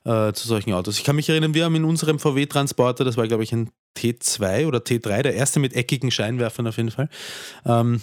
äh, 0.05 0.34
zu 0.34 0.47
solchen 0.47 0.74
Autos. 0.74 0.97
Ich 0.97 1.03
kann 1.03 1.16
mich 1.16 1.30
erinnern, 1.30 1.53
wir 1.53 1.66
haben 1.66 1.76
in 1.76 1.86
unserem 1.86 2.18
VW-Transporter, 2.18 3.03
das 3.03 3.16
war 3.16 3.28
glaube 3.28 3.43
ich 3.43 3.53
ein 3.53 3.70
T2 3.97 4.67
oder 4.67 4.79
T3, 4.79 5.21
der 5.21 5.35
erste 5.35 5.59
mit 5.59 5.73
eckigen 5.73 6.11
Scheinwerfern 6.11 6.67
auf 6.67 6.77
jeden 6.77 6.91
Fall, 6.91 7.09
ähm, 7.65 8.01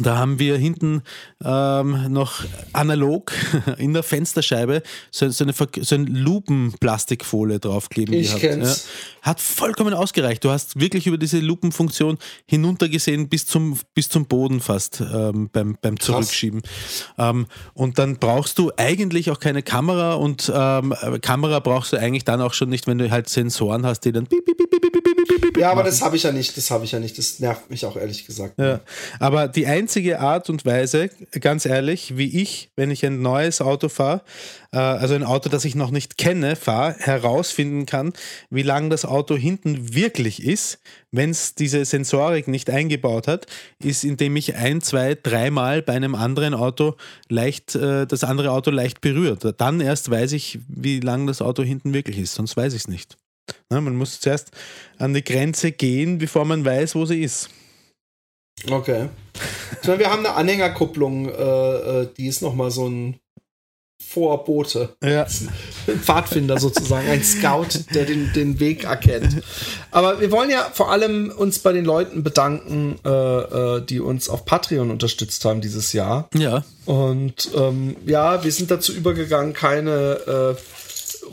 da 0.00 0.16
haben 0.16 0.38
wir 0.38 0.56
hinten 0.56 1.02
ähm, 1.44 2.12
noch 2.12 2.44
analog 2.72 3.32
in 3.78 3.92
der 3.92 4.02
Fensterscheibe 4.02 4.82
so, 5.10 5.28
so 5.28 5.44
eine, 5.44 5.52
so 5.52 5.94
ein 5.94 6.06
Lupenplastikfolie 6.06 7.60
draufkleben 7.60 8.14
Ich 8.14 8.28
gehabt. 8.28 8.40
kenn's. 8.40 8.86
Hat 9.22 9.40
vollkommen 9.40 9.94
ausgereicht. 9.94 10.42
Du 10.44 10.50
hast 10.50 10.80
wirklich 10.80 11.06
über 11.06 11.18
diese 11.18 11.38
Lupenfunktion 11.38 12.18
hinuntergesehen 12.46 13.28
bis 13.28 13.46
zum, 13.46 13.78
bis 13.94 14.08
zum 14.08 14.26
Boden 14.26 14.60
fast 14.60 15.00
ähm, 15.00 15.48
beim, 15.52 15.76
beim 15.80 16.00
Zurückschieben. 16.00 16.62
Ähm, 17.18 17.46
und 17.74 17.98
dann 17.98 18.16
brauchst 18.18 18.58
du 18.58 18.72
eigentlich 18.76 19.30
auch 19.30 19.38
keine 19.38 19.62
Kamera 19.62 20.14
und 20.14 20.50
ähm, 20.54 20.94
Kamera 21.20 21.60
brauchst 21.60 21.92
du 21.92 21.98
eigentlich 21.98 22.24
dann 22.24 22.40
auch 22.40 22.54
schon 22.54 22.68
nicht, 22.68 22.86
wenn 22.86 22.98
du 22.98 23.10
halt 23.10 23.28
Sensoren 23.28 23.86
hast, 23.86 24.00
die 24.00 24.12
dann 24.12 24.26
piep, 24.26 24.44
piep, 24.44 24.58
piep, 24.58 24.70
piep, 24.70 24.92
piep, 24.92 25.28
piep 25.28 25.41
Ja, 25.62 25.70
aber 25.70 25.82
machen. 25.82 25.90
das 25.90 26.02
habe 26.02 26.16
ich 26.16 26.24
ja 26.24 26.32
nicht, 26.32 26.56
das 26.56 26.70
habe 26.70 26.84
ich 26.84 26.92
ja 26.92 26.98
nicht. 26.98 27.16
Das 27.16 27.38
nervt 27.38 27.70
mich 27.70 27.86
auch 27.86 27.96
ehrlich 27.96 28.26
gesagt. 28.26 28.58
Ja, 28.58 28.80
aber 29.20 29.48
die 29.48 29.66
einzige 29.66 30.20
Art 30.20 30.50
und 30.50 30.64
Weise, 30.66 31.08
ganz 31.40 31.66
ehrlich, 31.66 32.16
wie 32.16 32.42
ich, 32.42 32.70
wenn 32.76 32.90
ich 32.90 33.06
ein 33.06 33.22
neues 33.22 33.60
Auto 33.60 33.88
fahre, 33.88 34.22
äh, 34.72 34.78
also 34.78 35.14
ein 35.14 35.22
Auto, 35.22 35.48
das 35.48 35.64
ich 35.64 35.74
noch 35.74 35.90
nicht 35.90 36.18
kenne, 36.18 36.56
fahre, 36.56 36.96
herausfinden 36.98 37.86
kann, 37.86 38.12
wie 38.50 38.62
lang 38.62 38.90
das 38.90 39.04
Auto 39.04 39.36
hinten 39.36 39.94
wirklich 39.94 40.42
ist, 40.42 40.80
wenn 41.12 41.30
es 41.30 41.54
diese 41.54 41.84
Sensorik 41.84 42.48
nicht 42.48 42.68
eingebaut 42.68 43.28
hat, 43.28 43.46
ist, 43.82 44.02
indem 44.02 44.34
ich 44.36 44.56
ein, 44.56 44.80
zwei, 44.80 45.14
dreimal 45.14 45.82
bei 45.82 45.92
einem 45.92 46.14
anderen 46.14 46.54
Auto 46.54 46.96
leicht, 47.28 47.74
äh, 47.76 48.06
das 48.06 48.24
andere 48.24 48.50
Auto 48.50 48.70
leicht 48.70 49.00
berührt. 49.00 49.46
Dann 49.58 49.80
erst 49.80 50.10
weiß 50.10 50.32
ich, 50.32 50.58
wie 50.68 51.00
lang 51.00 51.26
das 51.26 51.40
Auto 51.40 51.62
hinten 51.62 51.94
wirklich 51.94 52.18
ist, 52.18 52.34
sonst 52.34 52.56
weiß 52.56 52.72
ich 52.72 52.80
es 52.80 52.88
nicht. 52.88 53.16
Na, 53.72 53.80
man 53.80 53.96
muss 53.96 54.20
zuerst 54.20 54.50
an 54.98 55.14
die 55.14 55.24
Grenze 55.24 55.72
gehen, 55.72 56.18
bevor 56.18 56.44
man 56.44 56.62
weiß, 56.62 56.94
wo 56.94 57.06
sie 57.06 57.22
ist. 57.22 57.48
Okay. 58.70 59.08
Ich 59.80 59.88
meine, 59.88 59.98
wir 59.98 60.10
haben 60.10 60.26
eine 60.26 60.34
Anhängerkupplung, 60.34 61.30
äh, 61.30 61.32
äh, 61.32 62.08
die 62.18 62.26
ist 62.26 62.42
nochmal 62.42 62.70
so 62.70 62.86
ein 62.86 63.16
Vorbote. 63.98 64.94
Ja. 65.02 65.26
Ein 65.86 66.00
Pfadfinder 66.00 66.58
sozusagen, 66.58 67.08
ein 67.08 67.22
Scout, 67.24 67.84
der 67.94 68.04
den, 68.04 68.30
den 68.34 68.60
Weg 68.60 68.84
erkennt. 68.84 69.42
Aber 69.90 70.20
wir 70.20 70.30
wollen 70.30 70.50
ja 70.50 70.68
vor 70.74 70.90
allem 70.90 71.32
uns 71.34 71.60
bei 71.60 71.72
den 71.72 71.86
Leuten 71.86 72.22
bedanken, 72.22 72.98
äh, 73.06 73.08
äh, 73.08 73.80
die 73.80 74.00
uns 74.00 74.28
auf 74.28 74.44
Patreon 74.44 74.90
unterstützt 74.90 75.46
haben 75.46 75.62
dieses 75.62 75.94
Jahr. 75.94 76.28
Ja. 76.34 76.62
Und 76.84 77.50
ähm, 77.56 77.96
ja, 78.04 78.44
wir 78.44 78.52
sind 78.52 78.70
dazu 78.70 78.92
übergegangen, 78.92 79.54
keine 79.54 80.56
äh, 80.56 80.60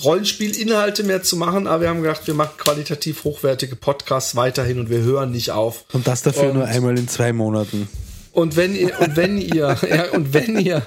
Rollenspielinhalte 0.03 1.03
mehr 1.03 1.23
zu 1.23 1.35
machen, 1.37 1.67
aber 1.67 1.81
wir 1.81 1.89
haben 1.89 2.01
gedacht, 2.01 2.25
wir 2.27 2.33
machen 2.33 2.51
qualitativ 2.57 3.23
hochwertige 3.23 3.75
Podcasts 3.75 4.35
weiterhin 4.35 4.79
und 4.79 4.89
wir 4.89 4.99
hören 5.01 5.31
nicht 5.31 5.51
auf. 5.51 5.85
Und 5.93 6.07
das 6.07 6.21
dafür 6.23 6.49
Und- 6.49 6.55
nur 6.55 6.65
einmal 6.65 6.97
in 6.97 7.07
zwei 7.07 7.33
Monaten. 7.33 7.87
Und 8.31 8.55
wenn 8.55 8.75
ihr, 8.75 8.99
und 8.99 9.15
wenn 9.15 9.37
ihr, 9.39 9.75
ja, 9.89 10.11
und 10.11 10.33
wenn 10.33 10.59
ihr, 10.59 10.85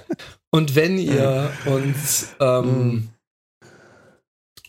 und 0.50 0.74
wenn 0.74 0.98
ihr 0.98 1.50
uns 1.66 2.28
ähm, 2.40 3.09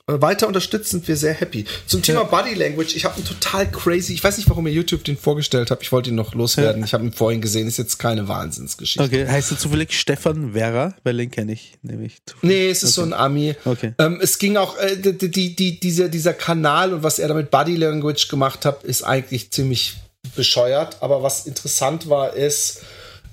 weiter 0.06 0.47
unterstützt, 0.47 0.89
sind 0.89 1.08
wir 1.08 1.16
sehr 1.16 1.34
happy. 1.34 1.64
Zum 1.88 2.01
Thema 2.01 2.24
Body 2.26 2.54
Language, 2.56 2.95
ich 2.95 3.06
habe 3.06 3.16
einen 3.16 3.26
total 3.26 3.72
crazy, 3.72 4.14
ich 4.14 4.24
weiß 4.24 4.38
nicht, 4.38 4.49
warum 4.49 4.68
ihr 4.68 4.74
YouTube 4.74 5.04
den 5.06 5.16
vorgestellt 5.18 5.72
habt, 5.72 5.82
ich 5.82 5.93
wollte 5.93 6.10
ihn 6.10 6.16
noch 6.16 6.34
loswerden. 6.34 6.82
Ja. 6.82 6.86
Ich 6.86 6.93
habe 6.93 7.06
ihn 7.06 7.14
vorhin 7.14 7.39
gesehen, 7.39 7.68
ist 7.68 7.78
jetzt 7.78 7.99
keine 7.99 8.28
Wahnsinnsgeschichte. 8.28 9.04
Okay, 9.04 9.26
heißt 9.26 9.51
er 9.51 9.58
zufällig 9.58 9.97
Stefan 9.97 10.54
Werra? 10.54 10.93
Weil 11.04 11.18
den 11.18 11.32
kenne 11.32 11.54
ich 11.54 11.78
nämlich. 11.84 12.18
zufällig. 12.26 12.56
Nee, 12.56 12.70
es 12.70 12.84
ist 12.84 12.95
so 12.95 13.01
ein 13.04 13.14
Ami. 13.14 13.56
Okay. 13.64 13.93
Ähm, 13.97 14.20
es 14.22 14.39
ging 14.39 14.58
auch, 14.58 14.78
äh, 14.78 14.97
die, 14.97 15.32
die, 15.32 15.56
die, 15.56 15.80
dieser, 15.80 16.10
dieser 16.10 16.34
Kanal 16.34 16.93
und 16.93 17.04
was 17.04 17.18
er 17.18 17.30
da 17.30 17.34
mit 17.34 17.49
Body 17.49 17.78
Language 17.78 18.28
gemacht 18.28 18.66
hat, 18.66 18.84
ist 18.84 19.04
eigentlich 19.04 19.51
ziemlich 19.51 19.95
bescheuert. 20.36 20.97
Aber 21.01 21.24
was 21.24 21.45
interessant 21.45 22.10
war, 22.10 22.34
ist, 22.34 22.82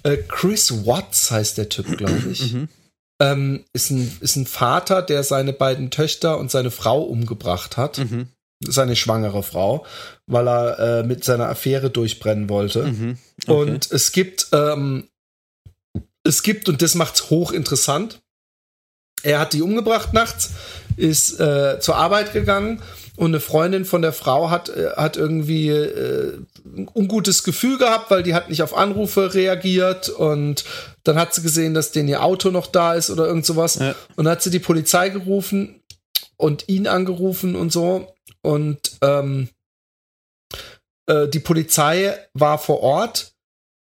äh, 0.04 0.18
Chris 0.28 0.86
Watts 0.86 1.32
heißt 1.32 1.58
der 1.58 1.68
Typ, 1.68 1.98
glaube 1.98 2.22
ich. 2.30 2.54
Ähm, 3.20 3.64
ist, 3.72 3.90
ein, 3.90 4.10
ist 4.20 4.36
ein 4.36 4.46
Vater, 4.46 5.02
der 5.02 5.22
seine 5.22 5.52
beiden 5.52 5.90
Töchter 5.90 6.38
und 6.38 6.50
seine 6.50 6.70
Frau 6.70 7.02
umgebracht 7.02 7.76
hat. 7.76 7.98
Mhm. 7.98 8.28
Seine 8.62 8.94
schwangere 8.94 9.42
Frau, 9.42 9.86
weil 10.26 10.46
er 10.46 10.78
äh, 10.78 11.02
mit 11.02 11.24
seiner 11.24 11.48
Affäre 11.48 11.88
durchbrennen 11.88 12.50
wollte. 12.50 12.84
Mhm. 12.84 13.18
Okay. 13.46 13.52
Und 13.52 13.90
es 13.90 14.12
gibt, 14.12 14.48
ähm, 14.52 15.08
es 16.24 16.42
gibt, 16.42 16.68
und 16.68 16.82
das 16.82 16.94
macht's 16.94 17.30
hochinteressant, 17.30 18.20
er 19.22 19.38
hat 19.38 19.52
die 19.54 19.62
umgebracht 19.62 20.12
nachts, 20.12 20.50
ist 20.96 21.40
äh, 21.40 21.78
zur 21.80 21.96
Arbeit 21.96 22.32
gegangen 22.32 22.82
und 23.20 23.32
eine 23.32 23.40
Freundin 23.40 23.84
von 23.84 24.00
der 24.00 24.14
Frau 24.14 24.48
hat, 24.48 24.70
äh, 24.70 24.92
hat 24.96 25.18
irgendwie 25.18 25.68
äh, 25.68 26.38
ein 26.64 26.88
ungutes 26.94 27.44
Gefühl 27.44 27.76
gehabt, 27.76 28.10
weil 28.10 28.22
die 28.22 28.32
hat 28.32 28.48
nicht 28.48 28.62
auf 28.62 28.74
Anrufe 28.74 29.34
reagiert. 29.34 30.08
Und 30.08 30.64
dann 31.04 31.18
hat 31.18 31.34
sie 31.34 31.42
gesehen, 31.42 31.74
dass 31.74 31.92
denen 31.92 32.08
ihr 32.08 32.24
Auto 32.24 32.50
noch 32.50 32.66
da 32.66 32.94
ist 32.94 33.10
oder 33.10 33.26
irgend 33.26 33.44
sowas. 33.44 33.74
Ja. 33.74 33.94
und 34.16 34.24
dann 34.24 34.32
hat 34.32 34.42
sie 34.42 34.48
die 34.48 34.58
Polizei 34.58 35.10
gerufen 35.10 35.82
und 36.38 36.70
ihn 36.70 36.86
angerufen 36.86 37.56
und 37.56 37.70
so. 37.70 38.10
Und 38.40 38.92
ähm, 39.02 39.50
äh, 41.06 41.28
die 41.28 41.40
Polizei 41.40 42.16
war 42.32 42.56
vor 42.56 42.80
Ort, 42.80 43.34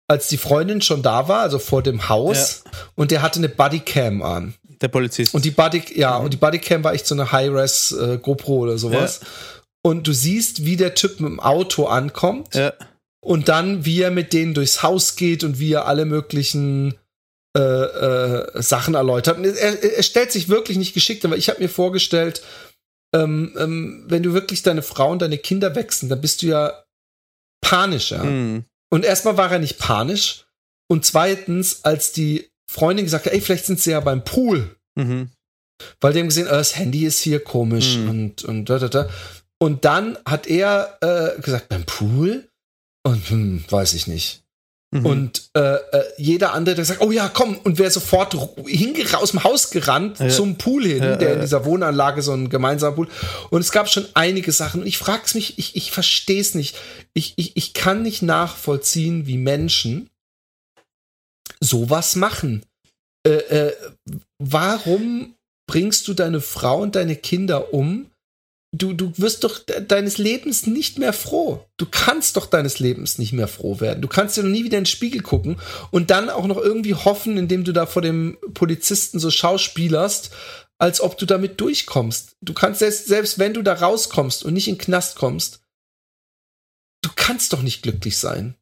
als 0.07 0.29
die 0.29 0.37
Freundin 0.37 0.81
schon 0.81 1.03
da 1.03 1.27
war, 1.27 1.41
also 1.41 1.59
vor 1.59 1.83
dem 1.83 2.09
Haus. 2.09 2.63
Und 2.95 3.11
der 3.11 3.21
hatte 3.21 3.37
eine 3.37 3.49
Bodycam 3.49 4.23
an. 4.23 4.55
Der 4.81 4.89
Polizist. 4.89 5.33
Und 5.33 5.43
die 5.43 5.51
Body, 5.51 5.83
ja, 5.95 6.17
und 6.17 6.33
die 6.33 6.37
Bodycam 6.37 6.83
war 6.83 6.93
echt 6.93 7.07
so 7.07 7.15
eine 7.15 7.31
High-Res 7.31 7.91
äh, 7.93 8.17
GoPro 8.21 8.59
oder 8.59 8.77
sowas. 8.77 9.21
Und 9.81 10.07
du 10.07 10.13
siehst, 10.13 10.65
wie 10.65 10.75
der 10.75 10.95
Typ 10.95 11.19
mit 11.19 11.29
dem 11.29 11.39
Auto 11.39 11.85
ankommt 11.85 12.53
ja. 12.53 12.73
und 13.21 13.47
dann, 13.47 13.85
wie 13.85 14.01
er 14.01 14.11
mit 14.11 14.33
denen 14.33 14.53
durchs 14.53 14.83
Haus 14.83 15.15
geht 15.15 15.43
und 15.43 15.59
wie 15.59 15.73
er 15.73 15.87
alle 15.87 16.05
möglichen 16.05 16.95
äh, 17.57 17.59
äh, 17.59 18.61
Sachen 18.61 18.93
erläutert. 18.93 19.37
Und 19.37 19.45
er, 19.45 19.81
er 19.81 20.03
stellt 20.03 20.31
sich 20.31 20.49
wirklich 20.49 20.77
nicht 20.77 20.93
geschickt, 20.93 21.25
aber 21.25 21.37
ich 21.37 21.49
habe 21.49 21.61
mir 21.61 21.69
vorgestellt, 21.69 22.43
ähm, 23.15 23.55
ähm, 23.57 24.05
wenn 24.07 24.23
du 24.23 24.33
wirklich 24.33 24.61
deine 24.61 24.81
Frau 24.81 25.11
und 25.11 25.21
deine 25.21 25.37
Kinder 25.37 25.73
wechseln, 25.73 26.09
dann 26.09 26.21
bist 26.21 26.41
du 26.41 26.47
ja 26.47 26.83
panisch, 27.61 28.11
ja. 28.11 28.23
Mhm. 28.23 28.65
Und 28.89 29.05
erstmal 29.05 29.37
war 29.37 29.51
er 29.51 29.59
nicht 29.59 29.79
panisch. 29.79 30.45
Und 30.87 31.05
zweitens, 31.05 31.83
als 31.83 32.11
die 32.11 32.49
Freundin 32.69 33.05
gesagt 33.05 33.27
ey, 33.27 33.41
vielleicht 33.41 33.65
sind 33.65 33.79
sie 33.79 33.91
ja 33.91 33.99
beim 33.99 34.23
Pool. 34.23 34.75
Mhm. 34.95 35.29
Weil 36.01 36.13
die 36.13 36.19
haben 36.19 36.27
gesehen, 36.27 36.47
äh, 36.47 36.51
das 36.51 36.75
Handy 36.75 37.05
ist 37.05 37.19
hier 37.19 37.43
komisch 37.43 37.97
Mhm. 37.97 38.09
und, 38.09 38.43
und 38.43 38.65
da, 38.65 38.79
da, 38.79 38.87
da. 38.87 39.09
Und 39.59 39.85
dann 39.85 40.17
hat 40.25 40.47
er 40.47 40.97
äh, 41.01 41.41
gesagt, 41.41 41.69
beim 41.69 41.83
Pool? 41.85 42.47
Und 43.03 43.29
hm, 43.29 43.63
weiß 43.69 43.93
ich 43.93 44.07
nicht. 44.07 44.43
Mhm. 44.91 45.05
Und 45.05 45.49
äh, 45.55 45.75
äh, 45.75 46.03
jeder 46.17 46.53
andere, 46.53 46.75
der 46.75 46.85
sagt, 46.85 47.01
oh 47.01 47.11
ja, 47.11 47.29
komm, 47.29 47.57
und 47.57 47.77
wäre 47.77 47.91
sofort 47.91 48.35
hinge 48.67 49.05
aus 49.17 49.31
dem 49.31 49.43
Haus 49.43 49.69
gerannt 49.69 50.19
Ja. 50.19 50.29
zum 50.29 50.57
Pool 50.57 50.85
hin, 50.85 51.03
Ja, 51.03 51.15
der 51.15 51.29
ja, 51.29 51.35
in 51.35 51.41
dieser 51.41 51.65
Wohnanlage 51.65 52.21
so 52.21 52.33
ein 52.33 52.49
gemeinsamer 52.49 52.95
Pool. 52.95 53.07
Und 53.49 53.61
es 53.61 53.71
gab 53.71 53.89
schon 53.89 54.05
einige 54.13 54.51
Sachen. 54.51 54.81
Und 54.81 54.87
ich 54.87 54.97
frag's 54.97 55.35
mich, 55.35 55.57
ich, 55.59 55.75
ich 55.75 55.91
verstehe 55.91 56.39
es 56.41 56.55
nicht. 56.55 56.77
Ich, 57.13 57.33
ich, 57.37 57.55
ich 57.57 57.73
kann 57.73 58.01
nicht 58.01 58.21
nachvollziehen, 58.21 59.27
wie 59.27 59.37
Menschen 59.37 60.09
sowas 61.59 62.15
machen. 62.15 62.63
Äh, 63.25 63.31
äh, 63.31 63.73
warum 64.39 65.35
bringst 65.69 66.07
du 66.07 66.13
deine 66.13 66.41
Frau 66.41 66.81
und 66.81 66.95
deine 66.95 67.15
Kinder 67.15 67.73
um? 67.73 68.09
Du, 68.75 68.93
du 68.93 69.13
wirst 69.17 69.43
doch 69.43 69.59
de 69.59 69.85
deines 69.85 70.17
Lebens 70.17 70.67
nicht 70.67 70.99
mehr 70.99 71.13
froh. 71.13 71.65
Du 71.77 71.85
kannst 71.85 72.35
doch 72.35 72.47
deines 72.47 72.79
Lebens 72.79 73.17
nicht 73.17 73.31
mehr 73.31 73.47
froh 73.47 73.79
werden. 73.79 74.01
Du 74.01 74.09
kannst 74.09 74.35
dir 74.35 74.43
noch 74.43 74.49
nie 74.49 74.65
wieder 74.65 74.77
in 74.77 74.83
den 74.83 74.85
Spiegel 74.89 75.21
gucken 75.21 75.57
und 75.89 76.09
dann 76.09 76.29
auch 76.29 76.45
noch 76.47 76.57
irgendwie 76.57 76.93
hoffen, 76.93 77.37
indem 77.37 77.63
du 77.63 77.71
da 77.71 77.85
vor 77.85 78.01
dem 78.01 78.37
Polizisten 78.53 79.19
so 79.19 79.31
schauspielerst, 79.31 80.31
als 80.79 81.01
ob 81.01 81.17
du 81.17 81.25
damit 81.25 81.59
durchkommst. 81.61 82.35
Du 82.41 82.53
kannst 82.53 82.79
selbst, 82.79 83.07
selbst 83.07 83.39
wenn 83.39 83.53
du 83.53 83.61
da 83.61 83.73
rauskommst 83.73 84.43
und 84.43 84.53
nicht 84.53 84.67
in 84.67 84.75
den 84.75 84.81
Knast 84.81 85.15
kommst, 85.15 85.61
du 87.01 87.09
kannst 87.15 87.53
doch 87.53 87.61
nicht 87.61 87.81
glücklich 87.81 88.17
sein. 88.17 88.55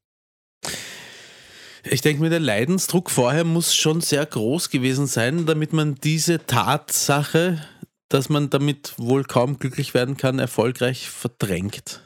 Ich 1.87 2.01
denke 2.01 2.23
mir, 2.23 2.31
der 2.31 2.39
Leidensdruck 2.39 3.11
vorher 3.11 3.43
muss 3.43 3.75
schon 3.75 4.01
sehr 4.01 4.25
groß 4.25 4.71
gewesen 4.71 5.05
sein, 5.05 5.45
damit 5.45 5.71
man 5.71 5.95
diese 5.95 6.45
Tatsache, 6.45 7.63
dass 8.09 8.27
man 8.27 8.49
damit 8.49 8.95
wohl 8.97 9.23
kaum 9.23 9.59
glücklich 9.59 9.93
werden 9.93 10.17
kann, 10.17 10.39
erfolgreich 10.39 11.09
verdrängt. 11.09 12.01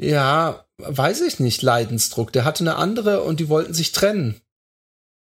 ja, 0.00 0.64
weiß 0.78 1.22
ich 1.22 1.40
nicht, 1.40 1.60
Leidensdruck. 1.60 2.32
Der 2.32 2.44
hatte 2.44 2.64
eine 2.64 2.76
andere 2.76 3.22
und 3.22 3.40
die 3.40 3.48
wollten 3.48 3.74
sich 3.74 3.92
trennen. 3.92 4.40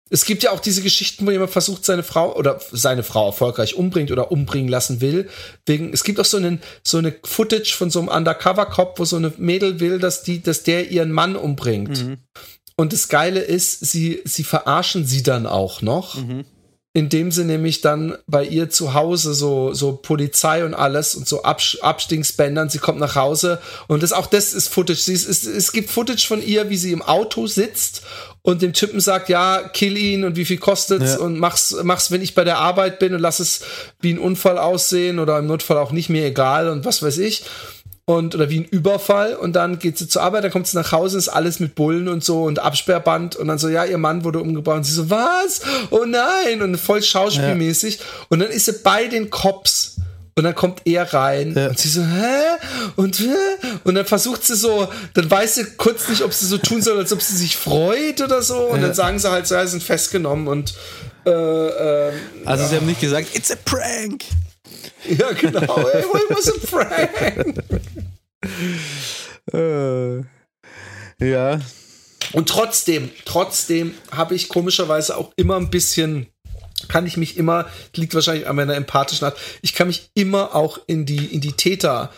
Es 0.09 0.25
gibt 0.25 0.43
ja 0.43 0.51
auch 0.51 0.59
diese 0.59 0.81
Geschichten, 0.81 1.25
wo 1.25 1.31
jemand 1.31 1.51
versucht, 1.51 1.83
seine 1.83 2.03
Frau 2.03 2.35
oder 2.35 2.59
seine 2.71 3.03
Frau 3.03 3.27
erfolgreich 3.27 3.75
umbringt 3.75 4.11
oder 4.11 4.31
umbringen 4.31 4.69
lassen 4.69 5.01
will. 5.01 5.29
Wegen, 5.65 5.91
es 5.91 6.03
gibt 6.03 6.19
auch 6.19 6.25
so, 6.25 6.37
einen, 6.37 6.61
so 6.83 6.97
eine 6.97 7.13
Footage 7.23 7.75
von 7.75 7.89
so 7.89 7.99
einem 7.99 8.09
Undercover-Cop, 8.09 8.99
wo 8.99 9.05
so 9.05 9.17
eine 9.17 9.33
Mädel 9.37 9.79
will, 9.79 9.99
dass 9.99 10.23
die, 10.23 10.41
dass 10.41 10.63
der 10.63 10.91
ihren 10.91 11.11
Mann 11.11 11.35
umbringt. 11.35 12.05
Mhm. 12.05 12.17
Und 12.77 12.93
das 12.93 13.09
Geile 13.09 13.41
ist, 13.41 13.79
sie, 13.81 14.21
sie 14.23 14.43
verarschen 14.43 15.05
sie 15.05 15.23
dann 15.23 15.45
auch 15.45 15.81
noch. 15.81 16.15
Mhm. 16.15 16.45
Indem 16.93 17.31
sie 17.31 17.43
nämlich 17.43 17.81
dann 17.81 18.17
bei 18.25 18.43
ihr 18.43 18.71
zu 18.71 18.95
Hause 18.95 19.35
so, 19.35 19.71
so 19.71 19.93
Polizei 19.93 20.65
und 20.65 20.73
alles 20.73 21.13
und 21.13 21.27
so 21.27 21.43
Abstingsbändern, 21.43 22.69
sie 22.69 22.79
kommt 22.79 22.99
nach 22.99 23.13
Hause 23.15 23.61
und 23.87 24.01
das 24.01 24.13
auch 24.13 24.25
das 24.25 24.51
ist 24.53 24.69
Footage. 24.69 25.01
Sie 25.01 25.13
ist, 25.13 25.29
es, 25.29 25.45
es 25.45 25.71
gibt 25.73 25.91
Footage 25.91 26.25
von 26.25 26.41
ihr, 26.41 26.71
wie 26.71 26.77
sie 26.77 26.91
im 26.91 27.03
Auto 27.03 27.45
sitzt 27.45 28.01
und 28.41 28.61
dem 28.61 28.73
Typen 28.73 28.99
sagt, 28.99 29.29
ja, 29.29 29.61
kill 29.73 29.97
ihn 29.97 30.23
und 30.23 30.35
wie 30.37 30.45
viel 30.45 30.57
kostet's 30.57 31.13
Ja. 31.15 31.19
und 31.19 31.37
mach's, 31.39 31.75
mach's, 31.83 32.11
wenn 32.11 32.21
ich 32.21 32.33
bei 32.35 32.43
der 32.45 32.59
Arbeit 32.59 32.99
bin 32.99 33.13
und 33.13 33.19
lass 33.19 33.39
es 33.39 33.61
wie 33.99 34.13
ein 34.13 34.19
Unfall 34.19 34.57
aussehen 34.57 35.19
oder 35.19 35.37
im 35.39 35.47
Notfall 35.47 35.77
auch 35.77 35.91
nicht 35.91 36.09
mir 36.09 36.25
egal 36.25 36.69
und 36.69 36.85
was 36.85 37.03
weiß 37.03 37.17
ich. 37.17 37.43
Und, 38.09 38.35
oder 38.35 38.49
wie 38.49 38.61
ein 38.61 38.63
Überfall 38.63 39.35
und 39.35 39.51
dann 39.57 39.79
geht 39.79 39.97
sie 39.97 40.07
zur 40.07 40.21
Arbeit, 40.21 40.45
dann 40.45 40.51
kommt 40.51 40.65
sie 40.65 40.77
nach 40.77 40.93
Hause, 40.93 41.17
ist 41.17 41.27
alles 41.27 41.59
mit 41.59 41.75
Bullen 41.75 42.07
und 42.07 42.23
so 42.23 42.43
und 42.43 42.59
Absperrband 42.59 43.35
und 43.35 43.49
dann 43.49 43.57
so, 43.57 43.67
ja, 43.67 43.83
ihr 43.83 43.97
Mann 43.97 44.23
wurde 44.23 44.39
umgebracht 44.39 44.77
und 44.77 44.83
sie 44.85 44.93
so, 44.93 45.09
was? 45.09 45.59
Oh 45.89 46.05
nein! 46.05 46.61
Und 46.61 46.77
voll 46.77 47.03
schauspielmäßig. 47.03 47.99
Und 48.29 48.39
dann 48.39 48.49
ist 48.49 48.63
sie 48.63 48.71
bei 48.81 49.07
den 49.07 49.29
Cops 49.29 49.97
und 50.37 50.43
dann 50.43 50.55
kommt 50.55 50.81
er 50.85 51.11
rein 51.13 51.53
Ja. 51.55 51.67
und 51.69 51.77
sie 51.79 51.89
so, 51.89 52.01
hä? 52.03 52.57
Und, 52.95 53.19
hä? 53.19 53.35
und 53.83 53.95
dann 53.95 54.05
versucht 54.05 54.43
sie 54.45 54.55
so, 54.55 54.87
dann 55.15 55.29
weiß 55.29 55.55
sie 55.55 55.65
kurz 55.77 56.07
nicht, 56.07 56.21
ob 56.21 56.31
sie 56.31 56.45
so 56.45 56.57
tun 56.59 56.81
soll, 56.81 56.97
als 56.99 57.11
ob 57.11 57.21
sie 57.21 57.35
sich 57.35 57.57
freut 57.57 58.21
oder 58.21 58.41
so. 58.41 58.57
Und 58.67 58.81
dann 58.81 58.93
sagen 58.93 59.17
sie 59.19 59.29
halt, 59.29 59.47
so, 59.47 59.55
ja, 59.55 59.65
sie 59.65 59.71
sind 59.71 59.83
festgenommen 59.83 60.47
und 60.47 60.75
äh, 61.25 61.29
ähm, 61.31 62.13
Also 62.45 62.67
sie 62.67 62.75
haben 62.75 62.85
nicht 62.85 63.01
gesagt, 63.01 63.35
it's 63.35 63.51
a 63.51 63.55
prank. 63.65 64.23
ja, 65.09 65.31
genau. 65.33 65.59
It 65.89 66.05
was 66.29 66.47
a 66.49 66.67
prank. 66.69 67.63
Äh, 69.53 70.17
ja. 71.27 71.59
Und 72.33 72.49
trotzdem, 72.49 73.09
trotzdem 73.25 73.93
habe 74.11 74.35
ich 74.35 74.49
komischerweise 74.49 75.15
auch 75.17 75.31
immer 75.37 75.55
ein 75.57 75.69
bisschen, 75.69 76.27
kann 76.87 77.05
ich 77.05 77.17
mich 77.17 77.37
immer, 77.37 77.67
liegt 77.95 78.13
wahrscheinlich 78.13 78.47
an 78.47 78.55
meiner 78.55 78.75
empathischen 78.75 79.25
Art, 79.25 79.37
ich 79.61 79.73
kann 79.73 79.87
mich 79.87 80.09
immer 80.13 80.55
auch 80.55 80.79
in 80.87 81.05
die, 81.05 81.25
in 81.25 81.41
die 81.41 81.53
Täter 81.53 82.11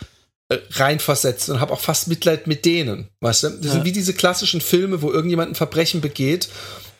äh, 0.48 0.58
reinversetzen 0.72 1.54
und 1.54 1.60
habe 1.60 1.72
auch 1.72 1.80
fast 1.80 2.08
Mitleid 2.08 2.46
mit 2.46 2.64
denen. 2.64 3.08
Weißt 3.20 3.44
du? 3.44 3.50
Das 3.50 3.72
sind 3.72 3.84
wie 3.84 3.92
diese 3.92 4.14
klassischen 4.14 4.60
Filme, 4.60 5.02
wo 5.02 5.10
irgendjemand 5.10 5.52
ein 5.52 5.54
Verbrechen 5.54 6.00
begeht. 6.00 6.48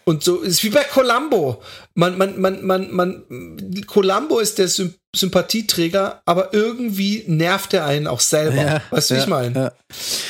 Und 0.05 0.25
so 0.25 0.41
ist 0.41 0.65
wie 0.65 0.71
bei 0.71 0.83
Columbo. 0.83 1.63
Man, 1.95 2.17
man, 2.17 2.41
man, 2.41 2.65
man, 2.65 2.91
man, 2.91 3.85
Columbo 3.87 4.39
ist 4.39 4.59
der 4.59 4.69
Sym 4.69 4.95
Sympathieträger, 5.15 6.23
aber 6.25 6.55
irgendwie 6.55 7.25
nervt 7.27 7.75
er 7.75 7.85
einen 7.85 8.07
auch 8.07 8.21
selber. 8.21 8.63
Ja, 8.63 8.83
weißt 8.91 9.11
du, 9.11 9.15
wie 9.15 9.19
ja, 9.19 9.25
ich 9.25 9.29
meine? 9.29 9.59
ja. 9.59 9.73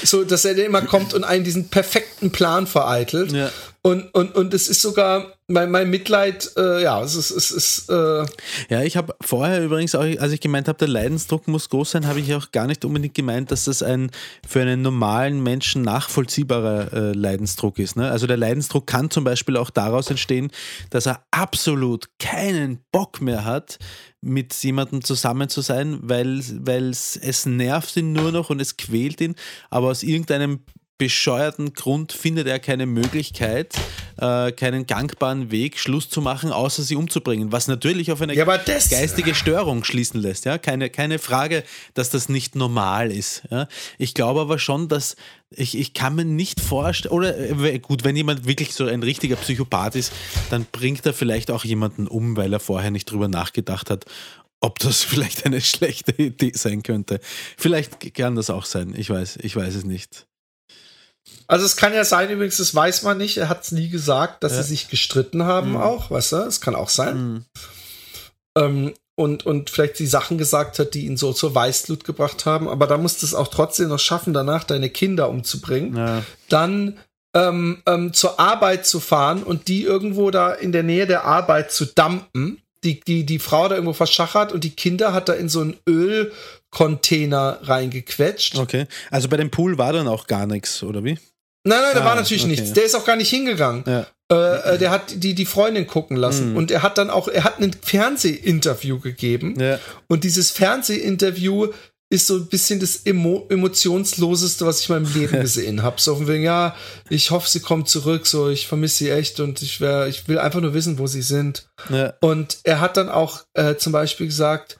So, 0.02 0.24
dass 0.24 0.46
er 0.46 0.56
immer 0.56 0.80
kommt 0.80 1.12
und 1.12 1.22
einen 1.22 1.44
diesen 1.44 1.68
perfekten 1.68 2.32
Plan 2.32 2.66
vereitelt. 2.66 3.30
Und, 3.82 4.14
und, 4.14 4.34
und 4.34 4.52
es 4.52 4.68
ist 4.68 4.82
sogar 4.82 5.32
mein, 5.46 5.70
mein 5.70 5.88
Mitleid, 5.88 6.52
äh, 6.58 6.82
ja, 6.82 7.02
es 7.02 7.14
ist, 7.14 7.30
es 7.30 7.50
ist, 7.50 7.88
äh, 7.88 8.26
Ja, 8.68 8.82
ich 8.82 8.98
habe 8.98 9.16
vorher 9.22 9.64
übrigens 9.64 9.94
auch, 9.94 10.02
als 10.02 10.32
ich 10.32 10.40
gemeint 10.40 10.68
habe, 10.68 10.78
der 10.78 10.88
Leidensdruck 10.88 11.48
muss 11.48 11.70
groß 11.70 11.92
sein, 11.92 12.06
habe 12.06 12.20
ich 12.20 12.34
auch 12.34 12.52
gar 12.52 12.66
nicht 12.66 12.84
unbedingt 12.84 13.14
gemeint, 13.14 13.50
dass 13.50 13.64
das 13.64 13.82
ein 13.82 14.10
für 14.46 14.60
einen 14.60 14.82
normalen 14.82 15.42
Menschen 15.42 15.80
nachvollziehbarer 15.80 16.92
äh, 16.92 17.12
Leidensdruck 17.12 17.78
ist. 17.78 17.96
Ne? 17.96 18.10
Also 18.10 18.26
der 18.26 18.36
Leidensdruck 18.36 18.86
kann 18.86 19.10
zum 19.10 19.24
Beispiel 19.24 19.56
auch 19.56 19.70
daraus 19.70 20.10
entstehen, 20.10 20.50
dass 20.90 21.06
er 21.06 21.24
absolut 21.30 22.10
keinen 22.18 22.80
Bock 22.92 23.22
mehr 23.22 23.46
hat, 23.46 23.78
mit 24.20 24.52
jemandem 24.62 25.02
zusammen 25.02 25.48
zu 25.48 25.62
sein, 25.62 25.98
weil, 26.02 26.40
es 26.90 27.46
nervt 27.46 27.96
ihn 27.96 28.12
nur 28.12 28.30
noch 28.30 28.50
und 28.50 28.60
es 28.60 28.76
quält 28.76 29.22
ihn, 29.22 29.34
aber 29.70 29.88
aus 29.88 30.02
irgendeinem 30.02 30.60
bescheuerten 31.00 31.72
Grund 31.72 32.12
findet 32.12 32.46
er 32.46 32.58
keine 32.58 32.84
Möglichkeit, 32.84 33.74
äh, 34.18 34.52
keinen 34.52 34.86
gangbaren 34.86 35.50
Weg, 35.50 35.78
Schluss 35.78 36.10
zu 36.10 36.20
machen, 36.20 36.52
außer 36.52 36.82
sie 36.82 36.94
umzubringen. 36.94 37.52
Was 37.52 37.68
natürlich 37.68 38.12
auf 38.12 38.20
eine 38.20 38.34
Ja, 38.34 38.44
geistige 38.44 39.34
Störung 39.34 39.82
schließen 39.82 40.20
lässt. 40.20 40.44
Ja? 40.44 40.58
Keine, 40.58 40.90
keine 40.90 41.18
Frage, 41.18 41.64
dass 41.94 42.10
das 42.10 42.28
nicht 42.28 42.54
normal 42.54 43.10
ist. 43.10 43.44
Ja? 43.50 43.66
Ich 43.96 44.12
glaube 44.12 44.42
aber 44.42 44.58
schon, 44.58 44.88
dass 44.88 45.16
ich, 45.56 45.76
ich 45.76 45.94
kann 45.94 46.16
mir 46.16 46.26
nicht 46.26 46.60
vorstellen, 46.60 47.14
oder 47.14 47.38
äh, 47.38 47.78
gut, 47.78 48.04
wenn 48.04 48.14
jemand 48.14 48.46
wirklich 48.46 48.74
so 48.74 48.84
ein 48.84 49.02
richtiger 49.02 49.36
Psychopath 49.36 49.96
ist, 49.96 50.12
dann 50.50 50.66
bringt 50.70 51.06
er 51.06 51.14
vielleicht 51.14 51.50
auch 51.50 51.64
jemanden 51.64 52.08
um, 52.08 52.36
weil 52.36 52.52
er 52.52 52.60
vorher 52.60 52.90
nicht 52.90 53.10
drüber 53.10 53.28
nachgedacht 53.28 53.88
hat, 53.88 54.04
ob 54.60 54.78
das 54.80 55.02
vielleicht 55.02 55.46
eine 55.46 55.62
schlechte 55.62 56.12
Idee 56.12 56.52
sein 56.54 56.82
könnte. 56.82 57.20
Vielleicht 57.56 58.12
kann 58.12 58.36
das 58.36 58.50
auch 58.50 58.66
sein. 58.66 58.94
Ich 58.94 59.08
weiß, 59.08 59.38
ich 59.40 59.56
weiß 59.56 59.74
es 59.76 59.84
nicht. 59.84 60.26
Also 61.46 61.64
es 61.64 61.76
kann 61.76 61.92
ja 61.94 62.04
sein, 62.04 62.30
übrigens, 62.30 62.56
das 62.58 62.74
weiß 62.74 63.02
man 63.02 63.18
nicht, 63.18 63.36
er 63.38 63.48
hat 63.48 63.62
es 63.64 63.72
nie 63.72 63.88
gesagt, 63.88 64.42
dass 64.44 64.52
Ja. 64.52 64.62
sie 64.62 64.68
sich 64.70 64.88
gestritten 64.88 65.44
haben 65.44 65.70
Mhm. 65.70 65.76
auch, 65.78 66.10
weißt 66.10 66.32
du, 66.32 66.36
es 66.38 66.60
kann 66.60 66.74
auch 66.74 66.88
sein. 66.88 67.44
Ähm, 68.56 68.94
und, 69.16 69.44
und 69.44 69.68
vielleicht 69.70 69.98
die 69.98 70.06
Sachen 70.06 70.38
gesagt 70.38 70.78
hat, 70.78 70.94
die 70.94 71.04
ihn 71.06 71.16
so 71.18 71.32
zur 71.32 71.54
Weißglut 71.54 72.04
gebracht 72.04 72.46
haben, 72.46 72.68
aber 72.68 72.86
da 72.86 72.96
musst 72.96 73.20
du 73.22 73.26
es 73.26 73.34
auch 73.34 73.48
trotzdem 73.48 73.88
noch 73.88 73.98
schaffen, 73.98 74.32
danach 74.32 74.64
deine 74.64 74.88
Kinder 74.90 75.28
umzubringen. 75.28 75.96
Ja. 75.96 76.22
dann 76.48 76.98
ähm, 77.32 77.80
ähm, 77.86 78.12
zur 78.12 78.40
Arbeit 78.40 78.86
zu 78.86 78.98
fahren 78.98 79.44
und 79.44 79.68
die 79.68 79.84
irgendwo 79.84 80.32
da 80.32 80.52
in 80.52 80.72
der 80.72 80.82
Nähe 80.82 81.06
der 81.06 81.24
Arbeit 81.26 81.70
zu 81.70 81.86
dumpen. 81.86 82.60
Die, 82.82 82.98
die, 82.98 83.24
die 83.24 83.38
Frau 83.38 83.68
da 83.68 83.74
irgendwo 83.76 83.92
verschachert 83.92 84.52
und 84.52 84.64
die 84.64 84.74
Kinder 84.74 85.12
hat 85.12 85.28
da 85.28 85.34
in 85.34 85.48
so 85.48 85.60
einen 85.60 85.76
Ölcontainer 86.72 87.58
reingequetscht. 87.62 88.56
Okay. 88.58 88.86
Also 89.10 89.28
bei 89.28 89.36
dem 89.36 89.50
Pool 89.50 89.78
war 89.78 89.92
dann 89.92 90.08
auch 90.08 90.26
gar 90.26 90.46
nichts, 90.46 90.82
oder 90.82 91.04
wie? 91.04 91.18
Nein, 91.64 91.80
nein, 91.82 91.90
da 91.94 92.00
Ah, 92.00 92.04
war 92.06 92.14
natürlich 92.14 92.42
okay. 92.44 92.52
nichts. 92.52 92.72
Der 92.72 92.84
ist 92.84 92.94
auch 92.94 93.04
gar 93.04 93.16
nicht 93.16 93.28
hingegangen. 93.28 93.84
Ja. 93.86 94.06
Äh, 94.32 94.74
äh, 94.74 94.78
der 94.78 94.90
hat 94.90 95.12
die, 95.22 95.34
die 95.34 95.44
Freundin 95.44 95.86
gucken 95.86 96.16
lassen 96.16 96.50
Mhm. 96.52 96.56
und 96.56 96.70
er 96.70 96.82
hat 96.82 96.96
dann 96.98 97.10
auch, 97.10 97.28
er 97.28 97.44
hat 97.44 97.58
ein 97.60 97.72
Fernsehinterview 97.82 99.00
gegeben 99.00 99.56
Ja. 99.60 99.78
und 100.08 100.24
dieses 100.24 100.50
Fernsehinterview 100.52 101.68
ist 102.12 102.26
so 102.26 102.34
ein 102.36 102.46
bisschen 102.48 102.80
das 102.80 103.04
Emo 103.06 103.46
emotionsloseste, 103.50 104.66
was 104.66 104.80
ich 104.80 104.88
in 104.88 104.94
meinem 105.02 105.14
Leben 105.14 105.40
gesehen 105.40 105.82
habe. 105.82 106.00
So 106.00 106.16
von 106.16 106.26
wegen, 106.26 106.42
ja, 106.42 106.74
ich 107.08 107.30
hoffe, 107.30 107.48
sie 107.48 107.60
kommt 107.60 107.88
zurück, 107.88 108.26
so 108.26 108.48
ich 108.48 108.66
vermisse 108.66 108.96
sie 108.98 109.10
echt 109.10 109.38
und 109.38 109.62
ich 109.62 109.80
wär, 109.80 110.06
ich 110.08 110.26
will 110.28 110.38
einfach 110.38 110.60
nur 110.60 110.74
wissen, 110.74 110.98
wo 110.98 111.06
sie 111.06 111.22
sind. 111.22 111.68
Ja. 111.88 112.14
Und 112.20 112.58
er 112.64 112.80
hat 112.80 112.96
dann 112.96 113.08
auch 113.10 113.42
äh, 113.54 113.76
zum 113.76 113.92
Beispiel 113.92 114.26
gesagt, 114.26 114.79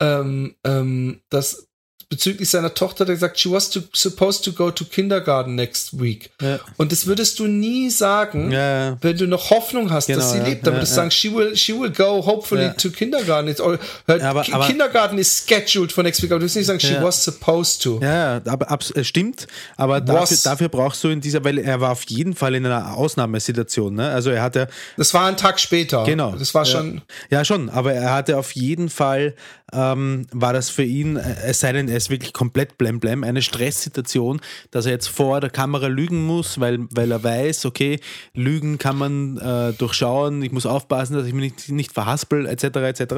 ähm, 0.00 0.56
ähm, 0.64 1.22
dass 1.28 1.69
bezüglich 2.10 2.50
seiner 2.50 2.74
Tochter, 2.74 3.04
der 3.04 3.14
gesagt, 3.14 3.38
she 3.38 3.48
was 3.50 3.70
to, 3.70 3.80
supposed 3.92 4.44
to 4.44 4.52
go 4.52 4.70
to 4.72 4.84
kindergarten 4.84 5.54
next 5.54 5.98
week. 6.00 6.30
Ja. 6.42 6.58
Und 6.76 6.90
das 6.90 7.06
würdest 7.06 7.38
du 7.38 7.46
nie 7.46 7.88
sagen, 7.88 8.50
Ja. 8.50 8.98
wenn 9.00 9.16
du 9.16 9.26
noch 9.28 9.50
Hoffnung 9.50 9.90
hast, 9.92 10.08
Genau, 10.08 10.18
dass 10.18 10.32
sie 10.32 10.40
lebt. 10.40 10.66
Dann 10.66 10.74
würdest 10.74 10.90
du 10.92 10.96
sagen, 10.96 11.10
she 11.12 11.32
will, 11.32 11.56
she 11.56 11.72
will 11.72 11.90
go 11.90 12.26
hopefully 12.26 12.72
to 12.76 12.90
kindergarten. 12.90 13.48
It's 13.48 13.60
all, 13.60 13.78
aber- 14.08 14.44
aber- 14.52 14.66
kindergarten 14.66 15.18
is 15.18 15.44
scheduled 15.46 15.92
for 15.92 16.02
next 16.02 16.20
week. 16.20 16.32
Aber 16.32 16.40
du 16.40 16.46
wirst 16.46 16.56
nicht 16.56 16.66
sagen, 16.66 16.80
she 16.80 17.00
was 17.00 17.22
supposed 17.22 17.80
to. 17.82 18.00
Ja, 18.02 18.40
aber 18.44 18.68
abs 18.70 18.90
äh, 18.90 19.04
stimmt. 19.04 19.46
Aber 19.76 20.00
dafür, 20.00 20.36
dafür 20.42 20.68
brauchst 20.68 21.04
du 21.04 21.08
in 21.10 21.20
dieser, 21.20 21.44
weil 21.44 21.58
er 21.58 21.80
war 21.80 21.92
auf 21.92 22.02
jeden 22.08 22.34
Fall 22.34 22.56
in 22.56 22.66
einer 22.66 22.96
Ausnahmesituation. 22.96 23.94
Ne? 23.94 24.08
Also 24.10 24.30
er 24.30 24.42
hatte, 24.42 24.66
Das 24.96 25.14
war 25.14 25.26
ein 25.26 25.36
Tag 25.36 25.60
später. 25.60 26.02
genau. 26.04 26.32
Das 26.32 26.54
war 26.54 26.64
ja. 26.64 26.72
schon. 26.72 27.02
Ja, 27.30 27.44
schon. 27.44 27.70
Aber 27.70 27.92
er 27.92 28.12
hatte 28.12 28.36
auf 28.36 28.50
jeden 28.52 28.88
Fall, 28.90 29.34
ähm, 29.72 30.26
war 30.32 30.52
das 30.52 30.70
für 30.70 30.82
ihn, 30.82 31.16
äh, 31.16 31.36
es 31.46 31.60
sei 31.60 31.72
denn, 31.72 31.88
er 31.88 31.99
ist 32.04 32.10
wirklich 32.10 32.32
komplett 32.32 32.78
blemblem, 32.78 33.24
eine 33.24 33.42
Stresssituation, 33.42 34.40
dass 34.70 34.86
er 34.86 34.92
jetzt 34.92 35.08
vor 35.08 35.40
der 35.40 35.50
Kamera 35.50 35.86
lügen 35.86 36.24
muss, 36.24 36.60
weil, 36.60 36.80
weil 36.90 37.10
er 37.10 37.22
weiß, 37.22 37.66
okay, 37.66 38.00
Lügen 38.34 38.78
kann 38.78 38.96
man 38.96 39.38
äh, 39.38 39.72
durchschauen, 39.74 40.42
ich 40.42 40.52
muss 40.52 40.66
aufpassen, 40.66 41.14
dass 41.14 41.26
ich 41.26 41.34
mich 41.34 41.52
nicht, 41.52 41.68
nicht 41.70 41.92
verhaspel, 41.92 42.46
etc., 42.46 42.64
etc. 42.64 43.14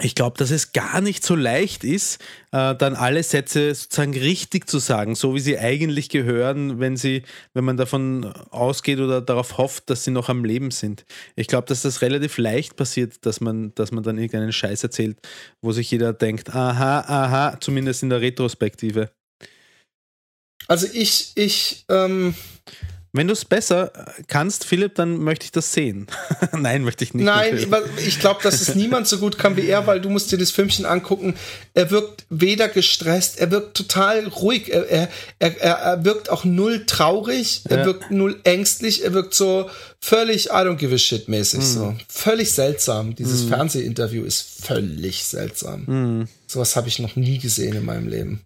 Ich 0.00 0.14
glaube, 0.14 0.36
dass 0.38 0.50
es 0.50 0.72
gar 0.72 1.00
nicht 1.00 1.24
so 1.24 1.34
leicht 1.34 1.82
ist, 1.82 2.22
äh, 2.52 2.74
dann 2.76 2.94
alle 2.94 3.22
Sätze 3.22 3.74
sozusagen 3.74 4.12
richtig 4.12 4.68
zu 4.68 4.78
sagen, 4.78 5.14
so 5.14 5.34
wie 5.34 5.40
sie 5.40 5.58
eigentlich 5.58 6.08
gehören, 6.08 6.78
wenn 6.78 6.96
sie, 6.96 7.22
wenn 7.54 7.64
man 7.64 7.76
davon 7.76 8.26
ausgeht 8.50 9.00
oder 9.00 9.20
darauf 9.20 9.58
hofft, 9.58 9.90
dass 9.90 10.04
sie 10.04 10.10
noch 10.10 10.28
am 10.28 10.44
Leben 10.44 10.70
sind. 10.70 11.04
Ich 11.36 11.48
glaube, 11.48 11.66
dass 11.66 11.82
das 11.82 12.02
relativ 12.02 12.38
leicht 12.38 12.76
passiert, 12.76 13.26
dass 13.26 13.40
man, 13.40 13.74
dass 13.74 13.90
man 13.90 14.04
dann 14.04 14.18
irgendeinen 14.18 14.52
Scheiß 14.52 14.84
erzählt, 14.84 15.18
wo 15.62 15.72
sich 15.72 15.90
jeder 15.90 16.12
denkt, 16.12 16.54
aha, 16.54 17.00
aha, 17.00 17.60
zumindest 17.60 18.02
in 18.02 18.10
der 18.10 18.20
Retrospektive. 18.20 19.10
Also 20.68 20.86
ich, 20.92 21.32
ich, 21.34 21.86
ähm, 21.88 22.34
Wenn 23.12 23.26
du 23.26 23.32
es 23.32 23.46
besser 23.46 23.90
kannst, 24.26 24.64
Philipp, 24.64 24.94
dann 24.96 25.18
möchte 25.18 25.44
ich 25.44 25.50
das 25.52 25.72
sehen. 25.72 26.06
Nein, 26.52 26.84
möchte 26.84 27.04
ich 27.04 27.14
nicht. 27.14 27.24
Nein, 27.24 27.54
natürlich. 27.68 28.06
ich 28.06 28.20
glaube, 28.20 28.40
dass 28.42 28.60
es 28.60 28.74
niemand 28.74 29.08
so 29.08 29.18
gut 29.18 29.38
kann 29.38 29.56
wie 29.56 29.66
er, 29.66 29.86
weil 29.86 30.00
du 30.00 30.10
musst 30.10 30.30
dir 30.30 30.36
das 30.36 30.50
Filmchen 30.50 30.84
angucken. 30.84 31.34
Er 31.72 31.90
wirkt 31.90 32.26
weder 32.28 32.68
gestresst, 32.68 33.38
er 33.38 33.50
wirkt 33.50 33.76
total 33.76 34.26
ruhig, 34.28 34.70
er, 34.72 34.88
er, 34.90 35.08
er, 35.38 35.56
er 35.58 36.04
wirkt 36.04 36.28
auch 36.28 36.44
null 36.44 36.84
traurig, 36.84 37.62
er 37.68 37.78
Ja. 37.78 37.86
wirkt 37.86 38.10
null 38.10 38.40
ängstlich, 38.44 39.02
er 39.02 39.14
wirkt 39.14 39.32
so 39.32 39.70
völlig 40.00 40.46
I 40.48 40.50
don't 40.50 40.76
give 40.76 40.94
a 40.94 40.98
shit 40.98 41.28
mäßig 41.28 41.64
so. 41.64 41.96
Völlig 42.08 42.52
seltsam. 42.52 43.14
Dieses 43.14 43.44
Fernsehinterview 43.44 44.24
ist 44.24 44.64
völlig 44.64 45.24
seltsam. 45.24 45.86
Hm. 45.86 46.28
Sowas 46.46 46.76
habe 46.76 46.88
ich 46.88 46.98
noch 46.98 47.16
nie 47.16 47.38
gesehen 47.38 47.74
in 47.74 47.84
meinem 47.86 48.08
Leben. 48.08 48.42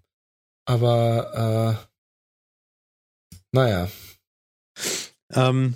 Aber 0.66 1.78
äh, 1.80 1.86
naja. 3.52 3.88
Ähm, 5.32 5.74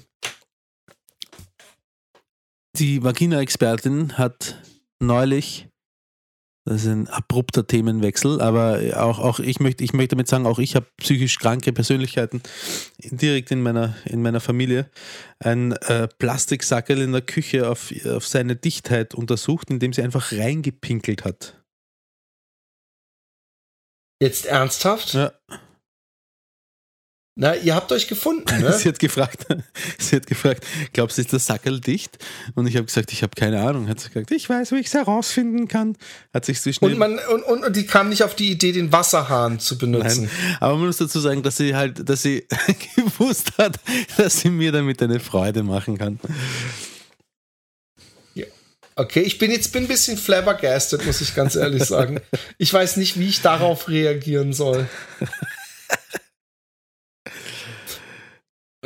die 2.79 3.03
Vagina-Expertin 3.03 4.19
hat 4.19 4.63
neulich, 5.01 5.69
das 6.67 6.83
ist 6.83 6.89
ein 6.89 7.09
abrupter 7.09 7.67
Themenwechsel, 7.67 8.41
aber 8.41 8.81
auch, 8.97 9.19
auch 9.19 9.39
ich, 9.39 9.61
möchte, 9.61 9.85
ich 9.85 9.93
möchte 9.93 10.17
damit 10.17 10.29
sagen, 10.29 10.47
auch 10.47 10.59
ich 10.59 10.77
habe 10.77 10.87
psychisch 10.99 11.39
kranke 11.39 11.73
Persönlichkeiten 11.73 12.43
direkt 12.99 13.51
in 13.51 13.63
meiner, 13.63 13.97
in 14.05 14.21
meiner 14.21 14.41
Familie. 14.41 14.91
Ein 15.39 15.73
äh, 15.73 16.09
Plastiksackerl 16.19 17.01
in 17.01 17.13
der 17.13 17.23
Küche 17.23 17.71
auf, 17.71 17.93
auf 18.07 18.27
seine 18.27 18.57
Dichtheit 18.57 19.15
untersucht, 19.15 19.71
indem 19.71 19.93
sie 19.93 20.03
einfach 20.03 20.33
reingepinkelt 20.33 21.25
hat. 21.25 21.63
Jetzt 24.21 24.47
ernsthaft? 24.47 25.15
Ja. 25.15 25.33
Na, 27.39 27.55
ihr 27.55 27.75
habt 27.75 27.93
euch 27.93 28.09
gefunden, 28.09 28.63
ne? 28.63 28.73
Sie 28.79 28.89
hat 28.89 28.99
gefragt, 28.99 29.47
sie 29.99 30.17
hat 30.17 30.27
gefragt, 30.27 30.65
glaubst 30.95 31.19
du, 31.19 31.23
ist 31.23 31.33
der 31.33 31.39
Sackerl 31.39 31.81
dicht? 31.81 32.17
Und 32.55 32.67
ich 32.67 32.77
habe 32.77 32.87
gesagt, 32.87 33.13
ich 33.13 33.23
habe 33.23 33.35
keine 33.37 33.61
Ahnung. 33.61 33.89
Hat 33.89 34.01
sie 34.01 34.09
gesagt, 34.09 34.31
ich 34.31 34.49
weiß, 34.49 34.73
wie 34.73 34.77
ich 34.77 34.87
es 34.87 34.95
herausfinden 34.95 35.69
kann. 35.69 35.99
Hat 36.33 36.47
sich 36.47 36.63
so 36.63 36.73
schnell. 36.73 36.93
Und, 36.93 36.99
man, 36.99 37.19
und, 37.19 37.43
und, 37.43 37.65
und 37.65 37.77
die 37.77 37.85
kam 37.85 38.09
nicht 38.09 38.23
auf 38.23 38.37
die 38.37 38.51
Idee, 38.51 38.73
den 38.73 38.91
Wasserhahn 38.91 39.61
zu 39.61 39.77
benutzen. 39.77 40.23
Nein, 40.23 40.57
aber 40.61 40.77
man 40.77 40.87
muss 40.87 40.97
dazu 40.97 41.21
sagen, 41.21 41.43
dass 41.43 41.59
sie 41.59 41.77
halt, 41.77 42.09
dass 42.09 42.23
sie 42.23 42.47
gewusst 42.97 43.53
hat, 43.59 43.79
dass 44.17 44.41
sie 44.41 44.49
mir 44.49 44.73
damit 44.73 45.03
eine 45.03 45.21
Freude 45.21 45.63
machen 45.63 45.99
kann. 45.99 46.19
Okay, 48.99 49.21
ich 49.21 49.37
bin 49.37 49.51
jetzt 49.51 49.75
bin 49.75 49.85
ein 49.85 49.89
bisschen 49.89 50.17
flabbergasted, 50.17 51.05
muss 51.05 51.21
ich 51.21 51.35
ganz 51.35 51.55
ehrlich 51.55 51.85
sagen. 51.85 52.19
Ich 52.57 52.73
weiß 52.73 52.97
nicht, 52.97 53.21
wie 53.21 53.29
ich 53.29 53.43
darauf 53.43 53.91
reagieren 53.91 54.55
soll. 54.55 54.89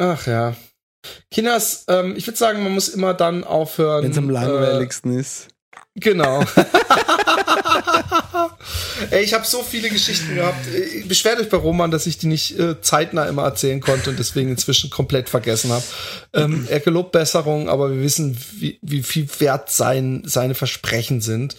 Ach 0.01 0.27
ja. 0.27 0.57
Kinders, 1.31 1.85
ähm, 1.89 2.15
ich 2.17 2.27
würde 2.27 2.39
sagen, 2.39 2.63
man 2.63 2.73
muss 2.73 2.89
immer 2.89 3.15
dann 3.15 3.45
aufhören. 3.45 4.05
Wenn 4.05 4.13
es 4.13 4.19
am 4.19 4.31
äh, 4.31 4.33
langweiligsten 4.33 5.19
ist. 5.19 5.49
Genau. 5.95 6.43
Ey, 9.11 9.23
ich 9.23 9.35
habe 9.35 9.47
so 9.47 9.63
viele 9.63 9.91
Geschichten 9.91 10.35
gehabt. 10.35 10.67
Äh, 10.69 11.05
Beschwert 11.07 11.41
euch 11.41 11.51
bei 11.51 11.59
Roman, 11.59 11.91
dass 11.91 12.07
ich 12.07 12.17
die 12.17 12.29
nicht 12.29 12.59
äh, 12.59 12.81
zeitnah 12.81 13.27
immer 13.27 13.43
erzählen 13.43 13.81
konnte 13.81 14.09
und 14.11 14.19
deswegen 14.19 14.51
inzwischen 14.51 14.89
komplett 14.89 15.29
vergessen 15.29 15.71
habe. 15.71 15.85
Ähm, 16.33 16.67
er 16.71 16.81
gelobt 16.81 17.13
Besserung, 17.13 17.69
aber 17.69 17.91
wir 17.91 18.03
wissen, 18.03 18.39
wie, 18.53 18.79
wie 18.83 19.03
viel 19.03 19.29
wert 19.39 19.71
sein, 19.71 20.23
seine 20.25 20.55
Versprechen 20.55 21.21
sind. 21.21 21.57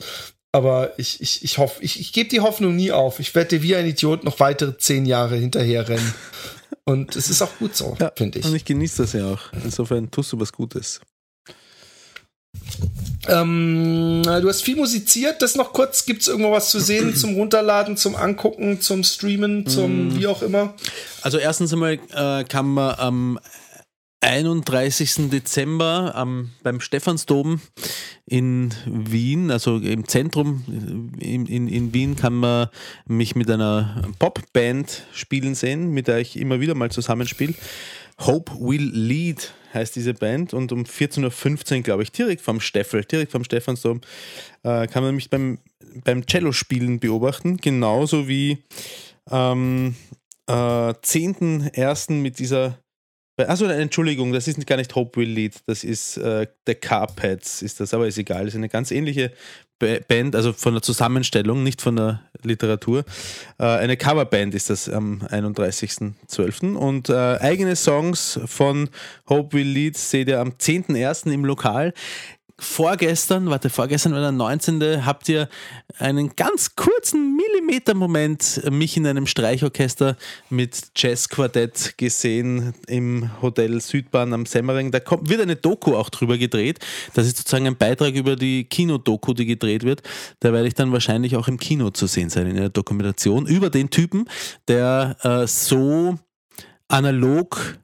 Aber 0.51 0.93
ich, 0.97 1.21
ich, 1.21 1.43
ich 1.43 1.59
hoffe, 1.59 1.81
ich, 1.81 1.99
ich 1.99 2.11
gebe 2.11 2.29
die 2.29 2.41
Hoffnung 2.41 2.75
nie 2.75 2.91
auf. 2.91 3.19
Ich 3.19 3.35
werde 3.35 3.57
dir 3.57 3.63
wie 3.63 3.75
ein 3.75 3.85
Idiot 3.85 4.23
noch 4.23 4.39
weitere 4.39 4.77
zehn 4.77 5.05
Jahre 5.05 5.35
hinterherrennen. 5.35 6.13
Und 6.85 7.15
es 7.15 7.29
ist 7.29 7.41
auch 7.41 7.57
gut 7.59 7.75
so, 7.75 7.95
finde 8.15 8.39
ich. 8.39 8.45
Und 8.45 8.55
ich 8.55 8.65
genieße 8.65 9.03
das 9.03 9.13
ja 9.13 9.27
auch. 9.27 9.39
Insofern 9.63 10.09
tust 10.09 10.33
du 10.33 10.39
was 10.39 10.51
Gutes. 10.51 11.01
Ähm, 13.27 14.23
du 14.23 14.49
hast 14.49 14.63
viel 14.63 14.75
musiziert. 14.75 15.41
Das 15.41 15.55
noch 15.55 15.73
kurz. 15.73 16.05
Gibt 16.05 16.21
es 16.21 16.27
irgendwo 16.27 16.51
was 16.51 16.69
zu 16.69 16.79
sehen 16.79 17.15
zum 17.15 17.35
Runterladen, 17.35 17.97
zum 17.97 18.15
Angucken, 18.15 18.81
zum 18.81 19.03
Streamen, 19.03 19.67
zum 19.67 20.17
wie 20.19 20.27
auch 20.27 20.41
immer? 20.41 20.73
Also 21.21 21.37
erstens 21.37 21.71
einmal 21.71 21.99
äh, 22.13 22.43
kann 22.45 22.67
man 22.67 22.95
am 22.95 23.39
31. 24.21 25.29
Dezember 25.29 26.13
am, 26.15 26.51
beim 26.63 26.79
Stephansdom 26.79 27.59
in 28.25 28.73
Wien, 28.85 29.51
also 29.51 29.77
im 29.77 30.07
Zentrum 30.07 30.63
in, 31.19 31.47
in, 31.47 31.67
in 31.67 31.93
Wien, 31.93 32.15
kann 32.15 32.35
man 32.35 32.69
mich 33.05 33.35
mit 33.35 33.49
einer 33.49 34.07
Popband 34.19 35.03
spielen 35.11 35.55
sehen, 35.55 35.91
mit 35.91 36.07
der 36.07 36.19
ich 36.19 36.39
immer 36.39 36.59
wieder 36.59 36.75
mal 36.75 36.91
zusammenspiele. 36.91 37.55
Hope 38.19 38.51
Will 38.59 38.91
Lead 38.93 39.53
heißt 39.73 39.95
diese 39.95 40.13
Band 40.13 40.53
und 40.53 40.71
um 40.71 40.83
14.15 40.83 41.77
Uhr, 41.77 41.81
glaube 41.81 42.03
ich, 42.03 42.11
direkt 42.11 42.41
vom 42.41 42.59
Steffel, 42.59 43.03
direkt 43.03 43.31
vom 43.31 43.43
Stephansdom, 43.43 44.01
äh, 44.63 44.85
kann 44.87 45.03
man 45.03 45.15
mich 45.15 45.29
beim, 45.29 45.57
beim 46.03 46.25
Cello-Spielen 46.25 46.99
beobachten, 46.99 47.57
genauso 47.57 48.27
wie 48.27 48.59
am 49.25 49.95
äh, 50.47 50.51
10.01. 50.51 52.13
mit 52.13 52.37
dieser 52.39 52.77
Achso, 53.47 53.65
Entschuldigung, 53.65 54.31
das 54.33 54.47
ist 54.47 54.65
gar 54.67 54.77
nicht 54.77 54.95
Hope 54.95 55.19
Will 55.19 55.29
Lead, 55.29 55.55
das 55.65 55.83
ist 55.83 56.17
äh, 56.17 56.47
The 56.67 56.75
Carpets, 56.75 57.61
ist 57.61 57.79
das, 57.79 57.93
aber 57.93 58.07
ist 58.07 58.17
egal. 58.17 58.45
Das 58.45 58.53
ist 58.53 58.57
eine 58.57 58.69
ganz 58.69 58.91
ähnliche 58.91 59.31
Ba- 59.79 59.99
Band, 60.07 60.35
also 60.35 60.53
von 60.53 60.73
der 60.73 60.81
Zusammenstellung, 60.81 61.63
nicht 61.63 61.81
von 61.81 61.95
der 61.95 62.21
Literatur. 62.43 63.03
Äh, 63.59 63.63
eine 63.65 63.97
Coverband 63.97 64.53
ist 64.55 64.69
das 64.69 64.87
am 64.89 65.21
31.12. 65.23 66.75
Und 66.75 67.09
äh, 67.09 67.13
eigene 67.13 67.75
Songs 67.75 68.39
von 68.45 68.89
Hope 69.29 69.57
Will 69.57 69.67
Lead 69.67 69.97
seht 69.97 70.27
ihr 70.27 70.39
am 70.39 70.49
10.01. 70.51 71.31
im 71.31 71.45
Lokal. 71.45 71.93
Vorgestern, 72.63 73.49
warte, 73.49 73.71
vorgestern 73.71 74.13
war 74.13 74.21
der 74.21 74.31
19. 74.31 75.03
habt 75.03 75.27
ihr 75.27 75.49
einen 75.97 76.35
ganz 76.35 76.75
kurzen 76.75 77.35
Millimeter-Moment 77.35 78.61
mich 78.69 78.95
in 78.95 79.07
einem 79.07 79.25
Streichorchester 79.25 80.15
mit 80.51 80.91
Jazzquartett 80.95 81.97
gesehen 81.97 82.75
im 82.85 83.31
Hotel 83.41 83.81
Südbahn 83.81 84.31
am 84.31 84.45
Semmering. 84.45 84.91
Da 84.91 84.99
kommt, 84.99 85.27
wird 85.27 85.41
eine 85.41 85.55
Doku 85.55 85.95
auch 85.95 86.11
drüber 86.11 86.37
gedreht. 86.37 86.77
Das 87.15 87.25
ist 87.25 87.37
sozusagen 87.37 87.65
ein 87.65 87.77
Beitrag 87.77 88.13
über 88.13 88.35
die 88.35 88.65
Kinodoku, 88.65 89.33
die 89.33 89.47
gedreht 89.47 89.83
wird. 89.83 90.03
Da 90.39 90.53
werde 90.53 90.67
ich 90.67 90.75
dann 90.75 90.91
wahrscheinlich 90.91 91.35
auch 91.37 91.47
im 91.47 91.57
Kino 91.57 91.89
zu 91.89 92.05
sehen 92.05 92.29
sein, 92.29 92.45
in 92.45 92.57
einer 92.57 92.69
Dokumentation 92.69 93.47
über 93.47 93.71
den 93.71 93.89
Typen, 93.89 94.25
der 94.67 95.17
äh, 95.23 95.47
so 95.47 96.19
analog 96.87 97.80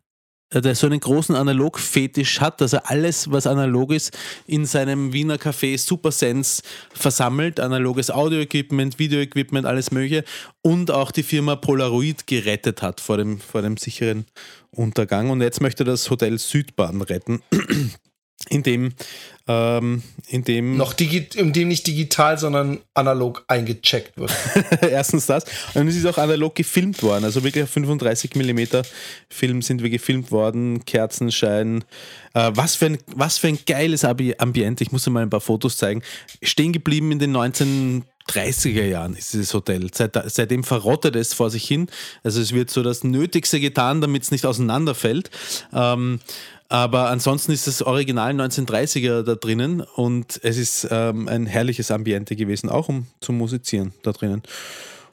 der 0.53 0.75
so 0.75 0.87
einen 0.87 0.99
großen 0.99 1.35
Analog-Fetisch 1.35 2.39
hat, 2.39 2.61
dass 2.61 2.73
er 2.73 2.89
alles, 2.89 3.31
was 3.31 3.47
analog 3.47 3.91
ist, 3.91 4.17
in 4.45 4.65
seinem 4.65 5.11
Wiener 5.11 5.35
Café 5.35 5.77
Supersense 5.77 6.61
versammelt. 6.93 7.59
Analoges 7.59 8.09
Audio-Equipment, 8.09 8.97
Video-Equipment, 8.97 9.65
alles 9.65 9.91
mögliche. 9.91 10.23
Und 10.61 10.91
auch 10.91 11.11
die 11.11 11.23
Firma 11.23 11.55
Polaroid 11.55 12.27
gerettet 12.27 12.81
hat 12.81 13.01
vor 13.01 13.17
dem, 13.17 13.39
vor 13.39 13.61
dem 13.61 13.77
sicheren 13.77 14.25
Untergang. 14.71 15.29
Und 15.29 15.41
jetzt 15.41 15.61
möchte 15.61 15.83
das 15.83 16.09
Hotel 16.09 16.37
Südbahn 16.37 17.01
retten. 17.01 17.41
In 18.49 18.63
dem, 18.63 18.93
ähm, 19.47 20.03
in 20.27 20.43
dem 20.43 20.75
Noch 20.75 20.93
in 20.99 21.53
dem 21.53 21.67
nicht 21.69 21.87
digital, 21.87 22.37
sondern 22.37 22.79
analog 22.93 23.45
eingecheckt 23.47 24.17
wird. 24.17 24.31
Erstens 24.81 25.25
das. 25.25 25.45
Und 25.73 25.87
es 25.87 25.95
ist 25.95 26.05
auch 26.05 26.17
analog 26.17 26.53
gefilmt 26.55 27.01
worden. 27.01 27.23
Also 27.23 27.43
wirklich 27.43 27.63
auf 27.63 27.69
35 27.69 28.35
mm 28.35 28.81
Film 29.29 29.61
sind 29.61 29.81
wir 29.81 29.89
gefilmt 29.89 30.31
worden. 30.31 30.83
Kerzenschein. 30.85 31.85
Äh, 32.33 32.51
was, 32.53 32.75
für 32.75 32.87
ein, 32.87 32.97
was 33.15 33.37
für 33.37 33.47
ein 33.47 33.59
geiles 33.65 34.03
Ambi 34.03 34.35
Ambiente. 34.37 34.83
Ich 34.83 34.91
muss 34.91 35.03
dir 35.03 35.11
mal 35.11 35.23
ein 35.23 35.29
paar 35.29 35.41
Fotos 35.41 35.77
zeigen. 35.77 36.01
Stehen 36.41 36.73
geblieben 36.73 37.11
in 37.13 37.19
den 37.19 37.35
1930er 37.35 38.83
Jahren 38.83 39.15
ist 39.15 39.33
dieses 39.33 39.53
Hotel. 39.53 39.89
Seit, 39.93 40.19
seitdem 40.25 40.65
verrottet 40.65 41.15
es 41.15 41.33
vor 41.33 41.49
sich 41.49 41.65
hin. 41.65 41.87
Also 42.23 42.41
es 42.41 42.51
wird 42.51 42.69
so 42.69 42.83
das 42.83 43.05
Nötigste 43.05 43.61
getan, 43.61 44.01
damit 44.01 44.23
es 44.23 44.31
nicht 44.31 44.45
auseinanderfällt. 44.45 45.31
Ähm, 45.73 46.19
aber 46.69 47.09
ansonsten 47.09 47.51
ist 47.51 47.67
das 47.67 47.81
Original 47.81 48.31
1930er 48.31 49.23
da 49.23 49.35
drinnen 49.35 49.81
und 49.81 50.39
es 50.43 50.57
ist 50.57 50.87
ähm, 50.91 51.27
ein 51.27 51.45
herrliches 51.45 51.91
Ambiente 51.91 52.35
gewesen, 52.35 52.69
auch 52.69 52.89
um 52.89 53.07
zu 53.21 53.31
musizieren 53.31 53.93
da 54.03 54.11
drinnen. 54.11 54.43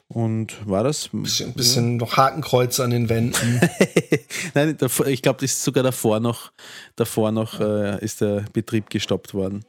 Und 0.07 0.53
war 0.69 0.83
das? 0.83 1.09
Bisschen, 1.11 1.53
bisschen 1.53 1.97
noch 1.97 2.15
Hakenkreuze 2.15 2.83
an 2.83 2.91
den 2.91 3.09
Wänden. 3.09 3.59
Nein, 4.53 4.77
davor, 4.77 5.07
ich 5.07 5.21
glaube, 5.23 5.41
das 5.41 5.53
ist 5.53 5.63
sogar 5.63 5.83
davor 5.83 6.19
noch, 6.19 6.51
davor 6.95 7.31
noch 7.31 7.59
äh, 7.59 8.03
ist 8.03 8.21
der 8.21 8.45
Betrieb 8.53 8.89
gestoppt 8.89 9.33
worden. 9.33 9.65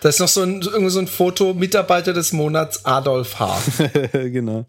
Da 0.00 0.10
ist 0.10 0.20
noch 0.20 0.28
so 0.28 0.42
ein, 0.42 0.62
irgendwie 0.62 0.90
so 0.90 1.00
ein 1.00 1.08
Foto, 1.08 1.54
Mitarbeiter 1.54 2.12
des 2.12 2.32
Monats 2.32 2.84
Adolf 2.84 3.40
H. 3.40 3.58
genau. 4.12 4.66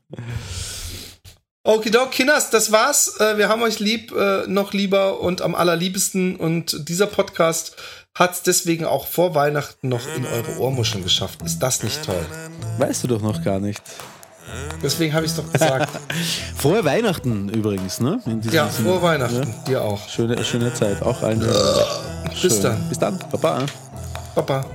Okidok, 1.68 2.12
Kinders, 2.12 2.50
das 2.50 2.72
war's. 2.72 3.18
Äh, 3.20 3.38
Wir 3.38 3.50
haben 3.50 3.62
euch 3.62 3.80
lieb, 3.80 4.14
äh, 4.16 4.48
noch 4.48 4.72
lieber 4.72 5.20
und 5.20 5.42
am 5.42 5.54
allerliebsten. 5.54 6.38
Und 6.38 6.88
dieser 6.88 7.08
Podcast 7.08 7.76
hat's 8.16 8.42
deswegen 8.42 8.86
auch 8.86 9.06
vor 9.06 9.36
Weihnachten 9.36 9.90
noch 9.90 10.08
in 10.16 10.26
eure 10.26 10.60
Ohrmuscheln 10.60 11.04
geschafft. 11.04 11.42
Ist 11.44 11.60
das 11.60 11.84
nicht 11.84 12.04
toll? 12.06 12.26
Weißt 12.78 13.04
du 13.04 13.08
doch 13.10 13.22
noch 13.22 13.44
gar 13.44 13.60
nicht. 13.60 13.82
Deswegen 14.82 15.14
habe 15.14 15.26
ich 15.26 15.32
es 15.34 15.38
doch 15.38 15.52
gesagt. 15.52 15.90
Frohe 16.58 16.86
Weihnachten 16.86 17.50
übrigens, 17.50 18.00
ne? 18.00 18.22
Ja, 18.50 18.70
Sinne. 18.70 18.90
frohe 18.90 19.02
Weihnachten. 19.02 19.54
Dir 19.68 19.82
auch. 19.82 20.08
Schöne, 20.08 20.42
schöne 20.46 20.74
Zeit, 20.74 21.02
auch 21.02 21.22
allen. 21.22 21.42
Bis 22.42 22.54
Schön. 22.54 22.64
dann. 22.64 22.88
Bis 22.88 22.98
dann. 22.98 23.20
Baba. 23.30 23.66
Baba. 24.36 24.66